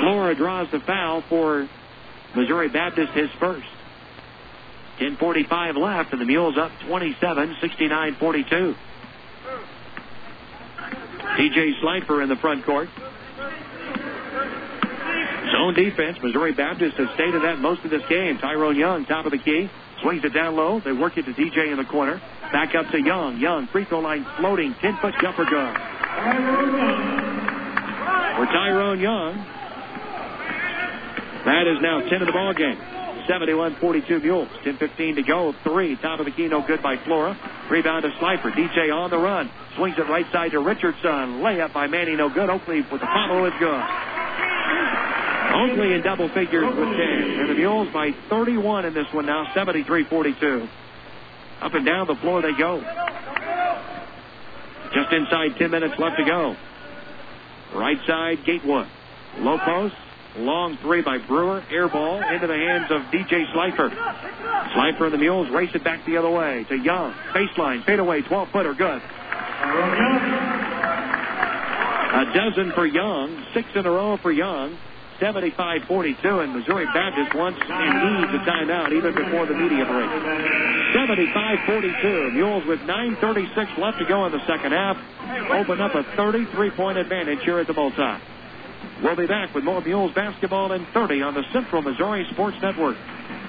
Flora 0.00 0.34
draws 0.34 0.70
the 0.70 0.80
foul 0.80 1.22
for 1.28 1.68
Missouri 2.34 2.68
Baptist, 2.68 3.12
his 3.12 3.28
first. 3.38 3.66
10.45 5.02 5.76
left, 5.76 6.12
and 6.12 6.20
the 6.20 6.24
Mules 6.24 6.56
up 6.56 6.70
27, 6.86 7.56
69 7.60 8.16
42. 8.20 8.74
DJ 11.36 11.80
Slifer 11.80 12.22
in 12.22 12.28
the 12.28 12.36
front 12.36 12.64
court. 12.64 12.88
Zone 15.50 15.74
defense. 15.74 16.18
Missouri 16.22 16.52
Baptist 16.52 16.96
has 16.98 17.08
stayed 17.14 17.34
in 17.34 17.42
that 17.42 17.58
most 17.58 17.84
of 17.84 17.90
this 17.90 18.02
game. 18.08 18.38
Tyrone 18.38 18.76
Young, 18.76 19.04
top 19.06 19.26
of 19.26 19.32
the 19.32 19.38
key. 19.38 19.68
Swings 20.02 20.24
it 20.24 20.32
down 20.32 20.54
low. 20.54 20.80
They 20.80 20.92
work 20.92 21.18
it 21.18 21.24
to 21.24 21.32
DJ 21.32 21.72
in 21.72 21.78
the 21.78 21.84
corner. 21.84 22.22
Back 22.52 22.76
up 22.76 22.90
to 22.92 23.02
Young. 23.02 23.38
Young, 23.38 23.66
free 23.68 23.84
throw 23.84 24.00
line 24.00 24.24
floating. 24.38 24.74
10 24.80 24.98
foot 24.98 25.14
jumper 25.20 25.44
good. 25.44 25.74
For 28.36 28.46
Tyrone 28.46 29.00
Young. 29.00 29.34
That 31.44 31.66
is 31.66 31.82
now 31.82 32.00
10 32.08 32.20
in 32.20 32.26
the 32.26 32.32
ball 32.32 32.54
game. 32.54 32.78
71-42 33.28 34.22
Mules. 34.22 34.48
10-15 34.64 35.16
to 35.16 35.22
go. 35.22 35.54
Three. 35.62 35.96
Top 35.96 36.20
of 36.20 36.26
the 36.26 36.32
key. 36.32 36.48
No 36.48 36.66
good 36.66 36.82
by 36.82 36.96
Flora. 37.04 37.36
Rebound 37.70 38.04
to 38.04 38.10
Slifer. 38.18 38.50
DJ 38.50 38.92
on 38.94 39.10
the 39.10 39.18
run. 39.18 39.50
Swings 39.76 39.96
it 39.98 40.08
right 40.08 40.26
side 40.32 40.52
to 40.52 40.60
Richardson. 40.60 41.40
Layup 41.40 41.72
by 41.72 41.86
Manny. 41.86 42.16
No 42.16 42.28
good. 42.28 42.50
Oakley 42.50 42.80
with 42.80 43.00
the 43.00 43.06
follow 43.06 43.46
is 43.46 43.52
good. 43.58 43.82
Oakley 45.52 45.92
in 45.94 46.02
double 46.02 46.28
figures 46.28 46.64
with 46.64 46.88
10. 46.88 46.98
And 47.40 47.50
the 47.50 47.54
Mules 47.54 47.88
by 47.92 48.12
31 48.30 48.86
in 48.86 48.94
this 48.94 49.06
one 49.12 49.26
now, 49.26 49.44
73-42. 49.54 50.68
Up 51.60 51.74
and 51.74 51.86
down 51.86 52.06
the 52.06 52.16
floor 52.16 52.42
they 52.42 52.56
go. 52.58 52.80
Just 54.94 55.12
inside 55.12 55.56
10 55.58 55.70
minutes 55.70 55.94
left 55.98 56.16
to 56.18 56.24
go. 56.24 56.56
Right 57.74 57.98
side, 58.06 58.44
Gatewood. 58.44 58.88
Low 59.38 59.58
post. 59.58 59.94
Long 60.36 60.78
three 60.78 61.02
by 61.02 61.18
Brewer. 61.18 61.62
Air 61.70 61.88
ball 61.88 62.22
into 62.22 62.46
the 62.46 62.54
hands 62.54 62.90
of 62.90 63.02
DJ 63.12 63.52
Slifer. 63.52 63.90
Slifer 64.74 65.04
and 65.04 65.12
the 65.14 65.18
Mules 65.18 65.50
race 65.50 65.74
it 65.74 65.84
back 65.84 66.06
the 66.06 66.16
other 66.16 66.30
way 66.30 66.64
to 66.68 66.76
Young. 66.76 67.12
Baseline, 67.34 67.84
fadeaway, 67.84 68.22
12 68.22 68.48
footer, 68.50 68.74
good. 68.74 69.02
A 72.12 72.24
dozen 72.34 72.72
for 72.72 72.86
Young. 72.86 73.44
Six 73.52 73.68
in 73.74 73.84
a 73.84 73.90
row 73.90 74.16
for 74.16 74.32
Young. 74.32 74.78
75-42, 75.20 76.42
and 76.42 76.52
Missouri 76.52 76.86
Baptist 76.86 77.36
wants 77.36 77.60
and 77.62 78.18
needs 78.18 78.34
a 78.34 78.38
timeout 78.42 78.92
even 78.92 79.14
before 79.14 79.46
the 79.46 79.54
media 79.54 79.84
break. 79.84 80.10
75-42. 80.96 82.32
Mules 82.32 82.66
with 82.66 82.80
9.36 82.80 83.78
left 83.78 83.98
to 83.98 84.04
go 84.06 84.26
in 84.26 84.32
the 84.32 84.44
second 84.46 84.72
half. 84.72 84.96
Open 85.52 85.80
up 85.80 85.94
a 85.94 86.02
33-point 86.16 86.98
advantage 86.98 87.38
here 87.44 87.60
at 87.60 87.68
the 87.68 87.72
multi. 87.72 88.02
We'll 89.02 89.16
be 89.16 89.26
back 89.26 89.54
with 89.54 89.64
more 89.64 89.80
Mules 89.80 90.12
basketball 90.14 90.72
in 90.72 90.86
30 90.94 91.22
on 91.22 91.34
the 91.34 91.42
Central 91.52 91.82
Missouri 91.82 92.26
Sports 92.32 92.56
Network. 92.62 92.96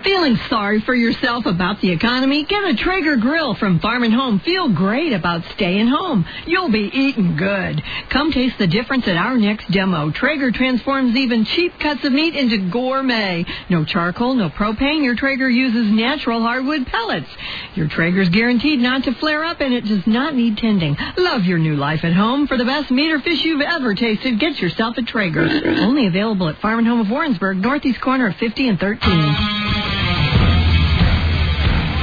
Feeling 0.03 0.38
sorry 0.49 0.81
for 0.81 0.93
yourself 0.93 1.45
about 1.45 1.80
the 1.80 1.91
economy? 1.91 2.43
Get 2.43 2.63
a 2.65 2.75
Traeger 2.75 3.15
grill 3.15 3.55
from 3.55 3.80
Farm 3.80 4.03
and 4.03 4.13
Home. 4.13 4.39
Feel 4.39 4.67
great 4.67 5.13
about 5.13 5.45
staying 5.53 5.88
home. 5.88 6.25
You'll 6.45 6.71
be 6.71 6.91
eating 6.93 7.38
good. 7.38 7.81
Come 8.09 8.31
taste 8.34 8.57
the 8.57 8.67
difference 8.67 9.07
at 9.07 9.15
our 9.15 9.38
next 9.38 9.71
demo. 9.71 10.11
Traeger 10.11 10.51
transforms 10.51 11.15
even 11.15 11.45
cheap 11.45 11.80
cuts 11.80 12.03
of 12.03 12.11
meat 12.11 12.35
into 12.35 12.69
gourmet. 12.69 13.45
No 13.69 13.85
charcoal, 13.85 14.34
no 14.34 14.49
propane. 14.49 15.03
Your 15.03 15.15
Traeger 15.15 15.49
uses 15.49 15.89
natural 15.89 16.41
hardwood 16.41 16.85
pellets. 16.85 17.30
Your 17.75 17.88
Traeger's 17.88 18.30
guaranteed 18.30 18.80
not 18.80 19.05
to 19.05 19.13
flare 19.13 19.45
up 19.45 19.61
and 19.61 19.73
it 19.73 19.85
does 19.85 20.05
not 20.05 20.35
need 20.35 20.57
tending. 20.57 20.97
Love 21.17 21.45
your 21.45 21.59
new 21.59 21.77
life 21.77 22.03
at 22.03 22.13
home. 22.13 22.47
For 22.47 22.57
the 22.57 22.65
best 22.65 22.91
meat 22.91 23.11
or 23.11 23.19
fish 23.19 23.41
you've 23.43 23.61
ever 23.61 23.95
tasted, 23.95 24.38
get 24.38 24.59
yourself 24.59 24.97
a 24.97 25.01
Traeger. 25.01 25.47
Only 25.80 26.07
available 26.07 26.49
at 26.49 26.59
Farm 26.59 26.80
and 26.80 26.88
Home 26.88 26.99
of 26.99 27.09
Warrensburg, 27.09 27.57
northeast 27.57 28.01
corner 28.01 28.27
of 28.27 28.35
50 28.35 28.67
and 28.67 28.80
13. 28.80 29.93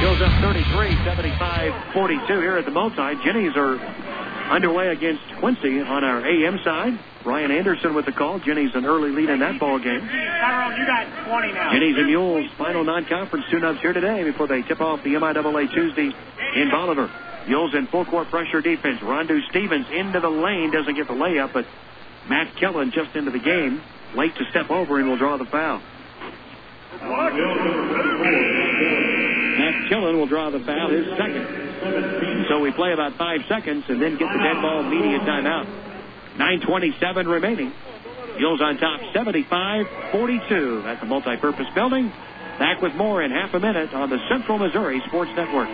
Goes 0.01 0.19
up 0.19 0.41
33, 0.41 0.95
75, 1.05 1.93
42 1.93 2.25
here 2.25 2.57
at 2.57 2.65
the 2.65 2.71
multi. 2.71 2.97
Jennies 3.23 3.53
are 3.55 3.77
underway 4.49 4.87
against 4.87 5.21
Quincy 5.37 5.79
on 5.79 6.03
our 6.03 6.25
AM 6.25 6.57
side. 6.63 6.97
Ryan 7.23 7.51
Anderson 7.51 7.93
with 7.93 8.05
the 8.05 8.11
call. 8.11 8.39
Jennies 8.39 8.71
an 8.73 8.85
early 8.85 9.11
lead 9.11 9.29
in 9.29 9.39
that 9.39 9.59
ball 9.59 9.77
game. 9.77 10.01
Tyrone, 10.01 10.75
you 10.75 10.87
got 10.87 11.05
20 11.29 11.53
now. 11.53 11.71
Jennies 11.71 11.95
and 11.97 12.07
Mules 12.07 12.49
final 12.57 12.83
non-conference 12.83 13.45
tune-ups 13.51 13.79
here 13.81 13.93
today 13.93 14.23
before 14.23 14.47
they 14.47 14.63
tip 14.63 14.81
off 14.81 15.03
the 15.03 15.13
MIAA 15.13 15.71
Tuesday 15.71 16.11
in 16.55 16.71
Bolivar. 16.71 17.09
Mules 17.47 17.75
in 17.75 17.85
full 17.85 18.05
court 18.05 18.27
pressure 18.29 18.59
defense. 18.59 18.99
Rondu 19.01 19.47
Stevens 19.51 19.85
into 19.93 20.19
the 20.19 20.29
lane 20.29 20.71
doesn't 20.71 20.95
get 20.95 21.07
the 21.07 21.13
layup, 21.13 21.53
but 21.53 21.67
Matt 22.27 22.55
Killen 22.55 22.91
just 22.91 23.15
into 23.15 23.29
the 23.29 23.39
game, 23.39 23.81
late 24.15 24.33
to 24.35 24.45
step 24.49 24.71
over 24.71 24.97
and 24.97 25.07
will 25.07 25.17
draw 25.17 25.37
the 25.37 25.45
foul. 25.45 25.79
Matt 29.61 29.91
Killen 29.91 30.17
will 30.17 30.25
draw 30.25 30.49
the 30.49 30.59
foul, 30.59 30.89
his 30.89 31.05
second. 31.21 31.45
So 32.49 32.59
we 32.59 32.71
play 32.71 32.93
about 32.93 33.13
five 33.13 33.41
seconds 33.47 33.85
and 33.89 34.01
then 34.01 34.17
get 34.17 34.25
the 34.25 34.41
dead 34.41 34.57
ball 34.57 34.81
media 34.81 35.19
timeout. 35.19 35.69
9.27 36.37 37.27
remaining. 37.29 37.71
Mules 38.37 38.61
on 38.61 38.77
top 38.77 39.01
75-42 39.13 40.85
at 40.85 40.99
the 40.99 41.05
multipurpose 41.05 41.71
building. 41.75 42.11
Back 42.57 42.81
with 42.81 42.95
more 42.95 43.21
in 43.21 43.29
half 43.29 43.53
a 43.53 43.59
minute 43.59 43.93
on 43.93 44.09
the 44.09 44.17
Central 44.29 44.57
Missouri 44.57 44.99
Sports 45.07 45.31
Network. 45.35 45.69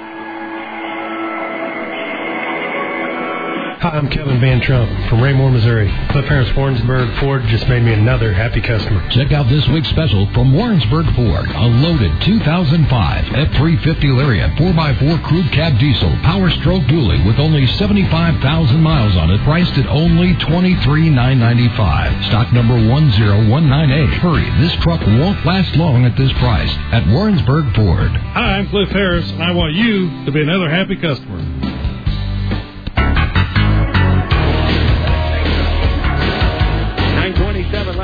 Hi, 3.77 3.89
I'm 3.89 4.09
Kevin 4.09 4.41
Van 4.41 4.59
Trump 4.59 4.89
from 5.07 5.21
Raymore, 5.21 5.51
Missouri. 5.51 5.93
Cliff 6.09 6.25
Harris 6.25 6.49
Warrensburg 6.55 7.13
Ford 7.19 7.43
just 7.43 7.69
made 7.69 7.83
me 7.83 7.93
another 7.93 8.33
happy 8.33 8.59
customer. 8.59 9.07
Check 9.11 9.31
out 9.31 9.47
this 9.49 9.67
week's 9.67 9.89
special 9.89 10.25
from 10.33 10.51
Warrensburg 10.51 11.05
Ford. 11.15 11.45
A 11.45 11.67
loaded 11.67 12.11
2005 12.23 13.25
F350 13.25 14.17
Lariat 14.17 14.57
4x4 14.57 15.23
crew 15.23 15.43
cab 15.49 15.77
diesel 15.77 16.09
power 16.23 16.49
stroke 16.49 16.83
dually 16.89 17.23
with 17.27 17.37
only 17.37 17.67
75,000 17.67 18.81
miles 18.81 19.15
on 19.15 19.29
it 19.29 19.43
priced 19.43 19.77
at 19.77 19.85
only 19.85 20.33
$23,995. 20.33 22.25
Stock 22.29 22.51
number 22.51 22.73
10198. 22.73 24.09
Hurry, 24.17 24.49
this 24.59 24.73
truck 24.81 25.05
won't 25.05 25.45
last 25.45 25.75
long 25.75 26.03
at 26.03 26.17
this 26.17 26.33
price 26.39 26.73
at 26.91 27.05
Warrensburg 27.13 27.75
Ford. 27.75 28.09
Hi, 28.09 28.57
I'm 28.57 28.69
Cliff 28.69 28.89
Harris, 28.89 29.29
and 29.29 29.43
I 29.43 29.51
want 29.51 29.75
you 29.75 30.25
to 30.25 30.31
be 30.31 30.41
another 30.41 30.67
happy 30.67 30.95
customer. 30.95 31.76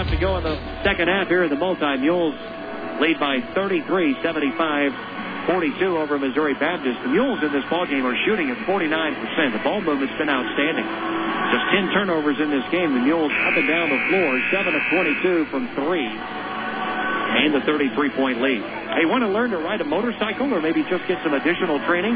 Left 0.04 0.12
to 0.12 0.20
go 0.20 0.36
in 0.38 0.44
the 0.44 0.60
second 0.84 1.08
half 1.08 1.28
here 1.28 1.48
the 1.48 1.56
multi. 1.56 1.98
Mules 1.98 2.36
lead 3.00 3.20
by 3.20 3.40
33, 3.56 4.20
75, 4.22 5.48
42 5.48 5.98
over 5.98 6.20
Missouri 6.20 6.54
Baptist. 6.56 7.00
The 7.04 7.08
Mules 7.08 7.40
in 7.44 7.52
this 7.52 7.64
ball 7.70 7.86
game 7.86 8.06
are 8.06 8.16
shooting 8.26 8.52
at 8.52 8.58
49%. 8.68 9.54
The 9.54 9.64
ball 9.64 9.80
movement's 9.82 10.16
been 10.20 10.30
outstanding. 10.30 10.84
Just 11.56 11.66
10 11.72 11.96
turnovers 11.96 12.40
in 12.40 12.50
this 12.52 12.64
game. 12.72 12.94
The 12.94 13.00
Mules 13.00 13.32
up 13.48 13.56
and 13.56 13.68
down 13.68 13.90
the 13.90 14.02
floor, 14.12 14.40
7 14.52 14.76
of 14.76 14.84
22 14.92 15.46
from 15.48 15.72
three, 15.76 16.08
and 17.34 17.54
the 17.54 17.60
33-point 17.66 18.42
lead. 18.42 18.62
Hey, 18.62 19.06
want 19.06 19.24
to 19.24 19.30
learn 19.30 19.52
to 19.52 19.58
ride 19.58 19.82
a 19.82 19.86
motorcycle 19.86 20.54
or 20.54 20.62
maybe 20.62 20.84
just 20.86 21.08
get 21.08 21.18
some 21.24 21.34
additional 21.34 21.80
training? 21.86 22.14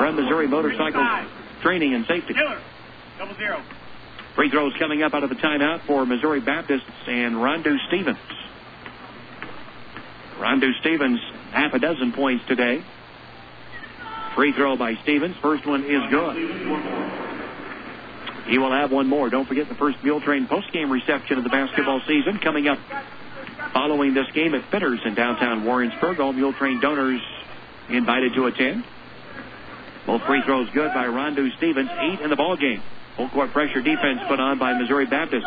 from 0.00 0.16
Missouri 0.16 0.48
Motorcycle 0.48 1.04
Training 1.62 1.94
and 1.94 2.06
Safety. 2.06 2.32
Double 3.18 3.36
zero. 3.36 3.62
Free 4.36 4.48
throws 4.48 4.72
coming 4.78 5.02
up 5.02 5.12
out 5.12 5.22
of 5.22 5.28
the 5.28 5.36
timeout 5.36 5.86
for 5.86 6.06
Missouri 6.06 6.40
Baptists 6.40 6.86
and 7.06 7.34
Rondu 7.34 7.76
Stevens. 7.88 8.16
Rondu 10.40 10.72
Stevens, 10.80 11.20
half 11.52 11.74
a 11.74 11.78
dozen 11.78 12.12
points 12.12 12.44
today. 12.48 12.82
Free 14.34 14.52
throw 14.52 14.76
by 14.76 14.94
Stevens. 15.02 15.36
First 15.42 15.66
one 15.66 15.84
is 15.84 16.02
good. 16.10 16.36
He 18.46 18.58
will 18.58 18.72
have 18.72 18.90
one 18.90 19.06
more. 19.06 19.28
Don't 19.28 19.46
forget 19.46 19.68
the 19.68 19.74
first 19.74 20.02
Mule 20.02 20.20
Train 20.20 20.46
postgame 20.46 20.90
reception 20.90 21.36
of 21.36 21.44
the 21.44 21.50
basketball 21.50 22.00
season 22.06 22.38
coming 22.38 22.68
up 22.68 22.78
following 23.74 24.14
this 24.14 24.26
game 24.32 24.54
at 24.54 24.68
Fitters 24.70 25.00
in 25.04 25.14
downtown 25.14 25.64
Warrensburg. 25.64 26.18
All 26.20 26.32
Mule 26.32 26.54
Train 26.54 26.80
donors 26.80 27.20
invited 27.90 28.34
to 28.34 28.46
attend. 28.46 28.84
Both 30.06 30.22
free 30.22 30.42
throws 30.46 30.70
good 30.70 30.92
by 30.94 31.04
Rondu 31.04 31.54
Stevens. 31.58 31.90
Eight 31.92 32.20
in 32.20 32.30
the 32.30 32.36
ball 32.36 32.56
game. 32.56 32.82
Full 33.16 33.28
court 33.28 33.52
pressure 33.52 33.82
defense 33.82 34.20
put 34.26 34.40
on 34.40 34.58
by 34.58 34.72
Missouri 34.72 35.06
Baptist. 35.06 35.46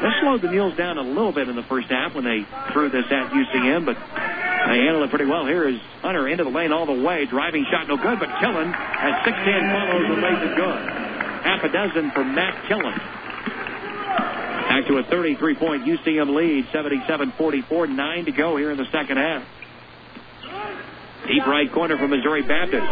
This 0.00 0.12
slowed 0.22 0.40
the 0.40 0.50
Mules 0.50 0.76
down 0.76 0.96
a 0.96 1.02
little 1.02 1.32
bit 1.32 1.48
in 1.48 1.56
the 1.56 1.62
first 1.62 1.88
half 1.88 2.14
when 2.14 2.24
they 2.24 2.46
threw 2.72 2.88
this 2.88 3.04
at 3.10 3.30
UCM, 3.30 3.84
but 3.84 3.96
they 3.96 4.78
handled 4.80 5.04
it 5.04 5.10
pretty 5.10 5.26
well. 5.26 5.46
Here 5.46 5.68
is 5.68 5.78
Hunter 6.00 6.26
into 6.26 6.44
the 6.44 6.50
lane 6.50 6.72
all 6.72 6.86
the 6.86 7.02
way. 7.02 7.26
Driving 7.26 7.66
shot 7.70 7.86
no 7.86 7.96
good, 7.96 8.18
but 8.18 8.28
Killen 8.40 8.72
at 8.72 9.24
6'10 9.24 9.72
follows 9.72 10.06
and 10.08 10.22
lays 10.22 10.50
it 10.50 10.56
good. 10.56 10.88
Half 11.44 11.64
a 11.64 11.68
dozen 11.68 12.10
for 12.12 12.24
Matt 12.24 12.64
Killen. 12.64 12.96
Back 14.70 14.86
to 14.86 14.98
a 14.98 15.02
33 15.02 15.54
point 15.56 15.84
UCM 15.84 16.34
lead, 16.34 16.66
77 16.72 17.32
44. 17.36 17.86
Nine 17.88 18.24
to 18.24 18.32
go 18.32 18.56
here 18.56 18.70
in 18.70 18.78
the 18.78 18.90
second 18.90 19.18
half. 19.18 19.42
Deep 21.26 21.46
right 21.46 21.70
corner 21.70 21.98
for 21.98 22.08
Missouri 22.08 22.42
Baptist. 22.42 22.86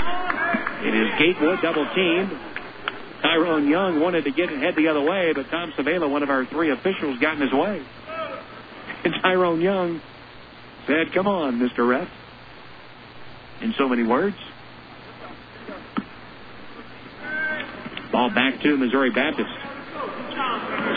It 0.84 0.94
is 0.94 1.08
Gatewood 1.18 1.62
double 1.62 1.88
teamed. 1.94 2.30
Tyrone 3.22 3.68
Young 3.68 4.00
wanted 4.00 4.24
to 4.24 4.30
get 4.30 4.50
and 4.50 4.62
head 4.62 4.76
the 4.76 4.88
other 4.88 5.00
way, 5.00 5.32
but 5.34 5.50
Tom 5.50 5.72
Savela, 5.72 6.10
one 6.10 6.22
of 6.22 6.30
our 6.30 6.46
three 6.46 6.70
officials, 6.70 7.18
got 7.18 7.34
in 7.34 7.40
his 7.42 7.52
way. 7.52 7.84
And 9.04 9.14
Tyrone 9.22 9.60
Young 9.60 10.00
said, 10.86 11.12
Come 11.12 11.26
on, 11.26 11.58
Mr. 11.58 11.88
Ref. 11.88 12.08
In 13.60 13.74
so 13.76 13.88
many 13.88 14.04
words. 14.04 14.36
Ball 18.12 18.30
back 18.30 18.60
to 18.62 18.76
Missouri 18.76 19.10
Baptist. 19.10 19.50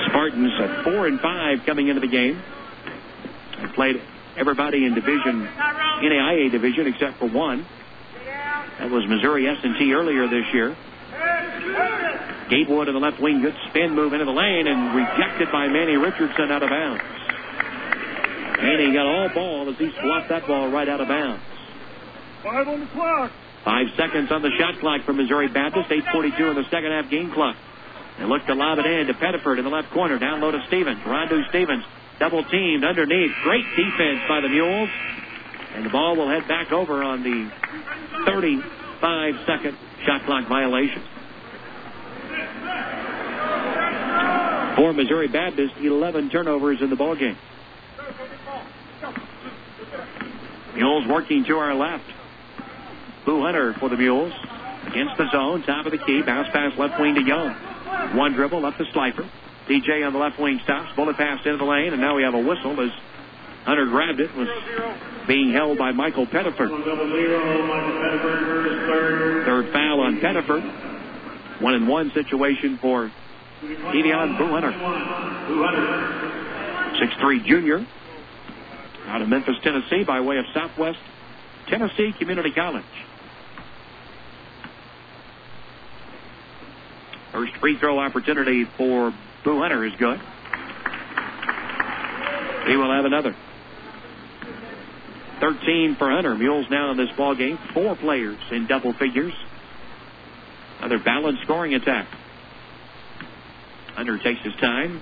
Spartans 0.07 0.52
at 0.61 0.84
four 0.84 1.07
and 1.07 1.19
five 1.19 1.65
coming 1.65 1.88
into 1.88 2.02
the 2.02 2.07
game. 2.07 2.41
They 3.60 3.68
played 3.73 4.02
everybody 4.38 4.85
in 4.85 4.93
division, 4.93 5.48
NAIA 5.48 6.52
division, 6.52 6.88
except 6.88 7.18
for 7.18 7.27
one. 7.27 7.65
That 8.80 8.89
was 8.89 9.07
Missouri 9.07 9.48
S&T 9.48 9.93
earlier 9.93 10.27
this 10.27 10.45
year. 10.53 10.76
Gatewood 12.51 12.89
in 12.89 12.93
the 12.93 12.99
left 12.99 13.21
wing, 13.23 13.39
good 13.39 13.55
spin 13.69 13.95
move 13.95 14.11
into 14.11 14.25
the 14.25 14.35
lane 14.35 14.67
and 14.67 14.93
rejected 14.93 15.47
by 15.55 15.71
Manny 15.71 15.95
Richardson 15.95 16.51
out 16.51 16.61
of 16.61 16.69
bounds. 16.69 17.01
Manny 18.59 18.91
got 18.91 19.07
all 19.07 19.29
ball 19.33 19.69
as 19.69 19.77
he 19.77 19.89
swapped 20.01 20.27
that 20.27 20.45
ball 20.45 20.69
right 20.69 20.87
out 20.89 20.99
of 20.99 21.07
bounds. 21.07 21.41
Five 22.43 22.67
on 22.67 22.81
the 22.81 22.87
clock. 22.87 23.31
Five 23.63 23.87
seconds 23.95 24.31
on 24.31 24.41
the 24.41 24.51
shot 24.59 24.79
clock 24.79 25.05
for 25.05 25.13
Missouri 25.13 25.47
Baptist. 25.47 25.89
8.42 25.89 26.51
in 26.51 26.55
the 26.55 26.67
second 26.69 26.91
half 26.91 27.09
game 27.09 27.31
clock. 27.31 27.55
They 28.19 28.25
look 28.25 28.45
to 28.47 28.53
lob 28.53 28.79
it 28.79 28.85
in 28.85 29.07
to 29.07 29.13
Pettiford 29.13 29.57
in 29.57 29.63
the 29.63 29.71
left 29.71 29.91
corner. 29.91 30.19
Down 30.19 30.41
low 30.41 30.51
to 30.51 30.59
Stevens. 30.67 30.99
Rondu 31.01 31.47
Stevens 31.49 31.85
double 32.19 32.43
teamed 32.43 32.83
underneath. 32.83 33.31
Great 33.43 33.65
defense 33.77 34.21
by 34.27 34.41
the 34.41 34.49
Mules. 34.49 34.89
And 35.73 35.85
the 35.85 35.89
ball 35.89 36.17
will 36.17 36.27
head 36.27 36.47
back 36.49 36.73
over 36.73 37.01
on 37.01 37.23
the 37.23 37.49
35 38.25 39.35
second 39.45 39.77
shot 40.05 40.25
clock 40.25 40.49
violation. 40.49 41.01
For 44.75 44.93
Missouri 44.93 45.27
Baptist, 45.27 45.75
11 45.77 46.29
turnovers 46.29 46.81
in 46.81 46.89
the 46.89 46.95
ball 46.95 47.15
game. 47.15 47.38
Mules 50.75 51.07
working 51.07 51.43
to 51.45 51.57
our 51.57 51.75
left. 51.75 52.05
Boo 53.25 53.41
Hunter 53.41 53.73
for 53.79 53.89
the 53.89 53.97
Mules. 53.97 54.33
Against 54.88 55.17
the 55.17 55.29
zone, 55.31 55.63
top 55.63 55.85
of 55.85 55.91
the 55.91 55.99
key. 55.99 56.21
Bounce 56.25 56.47
pass 56.51 56.77
left 56.77 56.99
wing 56.99 57.15
to 57.15 57.21
Young. 57.21 57.53
One 58.15 58.33
dribble 58.33 58.65
up 58.65 58.77
to 58.77 58.85
Slifer. 58.91 59.29
DJ 59.67 60.05
on 60.05 60.13
the 60.13 60.19
left 60.19 60.39
wing 60.39 60.59
stops. 60.63 60.95
Bullet 60.95 61.17
pass 61.17 61.45
into 61.45 61.57
the 61.57 61.65
lane, 61.65 61.93
and 61.93 62.01
now 62.01 62.15
we 62.15 62.23
have 62.23 62.33
a 62.33 62.39
whistle 62.39 62.79
as 62.81 62.89
Hunter 63.63 63.85
grabbed 63.85 64.19
it. 64.19 64.35
Was 64.35 64.47
being 65.27 65.51
held 65.53 65.77
by 65.77 65.91
Michael 65.91 66.25
Pettiford. 66.25 66.69
Third 69.45 69.71
foul 69.71 70.01
on 70.01 70.19
Pettiford. 70.19 70.90
One 71.61 71.75
and 71.75 71.88
one 71.88 72.11
situation 72.11 72.77
for 72.79 73.11
Boo 74.38 74.49
Hunter. 74.49 74.71
6'3 76.99 77.45
junior 77.45 77.85
out 79.07 79.21
of 79.21 79.29
Memphis, 79.29 79.55
Tennessee, 79.63 80.03
by 80.03 80.21
way 80.21 80.38
of 80.38 80.45
Southwest 80.53 80.99
Tennessee 81.67 82.13
Community 82.17 82.51
College. 82.51 82.83
First 87.31 87.55
free 87.57 87.77
throw 87.77 87.99
opportunity 87.99 88.65
for 88.77 89.13
Boo 89.43 89.59
Hunter 89.59 89.85
is 89.85 89.93
good. 89.97 90.19
He 92.67 92.75
will 92.75 92.91
have 92.91 93.05
another. 93.05 93.35
13 95.39 95.95
for 95.97 96.09
Hunter. 96.11 96.35
Mules 96.35 96.67
now 96.69 96.91
in 96.91 96.97
this 96.97 97.09
ball 97.17 97.35
game. 97.35 97.57
Four 97.73 97.95
players 97.95 98.39
in 98.51 98.67
double 98.67 98.93
figures. 98.93 99.33
Another 100.81 100.97
balanced 100.97 101.43
scoring 101.43 101.75
attack. 101.75 102.07
Hunter 103.93 104.17
takes 104.17 104.41
his 104.41 104.55
time. 104.55 105.01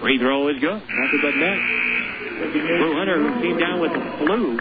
Free 0.00 0.18
throw 0.18 0.48
is 0.48 0.60
good. 0.60 0.82
Nothing 0.82 1.20
but 1.22 1.34
net. 1.34 1.58
Boo 2.78 2.92
Hunter, 2.92 3.22
who 3.22 3.40
came 3.40 3.58
down 3.58 3.80
with 3.80 3.92
flu 4.18 4.58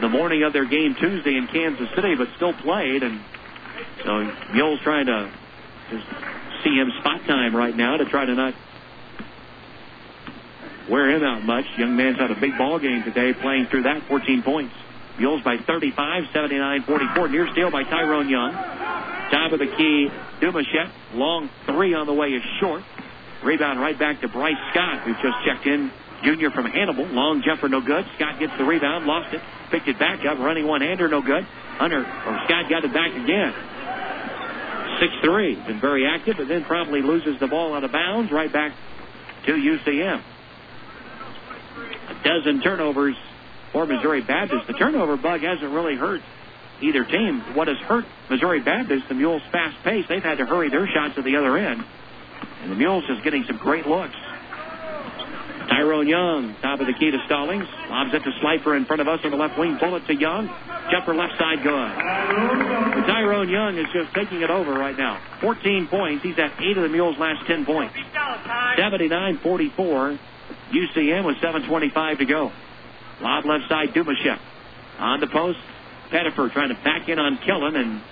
the 0.00 0.08
morning 0.08 0.42
of 0.42 0.52
their 0.52 0.64
game 0.64 0.96
Tuesday 1.00 1.36
in 1.36 1.46
Kansas 1.46 1.88
City, 1.94 2.16
but 2.16 2.26
still 2.34 2.52
played. 2.52 3.04
And 3.04 3.20
so 4.04 4.30
Mules 4.52 4.80
trying 4.82 5.06
to 5.06 5.32
just 5.90 6.06
see 6.64 6.74
him 6.74 6.90
spot 6.98 7.20
time 7.26 7.54
right 7.54 7.76
now 7.76 7.96
to 7.98 8.04
try 8.04 8.24
to 8.24 8.34
not 8.34 8.54
wear 10.90 11.10
him 11.10 11.22
out 11.22 11.44
much. 11.44 11.66
Young 11.78 11.96
man's 11.96 12.18
had 12.18 12.32
a 12.32 12.40
big 12.40 12.58
ball 12.58 12.80
game 12.80 13.04
today, 13.04 13.32
playing 13.32 13.66
through 13.66 13.84
that 13.84 14.02
14 14.08 14.42
points. 14.42 14.74
Mules 15.18 15.42
by 15.42 15.56
35, 15.58 16.24
79-44. 16.34 17.30
Near 17.30 17.48
steal 17.52 17.70
by 17.70 17.84
Tyrone 17.84 18.28
Young. 18.28 18.52
Top 18.52 19.52
of 19.52 19.58
the 19.58 19.66
key, 19.66 20.08
Dumachet. 20.40 20.90
Long 21.14 21.48
three 21.66 21.94
on 21.94 22.06
the 22.06 22.14
way 22.14 22.28
is 22.28 22.42
short. 22.60 22.82
Rebound 23.44 23.80
right 23.80 23.98
back 23.98 24.20
to 24.22 24.28
Bryce 24.28 24.56
Scott, 24.70 25.02
who 25.02 25.12
just 25.14 25.36
checked 25.46 25.66
in. 25.66 25.90
Junior 26.24 26.50
from 26.50 26.64
Hannibal. 26.66 27.06
Long 27.06 27.42
jumper, 27.44 27.68
no 27.68 27.80
good. 27.80 28.04
Scott 28.16 28.40
gets 28.40 28.56
the 28.56 28.64
rebound, 28.64 29.04
lost 29.04 29.34
it, 29.34 29.42
picked 29.70 29.88
it 29.88 29.98
back 29.98 30.24
up, 30.24 30.38
running 30.38 30.66
one-hander, 30.66 31.08
no 31.08 31.20
good. 31.20 31.44
Hunter, 31.76 32.00
or 32.00 32.40
Scott 32.46 32.70
got 32.70 32.84
it 32.84 32.92
back 32.92 33.10
again. 33.12 33.52
6-3. 35.22 35.66
Been 35.66 35.80
very 35.80 36.06
active, 36.06 36.36
but 36.38 36.48
then 36.48 36.64
probably 36.64 37.02
loses 37.02 37.38
the 37.40 37.46
ball 37.46 37.74
out 37.74 37.84
of 37.84 37.92
bounds 37.92 38.32
right 38.32 38.52
back 38.52 38.72
to 39.46 39.52
UCM. 39.52 40.22
A 42.08 42.24
dozen 42.24 42.62
turnovers 42.62 43.16
for 43.74 43.84
Missouri 43.84 44.22
Baptist. 44.22 44.68
The 44.68 44.72
turnover 44.72 45.18
bug 45.18 45.42
hasn't 45.42 45.70
really 45.70 45.96
hurt 45.96 46.22
either 46.80 47.04
team. 47.04 47.42
What 47.54 47.68
has 47.68 47.76
hurt 47.78 48.06
Missouri 48.30 48.60
Baptist, 48.60 49.08
the 49.08 49.14
Mules' 49.14 49.42
fast 49.50 49.76
pace, 49.84 50.06
they've 50.08 50.22
had 50.22 50.38
to 50.38 50.46
hurry 50.46 50.70
their 50.70 50.86
shots 50.86 51.18
at 51.18 51.24
the 51.24 51.36
other 51.36 51.58
end. 51.58 51.84
And 52.62 52.70
the 52.70 52.76
Mules 52.76 53.04
is 53.10 53.22
getting 53.22 53.44
some 53.44 53.58
great 53.58 53.86
looks. 53.86 54.14
Tyrone 55.68 56.06
Young, 56.06 56.54
top 56.62 56.80
of 56.80 56.86
the 56.86 56.92
key 56.92 57.10
to 57.10 57.18
Stallings. 57.26 57.66
Lobs 57.90 58.14
it 58.14 58.22
to 58.22 58.30
Slifer 58.40 58.76
in 58.76 58.84
front 58.84 59.02
of 59.02 59.08
us 59.08 59.20
on 59.24 59.32
the 59.32 59.36
left 59.36 59.58
wing. 59.58 59.76
Bullet 59.80 60.06
to 60.06 60.14
Young. 60.14 60.46
Jumper 60.90 61.14
left 61.14 61.36
side 61.38 61.62
good. 61.62 61.90
But 62.94 63.06
Tyrone 63.10 63.48
Young 63.48 63.76
is 63.76 63.86
just 63.92 64.14
taking 64.14 64.42
it 64.42 64.50
over 64.50 64.72
right 64.72 64.96
now. 64.96 65.20
14 65.40 65.88
points. 65.88 66.22
He's 66.22 66.38
at 66.38 66.52
eight 66.60 66.76
of 66.76 66.84
the 66.84 66.88
Mules' 66.90 67.18
last 67.18 67.46
10 67.46 67.64
points. 67.64 67.96
79-44. 68.78 70.18
UCM 70.70 71.24
with 71.24 71.36
7.25 71.36 72.18
to 72.18 72.24
go. 72.24 72.52
Lob 73.24 73.46
left 73.46 73.68
side, 73.70 73.94
Dumachet. 73.94 74.38
On 74.98 75.18
the 75.18 75.26
post, 75.26 75.58
Pettiford 76.12 76.52
trying 76.52 76.68
to 76.68 76.78
back 76.84 77.08
in 77.08 77.18
on 77.18 77.38
Killen, 77.38 77.74
and 77.74 78.02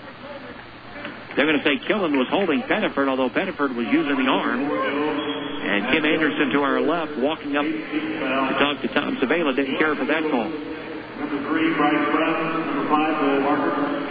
they're 1.36 1.44
going 1.44 1.60
to 1.60 1.64
say 1.64 1.76
Killen 1.86 2.16
was 2.16 2.26
holding 2.28 2.62
Pettiford, 2.62 3.08
although 3.08 3.28
Pettiford 3.28 3.76
was 3.76 3.86
using 3.92 4.16
the 4.16 4.30
arm. 4.30 4.64
And 4.64 5.92
Kim 5.92 6.04
Anderson 6.04 6.50
to 6.50 6.62
our 6.62 6.80
left, 6.80 7.16
walking 7.18 7.56
up 7.56 7.64
to 7.64 8.54
talk 8.58 8.80
to 8.80 8.88
Tom 8.88 9.16
Savela, 9.18 9.54
didn't 9.54 9.78
care 9.78 9.94
for 9.94 10.06
that 10.06 10.22
call. 10.30 10.48
Number 10.48 11.38
three, 11.46 11.74
Bryce. 11.76 11.92
Number 11.92 12.88
five, 12.88 13.20
Joel 13.20 13.42
Barker. 13.42 14.08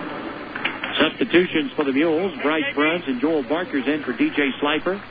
Substitutions 1.02 1.72
for 1.76 1.84
the 1.84 1.92
Mules. 1.92 2.32
Bryce 2.42 2.74
Bruns 2.76 3.04
and 3.08 3.20
Joel 3.20 3.44
Barker's 3.44 3.88
in 3.88 4.04
for 4.04 4.14
DJ 4.14 4.52
Slifer 4.60 5.02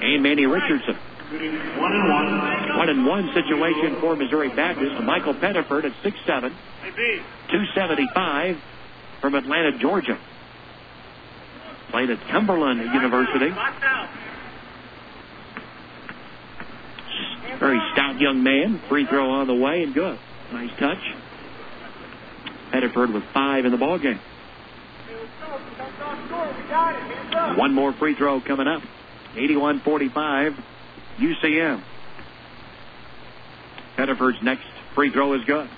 and 0.00 0.22
Manny 0.22 0.44
Richardson. 0.44 0.96
One 1.30 1.92
and 1.92 2.08
one. 2.08 2.78
One 2.78 2.88
and 2.88 3.06
one 3.06 3.32
situation 3.32 4.00
for 4.00 4.14
Missouri 4.14 4.48
Baptist. 4.48 5.02
Michael 5.02 5.34
Pettiford 5.34 5.84
at 5.84 5.92
6'7", 6.02 6.52
275 7.48 8.56
from 9.20 9.34
Atlanta, 9.34 9.78
Georgia. 9.78 10.18
Played 11.90 12.10
at 12.10 12.18
Cumberland 12.30 12.80
University. 12.80 13.50
Very 17.58 17.80
stout 17.92 18.20
young 18.20 18.42
man. 18.42 18.80
Free 18.88 19.06
throw 19.06 19.30
on 19.30 19.46
the 19.46 19.54
way 19.54 19.82
and 19.82 19.94
good. 19.94 20.18
Nice 20.52 20.70
touch. 20.78 20.98
Pettiford 22.72 23.14
with 23.14 23.22
five 23.32 23.64
in 23.64 23.70
the 23.70 23.78
ball 23.78 23.98
game. 23.98 24.18
One 27.56 27.72
more 27.72 27.92
free 27.92 28.14
throw 28.14 28.40
coming 28.40 28.66
up. 28.66 28.82
81-45, 29.36 30.56
UCM. 31.18 31.82
Pettiford's 33.96 34.42
next 34.42 34.64
free 34.94 35.10
throw 35.10 35.34
is 35.34 35.44
good. 35.44 35.68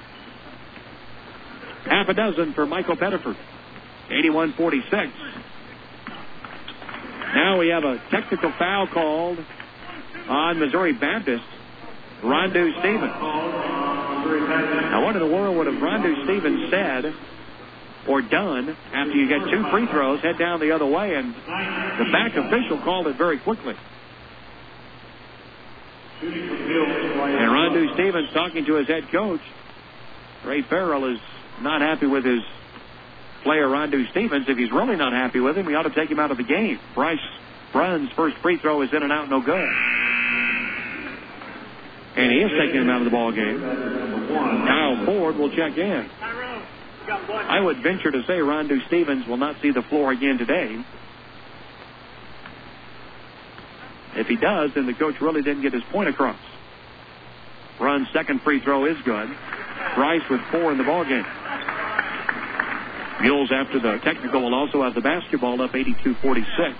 Half 1.85 2.09
a 2.09 2.15
dozen 2.15 2.53
for 2.55 2.67
Michael 2.67 2.97
Pettiford. 2.97 3.37
81-46. 4.11 5.13
Now 7.35 7.59
we 7.59 7.69
have 7.69 7.85
a 7.85 7.99
technical 8.11 8.53
foul 8.59 8.87
called 8.87 9.39
on 10.29 10.59
Missouri 10.59 10.93
Baptist. 10.93 11.45
Rondu 12.23 12.79
Stevens. 12.81 13.13
Now, 14.91 15.05
what 15.05 15.17
in 15.17 15.23
the 15.23 15.29
world 15.29 15.57
would 15.57 15.67
have 15.67 15.77
Rondu 15.77 16.25
Stevens 16.25 16.71
said 16.71 17.15
or 18.09 18.23
done 18.23 18.77
after 18.93 19.13
you 19.13 19.29
get 19.29 19.51
two 19.51 19.69
free 19.71 19.87
throws, 19.87 20.21
head 20.21 20.39
down 20.39 20.61
the 20.61 20.73
other 20.73 20.87
way, 20.87 21.15
and 21.15 21.35
the 21.35 22.11
back 22.13 22.37
official 22.37 22.79
called 22.79 23.07
it 23.07 23.17
very 23.17 23.39
quickly. 23.39 23.75
And 26.23 27.51
Rondu 27.51 27.93
Stevens 27.95 28.33
talking 28.33 28.65
to 28.67 28.75
his 28.75 28.87
head 28.87 29.11
coach. 29.11 29.41
Ray 30.45 30.63
Farrell 30.63 31.13
is 31.13 31.21
not 31.61 31.81
happy 31.81 32.07
with 32.07 32.25
his 32.25 32.41
player 33.43 33.67
Rondu 33.67 34.11
Stevens. 34.11 34.47
If 34.49 34.57
he's 34.57 34.73
really 34.73 34.97
not 34.97 35.13
happy 35.13 35.41
with 35.41 35.57
him, 35.57 35.67
we 35.67 35.75
ought 35.75 35.83
to 35.83 35.95
take 35.95 36.11
him 36.11 36.19
out 36.19 36.31
of 36.31 36.37
the 36.37 36.45
game. 36.45 36.79
Bryce 36.95 37.19
Bruns' 37.73 38.11
first 38.17 38.37
free 38.39 38.59
throw 38.59 38.83
is 38.83 38.93
in 38.93 39.03
and 39.03 39.13
out, 39.13 39.29
no 39.29 39.41
good. 39.41 39.69
And 42.17 42.33
he 42.33 42.39
is 42.39 42.51
taking 42.59 42.81
him 42.81 42.89
out 42.89 43.03
of 43.03 43.05
the 43.05 43.11
ball 43.11 43.31
game. 43.33 43.61
Kyle 43.61 45.05
Ford 45.05 45.37
will 45.37 45.51
check 45.51 45.77
in. 45.77 46.09
I 47.09 47.61
would 47.61 47.83
venture 47.83 48.11
to 48.11 48.23
say 48.23 48.39
Rondu 48.39 48.87
Stevens 48.87 49.27
will 49.27 49.37
not 49.37 49.61
see 49.61 49.71
the 49.71 49.83
floor 49.83 50.13
again 50.13 50.39
today. 50.39 50.83
If 54.17 54.29
he 54.29 54.37
does, 54.37 54.73
then 54.75 54.87
the 54.87 54.95
coach 54.95 55.21
really 55.21 55.43
didn't 55.43 55.63
get 55.63 55.73
his 55.73 55.85
point 55.85 56.09
across. 56.09 56.39
Bruns' 57.79 58.09
second 58.13 58.41
free 58.43 58.61
throw 58.61 58.87
is 58.87 58.97
good. 59.05 59.29
Bryce 59.95 60.23
with 60.31 60.41
four 60.51 60.73
in 60.73 60.79
the 60.79 60.85
ball 60.85 61.05
game. 61.05 61.27
Mules 63.21 63.51
after 63.53 63.79
the 63.79 63.99
technical 63.99 64.43
will 64.43 64.55
also 64.55 64.83
have 64.83 64.95
the 64.95 65.01
basketball 65.01 65.61
up 65.61 65.73
82-46. 65.73 66.75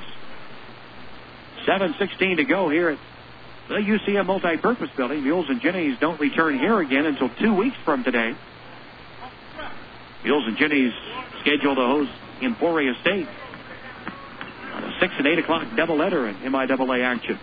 7.16 1.67 2.37
to 2.37 2.45
go 2.45 2.69
here 2.69 2.91
at 2.91 2.99
the 3.69 3.75
UCM 3.75 4.27
multi-purpose 4.27 4.91
building. 4.97 5.23
Mules 5.25 5.47
and 5.49 5.61
Jennies 5.61 5.99
don't 5.99 6.21
return 6.21 6.59
here 6.59 6.81
again 6.81 7.05
until 7.05 7.29
two 7.29 7.55
weeks 7.55 7.77
from 7.85 8.05
today. 8.05 8.35
Mules 10.25 10.47
and 10.47 10.57
Jennies 10.57 10.93
scheduled 11.41 11.77
to 11.77 11.85
host 11.85 12.11
Emporia 12.41 12.95
State 13.01 13.29
6 15.01 15.15
and 15.19 15.27
8 15.27 15.39
o'clock 15.39 15.67
double 15.77 15.97
doubleheader 15.97 16.45
in 16.45 16.53
MIAA 16.53 17.05
action. 17.05 17.39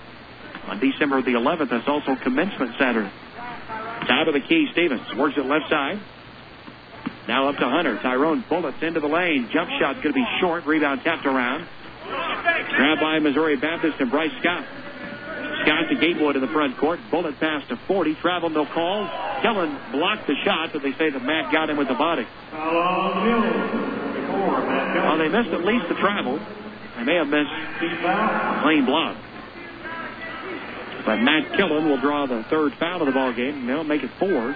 On 0.68 0.80
December 0.80 1.22
the 1.22 1.32
11th, 1.32 1.70
that's 1.70 1.88
also 1.88 2.16
commencement 2.16 2.76
Saturday. 2.80 3.12
Top 4.08 4.28
of 4.28 4.34
the 4.34 4.42
key, 4.42 4.68
Stevens 4.72 5.14
works 5.16 5.36
it 5.38 5.46
left 5.46 5.70
side. 5.70 6.00
Now 7.28 7.50
up 7.50 7.58
to 7.58 7.70
Hunter. 7.70 7.98
Tyrone 8.02 8.44
bullets 8.50 8.82
into 8.82 9.00
the 9.00 9.08
lane. 9.08 9.50
Jump 9.52 9.70
shot's 9.80 10.02
going 10.02 10.14
to 10.14 10.20
be 10.20 10.26
short. 10.42 10.66
Rebound 10.66 11.02
tapped 11.04 11.26
around. 11.26 11.68
Grabbed 12.06 13.02
by 13.02 13.20
Missouri 13.20 13.56
Baptist 13.56 14.00
and 14.00 14.12
Bryce 14.12 14.32
Scott. 14.40 14.66
Scott 15.64 15.88
to 15.90 15.96
Gatewood 15.96 16.36
in 16.36 16.42
the 16.42 16.52
front 16.52 16.78
court. 16.78 17.00
Bullet 17.10 17.40
pass 17.40 17.66
to 17.70 17.78
40. 17.88 18.16
Travel, 18.16 18.50
no 18.50 18.66
call. 18.66 19.08
Killen 19.42 19.92
blocked 19.92 20.28
the 20.28 20.36
shot, 20.44 20.74
but 20.74 20.82
they 20.82 20.92
say 20.94 21.10
that 21.10 21.24
Matt 21.24 21.52
got 21.52 21.70
him 21.70 21.78
with 21.78 21.88
the 21.88 21.94
body. 21.94 22.28
Well, 25.04 25.18
they 25.18 25.30
missed 25.30 25.50
at 25.50 25.64
least 25.64 25.88
the 25.88 25.96
travel. 25.96 26.40
They 26.98 27.04
may 27.04 27.16
have 27.16 27.28
missed 27.28 27.50
a 27.50 28.60
clean 28.64 28.86
block. 28.86 29.18
But 31.06 31.18
Matt 31.20 31.52
Killen 31.54 31.90
will 31.90 32.00
draw 32.00 32.28
the 32.28 32.44
third 32.50 32.74
foul 32.80 33.02
of 33.02 33.08
the 33.08 33.12
ball 33.12 33.34
game, 33.34 33.60
and 33.60 33.70
they'll 33.70 33.84
make 33.84 34.04
it 34.04 34.12
four. 34.20 34.56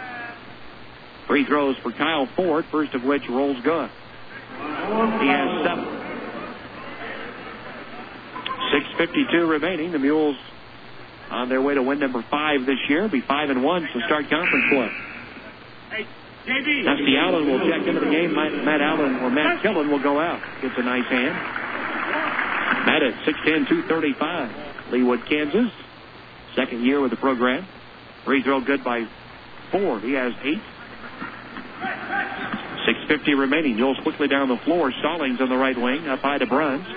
Free 1.28 1.46
throws 1.46 1.76
for 1.84 1.92
Kyle 1.92 2.28
Ford, 2.36 2.66
first 2.72 2.94
of 2.94 3.04
which 3.04 3.24
rolls 3.28 3.58
good. 3.64 3.90
He 3.90 5.28
has 5.28 5.66
seven. 5.66 5.86
6.52 8.98 9.50
remaining. 9.50 9.92
The 9.92 10.00
Mules 10.00 10.38
on 11.30 11.50
their 11.50 11.62
way 11.62 11.74
to 11.74 11.84
win 11.84 12.00
number 12.00 12.24
five 12.30 12.66
this 12.66 12.80
year. 12.88 13.10
Be 13.10 13.22
five 13.22 13.50
and 13.50 13.64
one 13.64 13.82
to 13.82 14.02
start 14.06 14.30
conference 14.30 14.66
play. 14.70 16.06
Dusty 16.48 17.18
Allen 17.18 17.46
will 17.52 17.60
check 17.70 17.86
into 17.86 18.00
the 18.00 18.10
game. 18.10 18.34
Matt, 18.34 18.54
Matt 18.64 18.82
Allen 18.82 19.16
or 19.18 19.30
Matt 19.30 19.62
Killen 19.62 19.92
will 19.92 20.02
go 20.02 20.20
out. 20.20 20.40
Gets 20.62 20.76
a 20.78 20.84
nice 20.84 21.06
hand. 21.10 21.36
Matt 22.86 23.04
at 23.04 23.14
6'10", 23.26 23.68
235. 23.68 24.92
Leawood, 24.92 25.28
Kansas. 25.28 25.72
Second 26.56 26.84
year 26.84 27.02
with 27.02 27.12
the 27.12 27.18
program. 27.18 27.68
Free 28.26 28.42
throw 28.44 28.62
good 28.62 28.84
by 28.84 29.06
Ford. 29.72 30.04
He 30.04 30.14
has 30.14 30.34
eight. 30.44 30.62
6.50 32.88 33.38
remaining. 33.38 33.76
Mules 33.76 33.98
quickly 34.04 34.28
down 34.28 34.48
the 34.48 34.58
floor. 34.58 34.92
Stallings 35.00 35.42
on 35.42 35.50
the 35.50 35.58
right 35.58 35.78
wing. 35.80 36.08
Up 36.08 36.20
high 36.20 36.38
to 36.38 36.46
Bruns. 36.46 36.88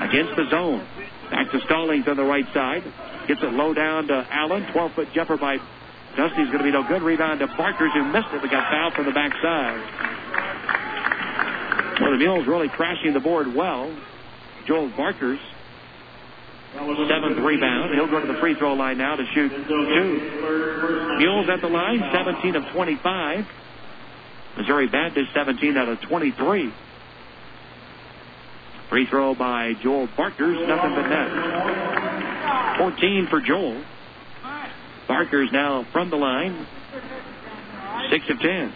Against 0.00 0.36
the 0.36 0.48
zone. 0.50 0.86
Back 1.30 1.50
to 1.52 1.60
Stallings 1.64 2.06
on 2.06 2.16
the 2.16 2.24
right 2.24 2.46
side. 2.52 2.84
Gets 3.26 3.42
it 3.42 3.52
low 3.52 3.74
down 3.74 4.08
to 4.08 4.26
Allen. 4.30 4.64
12-foot 4.64 5.08
jumper 5.14 5.36
by 5.36 5.58
Dusty's 6.16 6.46
going 6.46 6.58
to 6.58 6.64
be 6.64 6.72
no 6.72 6.82
good. 6.86 7.02
Rebound 7.02 7.40
to 7.40 7.46
Barkers 7.46 7.92
who 7.94 8.04
missed 8.04 8.28
it 8.32 8.40
but 8.40 8.50
got 8.50 8.70
fouled 8.70 8.94
from 8.94 9.06
the 9.06 9.12
backside. 9.12 9.78
Well, 12.00 12.12
the 12.12 12.18
Mules 12.18 12.46
really 12.46 12.68
crashing 12.68 13.12
the 13.12 13.20
board 13.20 13.54
well. 13.54 13.94
Joel 14.68 14.90
Barkers, 14.90 15.40
seventh 16.74 17.38
rebound. 17.38 17.94
He'll 17.94 18.06
go 18.06 18.20
to 18.20 18.26
the 18.30 18.38
free 18.38 18.54
throw 18.54 18.74
line 18.74 18.98
now 18.98 19.16
to 19.16 19.24
shoot 19.34 19.48
two. 19.48 21.16
Mules 21.16 21.48
at 21.48 21.62
the 21.62 21.68
line, 21.68 22.00
17 22.12 22.54
of 22.54 22.64
25. 22.74 23.46
Missouri 24.58 24.88
Baptist, 24.88 25.32
17 25.32 25.76
out 25.76 25.88
of 25.88 26.00
23. 26.02 26.72
Free 28.90 29.06
throw 29.06 29.34
by 29.34 29.72
Joel 29.82 30.06
Barkers, 30.14 30.58
nothing 30.68 30.94
but 30.94 31.08
net. 31.08 32.76
14 32.78 33.26
for 33.30 33.40
Joel. 33.40 33.82
Barker's 35.06 35.50
now 35.50 35.86
from 35.92 36.10
the 36.10 36.16
line. 36.16 36.66
6 38.10 38.30
of 38.30 38.38
10. 38.38 38.72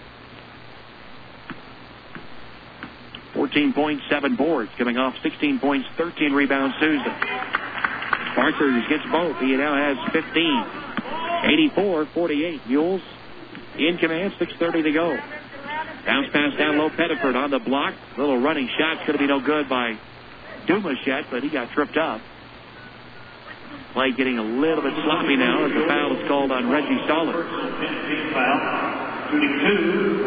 14 3.52 3.72
points, 3.74 4.02
7 4.08 4.34
boards, 4.36 4.70
coming 4.78 4.96
off 4.96 5.14
16 5.22 5.58
points, 5.60 5.86
13 5.98 6.32
rebounds 6.32 6.74
Tuesday. 6.80 7.12
Barker 8.34 8.72
gets 8.88 9.04
both. 9.12 9.36
He 9.40 9.52
now 9.56 9.76
has 9.76 9.98
15. 10.10 10.24
84-48. 11.76 12.66
Mules 12.66 13.02
in 13.76 13.98
command, 13.98 14.32
6.30 14.40 14.84
to 14.84 14.92
go. 14.92 15.18
Bounce 16.06 16.32
pass 16.32 16.56
down 16.56 16.78
low. 16.78 16.88
Pettiford 16.88 17.36
on 17.36 17.50
the 17.50 17.58
block. 17.58 17.94
Little 18.16 18.40
running 18.40 18.70
shot's 18.78 19.00
going 19.00 19.12
to 19.12 19.18
be 19.18 19.26
no 19.26 19.40
good 19.40 19.68
by 19.68 19.98
Dumachet, 20.66 21.30
but 21.30 21.42
he 21.42 21.50
got 21.50 21.70
tripped 21.72 21.98
up. 21.98 22.22
Play 23.92 24.12
getting 24.16 24.38
a 24.38 24.42
little 24.42 24.82
bit 24.82 24.94
sloppy 25.04 25.36
now 25.36 25.66
as 25.66 25.72
the 25.72 25.84
foul 25.86 26.16
is 26.16 26.26
called 26.26 26.52
on 26.52 26.70
Reggie 26.70 26.98
Stallings. 27.04 27.36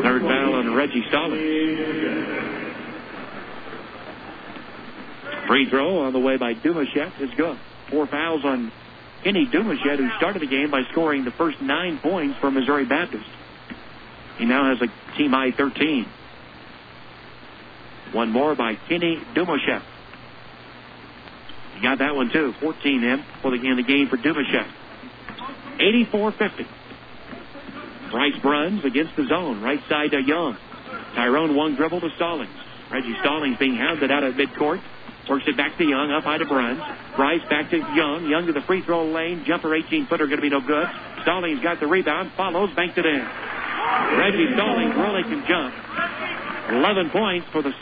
Third 0.03 0.21
foul 0.21 0.53
on 0.53 0.75
Reggie 0.75 1.03
Stallings. 1.09 2.54
Free 5.47 5.69
throw 5.69 5.99
on 5.99 6.13
the 6.13 6.19
way 6.19 6.37
by 6.37 6.53
Dumachet 6.53 7.21
is 7.21 7.29
good. 7.37 7.57
Four 7.89 8.07
fouls 8.07 8.43
on 8.43 8.71
Kenny 9.23 9.47
Dumachet, 9.47 9.97
who 9.97 10.09
started 10.17 10.41
the 10.41 10.47
game 10.47 10.71
by 10.71 10.83
scoring 10.91 11.23
the 11.23 11.31
first 11.31 11.61
nine 11.61 11.99
points 11.99 12.37
for 12.39 12.49
Missouri 12.49 12.85
Baptist. 12.85 13.25
He 14.37 14.45
now 14.45 14.75
has 14.75 14.81
a 14.81 15.17
team 15.17 15.31
high 15.31 15.51
13. 15.51 16.05
One 18.11 18.31
more 18.31 18.55
by 18.55 18.75
Kenny 18.87 19.19
Dumachet. 19.35 19.83
He 21.75 21.81
got 21.81 21.99
that 21.99 22.15
one 22.15 22.31
too. 22.31 22.53
14 22.61 23.03
in 23.03 23.25
for 23.41 23.51
the, 23.51 23.57
in 23.57 23.75
the 23.75 23.83
game 23.83 24.07
for 24.07 24.17
Dumachet. 24.17 24.67
84-50. 25.79 26.67
Bryce 28.11 28.41
Bruns 28.41 28.85
against 28.85 29.15
the 29.15 29.25
zone. 29.27 29.61
Right 29.61 29.81
side 29.89 30.11
to 30.11 30.21
Young. 30.21 30.57
Tyrone 31.15 31.55
one 31.55 31.75
dribble 31.75 32.01
to 32.01 32.09
Stallings. 32.15 32.51
Reggie 32.91 33.15
Stallings 33.19 33.57
being 33.57 33.75
hounded 33.75 34.11
out 34.11 34.23
of 34.23 34.35
midcourt. 34.35 34.81
Works 35.29 35.45
it 35.47 35.57
back 35.57 35.77
to 35.79 35.83
Young, 35.83 36.11
up 36.11 36.23
high 36.23 36.37
to 36.37 36.45
Bruns. 36.45 36.79
Bryce 37.15 37.41
back 37.49 37.71
to 37.71 37.77
Young. 37.77 38.27
Young 38.29 38.45
to 38.45 38.53
the 38.53 38.61
free 38.61 38.83
throw 38.83 39.05
lane. 39.09 39.43
Jumper 39.45 39.73
18 39.73 40.05
footer 40.05 40.27
going 40.27 40.37
to 40.37 40.41
be 40.41 40.49
no 40.49 40.61
good. 40.61 40.85
Stallings 41.23 41.61
got 41.61 41.79
the 41.79 41.87
rebound. 41.87 42.31
Follows, 42.37 42.69
banked 42.75 42.97
it 42.97 43.05
in. 43.05 43.25
Reggie 44.17 44.53
Stallings 44.53 44.93
really 44.95 45.23
can 45.23 45.43
jump. 45.49 45.73
11 46.77 47.09
points 47.09 47.47
for 47.51 47.61
the 47.63 47.73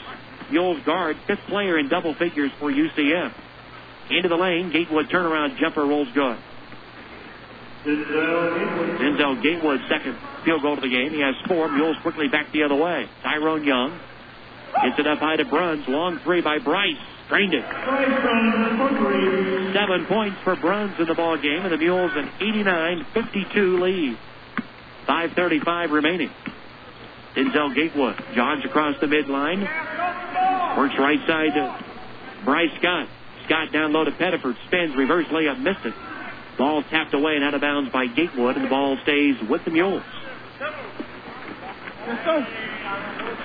Mules 0.52 0.80
guard. 0.86 1.18
Fifth 1.28 1.44
player 1.50 1.78
in 1.80 1.90
double 1.90 2.14
figures 2.16 2.52
for 2.60 2.72
UCM. 2.72 3.34
Into 4.10 4.30
the 4.30 4.36
lane. 4.36 4.72
Gatewood 4.72 5.10
turnaround 5.10 5.58
jumper 5.60 5.86
rolls 5.86 6.08
good. 6.14 6.38
Denzel 7.84 9.44
Gatewood 9.44 9.82
second 9.90 10.18
field 10.46 10.62
goal 10.62 10.76
to 10.76 10.82
the 10.82 10.90
game. 10.90 11.12
He 11.12 11.20
has 11.20 11.36
four. 11.48 11.68
Mules 11.68 11.98
quickly 12.02 12.30
back 12.30 12.52
the 12.54 12.64
other 12.64 12.76
way. 12.76 13.06
Tyrone 13.22 13.66
Young 13.66 14.00
gets 14.84 15.00
it 15.00 15.08
up 15.08 15.20
high 15.20 15.36
to 15.36 15.46
Bruns. 15.46 15.84
Long 15.88 16.20
three 16.24 16.42
by 16.42 16.60
Bryce. 16.60 16.96
Seven 19.74 20.06
points 20.06 20.38
for 20.44 20.56
Bruns 20.56 21.00
in 21.00 21.08
the 21.08 21.16
ball 21.16 21.38
game, 21.38 21.62
and 21.64 21.72
the 21.72 21.78
Mules 21.78 22.12
an 22.16 22.30
89-52 22.40 23.80
lead. 23.82 24.18
5:35 25.08 25.92
remaining. 25.92 26.30
Denzel 27.36 27.74
Gatewood 27.74 28.16
jogs 28.36 28.64
across 28.66 28.96
the 29.00 29.08
midline. 29.08 29.68
Works 30.78 30.96
right 31.00 31.20
side 31.28 31.54
to 31.56 31.76
Bryce 32.46 32.72
Scott. 32.80 33.08
Scott 33.46 33.72
down 33.72 33.92
low 33.92 34.04
to 34.04 34.12
Pettiford. 34.12 34.56
Spins, 34.68 34.96
reverse 34.96 35.26
layup, 35.28 35.60
missed 35.60 35.86
it. 35.86 35.94
Ball 36.58 36.84
tapped 36.84 37.14
away 37.14 37.36
and 37.36 37.44
out 37.44 37.54
of 37.54 37.62
bounds 37.62 37.92
by 37.92 38.06
Gatewood, 38.06 38.56
and 38.56 38.66
the 38.66 38.70
ball 38.70 38.98
stays 39.04 39.36
with 39.50 39.66
the 39.66 39.72
Mules. 39.72 40.04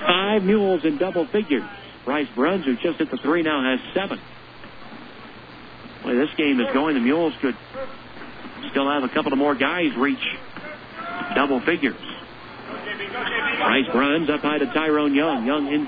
Five 0.05 0.43
Mules 0.43 0.85
in 0.85 0.97
double 0.97 1.25
figures. 1.27 1.63
Bryce 2.09 2.27
Bruns, 2.33 2.65
who 2.65 2.73
just 2.73 2.97
hit 2.97 3.11
the 3.11 3.17
three, 3.17 3.43
now 3.43 3.61
has 3.61 3.79
seven. 3.93 4.19
Boy, 6.01 6.15
this 6.15 6.33
game 6.37 6.59
is 6.59 6.65
going. 6.73 6.95
The 6.95 7.01
Mules 7.01 7.35
could 7.39 7.55
still 8.71 8.89
have 8.89 9.03
a 9.03 9.09
couple 9.09 9.31
of 9.31 9.37
more 9.37 9.53
guys 9.53 9.95
reach 9.95 10.17
double 11.35 11.61
figures. 11.61 12.01
Bryce 13.61 13.85
Bruns 13.91 14.27
up 14.27 14.39
high 14.39 14.57
to 14.57 14.65
Tyrone 14.73 15.13
Young. 15.13 15.45
Young 15.45 15.67
in 15.67 15.87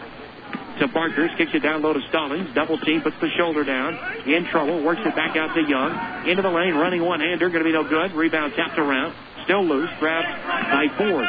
to 0.78 0.88
Barkers, 0.94 1.32
kicks 1.40 1.56
it 1.56 1.64
down 1.64 1.82
low 1.82 1.94
to 1.94 2.02
Stallings. 2.10 2.54
Double 2.54 2.78
team, 2.78 3.02
puts 3.02 3.18
the 3.20 3.30
shoulder 3.36 3.64
down. 3.64 3.98
In 4.28 4.46
trouble, 4.46 4.84
works 4.84 5.02
it 5.04 5.16
back 5.16 5.36
out 5.36 5.56
to 5.56 5.62
Young. 5.68 6.30
Into 6.30 6.44
the 6.44 6.52
lane, 6.52 6.76
running 6.76 7.02
one-hander, 7.04 7.50
going 7.50 7.64
to 7.64 7.68
be 7.68 7.74
no 7.74 7.84
good. 7.84 8.12
Rebound 8.12 8.54
tapped 8.56 8.78
around. 8.78 9.16
Still 9.46 9.66
loose, 9.66 9.90
grabbed 9.98 10.28
by 10.46 10.86
Ford. 11.00 11.26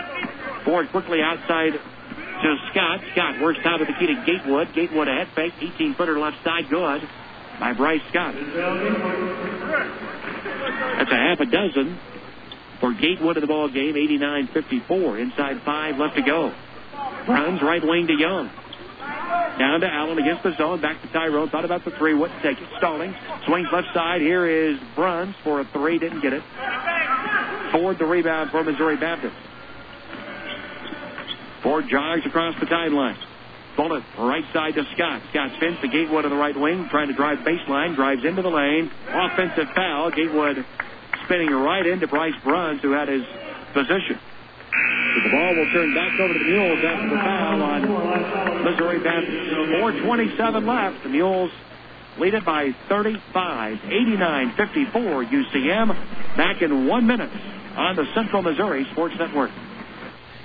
Ford 0.66 0.90
quickly 0.90 1.23
outside 1.23 1.81
to 2.43 2.56
Scott. 2.70 3.01
Scott 3.12 3.40
works 3.40 3.60
out 3.64 3.81
of 3.81 3.86
the 3.86 3.94
key 3.94 4.06
to 4.06 4.23
Gatewood. 4.27 4.74
Gatewood 4.74 5.09
a 5.09 5.12
head 5.12 5.28
fake, 5.35 5.52
18-footer 5.60 6.19
left 6.19 6.43
side, 6.44 6.69
good 6.69 7.02
by 7.60 7.73
Bryce 7.73 8.02
Scott. 8.10 8.35
That's 10.98 11.10
a 11.10 11.16
half 11.16 11.40
a 11.40 11.47
dozen 11.47 11.98
for 12.81 12.93
Gatewood 12.93 13.36
in 13.36 13.40
the 13.43 13.47
ball 13.47 13.69
game, 13.69 13.94
89-54. 13.94 15.20
Inside 15.20 15.62
five 15.64 15.97
left 15.98 16.16
to 16.16 16.23
go. 16.23 16.52
Bruns 17.27 17.62
right 17.62 17.82
wing 17.82 18.09
to 18.09 18.14
Young. 18.14 18.51
Down 19.59 19.81
to 19.81 19.86
Allen 19.86 20.19
against 20.19 20.43
the 20.43 20.56
zone. 20.56 20.81
Back 20.81 21.01
to 21.02 21.09
Tyrone. 21.12 21.51
Thought 21.51 21.64
about 21.64 21.85
the 21.85 21.93
three. 21.93 22.14
Wouldn't 22.14 22.43
take 22.43 22.59
it. 22.59 22.69
Stallings. 22.78 23.14
Swings 23.47 23.69
left 23.73 23.89
side. 23.94 24.20
Here 24.20 24.47
is 24.47 24.78
Bruns 24.97 25.36
for 25.44 25.60
a 25.60 25.64
three. 25.73 25.98
Didn't 25.98 26.20
get 26.20 26.32
it. 26.32 26.43
Ford 27.70 27.98
the 27.98 28.06
rebound 28.06 28.51
for 28.51 28.64
Missouri 28.64 28.97
Baptist. 28.97 29.36
Ford 31.62 31.89
jogs 31.89 32.26
across 32.26 32.59
the 32.60 32.66
timeline. 32.66 33.16
Bullet 33.76 34.02
right 34.18 34.44
side 34.52 34.74
to 34.74 34.84
Scott. 34.94 35.22
Scott 35.30 35.52
spins 35.56 35.78
to 35.80 35.89
Gatewood 35.89 36.24
on 36.24 36.30
the 36.30 36.36
right 36.36 36.59
wing, 36.59 36.89
trying 36.90 37.09
to 37.09 37.14
drive 37.14 37.39
baseline, 37.39 37.94
drives 37.94 38.24
into 38.24 38.43
the 38.43 38.51
lane. 38.51 38.90
Offensive 39.09 39.68
foul. 39.74 40.10
Gatewood 40.10 40.64
spinning 41.24 41.51
right 41.51 41.86
into 41.86 42.06
Bryce 42.06 42.34
Bruns, 42.44 42.82
who 42.82 42.90
had 42.90 43.09
his 43.09 43.22
position. 43.72 44.18
The 45.24 45.30
ball 45.30 45.55
will 45.55 45.70
turn 45.72 45.94
back 45.94 46.18
over 46.20 46.32
to 46.32 46.39
the 46.39 46.44
Mules 46.44 46.84
after 46.84 47.09
the 47.09 47.16
foul 47.16 47.62
on 47.62 48.64
Missouri 48.64 48.98
Baptist. 49.01 49.32
4.27 49.80 50.66
left. 50.66 51.02
The 51.02 51.09
Mules 51.10 51.51
lead 52.18 52.34
it 52.34 52.44
by 52.44 52.74
35, 52.89 53.78
89-54. 53.78 55.28
UCM 55.30 56.36
back 56.36 56.62
in 56.62 56.86
one 56.86 57.06
minute 57.06 57.30
on 57.76 57.97
the 57.97 58.06
Central 58.14 58.43
Missouri 58.43 58.86
Sports 58.93 59.14
Network. 59.18 59.51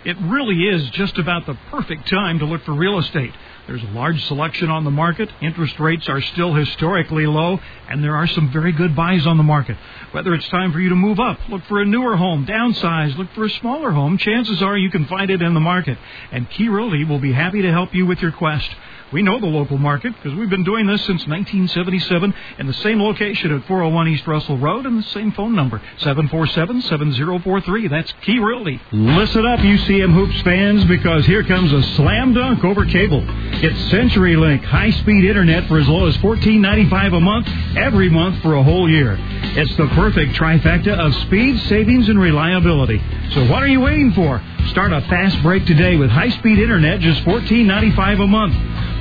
It 0.07 0.15
really 0.21 0.55
is 0.69 0.89
just 0.91 1.17
about 1.17 1.45
the 1.45 1.57
perfect 1.69 2.07
time 2.07 2.39
to 2.39 2.45
look 2.45 2.63
for 2.63 2.71
real 2.71 2.97
estate. 2.97 3.33
There's 3.67 3.83
a 3.83 3.87
large 3.87 4.23
selection 4.27 4.69
on 4.69 4.85
the 4.85 4.89
market. 4.89 5.29
Interest 5.41 5.77
rates 5.81 6.07
are 6.07 6.21
still 6.21 6.53
historically 6.53 7.27
low, 7.27 7.59
and 7.89 8.01
there 8.01 8.15
are 8.15 8.25
some 8.25 8.49
very 8.49 8.71
good 8.71 8.95
buys 8.95 9.27
on 9.27 9.35
the 9.35 9.43
market. 9.43 9.75
Whether 10.11 10.33
it's 10.33 10.47
time 10.47 10.71
for 10.71 10.79
you 10.79 10.87
to 10.87 10.95
move 10.95 11.19
up, 11.19 11.37
look 11.49 11.61
for 11.65 11.81
a 11.81 11.85
newer 11.85 12.15
home, 12.15 12.45
downsize, 12.45 13.17
look 13.17 13.27
for 13.33 13.43
a 13.43 13.49
smaller 13.49 13.91
home, 13.91 14.17
chances 14.17 14.61
are 14.63 14.77
you 14.77 14.89
can 14.89 15.07
find 15.07 15.29
it 15.29 15.41
in 15.41 15.53
the 15.53 15.59
market. 15.59 15.97
And 16.31 16.49
Key 16.51 16.69
Realty 16.69 17.03
will 17.03 17.19
be 17.19 17.33
happy 17.33 17.61
to 17.63 17.71
help 17.71 17.93
you 17.93 18.05
with 18.05 18.21
your 18.21 18.31
quest. 18.31 18.69
We 19.13 19.21
know 19.21 19.39
the 19.39 19.47
local 19.47 19.77
market 19.77 20.13
because 20.15 20.37
we've 20.37 20.49
been 20.49 20.65
doing 20.65 20.85
this 20.85 20.99
since 21.05 21.25
1977 21.25 22.33
in 22.59 22.67
the 22.67 22.73
same 22.73 23.01
location 23.01 23.53
at 23.53 23.65
401 23.65 24.07
East 24.09 24.27
Russell 24.27 24.57
Road 24.57 24.85
and 24.85 24.99
the 24.99 25.07
same 25.09 25.31
phone 25.31 25.55
number, 25.55 25.81
747-7043. 25.99 27.89
That's 27.89 28.11
Key 28.23 28.39
Realty. 28.39 28.81
Listen 28.91 29.45
up, 29.45 29.59
UCM 29.59 30.13
Hoops 30.13 30.41
fans, 30.41 30.83
because 30.85 31.25
here 31.25 31.43
comes 31.43 31.71
a 31.71 31.81
slam 31.95 32.33
dunk 32.33 32.65
over 32.65 32.85
cable. 32.85 33.21
Get 33.61 33.71
CenturyLink 33.91 34.65
high-speed 34.65 35.23
internet 35.23 35.67
for 35.69 35.77
as 35.79 35.87
low 35.87 36.07
as 36.07 36.17
$14.95 36.17 37.15
a 37.15 37.19
month 37.21 37.47
every 37.77 38.09
month 38.09 38.41
for 38.41 38.55
a 38.55 38.63
whole 38.63 38.89
year. 38.89 39.15
It's 39.19 39.75
the 39.77 39.87
perfect 39.95 40.33
trifecta 40.33 40.99
of 40.99 41.15
speed, 41.23 41.61
savings, 41.61 42.09
and 42.09 42.19
reliability. 42.19 43.01
So 43.33 43.45
what 43.47 43.63
are 43.63 43.67
you 43.67 43.79
waiting 43.79 44.11
for? 44.11 44.43
Start 44.67 44.91
a 44.91 44.99
fast 45.01 45.41
break 45.43 45.65
today 45.65 45.95
with 45.95 46.09
high-speed 46.09 46.59
internet, 46.59 46.99
just 46.99 47.23
$14.95 47.23 48.23
a 48.23 48.27
month. 48.27 48.53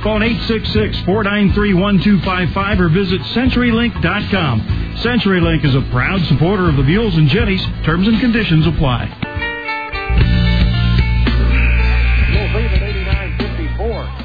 Phone 0.07 0.21
866-493-1255 0.21 2.79
or 2.79 2.87
visit 2.87 3.19
CenturyLink.com. 3.35 4.61
CenturyLink 5.03 5.65
is 5.65 5.75
a 5.75 5.81
proud 5.91 6.21
supporter 6.27 6.69
of 6.69 6.77
the 6.77 6.83
Mules 6.83 7.17
and 7.17 7.27
Jennies. 7.27 7.61
Terms 7.83 8.07
and 8.07 8.17
conditions 8.21 8.65
apply. 8.65 9.07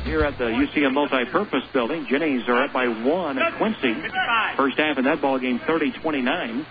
Here 0.05 0.23
at 0.23 0.39
the 0.39 0.45
UCM 0.45 0.95
Multi-Purpose 0.95 1.65
Building, 1.73 2.07
Jennies 2.09 2.47
are 2.47 2.63
up 2.63 2.73
by 2.73 2.87
one 2.87 3.41
at 3.41 3.57
Quincy. 3.57 3.93
First 4.57 4.79
half 4.79 4.99
in 4.99 5.05
that 5.07 5.21
ball 5.21 5.41
game, 5.41 5.59
30-29. 5.59 6.65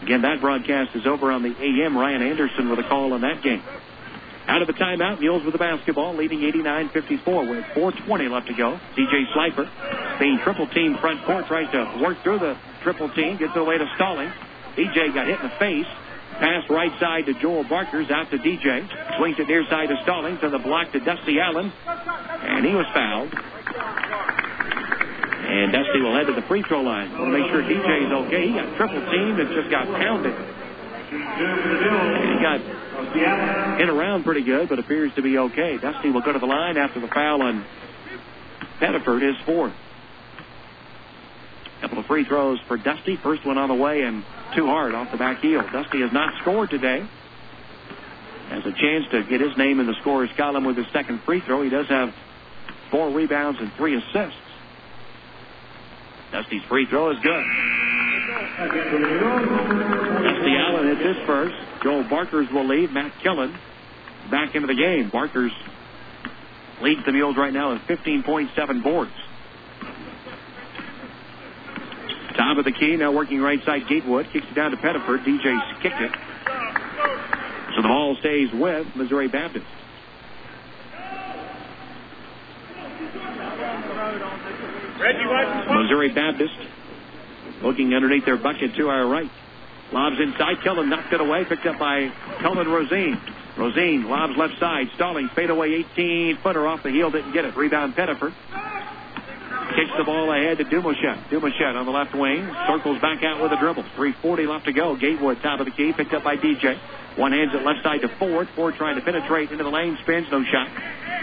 Again, 0.00 0.22
that 0.22 0.40
broadcast 0.40 0.96
is 0.96 1.06
over 1.06 1.30
on 1.30 1.42
the 1.42 1.54
AM. 1.60 1.98
Ryan 1.98 2.22
Anderson 2.22 2.70
with 2.70 2.78
a 2.78 2.84
call 2.84 3.12
on 3.12 3.20
that 3.20 3.42
game. 3.42 3.62
Out 4.46 4.60
of 4.60 4.68
the 4.68 4.74
timeout, 4.74 5.20
Mules 5.20 5.42
with 5.42 5.52
the 5.52 5.58
basketball, 5.58 6.14
leading 6.14 6.40
89-54 6.40 7.48
with 7.48 7.64
4.20 7.72 8.30
left 8.30 8.46
to 8.48 8.54
go. 8.54 8.78
DJ 8.96 9.24
Slifer 9.32 9.70
being 10.18 10.38
triple 10.44 10.66
team 10.68 10.98
front 11.00 11.24
court, 11.24 11.46
tries 11.46 11.70
to 11.72 12.02
work 12.02 12.18
through 12.22 12.38
the 12.40 12.56
triple 12.82 13.08
team, 13.14 13.38
gets 13.38 13.56
away 13.56 13.78
to 13.78 13.86
Stallings. 13.96 14.32
DJ 14.76 15.14
got 15.14 15.26
hit 15.26 15.40
in 15.40 15.48
the 15.48 15.56
face. 15.58 15.86
Pass 16.38 16.68
right 16.68 16.92
side 17.00 17.26
to 17.26 17.34
Joel 17.40 17.64
Barkers, 17.64 18.10
out 18.10 18.30
to 18.32 18.38
DJ. 18.38 18.84
Swings 19.16 19.38
it 19.38 19.48
near 19.48 19.64
side 19.70 19.88
to 19.88 19.96
Stallings, 20.02 20.40
and 20.42 20.52
the 20.52 20.58
block 20.58 20.92
to 20.92 21.00
Dusty 21.00 21.40
Allen. 21.40 21.72
And 21.86 22.66
he 22.66 22.74
was 22.74 22.86
fouled. 22.92 23.32
And 25.44 25.72
Dusty 25.72 26.00
will 26.02 26.14
head 26.14 26.26
to 26.26 26.34
the 26.34 26.42
free 26.42 26.62
throw 26.62 26.82
line. 26.82 27.16
Want 27.16 27.32
to 27.32 27.38
make 27.38 27.48
sure 27.50 27.62
DJ 27.62 28.06
is 28.06 28.12
okay. 28.26 28.48
He 28.48 28.52
got 28.52 28.76
triple 28.76 29.00
teamed 29.10 29.40
and 29.40 29.48
just 29.54 29.70
got 29.70 29.86
pounded. 29.86 30.34
He 31.14 32.42
got 32.42 32.60
in 33.80 33.88
around 33.88 34.24
pretty 34.24 34.42
good, 34.42 34.68
but 34.68 34.78
appears 34.78 35.14
to 35.14 35.22
be 35.22 35.38
okay. 35.38 35.78
Dusty 35.78 36.10
will 36.10 36.22
go 36.22 36.32
to 36.32 36.38
the 36.38 36.46
line 36.46 36.76
after 36.76 37.00
the 37.00 37.08
foul 37.08 37.42
on 37.42 37.64
Pettiford, 38.80 39.22
his 39.22 39.36
fourth. 39.44 39.72
Couple 41.80 41.98
of 41.98 42.06
free 42.06 42.24
throws 42.24 42.58
for 42.66 42.76
Dusty. 42.76 43.16
First 43.16 43.44
one 43.44 43.58
on 43.58 43.68
the 43.68 43.74
way 43.74 44.02
and 44.02 44.24
too 44.56 44.66
hard 44.66 44.94
off 44.94 45.12
the 45.12 45.18
back 45.18 45.40
heel. 45.40 45.62
Dusty 45.70 46.00
has 46.00 46.12
not 46.12 46.32
scored 46.40 46.70
today. 46.70 47.06
Has 48.48 48.64
a 48.66 48.72
chance 48.72 49.06
to 49.10 49.22
get 49.24 49.40
his 49.40 49.56
name 49.56 49.80
in 49.80 49.86
the 49.86 49.94
scorer's 50.00 50.30
column 50.36 50.64
with 50.64 50.76
his 50.76 50.86
second 50.92 51.20
free 51.22 51.40
throw. 51.40 51.62
He 51.62 51.70
does 51.70 51.86
have 51.88 52.14
four 52.90 53.10
rebounds 53.10 53.60
and 53.60 53.72
three 53.74 53.96
assists. 53.96 54.38
Dusty's 56.34 56.64
free 56.64 56.84
throw 56.90 57.12
is 57.12 57.18
good. 57.22 57.44
Dusty 60.24 60.56
Allen 60.56 60.88
hits 60.88 61.16
his 61.16 61.26
first. 61.26 61.54
Joel 61.84 62.02
Barkers 62.10 62.48
will 62.52 62.66
leave. 62.66 62.90
Matt 62.90 63.12
Killen 63.22 63.56
back 64.32 64.56
into 64.56 64.66
the 64.66 64.74
game. 64.74 65.10
Barkers 65.10 65.52
leads 66.82 67.04
the 67.06 67.12
Mules 67.12 67.36
right 67.36 67.52
now 67.52 67.72
with 67.72 67.82
15.7 67.82 68.82
boards. 68.82 69.12
Top 72.36 72.58
of 72.58 72.64
the 72.64 72.72
key, 72.72 72.96
now 72.96 73.12
working 73.12 73.40
right 73.40 73.62
side 73.64 73.82
Gatewood. 73.88 74.26
Kicks 74.32 74.46
it 74.50 74.54
down 74.56 74.72
to 74.72 74.76
Pettiford. 74.76 75.24
DJ's 75.24 75.82
kicked 75.82 76.00
it. 76.00 76.10
So 77.76 77.82
the 77.82 77.88
ball 77.88 78.16
stays 78.18 78.52
with 78.52 78.88
Missouri 78.96 79.28
Baptist. 79.28 79.66
Missouri 84.96 86.12
Baptist 86.12 86.54
looking 87.62 87.94
underneath 87.94 88.24
their 88.24 88.36
bucket 88.36 88.74
to 88.76 88.88
our 88.88 89.06
right. 89.06 89.30
Lobs 89.92 90.16
inside. 90.20 90.58
Killen 90.58 90.88
knocked 90.88 91.12
it 91.12 91.20
away. 91.20 91.44
Picked 91.44 91.66
up 91.66 91.78
by 91.78 92.10
Cullen 92.40 92.68
Rosine. 92.68 93.20
Rosine 93.56 94.08
lobs 94.08 94.36
left 94.36 94.58
side. 94.58 94.88
Stalling. 94.94 95.28
Fade 95.34 95.50
away 95.50 95.84
18 95.92 96.38
footer 96.42 96.66
off 96.66 96.82
the 96.82 96.90
heel. 96.90 97.10
Didn't 97.10 97.32
get 97.32 97.44
it. 97.44 97.56
Rebound 97.56 97.94
Pettiford. 97.94 98.34
Kicks 99.72 99.90
the 99.96 100.04
ball 100.04 100.30
ahead 100.30 100.58
to 100.58 100.64
Dumachet. 100.64 101.30
Dumachet 101.30 101.74
on 101.74 101.86
the 101.86 101.92
left 101.92 102.14
wing. 102.14 102.44
Circles 102.68 103.00
back 103.00 103.24
out 103.24 103.40
with 103.40 103.50
a 103.52 103.56
dribble. 103.56 103.84
3.40 103.96 104.46
left 104.46 104.66
to 104.66 104.72
go. 104.72 104.94
Gatewood 104.94 105.40
top 105.40 105.60
of 105.60 105.66
the 105.66 105.72
key. 105.72 105.92
Picked 105.92 106.12
up 106.12 106.22
by 106.22 106.36
DJ. 106.36 106.78
One 107.16 107.32
hands 107.32 107.52
it 107.54 107.64
left 107.64 107.82
side 107.82 108.02
to 108.02 108.08
Ford. 108.18 108.48
Ford 108.54 108.74
trying 108.76 108.96
to 108.96 109.02
penetrate 109.02 109.50
into 109.50 109.64
the 109.64 109.70
lane. 109.70 109.96
Spins. 110.02 110.28
No 110.30 110.44
shot. 110.44 110.68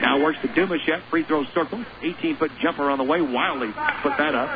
Now 0.01 0.21
works 0.21 0.39
to 0.41 0.47
Dumachet. 0.47 1.03
Free 1.09 1.23
throw 1.23 1.45
circle. 1.53 1.85
18 2.01 2.37
foot 2.37 2.51
jumper 2.61 2.89
on 2.89 2.97
the 2.97 3.03
way. 3.03 3.21
Wildly 3.21 3.71
put 4.01 4.17
that 4.17 4.33
up. 4.33 4.49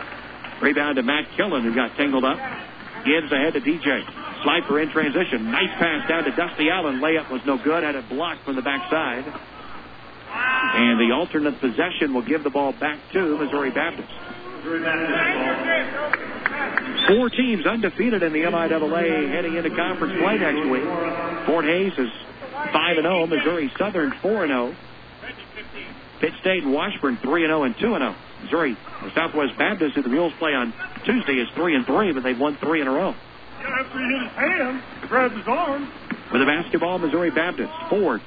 Rebound 0.62 0.96
to 0.96 1.04
Matt 1.04 1.30
Killen 1.38 1.64
who 1.64 1.76
got 1.76 1.96
tangled 1.96 2.26
up. 2.26 2.38
Gives 3.06 3.32
ahead 3.32 3.54
to 3.54 3.62
DJ. 3.62 4.02
Slifer 4.44 4.80
in 4.80 4.90
transition. 4.90 5.52
Nice 5.52 5.72
pass 5.78 6.08
down 6.10 6.24
to 6.24 6.32
Dusty 6.32 6.70
Allen. 6.70 7.00
Layup 7.00 7.30
was 7.30 7.42
no 7.46 7.58
good. 7.62 7.84
Had 7.84 7.96
it 7.96 8.10
blocked 8.10 8.44
from 8.44 8.56
the 8.56 8.62
backside. 8.62 9.26
And 10.36 11.00
the 11.00 11.14
alternate 11.16 11.60
possession 11.60 12.14
will 12.14 12.22
give 12.22 12.44
the 12.44 12.50
ball 12.50 12.74
back 12.74 13.00
to 13.14 13.38
Missouri 13.38 13.72
Baptist. 13.72 14.12
Four 17.08 17.30
teams 17.30 17.66
undefeated 17.66 18.24
in 18.24 18.34
the 18.34 18.40
MIAA 18.40 19.30
heading 19.30 19.56
into 19.56 19.70
conference 19.70 20.14
play 20.20 20.38
next 20.38 20.68
week. 20.68 20.84
Fort 21.46 21.66
Hays 21.66 21.94
is 21.98 22.10
5 22.74 22.96
0. 22.98 23.28
Missouri 23.28 23.72
Southern 23.78 24.12
4 24.22 24.48
0. 24.48 24.76
Pitt 26.20 26.34
State 26.42 26.64
and 26.64 26.74
Washburn 26.74 27.18
3 27.18 27.46
0 27.46 27.64
and 27.64 27.76
2 27.76 27.82
0. 27.82 28.16
Missouri 28.44 28.78
Southwest 29.14 29.58
Baptist, 29.58 29.96
who 29.96 30.02
the 30.02 30.10
Mules 30.10 30.34
play 30.40 30.54
on 30.54 30.74
Tuesday, 31.06 31.34
is 31.34 31.48
3 31.56 31.76
and 31.76 31.86
3, 31.86 32.14
but 32.14 32.24
they've 32.24 32.40
won 32.40 32.56
three 32.58 32.82
in 32.82 32.88
a 32.88 32.92
row. 32.92 33.14
After 33.60 34.00
he 34.00 34.06
hit 34.06 34.24
his 34.24 34.32
hand, 34.32 34.84
grabs 35.08 35.36
his 35.36 35.48
arm. 35.48 35.90
With 36.32 36.42
the 36.42 36.46
basketball, 36.46 37.00
Missouri 37.00 37.32
Baptist. 37.32 37.72
Ford. 37.90 38.22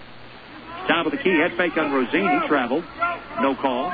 Top 0.89 1.05
of 1.05 1.13
the 1.13 1.19
key, 1.19 1.37
head 1.37 1.53
fake 1.57 1.77
on 1.77 1.91
Rosini. 1.91 2.49
Traveled. 2.49 2.85
No 3.41 3.55
call. 3.55 3.93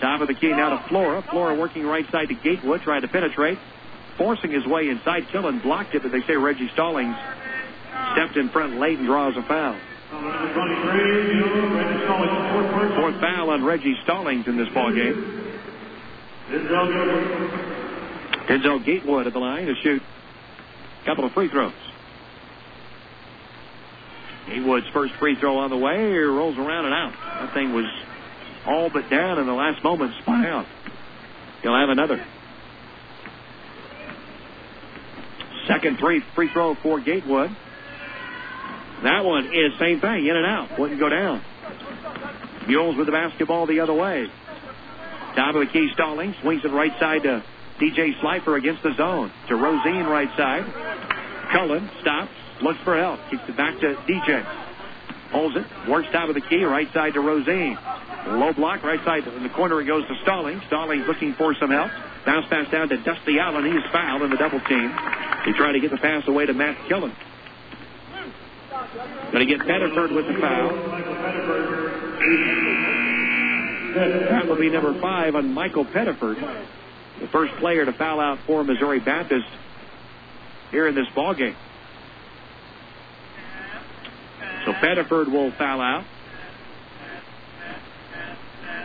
Top 0.00 0.20
of 0.20 0.28
the 0.28 0.34
key 0.34 0.50
now 0.50 0.70
to 0.76 0.88
Flora. 0.88 1.22
Flora 1.30 1.58
working 1.58 1.84
right 1.86 2.04
side 2.12 2.28
to 2.28 2.34
Gatewood, 2.34 2.82
trying 2.82 3.00
to 3.00 3.08
penetrate. 3.08 3.58
Forcing 4.18 4.50
his 4.50 4.66
way 4.66 4.88
inside. 4.90 5.24
Killen 5.32 5.62
blocked 5.62 5.94
it, 5.94 6.02
but 6.02 6.12
they 6.12 6.20
say 6.22 6.36
Reggie 6.36 6.68
Stallings 6.74 7.16
stepped 8.12 8.36
in 8.36 8.50
front 8.50 8.78
late 8.78 8.98
and 8.98 9.06
draws 9.06 9.34
a 9.36 9.42
foul. 9.42 9.76
Fourth 12.94 13.20
foul 13.20 13.50
on 13.50 13.64
Reggie 13.64 13.96
Stallings 14.04 14.46
in 14.46 14.56
this 14.56 14.68
ball 14.74 14.92
game. 14.92 15.40
Denzel 18.46 18.84
Gatewood 18.84 19.26
at 19.26 19.32
the 19.32 19.38
line 19.38 19.66
to 19.66 19.74
shoot 19.82 20.02
a 21.02 21.04
couple 21.06 21.24
of 21.24 21.32
free 21.32 21.48
throws. 21.48 21.72
Gatewood's 24.46 24.88
first 24.88 25.14
free 25.14 25.36
throw 25.36 25.58
on 25.58 25.70
the 25.70 25.76
way 25.76 26.12
rolls 26.12 26.56
around 26.58 26.84
and 26.84 26.94
out. 26.94 27.12
That 27.12 27.54
thing 27.54 27.72
was 27.72 27.86
all 28.66 28.90
but 28.90 29.08
down 29.10 29.38
in 29.38 29.46
the 29.46 29.52
last 29.52 29.82
moment, 29.82 30.14
spun 30.20 30.44
out. 30.44 30.66
He'll 31.62 31.76
have 31.76 31.88
another. 31.88 32.24
Second 35.66 35.98
three 35.98 36.22
free 36.34 36.50
throw 36.52 36.74
for 36.74 37.00
Gatewood. 37.00 37.50
That 39.02 39.24
one 39.24 39.46
is 39.46 39.78
same 39.78 40.00
thing, 40.00 40.26
in 40.26 40.36
and 40.36 40.46
out. 40.46 40.78
Wouldn't 40.78 41.00
go 41.00 41.08
down. 41.08 41.42
Mules 42.66 42.96
with 42.96 43.06
the 43.06 43.12
basketball 43.12 43.66
the 43.66 43.80
other 43.80 43.92
way. 43.92 44.26
Top 45.34 45.54
of 45.54 45.60
the 45.60 45.72
key, 45.72 45.90
Stalling. 45.92 46.34
Swings 46.40 46.64
it 46.64 46.70
right 46.70 46.92
side 46.98 47.22
to 47.24 47.42
DJ 47.80 48.18
Slifer 48.20 48.56
against 48.56 48.82
the 48.82 48.94
zone. 48.94 49.32
To 49.48 49.56
Rosine 49.56 50.04
right 50.04 50.28
side. 50.36 50.64
Cullen 51.50 51.90
stops. 52.00 52.30
Looks 52.62 52.80
for 52.84 52.96
help. 52.96 53.20
Keeps 53.30 53.42
it 53.48 53.56
back 53.56 53.78
to 53.80 53.94
DJ. 54.08 54.44
Holds 55.30 55.56
it. 55.56 55.66
Works 55.88 56.08
top 56.12 56.28
of 56.28 56.34
the 56.34 56.40
key. 56.40 56.62
Right 56.64 56.92
side 56.92 57.14
to 57.14 57.20
Rosine. 57.20 57.76
Low 58.26 58.52
block. 58.52 58.82
Right 58.82 59.02
side 59.04 59.26
in 59.26 59.42
the 59.42 59.48
corner. 59.48 59.80
It 59.80 59.86
goes 59.86 60.06
to 60.06 60.14
Stalling. 60.22 60.60
Stalling 60.68 61.00
looking 61.00 61.34
for 61.34 61.54
some 61.54 61.70
help. 61.70 61.90
Bounce 62.24 62.46
pass 62.48 62.70
down 62.70 62.88
to 62.88 62.96
Dusty 62.98 63.38
Allen. 63.38 63.64
He's 63.64 63.84
fouled 63.92 64.22
in 64.22 64.30
the 64.30 64.36
double 64.36 64.60
team. 64.60 64.90
He 65.44 65.52
tried 65.52 65.72
to 65.72 65.80
get 65.80 65.90
the 65.90 65.98
pass 65.98 66.26
away 66.28 66.46
to 66.46 66.54
Matt 66.54 66.76
Killen. 66.88 67.14
Going 69.32 69.46
to 69.46 69.56
get 69.56 69.66
Pettiford 69.66 70.14
with 70.14 70.26
the 70.26 70.40
foul. 70.40 70.70
That 73.94 74.48
will 74.48 74.56
be 74.56 74.70
number 74.70 74.98
five 75.00 75.34
on 75.34 75.52
Michael 75.52 75.84
Pettiford, 75.84 76.36
the 77.20 77.28
first 77.28 77.54
player 77.56 77.84
to 77.84 77.92
foul 77.92 78.20
out 78.20 78.38
for 78.46 78.64
Missouri 78.64 78.98
Baptist 79.00 79.46
here 80.70 80.88
in 80.88 80.94
this 80.94 81.06
ball 81.14 81.34
game. 81.34 81.54
So 84.64 84.72
Pettiford 84.72 85.30
will 85.30 85.52
foul 85.52 85.80
out. 85.80 86.04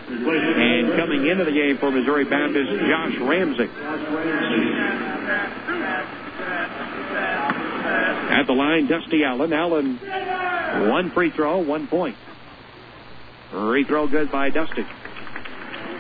And 0.10 0.98
coming 0.98 1.28
into 1.28 1.46
the 1.46 1.52
game 1.52 1.78
for 1.78 1.92
Missouri 1.92 2.26
Baptist, 2.26 2.72
Josh 2.82 3.16
Ramsey. 3.20 3.70
At 8.32 8.48
the 8.48 8.54
line, 8.54 8.88
Dusty 8.88 9.24
Allen. 9.24 9.54
Allen, 9.54 9.98
one 10.90 11.12
free 11.12 11.30
throw, 11.32 11.60
one 11.60 11.88
point. 11.88 12.16
Free 13.52 13.84
throw 13.84 14.08
good 14.08 14.32
by 14.32 14.50
Dusty. 14.50 14.86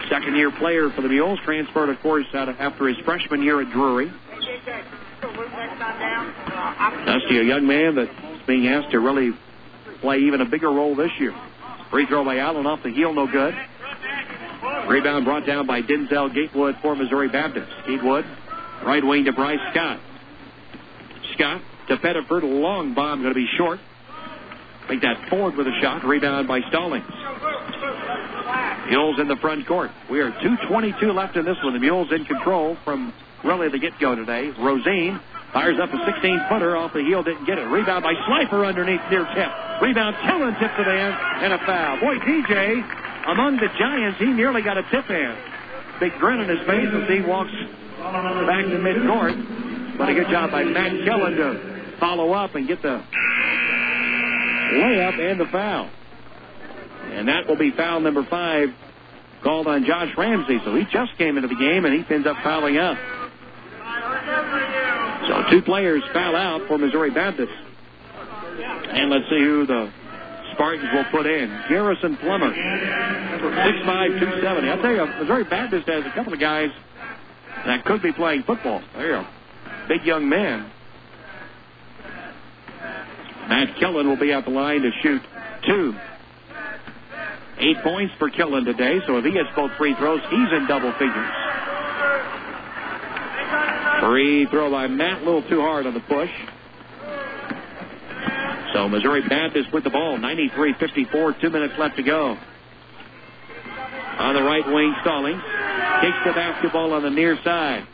Second 0.09 0.35
year 0.35 0.51
player 0.51 0.89
for 0.89 1.01
the 1.01 1.09
Mules, 1.09 1.39
transferred, 1.43 1.89
of 1.89 1.99
course, 2.01 2.25
out 2.33 2.49
of, 2.49 2.59
after 2.59 2.87
his 2.87 2.97
freshman 3.05 3.43
year 3.43 3.61
at 3.61 3.69
Drury. 3.71 4.11
Dusty, 7.05 7.37
a 7.37 7.43
young 7.43 7.67
man 7.67 7.95
that's 7.95 8.47
being 8.47 8.67
asked 8.67 8.91
to 8.91 8.99
really 8.99 9.33
play 10.01 10.19
even 10.19 10.41
a 10.41 10.45
bigger 10.45 10.69
role 10.69 10.95
this 10.95 11.11
year. 11.19 11.33
Free 11.91 12.05
throw 12.05 12.23
by 12.23 12.37
Allen 12.37 12.65
off 12.65 12.83
the 12.83 12.91
heel, 12.91 13.13
no 13.13 13.27
good. 13.27 13.55
Rebound 14.87 15.25
brought 15.25 15.45
down 15.45 15.65
by 15.65 15.81
Denzel 15.81 16.33
Gatewood 16.33 16.77
for 16.81 16.95
Missouri 16.95 17.29
Baptist. 17.29 17.71
Gatewood, 17.87 18.25
right 18.85 19.03
wing 19.03 19.25
to 19.25 19.31
Bryce 19.31 19.59
Scott. 19.71 19.99
Scott 21.33 21.61
to 21.87 21.97
Pettiford, 21.97 22.43
long 22.43 22.93
bomb 22.93 23.21
going 23.21 23.33
to 23.33 23.35
be 23.35 23.47
short. 23.57 23.79
Make 24.89 25.01
that 25.01 25.29
forward 25.29 25.55
with 25.55 25.67
a 25.67 25.79
shot. 25.81 26.03
Rebound 26.03 26.47
by 26.47 26.61
Stallings. 26.69 27.05
Mules 28.89 29.19
in 29.19 29.27
the 29.27 29.37
front 29.39 29.67
court. 29.67 29.91
We 30.09 30.19
are 30.19 30.31
2.22 30.31 31.13
left 31.13 31.35
in 31.35 31.45
this 31.45 31.57
one. 31.63 31.73
The 31.73 31.79
Mules 31.79 32.11
in 32.11 32.25
control 32.25 32.75
from 32.83 33.13
really 33.43 33.69
the 33.69 33.77
get-go 33.77 34.15
today. 34.15 34.51
Rosine 34.59 35.19
fires 35.53 35.79
up 35.81 35.89
a 35.89 35.97
16-footer 35.97 36.77
off 36.77 36.93
the 36.93 37.01
heel. 37.01 37.23
Didn't 37.23 37.45
get 37.45 37.57
it. 37.57 37.65
Rebound 37.67 38.03
by 38.03 38.13
Slifer 38.27 38.65
underneath 38.65 39.01
near 39.09 39.25
tip. 39.33 39.51
Rebound 39.81 40.15
Killen 40.27 40.59
tipped 40.59 40.77
to 40.77 40.83
the 40.83 40.93
end 40.93 41.15
and 41.43 41.53
a 41.53 41.59
foul. 41.65 41.99
Boy, 41.99 42.17
DJ, 42.19 42.83
among 43.27 43.57
the 43.57 43.69
Giants, 43.77 44.19
he 44.19 44.27
nearly 44.27 44.61
got 44.61 44.77
a 44.77 44.83
tip 44.91 45.09
in. 45.09 45.35
Big 45.99 46.13
grin 46.19 46.39
on 46.39 46.49
his 46.49 46.65
face 46.67 46.87
as 46.93 47.09
he 47.09 47.21
walks 47.21 47.51
back 47.99 48.65
to 48.65 48.77
midcourt. 48.79 49.97
But 49.97 50.09
a 50.09 50.13
good 50.13 50.29
job 50.29 50.51
by 50.51 50.63
Matt 50.63 50.91
Killen 51.03 51.35
to 51.35 51.97
follow 51.99 52.31
up 52.31 52.55
and 52.55 52.67
get 52.67 52.81
the 52.81 53.03
layup 54.73 55.19
and 55.19 55.39
the 55.39 55.45
foul. 55.51 55.89
And 57.11 57.27
that 57.27 57.47
will 57.47 57.57
be 57.57 57.71
foul 57.71 57.99
number 57.99 58.25
five 58.29 58.69
called 59.43 59.67
on 59.67 59.83
Josh 59.85 60.09
Ramsey. 60.17 60.59
So 60.63 60.75
he 60.75 60.83
just 60.85 61.17
came 61.17 61.37
into 61.37 61.47
the 61.49 61.55
game 61.55 61.85
and 61.85 61.93
he 61.93 62.13
ends 62.13 62.27
up 62.27 62.37
fouling 62.43 62.77
out. 62.77 62.97
So 65.27 65.43
two 65.51 65.61
players 65.61 66.03
foul 66.13 66.35
out 66.35 66.67
for 66.67 66.77
Missouri 66.77 67.11
Baptist. 67.11 67.51
And 68.89 69.09
let's 69.09 69.25
see 69.29 69.39
who 69.39 69.65
the 69.65 69.91
Spartans 70.53 70.89
will 70.93 71.05
put 71.11 71.25
in. 71.25 71.49
Garrison 71.69 72.17
Plummer, 72.17 72.51
6'5", 72.51 74.19
270. 74.19 74.69
I'll 74.69 74.81
tell 74.81 74.93
you, 74.93 75.05
Missouri 75.19 75.43
Baptist 75.43 75.87
has 75.87 76.05
a 76.05 76.11
couple 76.11 76.33
of 76.33 76.39
guys 76.39 76.69
that 77.65 77.85
could 77.85 78.01
be 78.01 78.11
playing 78.11 78.43
football. 78.43 78.81
They're 78.95 79.27
big 79.87 80.03
young 80.03 80.27
man. 80.29 80.71
Matt 83.47 83.75
Killen 83.77 84.05
will 84.05 84.19
be 84.19 84.31
at 84.31 84.45
the 84.45 84.51
line 84.51 84.81
to 84.81 84.91
shoot 85.01 85.21
two. 85.65 85.95
Eight 87.57 87.77
points 87.83 88.13
for 88.19 88.29
Killen 88.29 88.63
today, 88.65 88.99
so 89.05 89.17
if 89.17 89.25
he 89.25 89.31
gets 89.31 89.49
both 89.55 89.71
free 89.77 89.95
throws, 89.95 90.21
he's 90.29 90.51
in 90.53 90.67
double 90.67 90.91
figures. 90.93 91.29
Free 94.01 94.45
throw 94.47 94.71
by 94.71 94.87
Matt, 94.87 95.21
a 95.21 95.25
little 95.25 95.47
too 95.47 95.61
hard 95.61 95.85
on 95.85 95.93
the 95.93 95.99
push. 96.01 96.31
So 98.73 98.87
Missouri 98.87 99.27
Baptist 99.27 99.73
with 99.73 99.83
the 99.83 99.89
ball, 99.89 100.17
93-54, 100.17 101.41
two 101.41 101.49
minutes 101.49 101.73
left 101.77 101.97
to 101.97 102.03
go. 102.03 102.37
On 104.19 104.35
the 104.35 104.43
right 104.43 104.65
wing, 104.67 104.93
Stallings 105.01 105.41
kicks 106.01 106.17
the 106.25 106.33
basketball 106.33 106.93
on 106.93 107.03
the 107.03 107.09
near 107.09 107.37
side. 107.43 107.87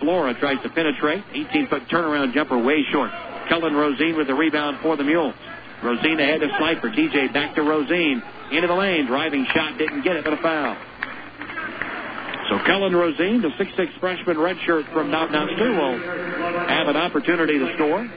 Flora 0.00 0.34
tries 0.38 0.60
to 0.62 0.70
penetrate. 0.70 1.22
18-foot 1.34 1.88
turnaround 1.88 2.32
jumper 2.32 2.58
way 2.58 2.82
short. 2.90 3.10
Cullen 3.48 3.74
Rosine 3.74 4.16
with 4.16 4.26
the 4.26 4.34
rebound 4.34 4.78
for 4.82 4.96
the 4.96 5.04
Mules. 5.04 5.34
Rosine 5.82 6.18
ahead 6.18 6.40
to 6.40 6.48
Slifer. 6.58 6.88
DJ 6.88 7.32
back 7.32 7.54
to 7.54 7.62
Rosine. 7.62 8.22
Into 8.50 8.66
the 8.66 8.74
lane. 8.74 9.06
Driving 9.06 9.46
shot. 9.54 9.76
Didn't 9.78 10.02
get 10.02 10.16
it, 10.16 10.24
but 10.24 10.32
a 10.32 10.36
foul. 10.38 10.76
Kellen 12.66 12.94
Rosine, 12.94 13.42
the 13.42 13.48
6'6 13.48 14.00
freshman 14.00 14.36
redshirt 14.36 14.92
from 14.92 15.10
Knob 15.10 15.30
Noster, 15.30 15.70
will 15.70 15.98
have 16.68 16.88
an 16.88 16.96
opportunity 16.96 17.58
to 17.58 17.74
score. 17.74 18.08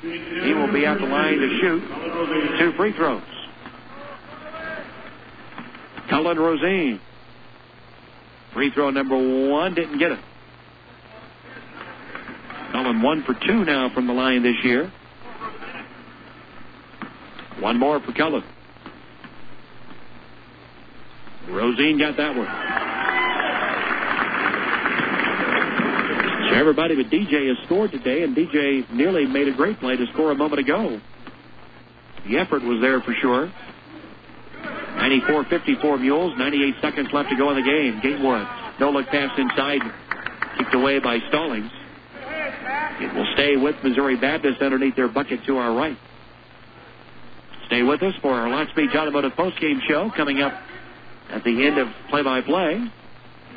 He 0.00 0.54
will 0.54 0.72
be 0.72 0.84
at 0.84 0.98
the 0.98 1.06
line 1.06 1.38
to 1.38 1.58
shoot 1.60 1.82
two 2.58 2.72
free 2.76 2.92
throws. 2.92 3.22
Kellen 6.08 6.38
Rosine. 6.38 7.00
Free 8.52 8.70
throw 8.70 8.90
number 8.90 9.16
one, 9.16 9.74
didn't 9.74 9.98
get 9.98 10.12
it. 10.12 10.20
Cullen 12.72 13.02
one 13.02 13.22
for 13.24 13.34
two 13.34 13.64
now 13.64 13.90
from 13.94 14.06
the 14.06 14.12
line 14.12 14.42
this 14.42 14.56
year. 14.62 14.92
One 17.58 17.78
more 17.78 18.00
for 18.00 18.12
Kellen. 18.12 18.44
Rosine 21.48 21.98
got 21.98 22.16
that 22.16 22.36
one. 22.36 22.85
Everybody 26.56 26.96
but 26.96 27.12
DJ 27.12 27.48
has 27.48 27.66
scored 27.66 27.92
today, 27.92 28.22
and 28.22 28.34
DJ 28.34 28.90
nearly 28.90 29.26
made 29.26 29.46
a 29.46 29.52
great 29.52 29.78
play 29.78 29.94
to 29.94 30.06
score 30.14 30.32
a 30.32 30.34
moment 30.34 30.58
ago. 30.58 30.98
The 32.26 32.38
effort 32.38 32.62
was 32.62 32.80
there 32.80 33.02
for 33.02 33.12
sure. 33.20 33.52
94-54 34.96 36.00
Mules, 36.00 36.32
98 36.38 36.74
seconds 36.80 37.08
left 37.12 37.28
to 37.28 37.36
go 37.36 37.50
in 37.50 37.56
the 37.56 37.62
game. 37.62 38.00
Gatewood, 38.02 38.48
no 38.80 38.90
look 38.90 39.06
pass 39.08 39.38
inside, 39.38 39.82
kicked 40.56 40.74
away 40.74 40.98
by 40.98 41.18
Stallings. 41.28 41.70
It 43.00 43.14
will 43.14 43.28
stay 43.34 43.58
with 43.58 43.76
Missouri 43.84 44.16
Baptist 44.16 44.62
underneath 44.62 44.96
their 44.96 45.08
bucket 45.08 45.44
to 45.44 45.58
our 45.58 45.76
right. 45.76 45.98
Stay 47.66 47.82
with 47.82 48.02
us 48.02 48.14
for 48.22 48.32
our 48.32 48.48
Lotspeech 48.48 48.96
Automotive 48.96 49.32
postgame 49.32 49.86
show 49.86 50.10
coming 50.16 50.40
up 50.40 50.54
at 51.28 51.44
the 51.44 51.66
end 51.66 51.76
of 51.76 51.88
play-by-play, 52.08 52.80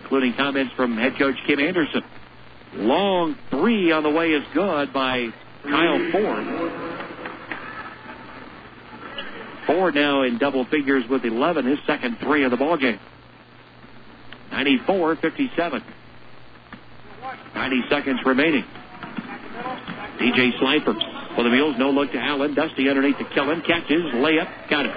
including 0.01 0.34
comments 0.34 0.73
from 0.76 0.97
head 0.97 1.13
coach 1.17 1.35
Kim 1.47 1.59
Anderson. 1.59 2.03
Long 2.74 3.36
three 3.50 3.91
on 3.91 4.04
the 4.04 4.10
way 4.10 4.30
is 4.32 4.44
good 4.54 4.94
by 4.94 5.30
Kyle 5.64 6.12
Ford. 6.12 6.46
Ford 9.66 9.96
now 9.96 10.24
in 10.24 10.38
double 10.38 10.66
figures 10.66 11.04
with 11.10 11.24
11, 11.26 11.66
his 11.66 11.80
second 11.86 12.18
three 12.20 12.44
of 12.44 12.52
the 12.52 12.58
ball 12.58 12.78
game. 12.78 13.00
94-57. 14.52 15.84
90 17.56 17.82
seconds 17.90 18.20
remaining. 18.26 18.64
DJ 20.20 20.58
Slifer 20.60 20.96
for 21.36 21.44
the 21.44 21.50
Mules. 21.50 21.76
No 21.78 21.91
look 21.91 22.12
to 22.12 22.20
Allen. 22.20 22.56
Dusty 22.56 22.90
underneath 22.90 23.18
the 23.18 23.26
Killen. 23.26 23.66
Catches. 23.66 24.04
Layup. 24.16 24.70
Got 24.70 24.86
it. 24.86 24.94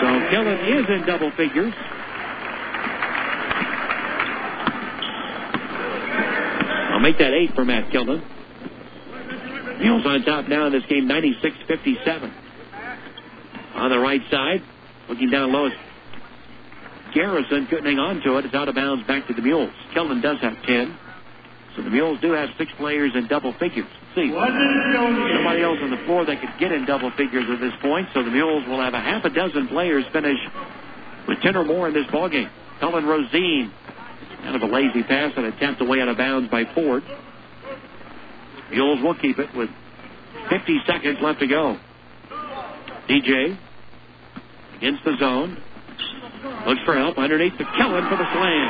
So 0.00 0.06
Killen 0.30 0.80
is 0.80 0.86
in 0.88 1.06
double 1.06 1.30
figures. 1.32 1.74
I'll 6.98 7.04
make 7.04 7.18
that 7.18 7.32
eight 7.32 7.54
for 7.54 7.64
Matt 7.64 7.92
Killen. 7.92 8.18
Mules 9.78 10.04
on 10.04 10.24
top 10.24 10.48
now 10.48 10.66
in 10.66 10.72
this 10.72 10.82
game, 10.90 11.06
96-57. 11.06 12.34
On 13.76 13.88
the 13.88 14.00
right 14.00 14.20
side, 14.32 14.64
looking 15.08 15.30
down 15.30 15.52
low, 15.52 15.70
Garrison 17.14 17.68
couldn't 17.68 17.84
hang 17.84 18.00
on 18.00 18.20
to 18.22 18.36
it. 18.38 18.46
It's 18.46 18.54
out 18.56 18.68
of 18.68 18.74
bounds 18.74 19.06
back 19.06 19.28
to 19.28 19.32
the 19.32 19.42
Mules. 19.42 19.70
Killen 19.94 20.20
does 20.20 20.40
have 20.40 20.60
10. 20.66 20.98
So 21.76 21.82
the 21.82 21.90
Mules 21.90 22.20
do 22.20 22.32
have 22.32 22.48
six 22.58 22.72
players 22.76 23.12
in 23.14 23.28
double 23.28 23.52
figures. 23.60 23.86
See, 24.16 24.34
somebody 24.34 25.62
else 25.62 25.78
on 25.80 25.92
the 25.92 26.02
floor 26.04 26.26
that 26.26 26.40
could 26.40 26.58
get 26.58 26.72
in 26.72 26.84
double 26.84 27.12
figures 27.12 27.46
at 27.48 27.60
this 27.60 27.74
point. 27.80 28.08
So 28.12 28.24
the 28.24 28.32
Mules 28.32 28.66
will 28.66 28.82
have 28.82 28.94
a 28.94 29.00
half 29.00 29.24
a 29.24 29.30
dozen 29.30 29.68
players 29.68 30.04
finish 30.12 30.40
with 31.28 31.38
10 31.42 31.54
or 31.54 31.64
more 31.64 31.86
in 31.86 31.94
this 31.94 32.06
ballgame. 32.08 32.50
Helen 32.80 33.06
Rosine, 33.06 33.70
kind 34.42 34.56
of 34.56 34.62
a 34.62 34.72
lazy 34.72 35.02
pass 35.02 35.32
and 35.36 35.46
attempt 35.46 35.80
away 35.80 36.00
out 36.00 36.08
of 36.08 36.16
bounds 36.16 36.50
by 36.50 36.64
Ford. 36.74 37.02
Mules 38.70 39.02
will 39.02 39.14
keep 39.14 39.38
it 39.38 39.48
with 39.54 39.70
50 40.50 40.78
seconds 40.86 41.18
left 41.20 41.40
to 41.40 41.46
go. 41.46 41.78
DJ 43.08 43.56
against 44.76 45.04
the 45.04 45.16
zone. 45.18 45.62
Looks 46.66 46.80
for 46.84 46.94
help 46.94 47.18
underneath 47.18 47.56
the 47.58 47.64
Killen 47.64 48.08
for 48.08 48.16
the 48.16 48.28
slam. 48.32 48.68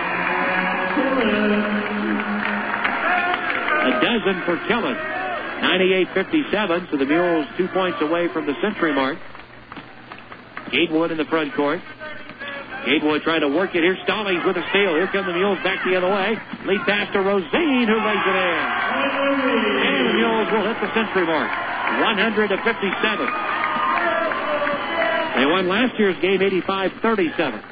A 3.87 4.01
dozen 4.01 4.43
for 4.45 4.57
Killen. 4.69 4.97
98-57, 5.59 6.91
so 6.91 6.97
the 6.97 7.05
Mules 7.05 7.47
two 7.57 7.67
points 7.69 7.99
away 8.01 8.29
from 8.33 8.47
the 8.47 8.55
century 8.63 8.95
mark. 8.95 9.19
Gatewood 10.71 11.11
in 11.11 11.19
the 11.19 11.25
front 11.25 11.55
court. 11.55 11.81
Gatewood 12.87 13.23
trying 13.23 13.41
to 13.43 13.49
work 13.49 13.75
it 13.75 13.83
here. 13.83 13.97
Stallings 14.05 14.45
with 14.45 14.57
a 14.57 14.65
steal. 14.71 14.95
Here 14.95 15.09
come 15.11 15.27
the 15.27 15.33
Mules 15.33 15.59
back 15.63 15.83
the 15.85 15.97
other 15.97 16.11
way. 16.11 16.37
Lead 16.67 16.81
pass 16.87 17.13
to 17.13 17.21
Rosine, 17.21 17.89
who 17.89 17.99
lays 17.99 18.25
it 18.25 18.37
in. 18.37 18.59
And 19.83 20.03
the 20.09 20.15
Mules 20.15 20.49
will 20.53 20.67
hit 20.67 20.79
the 20.81 20.91
century 20.95 21.27
mark. 21.27 21.51
100 21.51 22.49
to 22.49 22.57
57. 22.63 22.69
They 25.37 25.47
won 25.47 25.69
last 25.69 25.99
year's 25.99 26.17
game 26.21 26.41
85-37. 26.41 27.63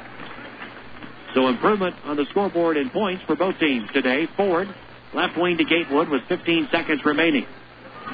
So 1.33 1.47
improvement 1.47 1.95
on 2.05 2.15
the 2.15 2.25
scoreboard 2.31 2.77
in 2.77 2.89
points 2.89 3.23
for 3.27 3.35
both 3.35 3.59
teams 3.59 3.89
today. 3.93 4.27
Ford, 4.37 4.67
left 5.13 5.37
wing 5.37 5.57
to 5.57 5.65
Gatewood 5.65 6.09
with 6.09 6.21
15 6.29 6.69
seconds 6.71 7.01
remaining. 7.05 7.45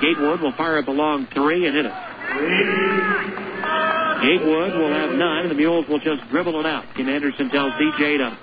Gatewood 0.01 0.41
will 0.41 0.53
fire 0.53 0.79
up 0.79 0.87
a 0.87 0.91
long 0.91 1.27
three 1.33 1.67
and 1.67 1.75
hit 1.75 1.85
it. 1.85 3.42
Gatewood 4.23 4.73
will 4.79 4.93
have 4.93 5.11
none, 5.11 5.43
and 5.47 5.51
the 5.51 5.59
Mules 5.59 5.87
will 5.87 5.99
just 5.99 6.23
dribble 6.29 6.59
it 6.59 6.65
out. 6.65 6.85
Kim 6.95 7.09
Anderson 7.09 7.49
tells 7.49 7.73
DJ 7.73 8.17
to 8.17 8.37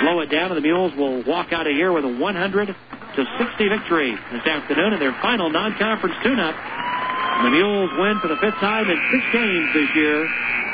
slow 0.00 0.20
it 0.20 0.30
down, 0.30 0.50
and 0.50 0.56
the 0.56 0.62
Mules 0.62 0.94
will 0.94 1.24
walk 1.24 1.52
out 1.52 1.66
of 1.66 1.74
here 1.74 1.92
with 1.92 2.04
a 2.04 2.08
100 2.08 2.66
to 2.66 3.22
60 3.38 3.68
victory 3.68 4.14
this 4.32 4.46
afternoon 4.46 4.94
in 4.94 5.00
their 5.00 5.16
final 5.20 5.50
non-conference 5.50 6.14
tune-up. 6.22 6.54
And 6.54 7.46
The 7.46 7.50
Mules 7.50 7.90
win 7.98 8.18
for 8.22 8.28
the 8.28 8.38
fifth 8.38 8.62
time 8.62 8.90
in 8.90 8.98
six 9.10 9.22
games 9.32 9.68
this 9.74 9.90
year 9.94 10.22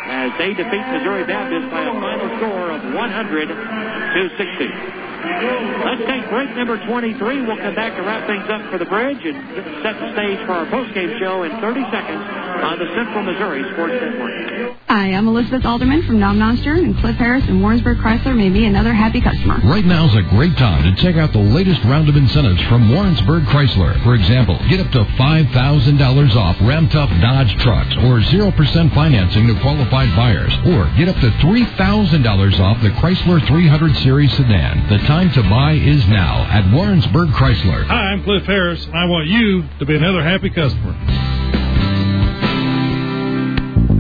as 0.07 0.31
they 0.39 0.53
defeat 0.55 0.85
Missouri 0.93 1.25
Baptist 1.25 1.71
by 1.71 1.83
a 1.83 1.93
final 1.93 2.29
score 2.37 2.71
of 2.71 2.83
100 2.95 3.49
to 3.49 4.21
60. 4.37 5.05
Let's 5.25 6.05
take 6.05 6.29
break 6.29 6.55
number 6.55 6.77
23. 6.85 7.47
We'll 7.47 7.57
come 7.57 7.75
back 7.75 7.97
to 7.97 8.03
wrap 8.03 8.27
things 8.29 8.45
up 8.51 8.71
for 8.71 8.77
the 8.77 8.85
bridge 8.85 9.25
and 9.25 9.37
set 9.83 9.97
the 9.97 10.13
stage 10.13 10.45
for 10.45 10.53
our 10.53 10.67
postgame 10.67 11.19
show 11.19 11.45
in 11.45 11.51
30 11.61 11.81
seconds 11.91 12.21
on 12.61 12.79
the 12.79 12.87
Central 12.95 13.25
Missouri 13.25 13.65
Sports 13.73 13.95
Network. 13.95 14.77
Hi, 14.89 15.11
I'm 15.17 15.27
Elizabeth 15.27 15.65
Alderman 15.65 16.07
from 16.07 16.21
Knob 16.21 16.37
Noster, 16.37 16.75
and 16.75 16.97
Cliff 16.99 17.17
Harris 17.17 17.43
and 17.49 17.61
Warrensburg 17.61 17.99
Chrysler 17.99 18.37
may 18.37 18.51
be 18.51 18.67
another 18.67 18.93
happy 18.93 19.21
customer. 19.21 19.59
Right 19.65 19.85
now 19.85 20.07
is 20.07 20.15
a 20.15 20.23
great 20.29 20.57
time 20.57 20.85
to 20.85 21.03
check 21.03 21.17
out 21.17 21.33
the 21.33 21.43
latest 21.43 21.83
round 21.85 22.09
of 22.09 22.17
incentives 22.17 22.63
from 22.69 22.93
Warrensburg 22.93 23.45
Chrysler. 23.45 24.01
For 24.05 24.15
example, 24.15 24.59
get 24.69 24.81
up 24.81 24.93
to 24.93 25.05
$5,000 25.19 26.37
off 26.37 26.57
Ram 26.61 26.89
Tough 26.91 27.11
Dodge 27.21 27.57
trucks 27.59 27.97
or 28.05 28.21
0% 28.21 28.95
financing 28.95 29.49
to 29.49 29.55
qualified 29.95 30.17
buyers. 30.17 30.53
Or 30.67 30.91
get 30.97 31.09
up 31.09 31.17
to 31.17 31.31
$3,000 31.31 32.61
off 32.61 32.83
the 32.83 32.89
Chrysler 32.91 33.47
300 33.47 33.97
Series 33.97 34.33
sedan. 34.33 34.89
The 34.89 34.99
time 35.07 35.31
to 35.33 35.43
buy 35.43 35.73
is 35.73 36.07
now 36.09 36.45
at 36.51 36.71
Warrensburg 36.73 37.29
Chrysler. 37.31 37.87
Hi, 37.87 38.13
I'm 38.13 38.25
Cliff 38.25 38.45
Harris, 38.45 38.85
and 38.85 38.95
I 38.95 39.05
want 39.07 39.29
you 39.29 39.65
to 39.79 39.87
be 39.87 39.97
another 39.97 40.23
happy 40.23 40.51
customer. 40.51 40.93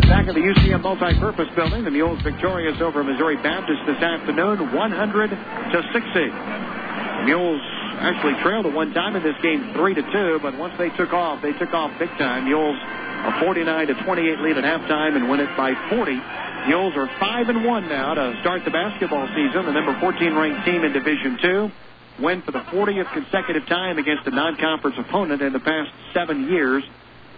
Back 0.02 0.28
at 0.28 0.34
the 0.34 0.40
UCM 0.40 0.82
multi-purpose 0.82 1.48
building, 1.56 1.84
the 1.84 1.90
Mules 1.90 2.20
victorious 2.22 2.80
over 2.80 3.02
Missouri 3.02 3.36
Baptist 3.36 3.80
this 3.86 4.02
afternoon, 4.02 4.74
100 4.74 5.30
to 5.30 5.82
60. 5.92 6.10
The 6.12 7.24
Mules 7.24 7.60
actually 8.00 8.34
trailed 8.42 8.66
at 8.66 8.72
one 8.72 8.92
time 8.92 9.16
in 9.16 9.22
this 9.22 9.36
game, 9.42 9.72
three 9.74 9.94
to 9.94 10.02
two, 10.02 10.38
but 10.42 10.58
once 10.58 10.74
they 10.76 10.90
took 10.90 11.12
off, 11.12 11.40
they 11.40 11.52
took 11.52 11.72
off 11.72 11.96
big 11.98 12.10
time. 12.18 12.44
Mules 12.44 12.76
a 13.24 13.40
49 13.40 13.86
to 13.88 13.94
28 14.04 14.40
lead 14.40 14.58
at 14.58 14.64
halftime 14.64 15.16
and 15.16 15.28
win 15.28 15.40
it 15.40 15.56
by 15.56 15.72
40. 15.90 16.20
The 16.64 16.68
Mules 16.68 16.94
are 16.96 17.08
five 17.20 17.48
and 17.48 17.64
one 17.64 17.88
now 17.88 18.14
to 18.14 18.38
start 18.40 18.64
the 18.64 18.70
basketball 18.70 19.26
season. 19.28 19.66
The 19.66 19.72
number 19.72 19.98
14 20.00 20.34
ranked 20.34 20.64
team 20.64 20.84
in 20.84 20.92
Division 20.92 21.38
Two 21.40 21.70
win 22.18 22.42
for 22.42 22.52
the 22.52 22.60
40th 22.60 23.12
consecutive 23.12 23.66
time 23.66 23.98
against 23.98 24.26
a 24.26 24.30
non-conference 24.30 24.96
opponent 24.98 25.42
in 25.42 25.52
the 25.52 25.60
past 25.60 25.90
seven 26.12 26.48
years 26.48 26.84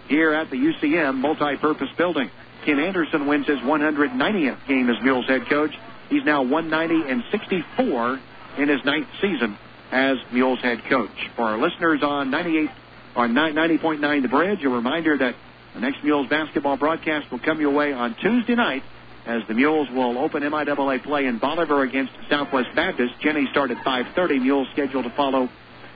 here 0.07 0.33
at 0.33 0.49
the 0.49 0.55
UCM 0.55 1.15
multi-purpose 1.15 1.89
building. 1.97 2.29
Kim 2.63 2.79
Anderson 2.79 3.27
wins 3.27 3.47
his 3.47 3.59
190th 3.59 4.67
game 4.67 4.89
as 4.89 5.01
Mules 5.03 5.27
head 5.27 5.47
coach. 5.49 5.71
He's 6.09 6.23
now 6.23 6.43
190 6.43 7.09
and 7.09 7.23
64 7.31 8.19
in 8.57 8.69
his 8.69 8.83
ninth 8.85 9.07
season 9.21 9.57
as 9.91 10.17
Mules 10.31 10.59
head 10.59 10.83
coach. 10.89 11.29
For 11.35 11.43
our 11.43 11.57
listeners 11.57 12.01
on 12.03 12.29
98 12.29 12.69
on 13.15 13.33
90.9 13.33 14.21
The 14.21 14.27
Bridge, 14.27 14.63
a 14.63 14.69
reminder 14.69 15.17
that 15.17 15.35
the 15.77 15.81
next 15.81 16.03
Mules 16.03 16.27
basketball 16.27 16.75
broadcast 16.75 17.29
will 17.31 17.37
come 17.37 17.61
your 17.61 17.69
way 17.69 17.93
on 17.93 18.15
Tuesday 18.15 18.55
night 18.55 18.81
as 19.27 19.43
the 19.47 19.53
Mules 19.53 19.87
will 19.91 20.17
open 20.17 20.41
MIAA 20.41 21.03
play 21.03 21.27
in 21.27 21.37
Bolivar 21.37 21.83
against 21.83 22.13
Southwest 22.31 22.69
Baptist. 22.75 23.13
Jenny 23.19 23.45
start 23.51 23.69
at 23.69 23.77
5:30. 23.83 24.39
Mules 24.39 24.67
scheduled 24.73 25.03
to 25.03 25.11
follow 25.11 25.49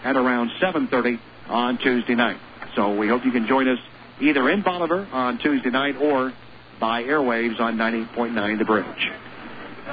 at 0.03 0.15
around 0.15 0.51
7:30 0.59 1.17
on 1.49 1.79
Tuesday 1.79 2.13
night. 2.13 2.37
So 2.75 2.93
we 2.93 3.07
hope 3.07 3.25
you 3.25 3.31
can 3.31 3.47
join 3.47 3.67
us 3.67 3.79
either 4.19 4.47
in 4.51 4.61
Bolivar 4.61 5.07
on 5.11 5.39
Tuesday 5.39 5.71
night 5.71 5.95
or 5.99 6.31
by 6.79 7.03
airwaves 7.03 7.59
on 7.59 7.75
90.9 7.75 8.59
The 8.59 8.65
Bridge. 8.65 9.11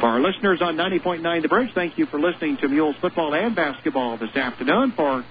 For 0.00 0.06
our 0.06 0.20
listeners 0.20 0.60
on 0.60 0.76
90.9 0.76 1.40
The 1.40 1.48
Bridge, 1.48 1.72
thank 1.72 1.96
you 1.96 2.04
for 2.04 2.20
listening 2.20 2.58
to 2.58 2.68
Mules 2.68 2.96
football 2.96 3.34
and 3.34 3.54
basketball 3.54 4.18
this 4.18 4.36
afternoon. 4.36 4.92
For 4.92 5.24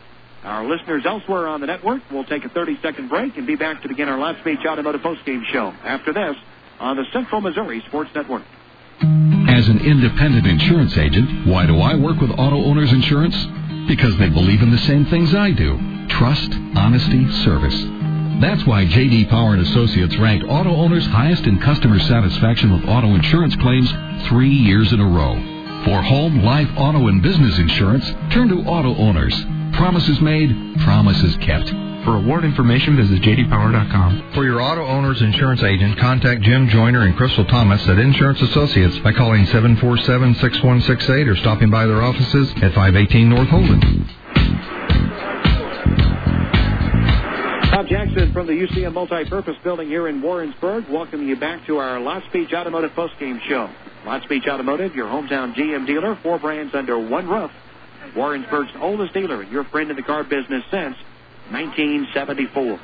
our 0.44 0.66
listeners 0.66 1.04
elsewhere 1.06 1.48
on 1.48 1.62
the 1.62 1.68
network, 1.68 2.02
we'll 2.12 2.24
take 2.26 2.46
a 2.46 2.50
30-second 2.50 3.10
break 3.10 3.38
and 3.38 3.46
be 3.46 3.56
back 3.56 3.82
to 3.82 3.88
begin 3.88 4.08
our 4.08 4.18
Lotspeech 4.18 4.66
Automotive 4.66 5.02
postgame 5.02 5.44
show. 5.46 5.74
After 5.84 6.14
this, 6.14 6.36
on 6.80 6.96
the 6.96 7.06
Central 7.12 7.42
Missouri 7.42 7.84
Sports 7.88 8.12
Network. 8.14 8.44
As 9.02 9.68
an 9.68 9.80
independent 9.80 10.46
insurance 10.46 10.98
agent, 10.98 11.48
why 11.48 11.66
do 11.66 11.80
I 11.80 11.96
work 11.96 12.20
with 12.20 12.32
Auto 12.32 12.64
Owners 12.64 12.92
Insurance? 12.92 13.36
Because 13.88 14.18
they 14.18 14.30
believe 14.30 14.62
in 14.62 14.72
the 14.72 14.78
same 14.80 15.06
things 15.06 15.34
I 15.34 15.52
do. 15.52 16.08
Trust, 16.10 16.52
honesty, 16.76 17.30
service. 17.44 17.76
That's 18.42 18.66
why 18.66 18.86
J.D. 18.86 19.26
Power 19.26 19.54
and 19.54 19.66
Associates 19.66 20.16
ranked 20.18 20.46
auto 20.48 20.70
owners 20.70 21.06
highest 21.08 21.46
in 21.46 21.60
customer 21.60 22.00
satisfaction 22.00 22.72
with 22.72 22.88
auto 22.88 23.16
insurance 23.16 23.56
claims 23.56 23.92
three 24.28 24.54
years 24.54 24.94
in 24.94 25.00
a 25.00 25.06
row. 25.06 25.34
For 25.86 26.02
home, 26.02 26.44
life, 26.44 26.70
auto, 26.78 27.08
and 27.08 27.22
business 27.22 27.58
insurance, 27.58 28.06
turn 28.32 28.50
to 28.50 28.62
Auto 28.70 28.96
Owners. 28.96 29.34
Promises 29.78 30.20
made, 30.22 30.50
promises 30.84 31.38
kept. 31.38 31.70
For 32.04 32.16
award 32.18 32.44
information, 32.46 32.96
visit 32.96 33.22
jdpower.com. 33.22 34.32
For 34.34 34.44
your 34.44 34.60
auto 34.60 34.84
owner's 34.84 35.22
insurance 35.22 35.62
agent, 35.62 36.00
contact 36.00 36.42
Jim 36.42 36.68
Joyner 36.68 37.04
and 37.04 37.16
Crystal 37.16 37.46
Thomas 37.46 37.88
at 37.88 38.00
Insurance 38.00 38.42
Associates 38.42 38.98
by 39.00 39.14
calling 39.14 39.46
747-6168 39.46 41.28
or 41.28 41.36
stopping 41.36 41.70
by 41.70 41.86
their 41.86 42.02
offices 42.02 42.50
at 42.64 42.74
518 42.74 43.30
North 43.30 43.50
Holden. 43.50 43.80
Bob 47.70 47.88
Jackson 47.88 48.34
from 48.34 48.48
the 48.48 48.54
UCM 48.54 48.94
Multipurpose 48.94 49.62
Building 49.64 49.90
here 49.90 50.08
in 50.08 50.24
Warrensburg, 50.24 50.90
welcoming 50.90 51.28
you 51.28 51.36
back 51.36 51.68
to 51.68 51.78
our 51.78 52.00
Lotspeech 52.00 52.52
Automotive 52.52 52.92
postgame 52.92 53.40
show. 53.48 53.70
Lotspeech 54.06 54.48
Automotive, 54.48 54.96
your 54.96 55.06
hometown 55.06 55.54
GM 55.54 55.86
dealer, 55.86 56.18
four 56.24 56.40
brands 56.40 56.74
under 56.74 56.98
one 56.98 57.30
roof. 57.30 57.52
Warrensburg's 58.16 58.72
oldest 58.80 59.14
dealer 59.14 59.44
your 59.44 59.64
friend 59.66 59.90
in 59.90 59.96
the 59.96 60.04
car 60.04 60.24
business 60.24 60.64
since 60.72 60.96
1974. 61.52 62.80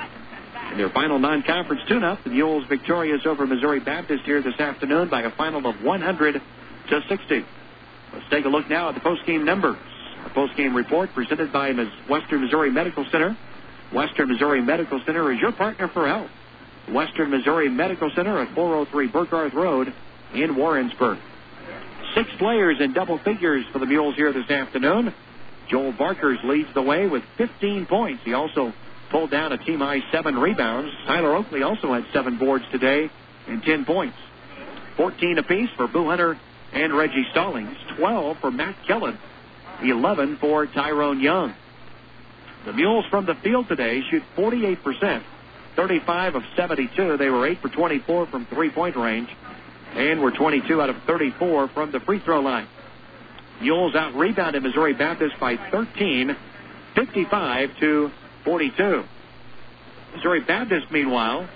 In 0.71 0.77
their 0.77 0.89
final 0.89 1.19
non-conference 1.19 1.81
tune-up, 1.87 2.23
the 2.23 2.29
Mules 2.29 2.65
victorious 2.67 3.25
over 3.25 3.45
Missouri 3.45 3.79
Baptist 3.79 4.23
here 4.23 4.41
this 4.41 4.59
afternoon 4.59 5.09
by 5.09 5.21
a 5.21 5.31
final 5.31 5.67
of 5.67 5.83
100 5.83 6.41
to 6.89 7.01
60. 7.07 7.45
Let's 8.13 8.29
take 8.29 8.45
a 8.45 8.49
look 8.49 8.69
now 8.69 8.89
at 8.89 8.95
the 8.95 9.01
post-game 9.01 9.43
numbers. 9.45 9.77
A 10.25 10.29
postgame 10.29 10.73
report 10.73 11.13
presented 11.13 11.51
by 11.51 11.73
Western 12.07 12.41
Missouri 12.41 12.71
Medical 12.71 13.05
Center. 13.11 13.37
Western 13.91 14.29
Missouri 14.29 14.61
Medical 14.61 15.01
Center 15.05 15.31
is 15.31 15.39
your 15.39 15.51
partner 15.51 15.87
for 15.89 16.07
health. 16.07 16.29
Western 16.89 17.29
Missouri 17.29 17.69
Medical 17.69 18.09
Center 18.15 18.39
at 18.39 18.53
403 18.55 19.09
Burkarth 19.09 19.53
Road 19.53 19.93
in 20.33 20.55
Warrensburg. 20.55 21.19
Six 22.15 22.29
players 22.37 22.77
in 22.79 22.93
double 22.93 23.17
figures 23.17 23.65
for 23.71 23.79
the 23.79 23.87
Mules 23.87 24.15
here 24.15 24.31
this 24.31 24.49
afternoon. 24.49 25.13
Joel 25.67 25.93
Barkers 25.93 26.37
leads 26.43 26.71
the 26.75 26.81
way 26.81 27.07
with 27.07 27.23
15 27.37 27.87
points. 27.87 28.21
He 28.23 28.33
also 28.33 28.71
pulled 29.09 29.31
down 29.31 29.51
a 29.51 29.57
team 29.57 29.79
high 29.79 30.01
seven 30.11 30.35
rebounds. 30.35 30.91
Tyler 31.07 31.35
Oakley 31.35 31.63
also 31.63 31.91
had 31.91 32.05
seven 32.13 32.37
boards 32.37 32.65
today 32.71 33.09
and 33.47 33.63
10 33.63 33.85
points. 33.85 34.15
14 34.97 35.39
apiece 35.39 35.69
for 35.75 35.87
Boo 35.87 36.07
Hunter 36.07 36.37
and 36.71 36.95
Reggie 36.95 37.25
Stallings. 37.31 37.75
12 37.97 38.37
for 38.39 38.51
Matt 38.51 38.75
Killen. 38.87 39.17
11 39.81 40.37
for 40.37 40.67
Tyrone 40.67 41.19
Young. 41.19 41.55
The 42.65 42.73
Mules 42.73 43.05
from 43.09 43.25
the 43.25 43.35
field 43.35 43.67
today 43.67 44.01
shoot 44.09 44.23
48%, 44.37 45.23
35 45.75 46.35
of 46.35 46.43
72. 46.55 47.17
They 47.17 47.29
were 47.29 47.47
8 47.47 47.59
for 47.59 47.69
24 47.69 48.27
from 48.27 48.45
three-point 48.45 48.95
range 48.95 49.29
and 49.95 50.21
were 50.21 50.31
22 50.31 50.81
out 50.81 50.89
of 50.89 50.95
34 51.05 51.69
from 51.69 51.91
the 51.91 51.99
free 52.01 52.19
throw 52.19 52.39
line. 52.41 52.67
Mules 53.61 53.95
out 53.95 54.15
rebounded 54.15 54.63
Missouri 54.63 54.93
Baptist 54.93 55.35
by 55.39 55.57
13, 55.71 56.35
55 56.95 57.69
to 57.79 58.11
42. 58.43 59.03
Missouri 60.15 60.41
Baptist, 60.41 60.91
meanwhile, 60.91 61.47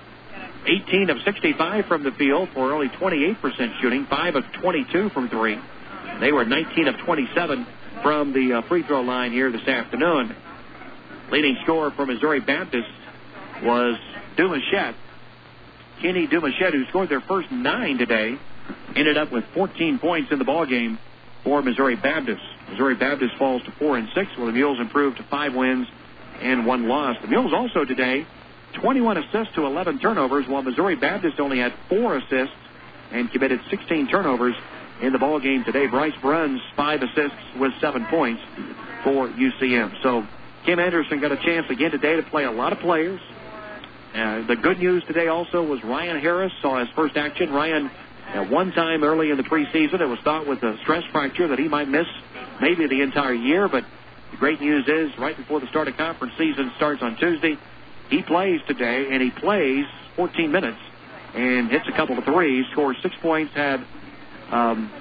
18 0.66 1.10
of 1.10 1.18
65 1.24 1.86
from 1.86 2.04
the 2.04 2.12
field 2.12 2.50
for 2.54 2.74
only 2.74 2.90
28% 2.90 3.82
shooting, 3.82 4.06
5 4.10 4.36
of 4.36 4.44
22 4.62 5.10
from 5.10 5.30
three. 5.30 5.58
They 6.20 6.32
were 6.32 6.46
19 6.46 6.88
of 6.88 6.98
27 6.98 7.68
from 8.02 8.34
the 8.34 8.58
uh, 8.58 8.68
free 8.68 8.84
throw 8.84 9.02
line 9.02 9.32
here 9.32 9.52
this 9.52 9.68
afternoon. 9.68 10.36
Leading 11.32 11.58
scorer 11.64 11.92
for 11.92 12.06
Missouri 12.06 12.40
Baptist 12.40 12.88
was 13.64 13.98
Dumachet. 14.38 14.96
Kenny 16.02 16.28
Dumachet, 16.28 16.72
who 16.72 16.86
scored 16.86 17.10
their 17.10 17.22
first 17.22 17.52
nine 17.52 17.98
today, 17.98 18.38
ended 18.96 19.18
up 19.18 19.32
with 19.32 19.44
14 19.54 20.00
points 20.00 20.32
in 20.32 20.40
the 20.40 20.46
ball 20.46 20.66
game 20.66 21.00
for 21.44 21.62
Missouri 21.62 21.96
Baptist. 21.96 22.42
Missouri 22.70 22.96
Baptist 22.96 23.36
falls 23.38 23.64
to 23.64 23.72
four 23.72 23.98
and 23.98 24.08
six, 24.14 24.30
while 24.38 24.48
the 24.48 24.54
Mules 24.54 24.80
improve 24.80 25.16
to 25.18 25.24
five 25.24 25.56
wins 25.56 25.88
and 26.42 26.66
one 26.66 26.88
loss. 26.88 27.18
The 27.22 27.28
Mules 27.28 27.54
also 27.54 27.86
today 27.86 28.26
21 28.74 29.18
assists 29.18 29.56
to 29.56 29.66
11 29.66 30.00
turnovers, 30.00 30.48
while 30.48 30.62
Missouri 30.62 30.96
Baptist 30.96 31.40
only 31.40 31.60
had 31.60 31.74
four 31.90 32.18
assists 32.18 32.56
and 33.12 33.32
committed 33.32 33.62
16 33.70 34.08
turnovers 34.08 34.56
in 35.02 35.14
the 35.14 35.20
ball 35.20 35.40
game 35.40 35.64
today. 35.64 35.88
Bryce 35.88 36.16
Bruns 36.22 36.62
five 36.76 37.02
assists 37.02 37.38
with 37.60 37.72
seven 37.80 38.06
points 38.06 38.42
for 39.04 39.30
UCM. 39.30 40.02
So 40.04 40.28
Kim 40.66 40.80
Anderson 40.80 41.20
got 41.22 41.32
a 41.32 41.38
chance 41.38 41.70
again 41.70 41.92
today 41.92 42.18
to 42.18 42.24
play 42.24 42.44
a 42.44 42.52
lot 42.52 42.74
of 42.74 42.80
players. 42.80 43.22
Uh, 44.14 44.48
the 44.48 44.56
good 44.56 44.80
news 44.80 45.04
today 45.06 45.28
also 45.28 45.64
was 45.64 45.84
Ryan 45.84 46.20
Harris 46.20 46.52
saw 46.62 46.80
his 46.80 46.90
first 46.96 47.18
action. 47.18 47.52
Ryan, 47.52 47.92
at 48.28 48.50
one 48.50 48.72
time 48.72 49.04
early 49.04 49.30
in 49.32 49.38
the 49.38 49.44
preseason, 49.44 50.02
it 50.02 50.06
was 50.08 50.20
thought 50.24 50.48
with 50.48 50.64
a 50.64 50.78
stress 50.82 51.04
fracture 51.12 51.48
that 51.48 51.60
he 51.60 51.68
might 51.68 51.88
miss 51.88 52.08
maybe 52.62 52.88
the 52.88 53.02
entire 53.02 53.34
year. 53.34 53.68
But 53.68 53.86
the 54.32 54.38
great 54.38 54.60
news 54.60 54.88
is, 54.88 55.18
right 55.20 55.36
before 55.36 55.60
the 55.60 55.68
start 55.68 55.88
of 55.88 55.98
conference 55.98 56.34
season 56.38 56.72
starts 56.78 57.02
on 57.02 57.16
Tuesday, 57.18 57.58
he 58.10 58.22
plays 58.22 58.62
today, 58.68 59.08
and 59.12 59.22
he 59.22 59.32
plays 59.32 59.86
14 60.16 60.52
minutes 60.52 60.80
and 61.34 61.70
hits 61.70 61.86
a 61.88 61.92
couple 61.92 62.18
of 62.18 62.24
threes, 62.24 62.66
scores 62.72 62.98
six 63.04 63.16
points, 63.22 63.54
had 63.54 63.86
um, 64.50 64.92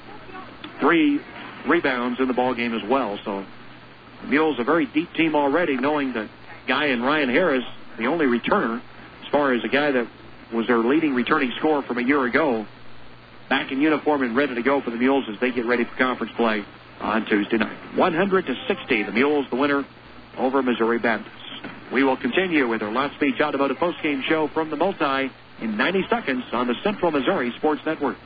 three 0.81 1.21
rebounds 1.67 2.21
in 2.21 2.29
the 2.29 2.35
ball 2.35 2.55
game 2.55 2.75
as 2.75 2.83
well. 2.89 3.19
So 3.25 3.45
the 4.23 4.29
Mules 4.29 4.59
a 4.59 4.65
very 4.65 4.87
deep 4.87 5.13
team 5.15 5.35
already, 5.35 5.77
knowing 5.77 6.13
that 6.15 6.29
guy 6.69 6.87
in 6.87 7.03
Ryan 7.03 7.31
Harris, 7.31 7.65
the 7.99 8.07
only 8.07 8.27
returner, 8.27 8.83
as 9.27 9.33
far 9.33 9.53
as 9.53 9.65
a 9.65 9.69
guy 9.69 9.91
that 9.91 10.07
was 10.53 10.67
their 10.67 10.79
leading 10.79 11.15
returning 11.15 11.53
scorer 11.59 11.83
from 11.83 11.99
a 11.99 12.03
year 12.03 12.25
ago, 12.25 12.67
back 13.49 13.73
in 13.73 13.81
uniform 13.81 14.23
and 14.23 14.37
ready 14.37 14.55
to 14.55 14.63
go 14.63 14.81
for 14.81 14.91
the 14.91 14.97
Mules 14.97 15.25
as 15.29 15.39
they 15.41 15.51
get 15.51 15.67
ready 15.67 15.85
for 15.85 15.97
conference 15.97 16.33
play 16.37 16.65
on 17.01 17.27
Tuesday 17.27 17.59
night. 17.59 17.97
100 17.97 18.47
to 18.47 18.55
60, 18.69 19.03
the 19.03 19.13
Mules 19.13 19.47
the 19.51 19.57
winner 19.57 19.85
over 20.39 20.63
Missouri 20.63 20.99
Baptist. 20.99 21.35
We 21.93 22.05
will 22.05 22.17
continue 22.17 22.69
with 22.69 22.83
our 22.83 22.91
Lotspeech 22.91 23.41
Automotive 23.41 23.77
postgame 23.79 24.23
show 24.23 24.49
from 24.49 24.71
the 24.71 24.77
multi 24.77 25.31
in 25.61 25.77
90 25.77 26.05
seconds 26.09 26.45
on 26.53 26.67
the 26.67 26.75
Central 26.83 27.11
Missouri 27.11 27.53
Sports 27.57 27.83
Network. 27.87 28.17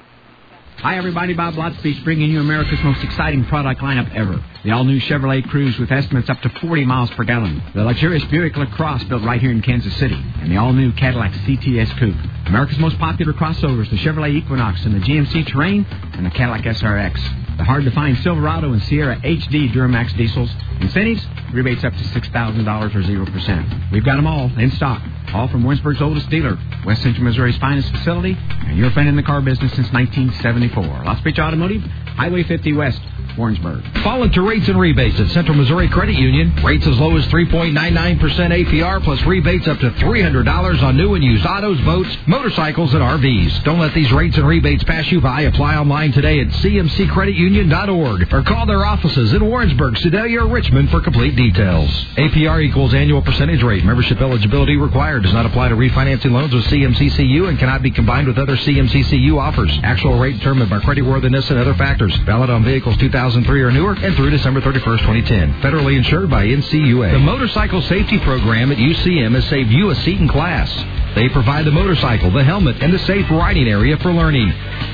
Hi, 0.83 0.97
everybody. 0.97 1.35
Bob 1.35 1.57
Lotspeech 1.57 2.03
bringing 2.05 2.31
you 2.31 2.41
America's 2.41 2.83
most 2.83 3.05
exciting 3.05 3.45
product 3.45 3.83
lineup 3.83 4.15
ever. 4.15 4.43
The 4.65 4.71
all-new 4.71 4.99
Chevrolet 5.01 5.45
Cruze 5.45 5.79
with 5.79 5.93
estimates 5.93 6.31
up 6.31 6.41
to 6.41 6.49
40 6.49 6.87
miles 6.87 7.11
per 7.11 7.25
gallon. 7.25 7.63
The 7.75 7.85
luxurious 7.85 8.25
Buick 8.31 8.57
LaCrosse 8.57 9.05
built 9.05 9.23
right 9.23 9.39
here 9.39 9.51
in 9.51 9.61
Kansas 9.61 9.95
City. 9.99 10.15
And 10.41 10.51
the 10.51 10.57
all-new 10.57 10.93
Cadillac 10.93 11.33
CTS 11.33 11.99
Coupe. 11.99 12.17
America's 12.47 12.79
most 12.79 12.99
popular 12.99 13.35
crossovers, 13.35 13.91
the 13.91 13.97
Chevrolet 13.97 14.35
Equinox 14.35 14.83
and 14.87 14.95
the 14.95 15.01
GMC 15.01 15.49
Terrain 15.49 15.85
and 16.15 16.25
the 16.25 16.31
Cadillac 16.31 16.63
SRX. 16.63 17.50
The 17.61 17.67
hard-to-find 17.67 18.17
Silverado 18.21 18.73
and 18.73 18.83
Sierra 18.85 19.21
HD 19.21 19.71
Duramax 19.71 20.17
diesels. 20.17 20.51
Incentives, 20.81 21.23
rebates 21.53 21.85
up 21.85 21.93
to 21.93 21.99
$6,000 22.05 22.95
or 22.95 23.03
0%. 23.03 23.93
We've 23.93 24.03
got 24.03 24.17
them 24.17 24.27
all 24.27 24.51
in 24.59 24.71
stock. 24.71 25.03
All 25.35 25.47
from 25.47 25.65
Warrensburg's 25.65 26.01
oldest 26.01 26.31
dealer, 26.31 26.59
West 26.87 27.03
Central 27.03 27.23
Missouri's 27.25 27.59
finest 27.59 27.91
facility, 27.91 28.35
and 28.67 28.79
your 28.79 28.91
friend 28.93 29.11
in 29.11 29.15
the 29.15 29.23
car 29.23 29.43
business 29.43 29.75
since 29.75 29.93
1974. 29.93 31.05
Lotspeech 31.05 31.39
Automotive, 31.39 31.83
Highway 31.83 32.45
50 32.45 32.73
West, 32.73 33.03
Warrensburg. 33.37 33.83
Fall 34.03 34.23
into 34.23 34.43
rates 34.43 34.69
and 34.69 34.79
rebates 34.79 35.21
at 35.21 35.29
Central 35.31 35.57
Missouri 35.57 35.89
Credit 35.89 36.15
Union. 36.17 36.55
Rates 36.65 36.87
as 36.87 36.99
low 36.99 37.17
as 37.17 37.25
3.99% 37.27 38.19
APR 38.19 39.03
plus 39.05 39.23
rebates 39.25 39.69
up 39.69 39.79
to 39.79 39.91
$300 39.91 40.83
on 40.83 40.97
new 40.97 41.15
and 41.15 41.23
used 41.23 41.47
autos, 41.47 41.81
boats, 41.83 42.09
motorcycles, 42.27 42.95
and 42.95 43.03
RVs. 43.03 43.63
Don't 43.65 43.79
let 43.79 43.95
these 43.95 44.11
rates 44.11 44.37
and 44.37 44.47
rebates 44.47 44.83
pass 44.85 45.11
you 45.13 45.21
by. 45.21 45.43
Apply 45.43 45.77
online 45.77 46.13
today 46.13 46.41
at 46.41 46.49
cmccreditunion.org 46.49 48.33
or 48.33 48.43
call 48.43 48.67
their 48.67 48.85
offices 48.85 49.33
in 49.33 49.45
Warrensburg, 49.45 49.97
Sedalia, 49.99 50.41
or 50.41 50.49
Richmond 50.49 50.91
for 50.91 51.01
complete 51.01 51.37
details. 51.37 51.91
APR 52.17 52.63
equals 52.63 52.95
annual 52.95 53.23
percentage 53.23 53.63
rate. 53.63 53.85
Membership 53.85 54.21
eligibility 54.21 54.77
required. 54.77 55.23
Does 55.23 55.33
not 55.33 55.47
apply 55.47 55.69
to 55.69 55.77
refinancing 55.77 56.33
loans 56.33 56.55
with 56.55 56.65
CMCCU 56.65 57.49
and 57.49 57.59
cannot 57.59 57.83
be 57.83 57.91
combined 57.91 58.27
with 58.27 58.39
other 58.39 58.57
CMCCU 58.57 59.39
offers. 59.39 59.79
Actual 59.83 60.19
rate 60.19 60.39
determined 60.39 60.71
by 60.71 60.79
creditworthiness 60.79 61.51
and 61.51 61.59
other 61.59 61.75
factors. 61.75 62.17
Valid 62.25 62.51
on 62.51 62.65
vehicles 62.65 62.97
2000 62.97 63.20
2003 63.21 63.63
or 63.63 63.71
newer 63.71 63.93
and 63.93 64.17
through 64.17 64.31
December 64.31 64.63
31st, 64.63 65.01
2010. 65.01 65.53
Federally 65.61 65.95
insured 65.97 66.31
by 66.31 66.47
NCUA. 66.47 67.13
The 67.13 67.19
Motorcycle 67.19 67.83
Safety 67.83 68.19
Program 68.19 68.73
at 68.73 68.79
UCM 68.79 69.35
has 69.35 69.45
saved 69.51 69.71
you 69.71 69.91
a 69.91 69.95
seat 69.97 70.19
in 70.19 70.27
class. 70.27 70.73
They 71.15 71.29
provide 71.29 71.67
the 71.67 71.71
motorcycle, 71.71 72.31
the 72.31 72.43
helmet, 72.43 72.83
and 72.83 72.95
the 72.95 72.99
safe 73.01 73.29
riding 73.31 73.69
area 73.69 73.99
for 73.99 74.11
learning. 74.13 74.49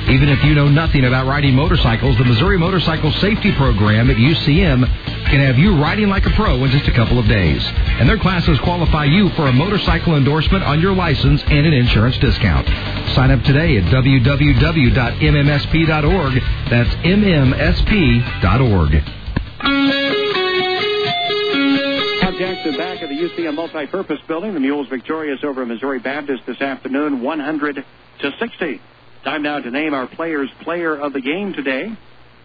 Even 0.09 0.29
if 0.29 0.43
you 0.43 0.57
know 0.57 0.67
nothing 0.67 1.05
about 1.05 1.29
riding 1.29 1.55
motorcycles, 1.55 2.19
the 2.19 2.25
Missouri 2.25 2.59
Motorcycle 2.59 3.13
Safety 3.13 3.53
Program 3.53 4.11
at 4.11 4.17
UCM 4.17 4.87
can 5.27 5.41
have 5.41 5.57
you 5.59 5.77
riding 5.81 6.09
like 6.09 6.27
a 6.27 6.31
pro 6.31 6.65
in 6.65 6.71
just 6.71 6.89
a 6.89 6.93
couple 6.93 7.21
of 7.21 7.29
days. 7.29 7.63
And 8.01 8.09
their 8.09 8.19
classes 8.19 8.59
qualify 8.61 9.05
you 9.05 9.29
for 9.31 9.47
a 9.47 9.53
motorcycle 9.53 10.17
endorsement 10.17 10.65
on 10.65 10.81
your 10.81 10.95
license 10.95 11.43
and 11.45 11.67
an 11.67 11.75
insurance 11.75 12.19
discount. 12.19 12.67
Sign 13.15 13.31
up 13.31 13.43
today 13.45 13.77
at 13.77 13.85
www.mmsp.org. 13.85 14.33
That's 16.71 16.91
mmsp.org. 16.91 18.16
Bob 22.23 22.39
Jackson 22.39 22.77
back 22.77 23.03
at 23.03 23.09
the 23.09 23.15
UCM 23.15 23.55
multi-purpose 23.55 24.21
building. 24.27 24.55
The 24.55 24.61
Mules 24.61 24.89
victorious 24.89 25.41
over 25.45 25.67
Missouri 25.67 25.99
Baptist 25.99 26.45
this 26.47 26.61
afternoon, 26.61 27.21
100 27.23 27.85
to 28.21 28.33
60. 28.39 28.81
Time 29.25 29.43
now 29.43 29.59
to 29.59 29.71
name 29.71 29.93
our 29.93 30.07
players 30.07 30.49
player 30.63 30.97
of 30.97 31.13
the 31.13 31.21
game 31.21 31.53
today. 31.53 31.93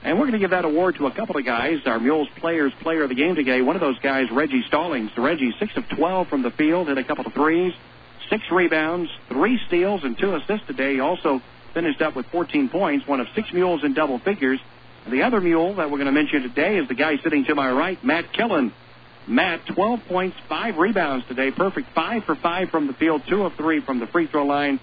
And 0.03 0.18
we're 0.18 0.26
going 0.26 0.34
to 0.34 0.39
give 0.39 0.49
that 0.49 0.65
award 0.65 0.95
to 0.95 1.06
a 1.06 1.11
couple 1.11 1.38
of 1.38 1.45
guys. 1.45 1.77
Our 1.85 1.99
Mules 1.99 2.27
players 2.38 2.73
player 2.81 3.03
of 3.03 3.10
the 3.10 3.15
game 3.15 3.35
today. 3.35 3.61
One 3.61 3.76
of 3.76 3.81
those 3.81 3.99
guys, 3.99 4.31
Reggie 4.31 4.64
Stallings. 4.68 5.11
Reggie, 5.15 5.53
6 5.60 5.77
of 5.77 5.88
12 5.89 6.27
from 6.27 6.41
the 6.41 6.52
field, 6.52 6.88
hit 6.88 6.98
a 6.98 7.03
couple 7.03 7.27
of 7.27 7.34
threes, 7.34 7.73
six 8.30 8.43
rebounds, 8.52 9.11
three 9.30 9.60
steals, 9.68 10.03
and 10.03 10.18
two 10.18 10.34
assists 10.35 10.65
today. 10.65 10.95
He 10.95 10.99
also 10.99 11.41
finished 11.73 12.02
up 12.02 12.15
with 12.15 12.26
14 12.27 12.69
points, 12.69 13.07
one 13.07 13.19
of 13.19 13.27
six 13.35 13.53
Mules 13.53 13.84
in 13.84 13.93
double 13.93 14.19
figures. 14.19 14.60
The 15.10 15.23
other 15.23 15.41
Mule 15.41 15.76
that 15.76 15.90
we're 15.90 15.98
going 15.98 16.06
to 16.06 16.11
mention 16.11 16.44
today 16.44 16.78
is 16.78 16.88
the 16.88 16.94
guy 16.94 17.18
sitting 17.23 17.45
to 17.45 17.56
my 17.56 17.72
right, 17.72 18.03
Matt 18.03 18.34
Killen. 18.34 18.72
Matt, 19.28 19.65
12 19.73 19.99
points, 20.07 20.38
five 20.48 20.78
rebounds 20.78 21.26
today. 21.28 21.52
Perfect 21.52 21.88
five 21.94 22.23
for 22.26 22.36
five 22.36 22.69
from 22.69 22.88
the 22.88 22.94
field, 22.94 23.23
two 23.28 23.44
of 23.44 23.53
three 23.53 23.82
from 23.82 23.99
the 23.99 24.07
free 24.07 24.28
throw 24.28 24.45
line. 24.45 24.80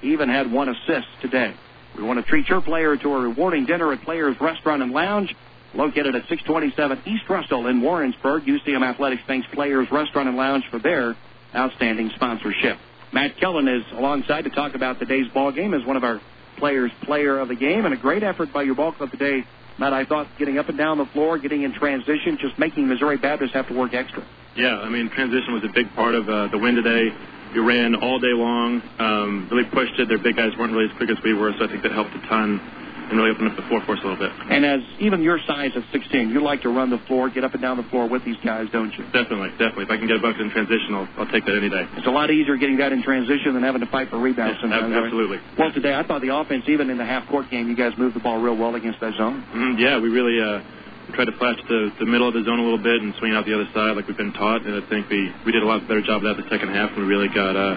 He 0.00 0.12
even 0.12 0.28
had 0.28 0.50
one 0.50 0.68
assist 0.68 1.06
today. 1.22 1.54
We 1.96 2.02
want 2.02 2.18
to 2.18 2.28
treat 2.28 2.48
your 2.48 2.60
player 2.60 2.96
to 2.96 3.08
a 3.08 3.20
rewarding 3.20 3.66
dinner 3.66 3.92
at 3.92 4.02
Players 4.02 4.36
Restaurant 4.40 4.82
and 4.82 4.92
Lounge, 4.92 5.34
located 5.74 6.14
at 6.14 6.28
627 6.28 7.02
East 7.06 7.28
Russell 7.28 7.66
in 7.66 7.80
Warrensburg. 7.80 8.44
UCM 8.44 8.82
Athletics 8.82 9.22
thanks 9.26 9.46
Players 9.52 9.90
Restaurant 9.90 10.28
and 10.28 10.36
Lounge 10.36 10.64
for 10.70 10.78
their 10.78 11.16
outstanding 11.54 12.10
sponsorship. 12.14 12.78
Matt 13.12 13.36
Killen 13.36 13.68
is 13.68 13.84
alongside 13.92 14.42
to 14.42 14.50
talk 14.50 14.74
about 14.74 14.98
today's 14.98 15.28
ball 15.32 15.52
game 15.52 15.72
as 15.72 15.86
one 15.86 15.96
of 15.96 16.04
our 16.04 16.20
players 16.56 16.90
player 17.02 17.38
of 17.38 17.48
the 17.48 17.56
game 17.56 17.84
and 17.84 17.94
a 17.94 17.96
great 17.96 18.22
effort 18.22 18.52
by 18.52 18.62
your 18.62 18.74
ball 18.74 18.92
club 18.92 19.10
today 19.10 19.44
Matt, 19.78 19.92
I 19.92 20.04
thought 20.04 20.28
getting 20.38 20.58
up 20.58 20.68
and 20.68 20.78
down 20.78 20.98
the 20.98 21.06
floor, 21.06 21.38
getting 21.38 21.62
in 21.62 21.72
transition, 21.72 22.38
just 22.40 22.58
making 22.58 22.86
Missouri 22.86 23.16
Baptist 23.16 23.54
have 23.54 23.66
to 23.68 23.74
work 23.74 23.92
extra. 23.92 24.24
Yeah, 24.54 24.78
I 24.78 24.88
mean, 24.88 25.10
transition 25.10 25.52
was 25.52 25.64
a 25.64 25.72
big 25.72 25.92
part 25.94 26.14
of 26.14 26.28
uh, 26.28 26.46
the 26.48 26.58
win 26.58 26.76
today. 26.76 27.10
We 27.52 27.60
ran 27.60 27.96
all 27.96 28.20
day 28.20 28.32
long, 28.32 28.82
um, 28.98 29.48
really 29.50 29.68
pushed 29.68 29.98
it. 29.98 30.08
Their 30.08 30.18
big 30.18 30.36
guys 30.36 30.52
weren't 30.58 30.72
really 30.72 30.90
as 30.90 30.96
quick 30.96 31.10
as 31.10 31.18
we 31.24 31.34
were, 31.34 31.52
so 31.58 31.64
I 31.64 31.68
think 31.68 31.82
that 31.82 31.92
helped 31.92 32.14
a 32.14 32.20
ton 32.28 32.60
and 33.10 33.18
really 33.18 33.30
open 33.30 33.46
up 33.46 33.56
the 33.56 33.66
floor 33.68 33.82
for 33.84 33.92
us 33.96 34.00
a 34.02 34.06
little 34.06 34.20
bit. 34.20 34.32
And 34.50 34.64
as 34.64 34.80
even 34.98 35.22
your 35.22 35.38
size 35.46 35.72
at 35.76 35.84
16, 35.92 36.30
you 36.30 36.40
like 36.42 36.62
to 36.62 36.70
run 36.70 36.90
the 36.90 36.98
floor, 37.06 37.28
get 37.28 37.44
up 37.44 37.52
and 37.52 37.62
down 37.62 37.76
the 37.76 37.88
floor 37.90 38.08
with 38.08 38.24
these 38.24 38.36
guys, 38.44 38.68
don't 38.72 38.92
you? 38.96 39.04
Definitely, 39.12 39.50
definitely. 39.60 39.84
If 39.84 39.90
I 39.90 39.96
can 39.98 40.08
get 40.08 40.16
a 40.16 40.24
bucket 40.24 40.40
in 40.40 40.50
transition, 40.50 40.94
I'll, 40.94 41.08
I'll 41.18 41.30
take 41.30 41.44
that 41.44 41.56
any 41.56 41.68
day. 41.68 41.84
It's 41.96 42.06
a 42.06 42.14
lot 42.14 42.30
easier 42.30 42.56
getting 42.56 42.78
that 42.78 42.92
in 42.92 43.02
transition 43.02 43.54
than 43.54 43.62
having 43.62 43.80
to 43.80 43.90
fight 43.90 44.08
for 44.08 44.18
rebounds 44.18 44.56
yeah, 44.56 44.70
sometimes. 44.70 44.94
Absolutely. 44.94 45.38
Right? 45.38 45.58
Well, 45.58 45.72
today 45.72 45.94
I 45.94 46.02
thought 46.06 46.22
the 46.22 46.34
offense, 46.34 46.64
even 46.68 46.90
in 46.90 46.98
the 46.98 47.04
half 47.06 47.28
court 47.28 47.50
game, 47.50 47.68
you 47.68 47.76
guys 47.76 47.92
moved 47.98 48.16
the 48.16 48.24
ball 48.24 48.40
real 48.40 48.56
well 48.56 48.74
against 48.74 49.00
that 49.00 49.14
zone. 49.16 49.44
Mm-hmm. 49.52 49.78
Yeah, 49.78 50.00
we 50.00 50.08
really 50.08 50.40
uh, 50.40 50.64
tried 51.12 51.26
to 51.26 51.36
flash 51.36 51.60
the, 51.68 51.92
the 52.00 52.06
middle 52.06 52.28
of 52.28 52.34
the 52.34 52.42
zone 52.42 52.58
a 52.58 52.64
little 52.64 52.82
bit 52.82 53.02
and 53.02 53.14
swing 53.20 53.32
out 53.32 53.44
the 53.44 53.54
other 53.54 53.68
side 53.74 53.96
like 53.96 54.08
we've 54.08 54.16
been 54.16 54.32
taught, 54.32 54.64
and 54.64 54.74
I 54.74 54.88
think 54.88 55.08
we, 55.10 55.28
we 55.44 55.52
did 55.52 55.62
a 55.62 55.66
lot 55.66 55.84
better 55.86 56.02
job 56.02 56.24
of 56.24 56.36
that 56.36 56.42
the 56.42 56.48
second 56.48 56.72
half, 56.72 56.90
and 56.96 57.04
we 57.04 57.06
really 57.06 57.28
got. 57.28 57.56
Uh, 57.56 57.76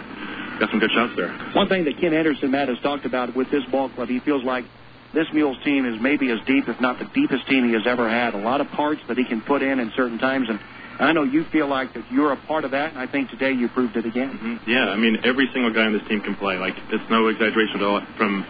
Got 0.60 0.72
some 0.72 0.80
good 0.80 0.90
shots 0.90 1.14
there. 1.16 1.30
One 1.54 1.70
thing 1.70 1.86
that 1.86 2.00
Kim 2.02 2.14
Anderson, 2.14 2.50
Matt, 2.50 2.68
has 2.68 2.80
talked 2.82 3.06
about 3.06 3.36
with 3.36 3.52
this 3.52 3.64
ball 3.72 3.90
club, 3.90 4.10
he 4.10 4.20
feels 4.20 4.44
like 4.44 4.66
this 5.14 5.28
Mules 5.34 5.58
team 5.64 5.86
is 5.86 6.00
maybe 6.02 6.32
as 6.32 6.40
deep, 6.46 6.68
if 6.68 6.80
not 6.82 7.00
the 7.00 7.06
deepest 7.14 7.48
team 7.48 7.66
he 7.66 7.74
has 7.74 7.88
ever 7.88 8.10
had. 8.10 8.36
A 8.36 8.38
lot 8.38 8.62
of 8.62 8.68
parts 8.70 9.02
that 9.08 9.18
he 9.18 9.24
can 9.24 9.42
put 9.42 9.62
in 9.62 9.80
in 9.80 9.92
certain 9.96 10.18
times, 10.18 10.48
and 10.50 10.60
I 11.00 11.14
know 11.14 11.24
you 11.24 11.46
feel 11.52 11.68
like 11.68 11.94
that 11.94 12.12
you're 12.12 12.34
a 12.34 12.38
part 12.48 12.66
of 12.66 12.72
that, 12.72 12.92
and 12.92 13.00
I 13.00 13.08
think 13.08 13.30
today 13.30 13.52
you 13.52 13.70
proved 13.70 13.96
it 13.96 14.06
again. 14.06 14.34
Mm-hmm. 14.34 14.70
Yeah, 14.70 14.90
I 14.90 14.98
mean 14.98 15.18
every 15.24 15.50
single 15.54 15.72
guy 15.74 15.86
on 15.86 15.94
this 15.94 16.08
team 16.10 16.22
can 16.22 16.36
play. 16.36 16.58
Like 16.58 16.74
it's 16.90 17.10
no 17.10 17.28
exaggeration 17.28 17.78
at 17.78 17.84
all. 17.84 18.02
From 18.18 18.46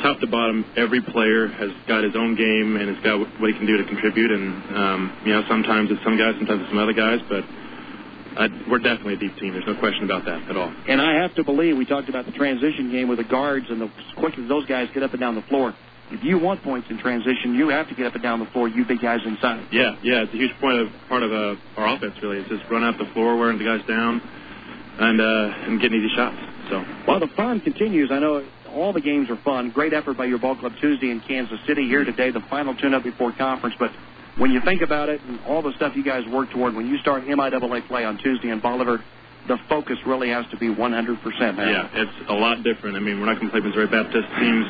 top 0.00 0.20
to 0.20 0.26
bottom, 0.26 0.64
every 0.76 1.02
player 1.02 1.48
has 1.48 1.70
got 1.86 2.04
his 2.04 2.14
own 2.16 2.34
game 2.34 2.76
and 2.76 2.88
has 2.88 3.02
got 3.04 3.18
what 3.18 3.50
he 3.50 3.54
can 3.58 3.66
do 3.66 3.76
to 3.76 3.84
contribute. 3.84 4.30
And 4.30 4.76
um, 4.76 5.00
you 5.26 5.32
know, 5.32 5.42
sometimes 5.48 5.90
it's 5.90 6.02
some 6.04 6.16
guys, 6.16 6.34
sometimes 6.38 6.62
it's 6.62 6.70
some 6.70 6.78
other 6.78 6.94
guys, 6.94 7.20
but 7.28 7.44
I, 8.36 8.48
we're 8.70 8.78
definitely 8.78 9.14
a 9.14 9.16
deep 9.18 9.36
team. 9.36 9.52
There's 9.52 9.66
no 9.66 9.78
question 9.78 10.04
about 10.04 10.24
that 10.24 10.48
at 10.48 10.56
all. 10.56 10.72
And 10.88 11.00
I 11.00 11.20
have 11.20 11.34
to 11.36 11.44
believe 11.44 11.76
we 11.76 11.84
talked 11.84 12.08
about 12.08 12.26
the 12.26 12.32
transition 12.32 12.90
game 12.90 13.08
with 13.08 13.18
the 13.18 13.24
guards 13.24 13.66
and 13.68 13.80
the 13.80 13.90
quickly 14.16 14.46
those 14.46 14.66
guys 14.66 14.88
get 14.94 15.02
up 15.02 15.12
and 15.12 15.20
down 15.20 15.34
the 15.34 15.42
floor. 15.42 15.74
If 16.10 16.22
you 16.24 16.38
want 16.38 16.62
points 16.62 16.88
in 16.90 16.98
transition, 16.98 17.54
you 17.54 17.68
have 17.68 17.88
to 17.88 17.94
get 17.94 18.06
up 18.06 18.14
and 18.14 18.22
down 18.22 18.38
the 18.38 18.46
floor. 18.46 18.68
You 18.68 18.84
big 18.84 19.00
guys 19.00 19.20
inside. 19.24 19.66
Yeah, 19.72 19.96
yeah, 20.02 20.22
it's 20.22 20.34
a 20.34 20.36
huge 20.36 20.52
point 20.60 20.78
of 20.78 20.88
part 21.08 21.22
of 21.22 21.32
uh, 21.32 21.56
our 21.76 21.96
offense. 21.96 22.14
Really, 22.22 22.38
it's 22.38 22.50
just 22.50 22.64
run 22.70 22.84
out 22.84 22.98
the 22.98 23.10
floor, 23.14 23.38
wearing 23.38 23.58
the 23.58 23.64
guys 23.64 23.80
down, 23.88 24.20
and 24.98 25.20
uh, 25.20 25.68
and 25.68 25.80
getting 25.80 25.98
easy 26.00 26.14
shots. 26.14 26.36
So 26.68 26.84
well, 27.08 27.18
the 27.18 27.28
fun 27.28 27.60
continues. 27.60 28.10
I 28.10 28.18
know 28.18 28.44
all 28.74 28.92
the 28.92 29.00
games 29.00 29.30
are 29.30 29.38
fun. 29.42 29.70
Great 29.70 29.94
effort 29.94 30.16
by 30.16 30.26
your 30.26 30.38
ball 30.38 30.56
club 30.56 30.72
Tuesday 30.80 31.10
in 31.10 31.20
Kansas 31.20 31.58
City. 31.66 31.86
Here 31.88 32.04
today, 32.04 32.30
the 32.30 32.40
final 32.50 32.74
tune-up 32.74 33.04
before 33.04 33.32
conference, 33.32 33.76
but 33.78 33.90
when 34.38 34.50
you 34.50 34.60
think 34.60 34.82
about 34.82 35.08
it 35.08 35.20
and 35.22 35.40
all 35.46 35.62
the 35.62 35.72
stuff 35.76 35.94
you 35.96 36.04
guys 36.04 36.26
work 36.26 36.50
toward, 36.50 36.74
when 36.74 36.86
you 36.86 36.98
start 36.98 37.24
MIAA 37.24 37.86
play 37.86 38.04
on 38.04 38.18
Tuesday 38.18 38.50
in 38.50 38.60
Bolivar, 38.60 39.02
the 39.48 39.58
focus 39.68 39.98
really 40.06 40.30
has 40.30 40.46
to 40.50 40.56
be 40.56 40.68
100%. 40.68 41.56
Now. 41.56 41.68
Yeah, 41.68 41.88
it's 41.92 42.30
a 42.30 42.34
lot 42.34 42.62
different. 42.62 42.96
I 42.96 43.00
mean, 43.00 43.20
we're 43.20 43.26
not 43.26 43.36
going 43.36 43.48
to 43.48 43.52
play 43.52 43.60
Missouri 43.60 43.88
Baptist 43.88 44.28
teams. 44.38 44.66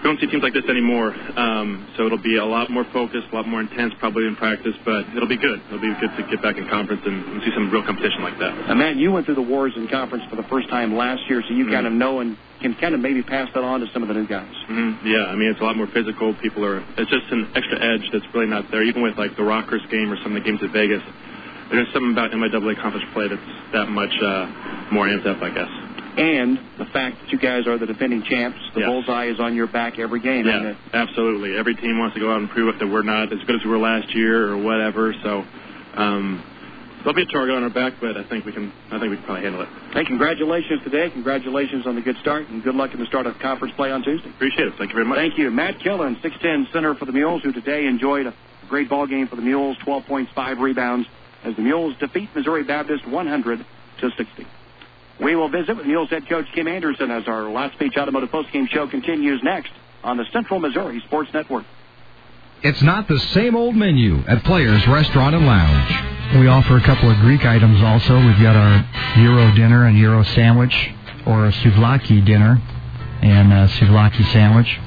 We 0.00 0.08
don't 0.08 0.18
see 0.18 0.26
teams 0.32 0.42
like 0.42 0.56
this 0.56 0.64
anymore. 0.64 1.12
Um, 1.36 1.92
so 1.96 2.06
it'll 2.06 2.22
be 2.22 2.36
a 2.36 2.44
lot 2.44 2.70
more 2.70 2.88
focused, 2.88 3.28
a 3.32 3.34
lot 3.36 3.46
more 3.46 3.60
intense 3.60 3.92
probably 4.00 4.26
in 4.26 4.34
practice, 4.34 4.72
but 4.84 5.04
it'll 5.12 5.28
be 5.28 5.36
good. 5.36 5.60
It'll 5.68 5.80
be 5.80 5.92
good 6.00 6.16
to 6.16 6.24
get 6.24 6.40
back 6.40 6.56
in 6.56 6.66
conference 6.68 7.02
and, 7.04 7.20
and 7.20 7.42
see 7.44 7.52
some 7.52 7.70
real 7.70 7.84
competition 7.84 8.22
like 8.22 8.38
that. 8.40 8.52
And 8.70 8.78
man, 8.78 8.98
you 8.98 9.12
went 9.12 9.26
through 9.26 9.36
the 9.36 9.44
wars 9.44 9.74
in 9.76 9.88
conference 9.88 10.24
for 10.30 10.36
the 10.36 10.48
first 10.48 10.70
time 10.70 10.96
last 10.96 11.28
year, 11.28 11.44
so 11.46 11.52
you 11.52 11.64
mm-hmm. 11.64 11.74
kind 11.74 11.86
of 11.86 11.92
know 11.92 12.20
and 12.20 12.38
can 12.62 12.74
kind 12.80 12.94
of 12.94 13.00
maybe 13.00 13.22
pass 13.22 13.48
that 13.52 13.64
on 13.64 13.80
to 13.80 13.86
some 13.92 14.00
of 14.00 14.08
the 14.08 14.14
new 14.14 14.26
guys. 14.26 14.52
Mm-hmm. 14.68 15.06
Yeah, 15.06 15.28
I 15.28 15.36
mean 15.36 15.50
it's 15.50 15.60
a 15.60 15.64
lot 15.64 15.76
more 15.76 15.88
physical. 15.92 16.32
People 16.40 16.64
are 16.64 16.80
it's 16.96 17.10
just 17.10 17.28
an 17.30 17.52
extra 17.54 17.76
edge 17.76 18.08
that's 18.12 18.26
really 18.32 18.48
not 18.48 18.70
there. 18.70 18.82
Even 18.82 19.02
with 19.02 19.18
like 19.18 19.36
the 19.36 19.44
Rockhurst 19.44 19.90
game 19.90 20.12
or 20.12 20.16
some 20.22 20.36
of 20.36 20.42
the 20.42 20.48
games 20.48 20.60
at 20.62 20.72
Vegas, 20.72 21.04
there's 21.70 21.92
something 21.92 22.12
about 22.12 22.32
MIAA 22.32 22.80
conference 22.80 23.06
play 23.12 23.28
that's 23.28 23.50
that 23.72 23.88
much 23.88 24.12
uh, 24.20 24.90
more 24.92 25.06
amped 25.06 25.26
up, 25.26 25.42
I 25.42 25.50
guess. 25.50 25.70
And 26.16 26.58
the 26.78 26.86
fact 26.86 27.20
that 27.20 27.30
you 27.30 27.38
guys 27.38 27.66
are 27.66 27.78
the 27.78 27.86
defending 27.86 28.22
champs, 28.22 28.58
the 28.74 28.80
yes. 28.80 28.88
bullseye 28.88 29.26
is 29.26 29.40
on 29.40 29.54
your 29.54 29.66
back 29.66 29.98
every 29.98 30.20
game. 30.20 30.46
Yeah, 30.46 30.74
absolutely. 30.92 31.56
Every 31.56 31.74
team 31.74 31.98
wants 31.98 32.14
to 32.14 32.20
go 32.20 32.32
out 32.32 32.40
and 32.40 32.50
prove 32.50 32.78
that 32.78 32.86
we're 32.86 33.02
not 33.02 33.32
as 33.32 33.38
good 33.46 33.56
as 33.56 33.64
we 33.64 33.70
were 33.70 33.78
last 33.78 34.14
year 34.14 34.50
or 34.50 34.56
whatever. 34.56 35.14
So. 35.22 35.44
Um, 35.94 36.44
There'll 37.00 37.14
be 37.14 37.22
a 37.22 37.32
target 37.32 37.56
on 37.56 37.62
our 37.62 37.70
back, 37.70 37.94
but 37.98 38.18
I 38.18 38.24
think 38.28 38.44
we 38.44 38.52
can. 38.52 38.70
I 38.90 39.00
think 39.00 39.08
we 39.08 39.16
can 39.16 39.24
probably 39.24 39.42
handle 39.42 39.62
it. 39.62 39.68
Hey, 39.94 40.04
congratulations 40.04 40.84
today. 40.84 41.08
Congratulations 41.08 41.86
on 41.86 41.94
the 41.94 42.02
good 42.02 42.16
start, 42.20 42.48
and 42.48 42.62
good 42.62 42.74
luck 42.74 42.92
in 42.92 43.00
the 43.00 43.06
start 43.06 43.26
of 43.26 43.38
conference 43.38 43.72
play 43.74 43.90
on 43.90 44.02
Tuesday. 44.02 44.28
Appreciate 44.28 44.68
it. 44.68 44.74
Thank 44.76 44.90
you 44.90 44.96
very 44.96 45.06
much. 45.06 45.16
Thank 45.16 45.38
you, 45.38 45.50
Matt 45.50 45.78
Killen, 45.78 46.20
6'10 46.20 46.70
center 46.72 46.94
for 46.94 47.06
the 47.06 47.12
Mules, 47.12 47.42
who 47.42 47.52
today 47.52 47.86
enjoyed 47.86 48.26
a 48.26 48.34
great 48.68 48.90
ball 48.90 49.06
game 49.06 49.28
for 49.28 49.36
the 49.36 49.42
Mules, 49.42 49.78
12 49.82 50.04
points, 50.04 50.30
five 50.34 50.58
rebounds, 50.58 51.08
as 51.42 51.56
the 51.56 51.62
Mules 51.62 51.96
defeat 51.98 52.28
Missouri 52.34 52.64
Baptist 52.64 53.08
100 53.08 53.64
to 54.00 54.10
60. 54.10 54.46
We 55.20 55.36
will 55.36 55.50
visit 55.50 55.76
with 55.76 55.86
Mules 55.86 56.08
head 56.08 56.26
coach 56.28 56.46
Kim 56.54 56.66
Anderson 56.66 57.10
as 57.10 57.28
our 57.28 57.42
Lotspeech 57.42 57.96
Automotive 57.96 58.30
postgame 58.30 58.68
show 58.70 58.86
continues 58.86 59.42
next 59.42 59.70
on 60.02 60.16
the 60.16 60.24
Central 60.32 60.60
Missouri 60.60 61.00
Sports 61.06 61.30
Network. 61.34 61.66
It's 62.62 62.80
not 62.80 63.06
the 63.06 63.18
same 63.18 63.54
old 63.54 63.76
menu 63.76 64.22
at 64.26 64.42
Players 64.44 64.86
Restaurant 64.86 65.34
and 65.34 65.46
Lounge. 65.46 66.38
We 66.38 66.46
offer 66.46 66.76
a 66.76 66.82
couple 66.82 67.10
of 67.10 67.18
Greek 67.18 67.44
items 67.44 67.82
also. 67.82 68.16
We've 68.16 68.40
got 68.40 68.56
our 68.56 68.86
gyro 69.14 69.54
dinner 69.54 69.86
and 69.86 69.96
gyro 69.96 70.22
sandwich, 70.22 70.90
or 71.26 71.46
a 71.46 71.52
souvlaki 71.52 72.24
dinner 72.24 72.60
and 73.20 73.52
a 73.52 73.68
souvlaki 73.68 74.24
sandwich. 74.32 74.78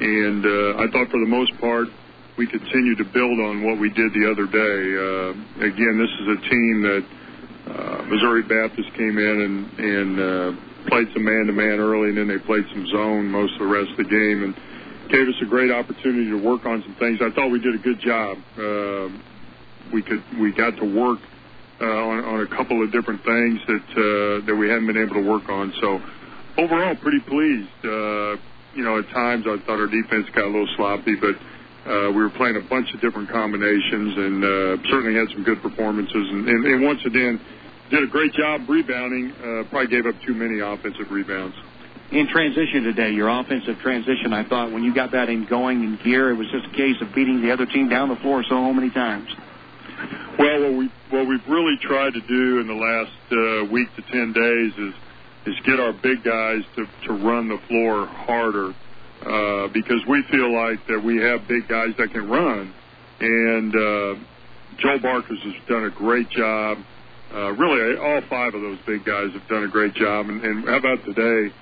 and 0.00 0.46
uh, 0.46 0.82
I 0.82 0.86
thought 0.90 1.10
for 1.10 1.18
the 1.18 1.26
most 1.26 1.58
part 1.60 1.88
we 2.36 2.46
continued 2.46 2.98
to 2.98 3.04
build 3.04 3.38
on 3.40 3.64
what 3.64 3.78
we 3.78 3.90
did 3.90 4.14
the 4.14 4.30
other 4.30 4.46
day. 4.46 4.78
Uh, 4.94 5.66
again, 5.66 5.98
this 5.98 6.10
is 6.22 6.38
a 6.38 6.48
team 6.48 6.82
that 6.82 7.04
Missouri 8.08 8.42
Baptist 8.42 8.88
came 8.94 9.18
in 9.18 9.68
and 9.78 10.20
uh, 10.20 10.88
played 10.88 11.08
some 11.12 11.24
man-to-man 11.24 11.78
early, 11.78 12.08
and 12.08 12.18
then 12.18 12.28
they 12.28 12.38
played 12.38 12.64
some 12.72 12.86
zone 12.88 13.26
most 13.26 13.52
of 13.54 13.60
the 13.60 13.66
rest 13.66 13.90
of 13.90 13.98
the 13.98 14.04
game, 14.04 14.42
and 14.44 14.54
gave 15.08 15.28
us 15.28 15.34
a 15.42 15.46
great 15.46 15.70
opportunity 15.70 16.28
to 16.30 16.36
work 16.36 16.64
on 16.66 16.82
some 16.82 16.94
things. 16.96 17.20
I 17.20 17.30
thought 17.30 17.48
we 17.50 17.60
did 17.60 17.74
a 17.74 17.82
good 17.82 18.00
job. 18.00 18.38
Uh, 18.56 19.08
we 19.92 20.02
could 20.02 20.22
we 20.38 20.52
got 20.52 20.76
to 20.76 20.84
work 20.84 21.20
uh, 21.80 21.84
on, 21.84 22.40
a 22.40 22.46
couple 22.48 22.82
of 22.82 22.92
different 22.92 23.24
things 23.24 23.60
that 23.66 23.88
uh, 23.96 24.46
that 24.46 24.56
we 24.56 24.68
hadn't 24.68 24.86
been 24.86 24.98
able 24.98 25.14
to 25.14 25.26
work 25.28 25.48
on. 25.48 25.72
So 25.80 26.00
overall, 26.58 26.96
pretty 26.96 27.20
pleased. 27.20 27.70
Uh, 27.84 28.36
you 28.74 28.84
know, 28.84 28.98
at 28.98 29.08
times 29.08 29.46
I 29.46 29.56
thought 29.64 29.80
our 29.80 29.86
defense 29.88 30.28
got 30.34 30.44
a 30.44 30.52
little 30.52 30.68
sloppy, 30.76 31.16
but 31.16 31.36
uh, 31.88 32.12
we 32.12 32.20
were 32.20 32.30
playing 32.30 32.56
a 32.56 32.68
bunch 32.68 32.92
of 32.92 33.00
different 33.00 33.30
combinations 33.30 34.16
and 34.16 34.44
uh, 34.44 34.76
certainly 34.90 35.14
had 35.14 35.28
some 35.32 35.42
good 35.42 35.62
performances. 35.62 36.28
And 36.30 36.84
once 36.84 37.00
again, 37.06 37.40
did 37.90 38.02
a 38.02 38.06
great 38.06 38.32
job 38.32 38.68
rebounding. 38.68 39.32
Uh, 39.32 39.68
probably 39.70 39.88
gave 39.88 40.06
up 40.06 40.14
too 40.26 40.34
many 40.34 40.60
offensive 40.60 41.10
rebounds. 41.10 41.56
In 42.10 42.26
transition 42.28 42.84
today, 42.84 43.10
your 43.10 43.28
offensive 43.28 43.78
transition, 43.80 44.32
I 44.32 44.48
thought 44.48 44.72
when 44.72 44.82
you 44.82 44.94
got 44.94 45.12
that 45.12 45.28
in 45.28 45.44
going 45.44 45.84
in 45.84 45.98
gear, 46.02 46.30
it 46.30 46.36
was 46.36 46.48
just 46.50 46.66
a 46.72 46.76
case 46.76 46.96
of 47.02 47.14
beating 47.14 47.42
the 47.42 47.52
other 47.52 47.66
team 47.66 47.88
down 47.88 48.08
the 48.08 48.16
floor 48.16 48.42
so 48.48 48.72
many 48.72 48.90
times. 48.90 49.28
Well, 50.38 50.62
what 50.62 50.78
we 50.78 50.90
what 51.10 51.26
we've 51.26 51.46
really 51.48 51.76
tried 51.80 52.14
to 52.14 52.20
do 52.20 52.60
in 52.60 52.66
the 52.66 52.74
last 52.74 53.12
uh, 53.32 53.72
week 53.72 53.88
to 53.96 54.02
ten 54.12 54.32
days 54.32 54.72
is 54.78 54.94
is 55.46 55.60
get 55.66 55.80
our 55.80 55.92
big 55.92 56.22
guys 56.22 56.62
to 56.76 56.86
to 57.06 57.12
run 57.12 57.48
the 57.48 57.58
floor 57.68 58.06
harder 58.06 58.72
uh, 59.26 59.68
because 59.68 60.00
we 60.08 60.22
feel 60.30 60.52
like 60.54 60.86
that 60.86 61.02
we 61.02 61.16
have 61.18 61.46
big 61.48 61.66
guys 61.68 61.90
that 61.98 62.12
can 62.12 62.28
run, 62.28 62.72
and 63.20 63.74
uh, 63.74 64.14
Joe 64.78 64.98
Barkers 65.02 65.40
has 65.42 65.54
done 65.66 65.84
a 65.84 65.90
great 65.90 66.30
job. 66.30 66.78
Uh, 67.32 67.52
really, 67.52 67.96
all 67.98 68.20
five 68.28 68.54
of 68.54 68.62
those 68.62 68.78
big 68.86 69.04
guys 69.04 69.32
have 69.32 69.46
done 69.48 69.64
a 69.64 69.68
great 69.68 69.94
job. 69.94 70.28
And, 70.28 70.42
and 70.42 70.64
how 70.64 70.76
about 70.76 71.04
today? 71.04 71.54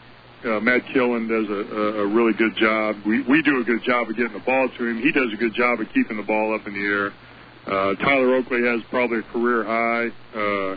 Uh, 0.45 0.61
Matt 0.61 0.83
Killen 0.95 1.27
does 1.29 1.49
a, 1.51 1.75
a, 1.75 2.05
a 2.05 2.07
really 2.07 2.33
good 2.35 2.55
job. 2.57 2.97
We 3.05 3.23
we 3.23 3.43
do 3.43 3.61
a 3.61 3.65
good 3.65 3.83
job 3.83 4.09
of 4.09 4.17
getting 4.17 4.35
the 4.35 4.45
ball 4.45 4.69
to 4.69 4.87
him. 4.87 4.99
He 5.03 5.11
does 5.11 5.33
a 5.33 5.37
good 5.37 5.55
job 5.55 5.81
of 5.81 5.89
keeping 5.93 6.17
the 6.19 6.23
ball 6.23 6.55
up 6.55 6.67
in 6.67 6.75
the 6.75 6.87
air. 6.87 7.13
Uh, 7.67 7.95
Tyler 7.97 8.37
Oakley 8.37 8.63
has 8.63 8.81
probably 8.91 9.19
a 9.19 9.23
career 9.23 9.65
high. 9.65 10.13
Uh, 10.35 10.77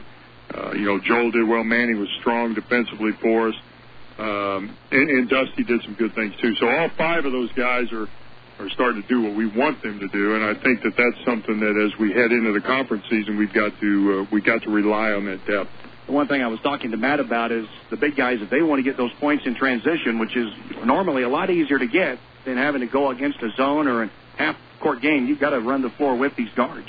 uh, 0.57 0.71
you 0.73 0.85
know, 0.85 0.99
Joel 0.99 1.29
did 1.29 1.47
well. 1.47 1.63
Manny 1.63 1.93
was 1.93 2.09
strong 2.19 2.55
defensively 2.55 3.11
for 3.21 3.49
us. 3.49 3.55
Um, 4.17 4.75
and, 4.91 5.09
and 5.09 5.29
Dusty 5.29 5.63
did 5.63 5.83
some 5.83 5.93
good 5.93 6.15
things 6.15 6.33
too. 6.41 6.55
So 6.55 6.67
all 6.67 6.89
five 6.97 7.25
of 7.25 7.31
those 7.31 7.51
guys 7.53 7.91
are 7.93 8.07
are 8.59 8.69
starting 8.71 9.01
to 9.01 9.07
do 9.07 9.21
what 9.21 9.35
we 9.35 9.45
want 9.47 9.81
them 9.81 9.99
to 9.99 10.07
do, 10.09 10.35
and 10.35 10.43
I 10.43 10.53
think 10.53 10.83
that 10.83 10.93
that's 10.97 11.25
something 11.25 11.59
that 11.61 11.79
as 11.79 11.97
we 11.97 12.11
head 12.11 12.31
into 12.31 12.51
the 12.51 12.59
conference 12.59 13.05
season, 13.09 13.37
we've 13.37 13.53
got 13.53 13.71
to 13.79 14.19
uh, 14.19 14.27
we 14.31 14.41
got 14.41 14.63
to 14.63 14.69
rely 14.69 15.11
on 15.11 15.25
that 15.25 15.45
depth. 15.47 15.69
The 16.07 16.11
one 16.11 16.27
thing 16.27 16.41
I 16.41 16.47
was 16.47 16.59
talking 16.59 16.91
to 16.91 16.97
Matt 16.97 17.19
about 17.19 17.51
is 17.51 17.67
the 17.89 17.95
big 17.95 18.17
guys 18.17 18.41
if 18.41 18.49
they 18.49 18.61
want 18.61 18.79
to 18.79 18.83
get 18.83 18.97
those 18.97 19.13
points 19.19 19.45
in 19.45 19.55
transition, 19.55 20.19
which 20.19 20.35
is 20.35 20.47
normally 20.83 21.23
a 21.23 21.29
lot 21.29 21.49
easier 21.49 21.79
to 21.79 21.87
get 21.87 22.19
than 22.45 22.57
having 22.57 22.81
to 22.81 22.87
go 22.87 23.11
against 23.11 23.41
a 23.41 23.49
zone 23.55 23.87
or 23.87 24.03
a 24.03 24.11
half 24.37 24.57
court 24.81 25.01
game. 25.01 25.27
You've 25.27 25.39
got 25.39 25.51
to 25.51 25.59
run 25.59 25.81
the 25.81 25.91
floor 25.91 26.17
with 26.17 26.35
these 26.35 26.51
guards. 26.55 26.87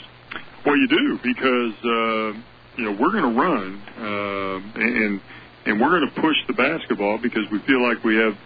Well, 0.66 0.76
you 0.76 0.88
do 0.88 1.18
because 1.22 1.74
uh, 1.84 2.40
you 2.76 2.84
know 2.84 2.96
we're 2.98 3.12
going 3.12 3.32
to 3.32 3.40
run 3.40 3.82
uh, 3.96 4.80
and 4.80 5.20
and 5.66 5.80
we're 5.80 6.00
going 6.00 6.10
to 6.12 6.20
push 6.20 6.36
the 6.48 6.54
basketball 6.54 7.18
because 7.18 7.44
we 7.52 7.60
feel 7.60 7.80
like 7.80 8.02
we 8.02 8.16
have 8.16 8.36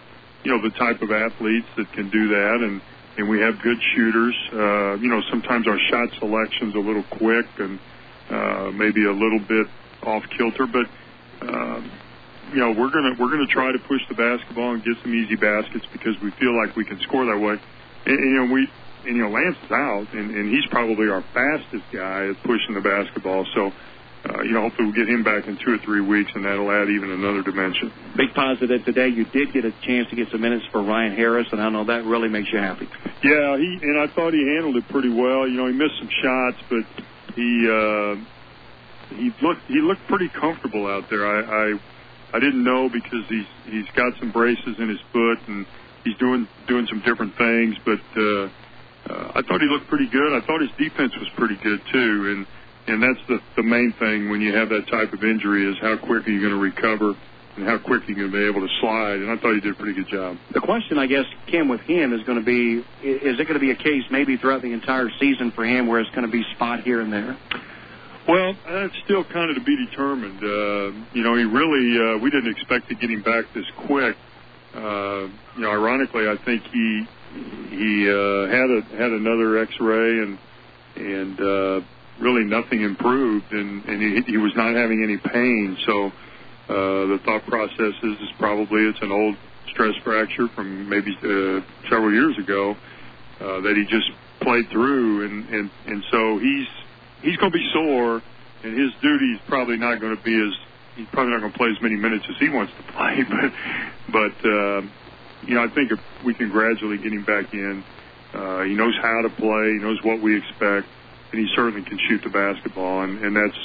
you 0.43 0.51
know 0.51 0.61
the 0.61 0.75
type 0.77 1.01
of 1.01 1.09
athletes 1.09 1.67
that 1.77 1.91
can 1.93 2.11
do 2.11 2.27
that 2.29 2.59
and 2.61 2.81
and 3.17 3.29
we 3.29 3.39
have 3.39 3.61
good 3.61 3.77
shooters. 3.95 4.35
Uh, 4.51 4.93
you 4.95 5.07
know 5.07 5.21
sometimes 5.29 5.67
our 5.67 5.79
shot 5.89 6.09
selection's 6.19 6.75
a 6.75 6.79
little 6.79 7.03
quick 7.03 7.45
and 7.57 7.79
uh, 8.29 8.71
maybe 8.73 9.05
a 9.05 9.13
little 9.13 9.39
bit 9.39 9.67
off 10.03 10.23
kilter, 10.37 10.67
but. 10.67 10.85
Uh, 11.41 11.81
you 12.53 12.59
know 12.59 12.71
we're 12.71 12.91
gonna 12.91 13.15
we're 13.19 13.29
gonna 13.29 13.47
try 13.47 13.71
to 13.71 13.79
push 13.79 14.01
the 14.07 14.13
basketball 14.13 14.73
and 14.73 14.83
get 14.83 14.93
some 15.01 15.13
easy 15.13 15.35
baskets 15.35 15.83
because 15.91 16.13
we 16.21 16.29
feel 16.31 16.55
like 16.55 16.75
we 16.75 16.85
can 16.85 16.99
score 17.01 17.25
that 17.25 17.39
way. 17.39 17.57
And, 18.05 18.19
and 18.19 18.29
you 18.31 18.45
know 18.45 18.53
we 18.53 18.69
and 19.05 19.17
you 19.17 19.23
know 19.23 19.29
Lance 19.29 19.57
is 19.63 19.71
out, 19.71 20.07
and, 20.13 20.31
and 20.31 20.49
he's 20.49 20.65
probably 20.67 21.09
our 21.09 21.23
fastest 21.33 21.83
guy 21.91 22.29
at 22.29 22.41
pushing 22.43 22.73
the 22.73 22.81
basketball. 22.81 23.45
So, 23.53 23.71
uh, 24.25 24.41
you 24.41 24.51
know, 24.51 24.61
hopefully 24.61 24.87
we'll 24.87 24.95
get 24.95 25.07
him 25.07 25.23
back 25.23 25.47
in 25.47 25.57
two 25.57 25.73
or 25.73 25.77
three 25.79 26.01
weeks, 26.01 26.31
and 26.33 26.45
that'll 26.45 26.71
add 26.71 26.89
even 26.89 27.11
another 27.11 27.43
dimension. 27.43 27.91
Big 28.17 28.33
positive 28.33 28.83
today. 28.83 29.07
You 29.07 29.25
did 29.25 29.53
get 29.53 29.65
a 29.65 29.71
chance 29.85 30.09
to 30.09 30.15
get 30.15 30.29
some 30.31 30.41
minutes 30.41 30.65
for 30.71 30.81
Ryan 30.81 31.15
Harris, 31.15 31.47
and 31.51 31.61
I 31.61 31.69
know 31.69 31.85
that 31.85 32.05
really 32.05 32.29
makes 32.29 32.51
you 32.51 32.59
happy. 32.59 32.87
Yeah, 33.23 33.57
he 33.57 33.79
and 33.81 33.99
I 33.99 34.07
thought 34.07 34.33
he 34.33 34.41
handled 34.55 34.77
it 34.77 34.87
pretty 34.89 35.09
well. 35.09 35.47
You 35.47 35.57
know, 35.57 35.67
he 35.67 35.73
missed 35.73 35.97
some 35.99 36.09
shots, 36.21 36.57
but 36.69 36.83
he 37.35 37.69
uh, 37.69 38.15
he 39.15 39.31
looked 39.41 39.61
he 39.67 39.79
looked 39.81 40.07
pretty 40.07 40.29
comfortable 40.29 40.87
out 40.87 41.09
there. 41.09 41.25
I. 41.25 41.73
I 41.73 41.79
I 42.33 42.39
didn't 42.39 42.65
know 42.65 42.89
because 42.89 43.23
he's 43.29 43.47
he's 43.63 43.89
got 43.95 44.11
some 44.19 44.31
braces 44.31 44.75
in 44.77 44.89
his 44.89 44.99
foot 45.13 45.39
and 45.47 45.65
he's 46.03 46.17
doing 46.17 46.47
doing 46.67 46.85
some 46.87 47.01
different 47.05 47.37
things, 47.37 47.75
but 47.85 48.01
uh, 48.17 48.49
uh, 49.07 49.31
I 49.35 49.41
thought 49.41 49.61
he 49.61 49.67
looked 49.67 49.87
pretty 49.87 50.09
good. 50.09 50.33
I 50.33 50.45
thought 50.45 50.59
his 50.59 50.71
defense 50.77 51.13
was 51.15 51.29
pretty 51.37 51.55
good 51.63 51.79
too, 51.93 52.35
and 52.35 52.47
and 52.87 53.01
that's 53.01 53.19
the 53.27 53.39
the 53.55 53.63
main 53.63 53.93
thing 53.99 54.29
when 54.29 54.41
you 54.41 54.53
have 54.53 54.69
that 54.69 54.87
type 54.87 55.13
of 55.13 55.23
injury 55.23 55.69
is 55.69 55.77
how 55.81 55.97
quick 55.97 56.27
are 56.27 56.31
you 56.31 56.39
going 56.39 56.53
to 56.53 56.59
recover 56.59 57.15
and 57.57 57.65
how 57.65 57.77
quick 57.77 58.03
you're 58.07 58.17
going 58.17 58.31
to 58.31 58.37
be 58.37 58.45
able 58.45 58.67
to 58.67 58.73
slide. 58.81 59.19
And 59.19 59.31
I 59.31 59.37
thought 59.37 59.53
he 59.53 59.61
did 59.61 59.73
a 59.73 59.75
pretty 59.75 59.93
good 59.93 60.09
job. 60.11 60.37
The 60.53 60.59
question, 60.59 60.97
I 60.97 61.07
guess, 61.07 61.23
Kim, 61.47 61.69
with 61.69 61.81
him 61.81 62.11
is 62.13 62.21
going 62.23 62.37
to 62.37 62.45
be: 62.45 62.79
is 63.01 63.39
it 63.39 63.47
going 63.47 63.59
to 63.59 63.59
be 63.59 63.71
a 63.71 63.75
case 63.75 64.03
maybe 64.11 64.37
throughout 64.37 64.61
the 64.61 64.73
entire 64.73 65.09
season 65.19 65.51
for 65.51 65.65
him 65.65 65.87
where 65.87 65.99
it's 65.99 66.09
going 66.11 66.25
to 66.25 66.31
be 66.31 66.43
spot 66.55 66.83
here 66.83 67.01
and 67.01 67.11
there? 67.11 67.37
Well, 68.27 68.55
that's 68.67 68.93
still 69.05 69.23
kind 69.23 69.51
of 69.51 69.55
to 69.57 69.63
be 69.63 69.77
determined. 69.85 70.43
Uh, 70.43 70.97
you 71.13 71.21
know, 71.23 71.37
he 71.37 71.43
really, 71.43 71.93
uh, 71.95 72.17
we 72.17 72.31
didn't 72.31 72.51
expect 72.51 72.89
to 72.89 72.95
get 72.95 73.09
him 73.09 73.21
back 73.21 73.45
this 73.53 73.65
quick. 73.85 74.15
uh, 74.73 75.27
you 75.55 75.61
know, 75.61 75.71
ironically, 75.71 76.27
I 76.27 76.35
think 76.43 76.63
he 76.63 77.07
he 77.69 78.09
uh, 78.09 78.47
had 78.47 78.69
a 78.69 78.81
had 78.97 79.11
another 79.11 79.59
X-ray 79.59 80.19
and 80.19 80.39
and 80.95 81.39
uh, 81.39 81.81
really 82.19 82.43
nothing 82.43 82.81
improved, 82.81 83.51
and 83.51 83.83
and 83.85 84.01
he, 84.01 84.31
he 84.31 84.37
was 84.37 84.53
not 84.55 84.75
having 84.75 85.03
any 85.03 85.17
pain. 85.17 85.77
So 85.85 86.07
uh, 86.07 87.13
the 87.13 87.19
thought 87.25 87.45
process 87.45 87.93
is, 88.03 88.13
is 88.19 88.31
probably 88.39 88.83
it's 88.83 89.01
an 89.01 89.11
old 89.11 89.35
stress 89.69 89.93
fracture 90.03 90.47
from 90.55 90.89
maybe 90.89 91.11
uh, 91.17 91.61
several 91.89 92.11
years 92.13 92.37
ago 92.39 92.75
uh, 93.39 93.61
that 93.61 93.75
he 93.75 93.83
just 93.85 94.09
played 94.41 94.69
through, 94.71 95.25
and 95.25 95.49
and 95.49 95.69
and 95.85 96.03
so 96.11 96.37
he's 96.39 96.67
he's 97.21 97.37
going 97.37 97.51
to 97.51 97.57
be 97.57 97.69
sore, 97.73 98.21
and 98.63 98.79
his 98.79 98.91
duty 99.01 99.33
is 99.33 99.41
probably 99.47 99.77
not 99.77 99.99
going 99.99 100.15
to 100.15 100.23
be 100.23 100.35
as 100.35 100.53
he's 100.95 101.07
probably 101.11 101.31
not 101.31 101.41
going 101.41 101.51
to 101.51 101.57
play 101.57 101.69
as 101.69 101.81
many 101.81 101.95
minutes 101.95 102.25
as 102.29 102.35
he 102.39 102.49
wants 102.49 102.71
to 102.77 102.83
play, 102.93 103.23
but 103.27 103.51
but 104.11 104.49
uh, 104.49 104.81
you 105.43 105.55
know 105.55 105.63
I 105.63 105.69
think 105.73 105.91
if 105.91 105.99
we 106.23 106.33
can 106.33 106.49
gradually 106.49 106.97
get 106.97 107.11
him 107.11 107.25
back 107.25 107.53
in, 107.53 107.83
uh, 108.33 108.63
he 108.63 108.73
knows 108.73 108.95
how 109.01 109.21
to 109.21 109.29
play, 109.29 109.73
he 109.73 109.79
knows 109.79 109.99
what 110.03 110.21
we 110.21 110.37
expect, 110.37 110.87
and 111.31 111.39
he 111.39 111.47
certainly 111.55 111.87
can 111.87 111.99
shoot 112.07 112.21
the 112.23 112.29
basketball, 112.29 113.03
and, 113.03 113.23
and 113.23 113.35
that's 113.35 113.57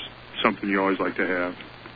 something 0.42 0.68
you 0.68 0.80
always 0.80 0.98
like 0.98 1.16
to 1.16 1.26
have. 1.26 1.54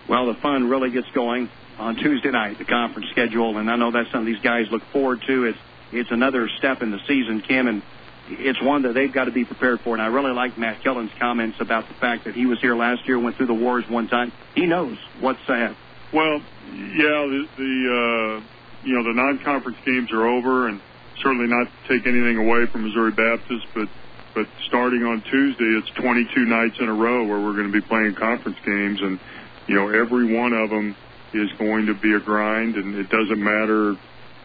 Well, 0.08 0.26
the 0.26 0.34
fun 0.40 0.68
really 0.68 0.90
gets 0.90 1.06
going 1.14 1.48
on 1.78 1.96
Tuesday 1.96 2.30
night, 2.30 2.58
the 2.58 2.64
conference 2.64 3.08
schedule, 3.10 3.58
and 3.58 3.70
I 3.70 3.76
know 3.76 3.90
that's 3.90 4.10
something 4.12 4.32
these 4.32 4.42
guys 4.42 4.66
look 4.70 4.82
forward 4.92 5.22
to. 5.26 5.44
It's 5.44 5.58
it's 5.92 6.10
another 6.10 6.48
step 6.58 6.82
in 6.82 6.90
the 6.90 6.98
season, 7.06 7.40
Kim, 7.40 7.68
and 7.68 7.82
it's 8.28 8.60
one 8.62 8.82
that 8.82 8.94
they've 8.94 9.12
got 9.12 9.24
to 9.24 9.30
be 9.30 9.44
prepared 9.44 9.80
for. 9.80 9.94
And 9.94 10.02
I 10.02 10.06
really 10.06 10.32
like 10.32 10.58
Matt 10.58 10.82
Killen's 10.82 11.12
comments 11.18 11.58
about 11.60 11.88
the 11.88 11.94
fact 11.94 12.24
that 12.24 12.34
he 12.34 12.46
was 12.46 12.60
here 12.60 12.74
last 12.74 13.06
year, 13.06 13.18
went 13.18 13.36
through 13.36 13.46
the 13.46 13.54
wars 13.54 13.84
one 13.88 14.08
time. 14.08 14.32
He 14.54 14.66
knows 14.66 14.98
what's 15.20 15.40
ahead. 15.48 15.76
Well, 16.12 16.40
yeah, 16.72 17.26
the, 17.26 17.48
the 17.56 18.40
uh, 18.42 18.44
you 18.84 18.94
know 18.94 19.04
the 19.04 19.14
non-conference 19.14 19.78
games 19.84 20.12
are 20.12 20.26
over, 20.26 20.68
and 20.68 20.80
certainly 21.22 21.46
not 21.48 21.68
take 21.88 22.06
anything 22.06 22.38
away 22.38 22.66
from 22.66 22.84
Missouri 22.84 23.12
Baptist, 23.12 23.66
but 23.74 23.88
but 24.34 24.46
starting 24.66 25.02
on 25.04 25.22
Tuesday, 25.22 25.78
it's 25.78 25.90
22 26.00 26.44
nights 26.44 26.76
in 26.80 26.88
a 26.88 26.94
row 26.94 27.24
where 27.24 27.40
we're 27.40 27.54
going 27.54 27.70
to 27.70 27.72
be 27.72 27.86
playing 27.86 28.14
conference 28.14 28.58
games, 28.64 29.00
and 29.00 29.18
you 29.66 29.74
know 29.74 29.88
every 29.88 30.36
one 30.36 30.52
of 30.52 30.70
them 30.70 30.96
is 31.32 31.50
going 31.58 31.86
to 31.86 31.94
be 31.94 32.12
a 32.14 32.20
grind, 32.20 32.76
and 32.76 32.96
it 32.96 33.08
doesn't 33.08 33.42
matter 33.42 33.96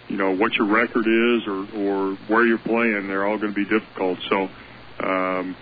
you 0.07 0.17
know 0.17 0.35
what 0.35 0.53
your 0.53 0.67
record 0.67 1.05
is 1.05 1.47
or 1.47 1.67
or 1.77 2.15
where 2.27 2.45
you're 2.45 2.57
playing. 2.59 3.07
They're 3.07 3.25
all 3.25 3.37
going 3.37 3.53
to 3.53 3.65
be 3.65 3.69
difficult. 3.69 4.19
So. 4.29 4.49
Um, 5.01 5.55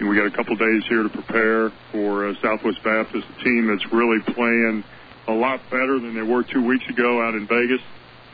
we 0.00 0.14
got 0.14 0.26
a 0.26 0.30
couple 0.30 0.54
days 0.54 0.86
here 0.88 1.02
to 1.02 1.08
prepare 1.08 1.72
for 1.90 2.28
uh, 2.28 2.34
Southwest 2.40 2.78
Baptist, 2.84 3.26
a 3.26 3.44
team 3.44 3.66
that's 3.66 3.92
really 3.92 4.20
playing 4.32 4.84
a 5.26 5.32
lot 5.32 5.60
better 5.70 5.98
than 5.98 6.14
they 6.14 6.22
were 6.22 6.44
two 6.44 6.64
weeks 6.64 6.88
ago 6.88 7.20
out 7.20 7.34
in 7.34 7.46
Vegas. 7.48 7.80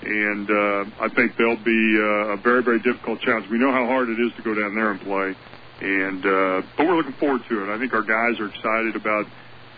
And 0.05 0.51
uh, 0.51 0.85
I 1.01 1.09
think 1.09 1.36
they'll 1.36 1.64
be 1.64 1.82
uh, 1.97 2.36
a 2.36 2.36
very, 2.36 2.62
very 2.62 2.81
difficult 2.81 3.20
challenge. 3.22 3.48
We 3.51 3.59
know 3.59 3.72
how 3.72 3.86
hard 3.86 4.10
it 4.10 4.20
is 4.20 4.32
to 4.36 4.43
go 4.43 4.52
down 4.52 4.74
there 4.74 4.90
and 4.93 5.01
play, 5.01 5.35
and 5.81 6.20
uh, 6.20 6.62
but 6.76 6.86
we're 6.86 6.97
looking 6.97 7.16
forward 7.18 7.40
to 7.48 7.64
it. 7.64 7.68
I 7.72 7.78
think 7.78 7.94
our 7.94 8.02
guys 8.02 8.39
are 8.39 8.48
excited 8.48 8.97
about 8.97 9.26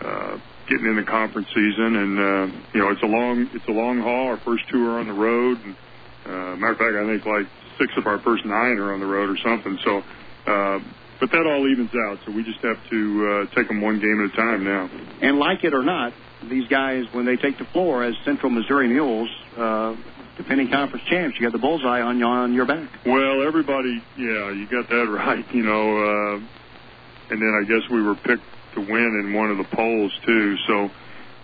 uh, 0.01 0.37
getting 0.67 0.85
in 0.85 0.97
the 0.97 1.07
conference 1.07 1.47
season, 1.55 1.95
and 1.95 2.19
uh, 2.19 2.45
you 2.73 2.79
know 2.81 2.91
it's 2.91 3.03
a 3.03 3.07
long, 3.07 3.49
it's 3.53 3.67
a 3.67 3.71
long 3.71 3.99
haul. 3.99 4.27
Our 4.27 4.37
first 4.43 4.67
two 4.69 4.85
are 4.87 4.99
on 4.99 5.07
the 5.07 5.13
road, 5.13 5.59
and 5.63 5.75
uh, 6.25 6.55
matter 6.59 6.73
of 6.73 6.77
fact, 6.77 6.95
I 6.99 7.05
think 7.07 7.25
like 7.25 7.47
six 7.79 7.93
of 7.95 8.05
our 8.05 8.19
first 8.19 8.43
nine 8.43 8.79
are 8.79 8.93
on 8.93 8.99
the 8.99 9.07
road 9.07 9.29
or 9.29 9.37
something. 9.37 9.79
So. 9.83 10.03
Uh, 10.45 10.79
but 11.19 11.31
that 11.31 11.47
all 11.47 11.67
evens 11.67 11.89
out, 12.07 12.19
so 12.25 12.31
we 12.31 12.43
just 12.43 12.59
have 12.59 12.77
to 12.91 13.47
uh, 13.49 13.55
take 13.55 13.67
them 13.67 13.81
one 13.81 13.99
game 13.99 14.23
at 14.23 14.31
a 14.31 14.35
time 14.37 14.63
now. 14.63 14.87
And 15.19 15.39
like 15.39 15.63
it 15.63 15.73
or 15.73 15.81
not, 15.81 16.13
these 16.47 16.67
guys, 16.67 17.05
when 17.11 17.25
they 17.25 17.35
take 17.37 17.57
the 17.57 17.65
floor 17.65 18.03
as 18.03 18.13
Central 18.23 18.51
Missouri 18.51 18.87
Mules, 18.87 19.29
uh, 19.57 19.95
defending 20.37 20.69
conference 20.69 21.05
champs, 21.09 21.37
you 21.39 21.45
got 21.45 21.51
the 21.51 21.59
bullseye 21.59 22.01
on, 22.01 22.21
on 22.23 22.53
your 22.53 22.65
back. 22.65 22.89
Well, 23.05 23.45
everybody, 23.45 24.01
yeah, 24.17 24.51
you 24.51 24.67
got 24.69 24.89
that 24.89 25.07
right. 25.09 25.45
You 25.53 25.63
know, 25.63 25.97
uh, 25.97 26.35
and 27.29 27.41
then 27.41 27.53
I 27.61 27.67
guess 27.67 27.89
we 27.89 28.01
were 28.01 28.15
picked 28.15 28.45
to 28.75 28.81
win 28.81 29.23
in 29.25 29.33
one 29.33 29.51
of 29.51 29.57
the 29.57 29.75
polls 29.75 30.13
too. 30.25 30.57
So, 30.67 30.89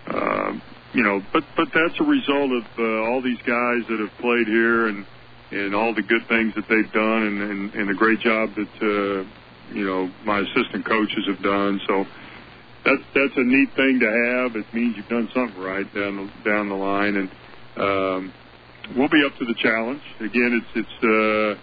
uh, 0.08 0.54
you 0.94 1.04
know, 1.04 1.22
but 1.34 1.44
but 1.58 1.70
that's 1.74 2.00
a 2.00 2.04
result 2.04 2.52
of 2.52 2.64
uh, 2.78 3.10
all 3.10 3.22
these 3.22 3.40
guys 3.40 3.84
that 3.90 4.00
have 4.00 4.18
played 4.20 4.48
here 4.48 4.88
and 4.88 5.06
and 5.52 5.76
all 5.76 5.94
the 5.94 6.02
good 6.02 6.28
things 6.28 6.54
that 6.56 6.66
they've 6.70 6.92
done 6.92 7.24
and 7.24 7.42
and, 7.42 7.74
and 7.74 7.90
the 7.90 7.96
great 7.96 8.20
job 8.20 8.50
that. 8.56 9.24
Uh, 9.26 9.28
you 9.72 9.86
know 9.86 10.10
my 10.26 10.40
assistant 10.40 10.86
coaches 10.86 11.26
have 11.28 11.42
done. 11.42 11.82
So 11.88 12.06
that's 12.86 13.04
that's 13.14 13.36
a 13.36 13.44
neat 13.44 13.74
thing 13.76 14.00
to 14.00 14.10
have. 14.10 14.56
It 14.56 14.74
means 14.74 14.96
you've 14.98 15.08
done 15.08 15.30
something 15.34 15.62
right 15.62 15.92
down 15.94 16.18
the, 16.18 16.50
down 16.50 16.70
the 16.70 16.76
line, 16.76 17.16
and 17.16 17.30
um, 17.78 18.34
we'll 18.96 19.10
be 19.10 19.24
up 19.26 19.38
to 19.40 19.46
the 19.46 19.56
challenge. 19.56 20.02
Again, 20.20 20.62
it's 20.62 20.88
it's 20.88 21.04
uh, 21.04 21.60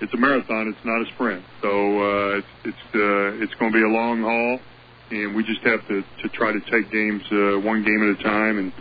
it's 0.00 0.12
a 0.14 0.16
marathon. 0.16 0.68
It's 0.68 0.84
not 0.84 1.02
a 1.02 1.06
sprint. 1.14 1.44
So 1.60 1.68
uh, 1.68 2.38
it's 2.38 2.46
it's 2.64 2.86
uh, 2.94 3.42
it's 3.42 3.54
going 3.54 3.72
to 3.72 3.78
be 3.78 3.84
a 3.84 3.88
long 3.88 4.22
haul, 4.22 4.58
and 5.10 5.34
we 5.34 5.44
just 5.44 5.62
have 5.62 5.86
to 5.88 6.02
to 6.22 6.28
try 6.30 6.52
to 6.52 6.60
take 6.70 6.90
games 6.90 7.22
uh, 7.30 7.60
one 7.60 7.84
game 7.84 8.02
at 8.02 8.20
a 8.20 8.22
time 8.22 8.58
and. 8.58 8.72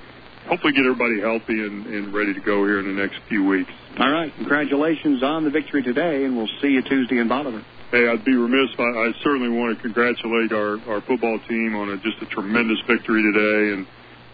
Hopefully, 0.48 0.74
get 0.74 0.84
everybody 0.86 1.22
healthy 1.22 1.64
and, 1.64 1.86
and 1.86 2.14
ready 2.14 2.34
to 2.34 2.40
go 2.42 2.66
here 2.66 2.80
in 2.80 2.88
the 2.88 3.00
next 3.00 3.22
few 3.30 3.46
weeks. 3.46 3.72
All 4.00 4.12
right. 4.12 4.34
Congratulations 4.38 5.22
on 5.22 5.44
the 5.44 5.52
victory 5.52 5.84
today, 5.84 6.26
and 6.26 6.36
we'll 6.36 6.50
see 6.60 6.70
you 6.70 6.82
Tuesday 6.82 7.20
in 7.20 7.28
Bolivar. 7.30 7.64
Hey, 7.92 8.08
I'd 8.08 8.26
be 8.26 8.36
remiss. 8.36 8.74
I, 8.80 8.82
I 8.82 9.12
certainly 9.24 9.50
want 9.50 9.78
to 9.78 9.82
congratulate 9.84 10.52
our, 10.52 10.80
our 10.90 11.02
football 11.02 11.40
team 11.48 11.76
on 11.76 11.90
a, 11.90 11.98
just 11.98 12.22
a 12.22 12.26
tremendous 12.26 12.80
victory 12.88 13.22
today, 13.22 13.74
and 13.74 13.88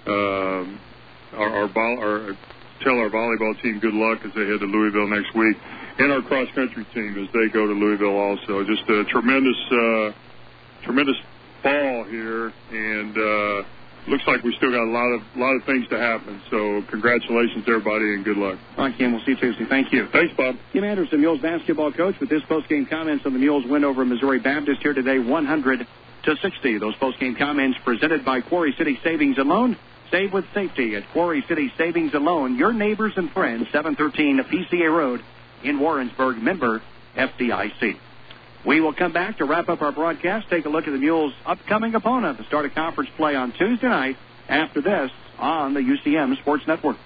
um, 0.08 0.80
our, 1.34 1.50
our, 1.50 1.70
our 1.76 2.38
tell 2.84 2.98
our 3.00 3.10
volleyball 3.10 3.60
team 3.62 3.80
good 3.80 3.94
luck 3.94 4.20
as 4.26 4.34
they 4.34 4.46
head 4.46 4.60
to 4.60 4.66
Louisville 4.66 5.08
next 5.08 5.36
week, 5.36 5.58
and 6.00 6.12
our 6.12 6.22
cross 6.22 6.48
country 6.56 6.86
team 6.94 7.18
as 7.22 7.32
they 7.34 7.48
go 7.50 7.66
to 7.66 7.74
Louisville 7.74 8.18
also. 8.18 8.64
Just 8.64 8.88
a 8.90 9.04
tremendous, 9.06 9.58
uh, 9.72 10.12
tremendous 10.84 11.18
fall 11.64 12.04
here, 12.06 12.54
and. 12.72 13.18
Uh, 13.18 13.68
looks 14.08 14.24
like 14.26 14.44
we 14.44 14.56
still 14.56 14.72
got 14.72 14.84
a 14.84 14.92
lot 14.92 15.12
of 15.12 15.22
lot 15.36 15.54
of 15.56 15.64
things 15.66 15.88
to 15.90 15.98
happen. 15.98 16.42
So 16.50 16.82
congratulations, 16.90 17.66
everybody, 17.68 18.14
and 18.14 18.24
good 18.24 18.38
luck. 18.38 18.58
All 18.78 18.86
right, 18.86 18.98
Kim. 18.98 19.12
We'll 19.12 19.24
see 19.26 19.32
you 19.32 19.38
Tuesday. 19.38 19.66
Thank 19.68 19.92
you. 19.92 20.08
Thanks, 20.12 20.34
Bob. 20.36 20.56
Kim 20.74 20.84
Anderson, 20.84 21.20
Mules 21.20 21.42
basketball 21.42 21.92
coach, 21.92 22.16
with 22.20 22.30
his 22.30 22.42
post-game 22.44 22.86
comments 22.86 23.26
on 23.26 23.34
the 23.34 23.40
Mules 23.40 23.66
win 23.68 23.84
over 23.84 24.06
Missouri 24.06 24.40
Baptist 24.40 24.82
here 24.82 24.94
today, 24.94 25.20
100 25.20 25.88
to 26.24 26.36
60. 26.36 26.78
Those 26.80 26.96
post-game 26.96 27.36
comments 27.36 27.78
presented 27.84 28.24
by 28.24 28.42
Quarry 28.42 28.74
City 28.78 29.00
Savings 29.04 29.38
and 29.38 29.50
Loan. 29.50 29.78
Save 30.12 30.32
with 30.32 30.46
safety 30.54 30.96
at 30.96 31.10
Quarry 31.12 31.44
City 31.48 31.72
Savings 31.78 32.14
and 32.14 32.24
Loan. 32.24 32.58
Your 32.58 32.72
neighbors 32.72 33.14
and 33.18 33.32
friends, 33.32 33.68
713 33.72 34.40
PCA 34.44 34.96
Road 34.96 35.22
in 35.64 35.80
Warrensburg. 35.80 36.38
Member 36.38 36.82
FDIC. 37.16 37.98
We 38.66 38.82
will 38.82 38.94
come 38.94 39.14
back 39.14 39.38
to 39.38 39.46
wrap 39.46 39.70
up 39.70 39.82
our 39.82 39.92
broadcast, 39.92 40.50
take 40.50 40.66
a 40.66 40.70
look 40.70 40.88
at 40.88 40.92
the 40.92 41.00
Mules' 41.00 41.34
upcoming 41.46 41.96
opponent, 41.96 42.38
the 42.38 42.44
start 42.46 42.66
of 42.66 42.74
conference 42.74 43.10
play 43.16 43.36
on 43.36 43.52
Tuesday 43.54 43.88
night 43.88 44.18
after 44.48 44.82
this 44.82 45.12
on 45.38 45.74
the 45.74 45.82
UCM 45.82 46.38
Sports 46.42 46.64
Network. 46.68 46.98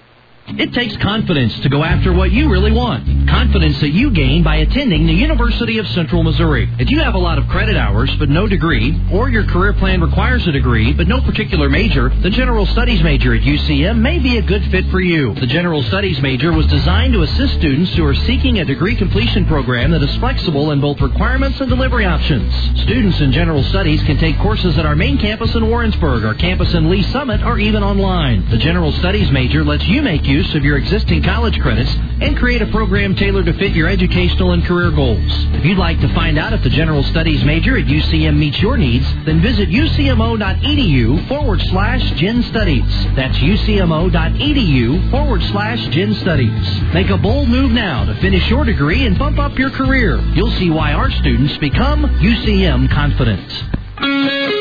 It 0.47 0.73
takes 0.73 0.97
confidence 0.97 1.57
to 1.61 1.69
go 1.69 1.83
after 1.83 2.11
what 2.11 2.31
you 2.31 2.49
really 2.49 2.71
want. 2.71 3.29
Confidence 3.29 3.79
that 3.79 3.91
you 3.91 4.11
gain 4.11 4.43
by 4.43 4.57
attending 4.57 5.05
the 5.07 5.13
University 5.13 5.77
of 5.77 5.87
Central 5.89 6.23
Missouri. 6.23 6.67
If 6.77 6.89
you 6.89 6.99
have 6.99 7.13
a 7.13 7.19
lot 7.19 7.37
of 7.37 7.47
credit 7.47 7.77
hours 7.77 8.13
but 8.17 8.27
no 8.27 8.47
degree, 8.47 8.99
or 9.13 9.29
your 9.29 9.45
career 9.45 9.73
plan 9.73 10.01
requires 10.01 10.45
a 10.47 10.51
degree 10.51 10.93
but 10.93 11.07
no 11.07 11.21
particular 11.21 11.69
major, 11.69 12.09
the 12.09 12.29
General 12.29 12.65
Studies 12.65 13.01
major 13.03 13.33
at 13.33 13.41
UCM 13.41 13.99
may 13.99 14.19
be 14.19 14.37
a 14.37 14.41
good 14.41 14.63
fit 14.71 14.85
for 14.89 14.99
you. 14.99 15.33
The 15.35 15.47
General 15.47 15.83
Studies 15.83 16.21
major 16.21 16.51
was 16.51 16.67
designed 16.67 17.13
to 17.13 17.21
assist 17.21 17.53
students 17.53 17.93
who 17.95 18.05
are 18.05 18.15
seeking 18.15 18.59
a 18.59 18.65
degree 18.65 18.95
completion 18.95 19.45
program 19.45 19.91
that 19.91 20.03
is 20.03 20.15
flexible 20.17 20.71
in 20.71 20.81
both 20.81 20.99
requirements 21.01 21.61
and 21.61 21.69
delivery 21.69 22.05
options. 22.05 22.53
Students 22.81 23.21
in 23.21 23.31
General 23.31 23.63
Studies 23.63 24.03
can 24.03 24.17
take 24.17 24.37
courses 24.39 24.77
at 24.77 24.85
our 24.85 24.95
main 24.95 25.17
campus 25.17 25.55
in 25.55 25.69
Warrensburg, 25.69 26.25
our 26.25 26.35
campus 26.35 26.73
in 26.73 26.89
Lee 26.89 27.03
Summit, 27.03 27.41
or 27.43 27.57
even 27.59 27.83
online. 27.83 28.49
The 28.49 28.57
General 28.57 28.91
Studies 28.93 29.31
major 29.31 29.63
lets 29.63 29.85
you 29.85 30.01
make 30.01 30.25
use 30.31 30.55
of 30.55 30.63
your 30.63 30.77
existing 30.77 31.21
college 31.23 31.59
credits 31.59 31.93
and 32.21 32.37
create 32.37 32.61
a 32.61 32.67
program 32.67 33.15
tailored 33.15 33.45
to 33.45 33.53
fit 33.53 33.73
your 33.73 33.89
educational 33.89 34.53
and 34.53 34.63
career 34.63 34.89
goals. 34.91 35.19
If 35.53 35.65
you'd 35.65 35.77
like 35.77 35.99
to 35.99 36.13
find 36.13 36.39
out 36.39 36.53
if 36.53 36.63
the 36.63 36.69
General 36.69 37.03
Studies 37.03 37.43
major 37.43 37.77
at 37.77 37.85
UCM 37.85 38.37
meets 38.37 38.61
your 38.61 38.77
needs, 38.77 39.05
then 39.25 39.41
visit 39.41 39.69
ucmo.edu 39.69 41.27
forward 41.27 41.61
slash 41.63 42.11
Gen 42.11 42.43
Studies. 42.43 42.85
That's 43.15 43.37
ucmo.edu 43.37 45.11
forward 45.11 45.41
slash 45.43 45.87
Gen 45.89 46.13
Studies. 46.15 46.81
Make 46.93 47.09
a 47.09 47.17
bold 47.17 47.49
move 47.49 47.71
now 47.71 48.05
to 48.05 48.15
finish 48.21 48.49
your 48.49 48.63
degree 48.63 49.05
and 49.05 49.19
bump 49.19 49.37
up 49.37 49.57
your 49.57 49.71
career. 49.71 50.17
You'll 50.33 50.57
see 50.57 50.69
why 50.69 50.93
our 50.93 51.11
students 51.11 51.57
become 51.57 52.03
UCM 52.03 52.89
confident. 52.89 54.60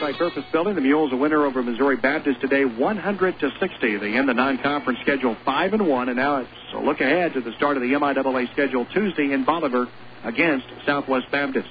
Multi-purpose 0.00 0.44
building. 0.52 0.74
The 0.74 0.80
Mules 0.80 1.12
a 1.12 1.16
winner 1.16 1.44
over 1.46 1.62
Missouri 1.62 1.96
Baptist 1.96 2.40
today, 2.40 2.64
100 2.64 3.40
to 3.40 3.50
60. 3.58 3.96
They 3.98 4.14
end 4.14 4.28
the 4.28 4.34
non-conference 4.34 4.98
schedule 5.02 5.36
five 5.44 5.72
and 5.72 5.86
one, 5.86 6.08
and 6.08 6.16
now 6.16 6.38
it's 6.38 6.50
a 6.74 6.80
look 6.80 7.00
ahead 7.00 7.32
to 7.34 7.40
the 7.40 7.52
start 7.56 7.76
of 7.76 7.82
the 7.82 7.88
MIAA 7.88 8.52
schedule 8.52 8.84
Tuesday 8.92 9.32
in 9.32 9.44
Bolivar 9.44 9.86
against 10.24 10.66
Southwest 10.84 11.30
Baptist. 11.30 11.68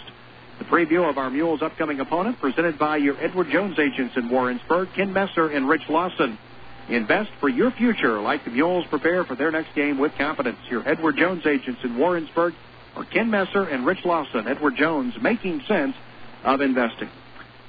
The 0.59 0.65
preview 0.65 1.07
of 1.07 1.17
our 1.17 1.29
Mules' 1.29 1.61
upcoming 1.61 1.99
opponent 1.99 2.39
presented 2.39 2.79
by 2.79 2.97
your 2.97 3.21
Edward 3.21 3.47
Jones 3.51 3.77
agents 3.77 4.15
in 4.15 4.29
Warrensburg, 4.29 4.89
Ken 4.95 5.13
Messer 5.13 5.49
and 5.49 5.67
Rich 5.67 5.83
Lawson. 5.89 6.37
Invest 6.89 7.31
for 7.39 7.49
your 7.49 7.71
future 7.71 8.21
like 8.21 8.43
the 8.45 8.51
Mules 8.51 8.85
prepare 8.89 9.23
for 9.25 9.35
their 9.35 9.51
next 9.51 9.75
game 9.75 9.99
with 9.99 10.13
confidence. 10.17 10.57
Your 10.69 10.87
Edward 10.87 11.17
Jones 11.17 11.45
agents 11.45 11.81
in 11.83 11.97
Warrensburg 11.97 12.53
are 12.95 13.05
Ken 13.05 13.29
Messer 13.29 13.65
and 13.65 13.85
Rich 13.85 14.05
Lawson. 14.05 14.47
Edward 14.47 14.75
Jones 14.77 15.13
making 15.21 15.61
sense 15.67 15.95
of 16.43 16.61
investing. 16.61 17.09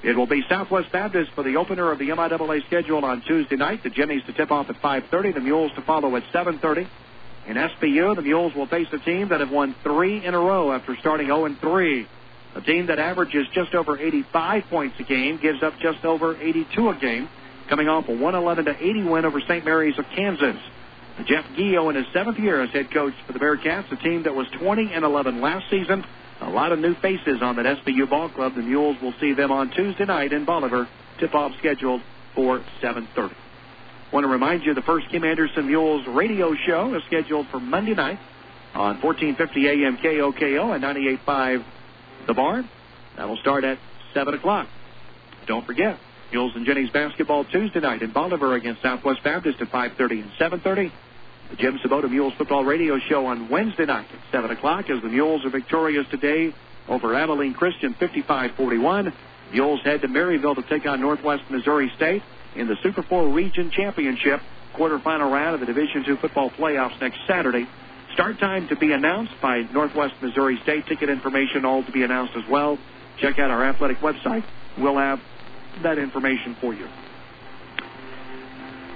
It 0.03 0.15
will 0.15 0.27
be 0.27 0.43
Southwest 0.47 0.91
Baptist 0.91 1.31
for 1.33 1.43
the 1.43 1.57
opener 1.57 1.91
of 1.91 1.99
the 1.99 2.09
MIAA 2.09 2.65
schedule 2.67 3.03
on 3.03 3.21
Tuesday 3.27 3.55
night. 3.55 3.83
The 3.83 3.89
Jennies 3.89 4.23
to 4.27 4.33
tip 4.33 4.51
off 4.51 4.69
at 4.69 4.81
5.30. 4.81 5.33
The 5.33 5.39
Mules 5.39 5.71
to 5.75 5.81
follow 5.81 6.15
at 6.15 6.23
7.30. 6.33 6.87
In 7.47 7.55
SBU, 7.55 8.15
the 8.15 8.21
Mules 8.21 8.53
will 8.53 8.67
face 8.67 8.87
a 8.91 8.99
team 8.99 9.29
that 9.29 9.39
have 9.39 9.49
won 9.49 9.75
three 9.83 10.23
in 10.23 10.33
a 10.33 10.39
row 10.39 10.71
after 10.71 10.95
starting 10.99 11.27
0-3. 11.27 12.07
A 12.55 12.61
team 12.61 12.87
that 12.87 12.99
averages 12.99 13.47
just 13.53 13.73
over 13.73 13.97
85 13.99 14.63
points 14.69 14.95
a 14.99 15.03
game, 15.03 15.39
gives 15.41 15.63
up 15.63 15.73
just 15.79 16.03
over 16.05 16.35
82 16.35 16.89
a 16.89 16.95
game 16.95 17.29
coming 17.67 17.87
off 17.87 18.07
a 18.07 18.11
111 18.11 18.65
to 18.65 18.75
80 18.75 19.03
win 19.03 19.25
over 19.25 19.39
St. 19.41 19.63
Mary's 19.65 19.97
of 19.97 20.05
Kansas. 20.15 20.57
Jeff 21.25 21.45
Guiot 21.57 21.89
in 21.89 21.95
his 21.95 22.05
seventh 22.13 22.37
year 22.37 22.61
as 22.61 22.69
head 22.71 22.91
coach 22.91 23.13
for 23.25 23.33
the 23.33 23.39
Bearcats, 23.39 23.91
a 23.91 23.95
team 23.97 24.23
that 24.23 24.35
was 24.35 24.47
20 24.59 24.93
and 24.93 25.03
11 25.03 25.41
last 25.41 25.69
season. 25.69 26.05
A 26.41 26.49
lot 26.49 26.71
of 26.71 26.79
new 26.79 26.93
faces 26.95 27.41
on 27.41 27.55
that 27.55 27.65
SBU 27.65 28.09
ball 28.09 28.29
club. 28.29 28.55
The 28.55 28.61
Mules 28.61 28.97
will 29.01 29.13
see 29.19 29.33
them 29.33 29.51
on 29.51 29.69
Tuesday 29.71 30.05
night 30.05 30.33
in 30.33 30.45
Bolivar. 30.45 30.87
Tip-off 31.19 31.51
scheduled 31.57 32.01
for 32.35 32.61
7:30. 32.81 33.33
Want 34.11 34.23
to 34.23 34.27
remind 34.27 34.63
you 34.63 34.73
the 34.73 34.83
first 34.83 35.09
Kim 35.09 35.23
Anderson 35.23 35.67
Mules 35.67 36.05
radio 36.07 36.53
show 36.65 36.93
is 36.93 37.03
scheduled 37.05 37.47
for 37.47 37.59
Monday 37.59 37.95
night 37.95 38.19
on 38.75 39.01
1450 39.01 39.67
AM 39.67 39.97
KOKO 39.97 40.73
and 40.73 40.83
98.5 40.83 41.63
The 42.27 42.33
Barn. 42.33 42.69
That'll 43.15 43.37
start 43.37 43.63
at 43.63 43.79
7 44.13 44.33
o'clock. 44.35 44.67
Don't 45.47 45.65
forget, 45.65 45.97
Mules 46.31 46.55
and 46.55 46.65
Jennies 46.65 46.89
basketball 46.91 47.45
Tuesday 47.45 47.79
night 47.79 48.01
in 48.01 48.11
Bolivar 48.11 48.53
against 48.53 48.81
Southwest 48.81 49.23
Baptist 49.23 49.59
at 49.61 49.69
5:30 49.71 50.21
and 50.21 50.31
7:30. 50.37 50.91
The 51.49 51.55
Jim 51.55 51.79
Sabota 51.79 52.09
Mules 52.09 52.33
football 52.37 52.65
radio 52.65 52.99
show 52.99 53.25
on 53.25 53.47
Wednesday 53.47 53.85
night 53.85 54.07
at 54.11 54.19
7 54.31 54.51
o'clock 54.51 54.89
as 54.89 55.01
the 55.01 55.07
Mules 55.07 55.45
are 55.45 55.49
victorious 55.49 56.05
today 56.11 56.53
over 56.89 57.15
Abilene 57.15 57.53
Christian 57.53 57.93
55-41. 57.93 59.13
Mules 59.53 59.81
head 59.83 60.01
to 60.01 60.07
Maryville 60.09 60.55
to 60.55 60.61
take 60.63 60.85
on 60.85 60.99
Northwest 60.99 61.43
Missouri 61.49 61.89
State 61.95 62.21
in 62.55 62.67
the 62.67 62.75
Super 62.83 63.01
4 63.01 63.29
Region 63.29 63.71
Championship 63.71 64.41
quarterfinal 64.75 65.31
round 65.31 65.55
of 65.55 65.61
the 65.61 65.65
Division 65.65 66.03
II 66.07 66.17
football 66.17 66.49
playoffs 66.49 66.99
next 66.99 67.19
Saturday. 67.27 67.65
Start 68.13 68.39
time 68.39 68.67
to 68.67 68.75
be 68.75 68.91
announced 68.91 69.33
by 69.41 69.61
Northwest 69.73 70.15
Missouri 70.21 70.59
State. 70.63 70.85
Ticket 70.87 71.09
information 71.09 71.63
all 71.63 71.83
to 71.83 71.91
be 71.91 72.03
announced 72.03 72.33
as 72.35 72.43
well. 72.49 72.77
Check 73.19 73.39
out 73.39 73.51
our 73.51 73.63
athletic 73.63 73.99
website. 73.99 74.43
We'll 74.77 74.97
have 74.97 75.19
that 75.83 75.97
information 75.97 76.57
for 76.59 76.73
you. 76.73 76.87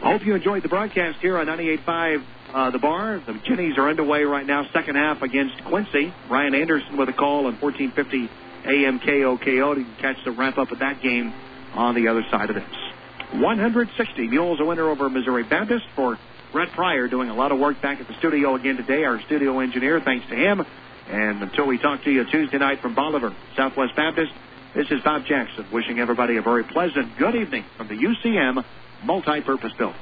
I 0.04 0.12
hope 0.12 0.26
you 0.26 0.36
enjoyed 0.36 0.64
the 0.64 0.70
broadcast 0.70 1.20
here 1.20 1.38
on 1.38 1.46
98.5 1.46 2.24
uh, 2.54 2.72
The 2.72 2.80
Bar. 2.80 3.22
The 3.26 3.34
Jennies 3.46 3.78
are 3.78 3.90
underway 3.90 4.24
right 4.24 4.46
now, 4.46 4.66
second 4.74 4.96
half 4.96 5.22
against 5.22 5.64
Quincy. 5.66 6.14
Ryan 6.30 6.56
Anderson 6.56 6.98
with 6.98 7.10
a 7.10 7.14
call 7.14 7.48
on 7.48 7.60
1450 7.60 8.30
AM 8.66 9.00
KOKO. 9.00 9.78
You 9.78 9.86
can 9.86 9.96
catch 10.00 10.24
the 10.24 10.32
wrap 10.32 10.58
up 10.58 10.72
of 10.72 10.80
that 10.80 11.02
game 11.02 11.34
on 11.74 11.96
the 11.96 12.08
other 12.08 12.24
side 12.30 12.50
of 12.50 12.56
this. 12.56 12.64
160 13.34 14.28
Mules 14.28 14.60
a 14.60 14.66
winner 14.66 14.90
over 14.90 15.10
Missouri 15.10 15.44
Baptist 15.44 15.86
for 15.96 16.18
Brett 16.52 16.70
Pryor 16.74 17.08
doing 17.08 17.30
a 17.30 17.36
lot 17.36 17.52
of 17.52 17.60
work 17.60 17.82
back 17.82 18.02
at 18.02 18.08
the 18.08 18.14
studio 18.20 18.56
again 18.56 18.76
today. 18.76 19.06
Our 19.06 19.22
studio 19.22 19.60
engineer, 19.60 20.02
thanks 20.02 20.28
to 20.28 20.36
him. 20.36 20.66
And 21.08 21.42
until 21.42 21.66
we 21.66 21.78
talk 21.78 22.04
to 22.04 22.12
you 22.12 22.26
Tuesday 22.30 22.58
night 22.58 22.82
from 22.82 22.94
Bolivar, 22.94 23.34
Southwest 23.56 23.96
Baptist, 23.96 24.32
this 24.76 24.88
is 24.92 25.02
Bob 25.04 25.26
Jackson 25.26 25.66
wishing 25.72 26.00
everybody 26.00 26.38
a 26.38 26.42
very 26.42 26.64
pleasant 26.64 27.18
good 27.18 27.36
evening 27.36 27.66
from 27.78 27.88
the 27.88 27.96
UCM 27.96 28.64
Multi-Purpose 29.04 29.74
Building. 29.78 30.00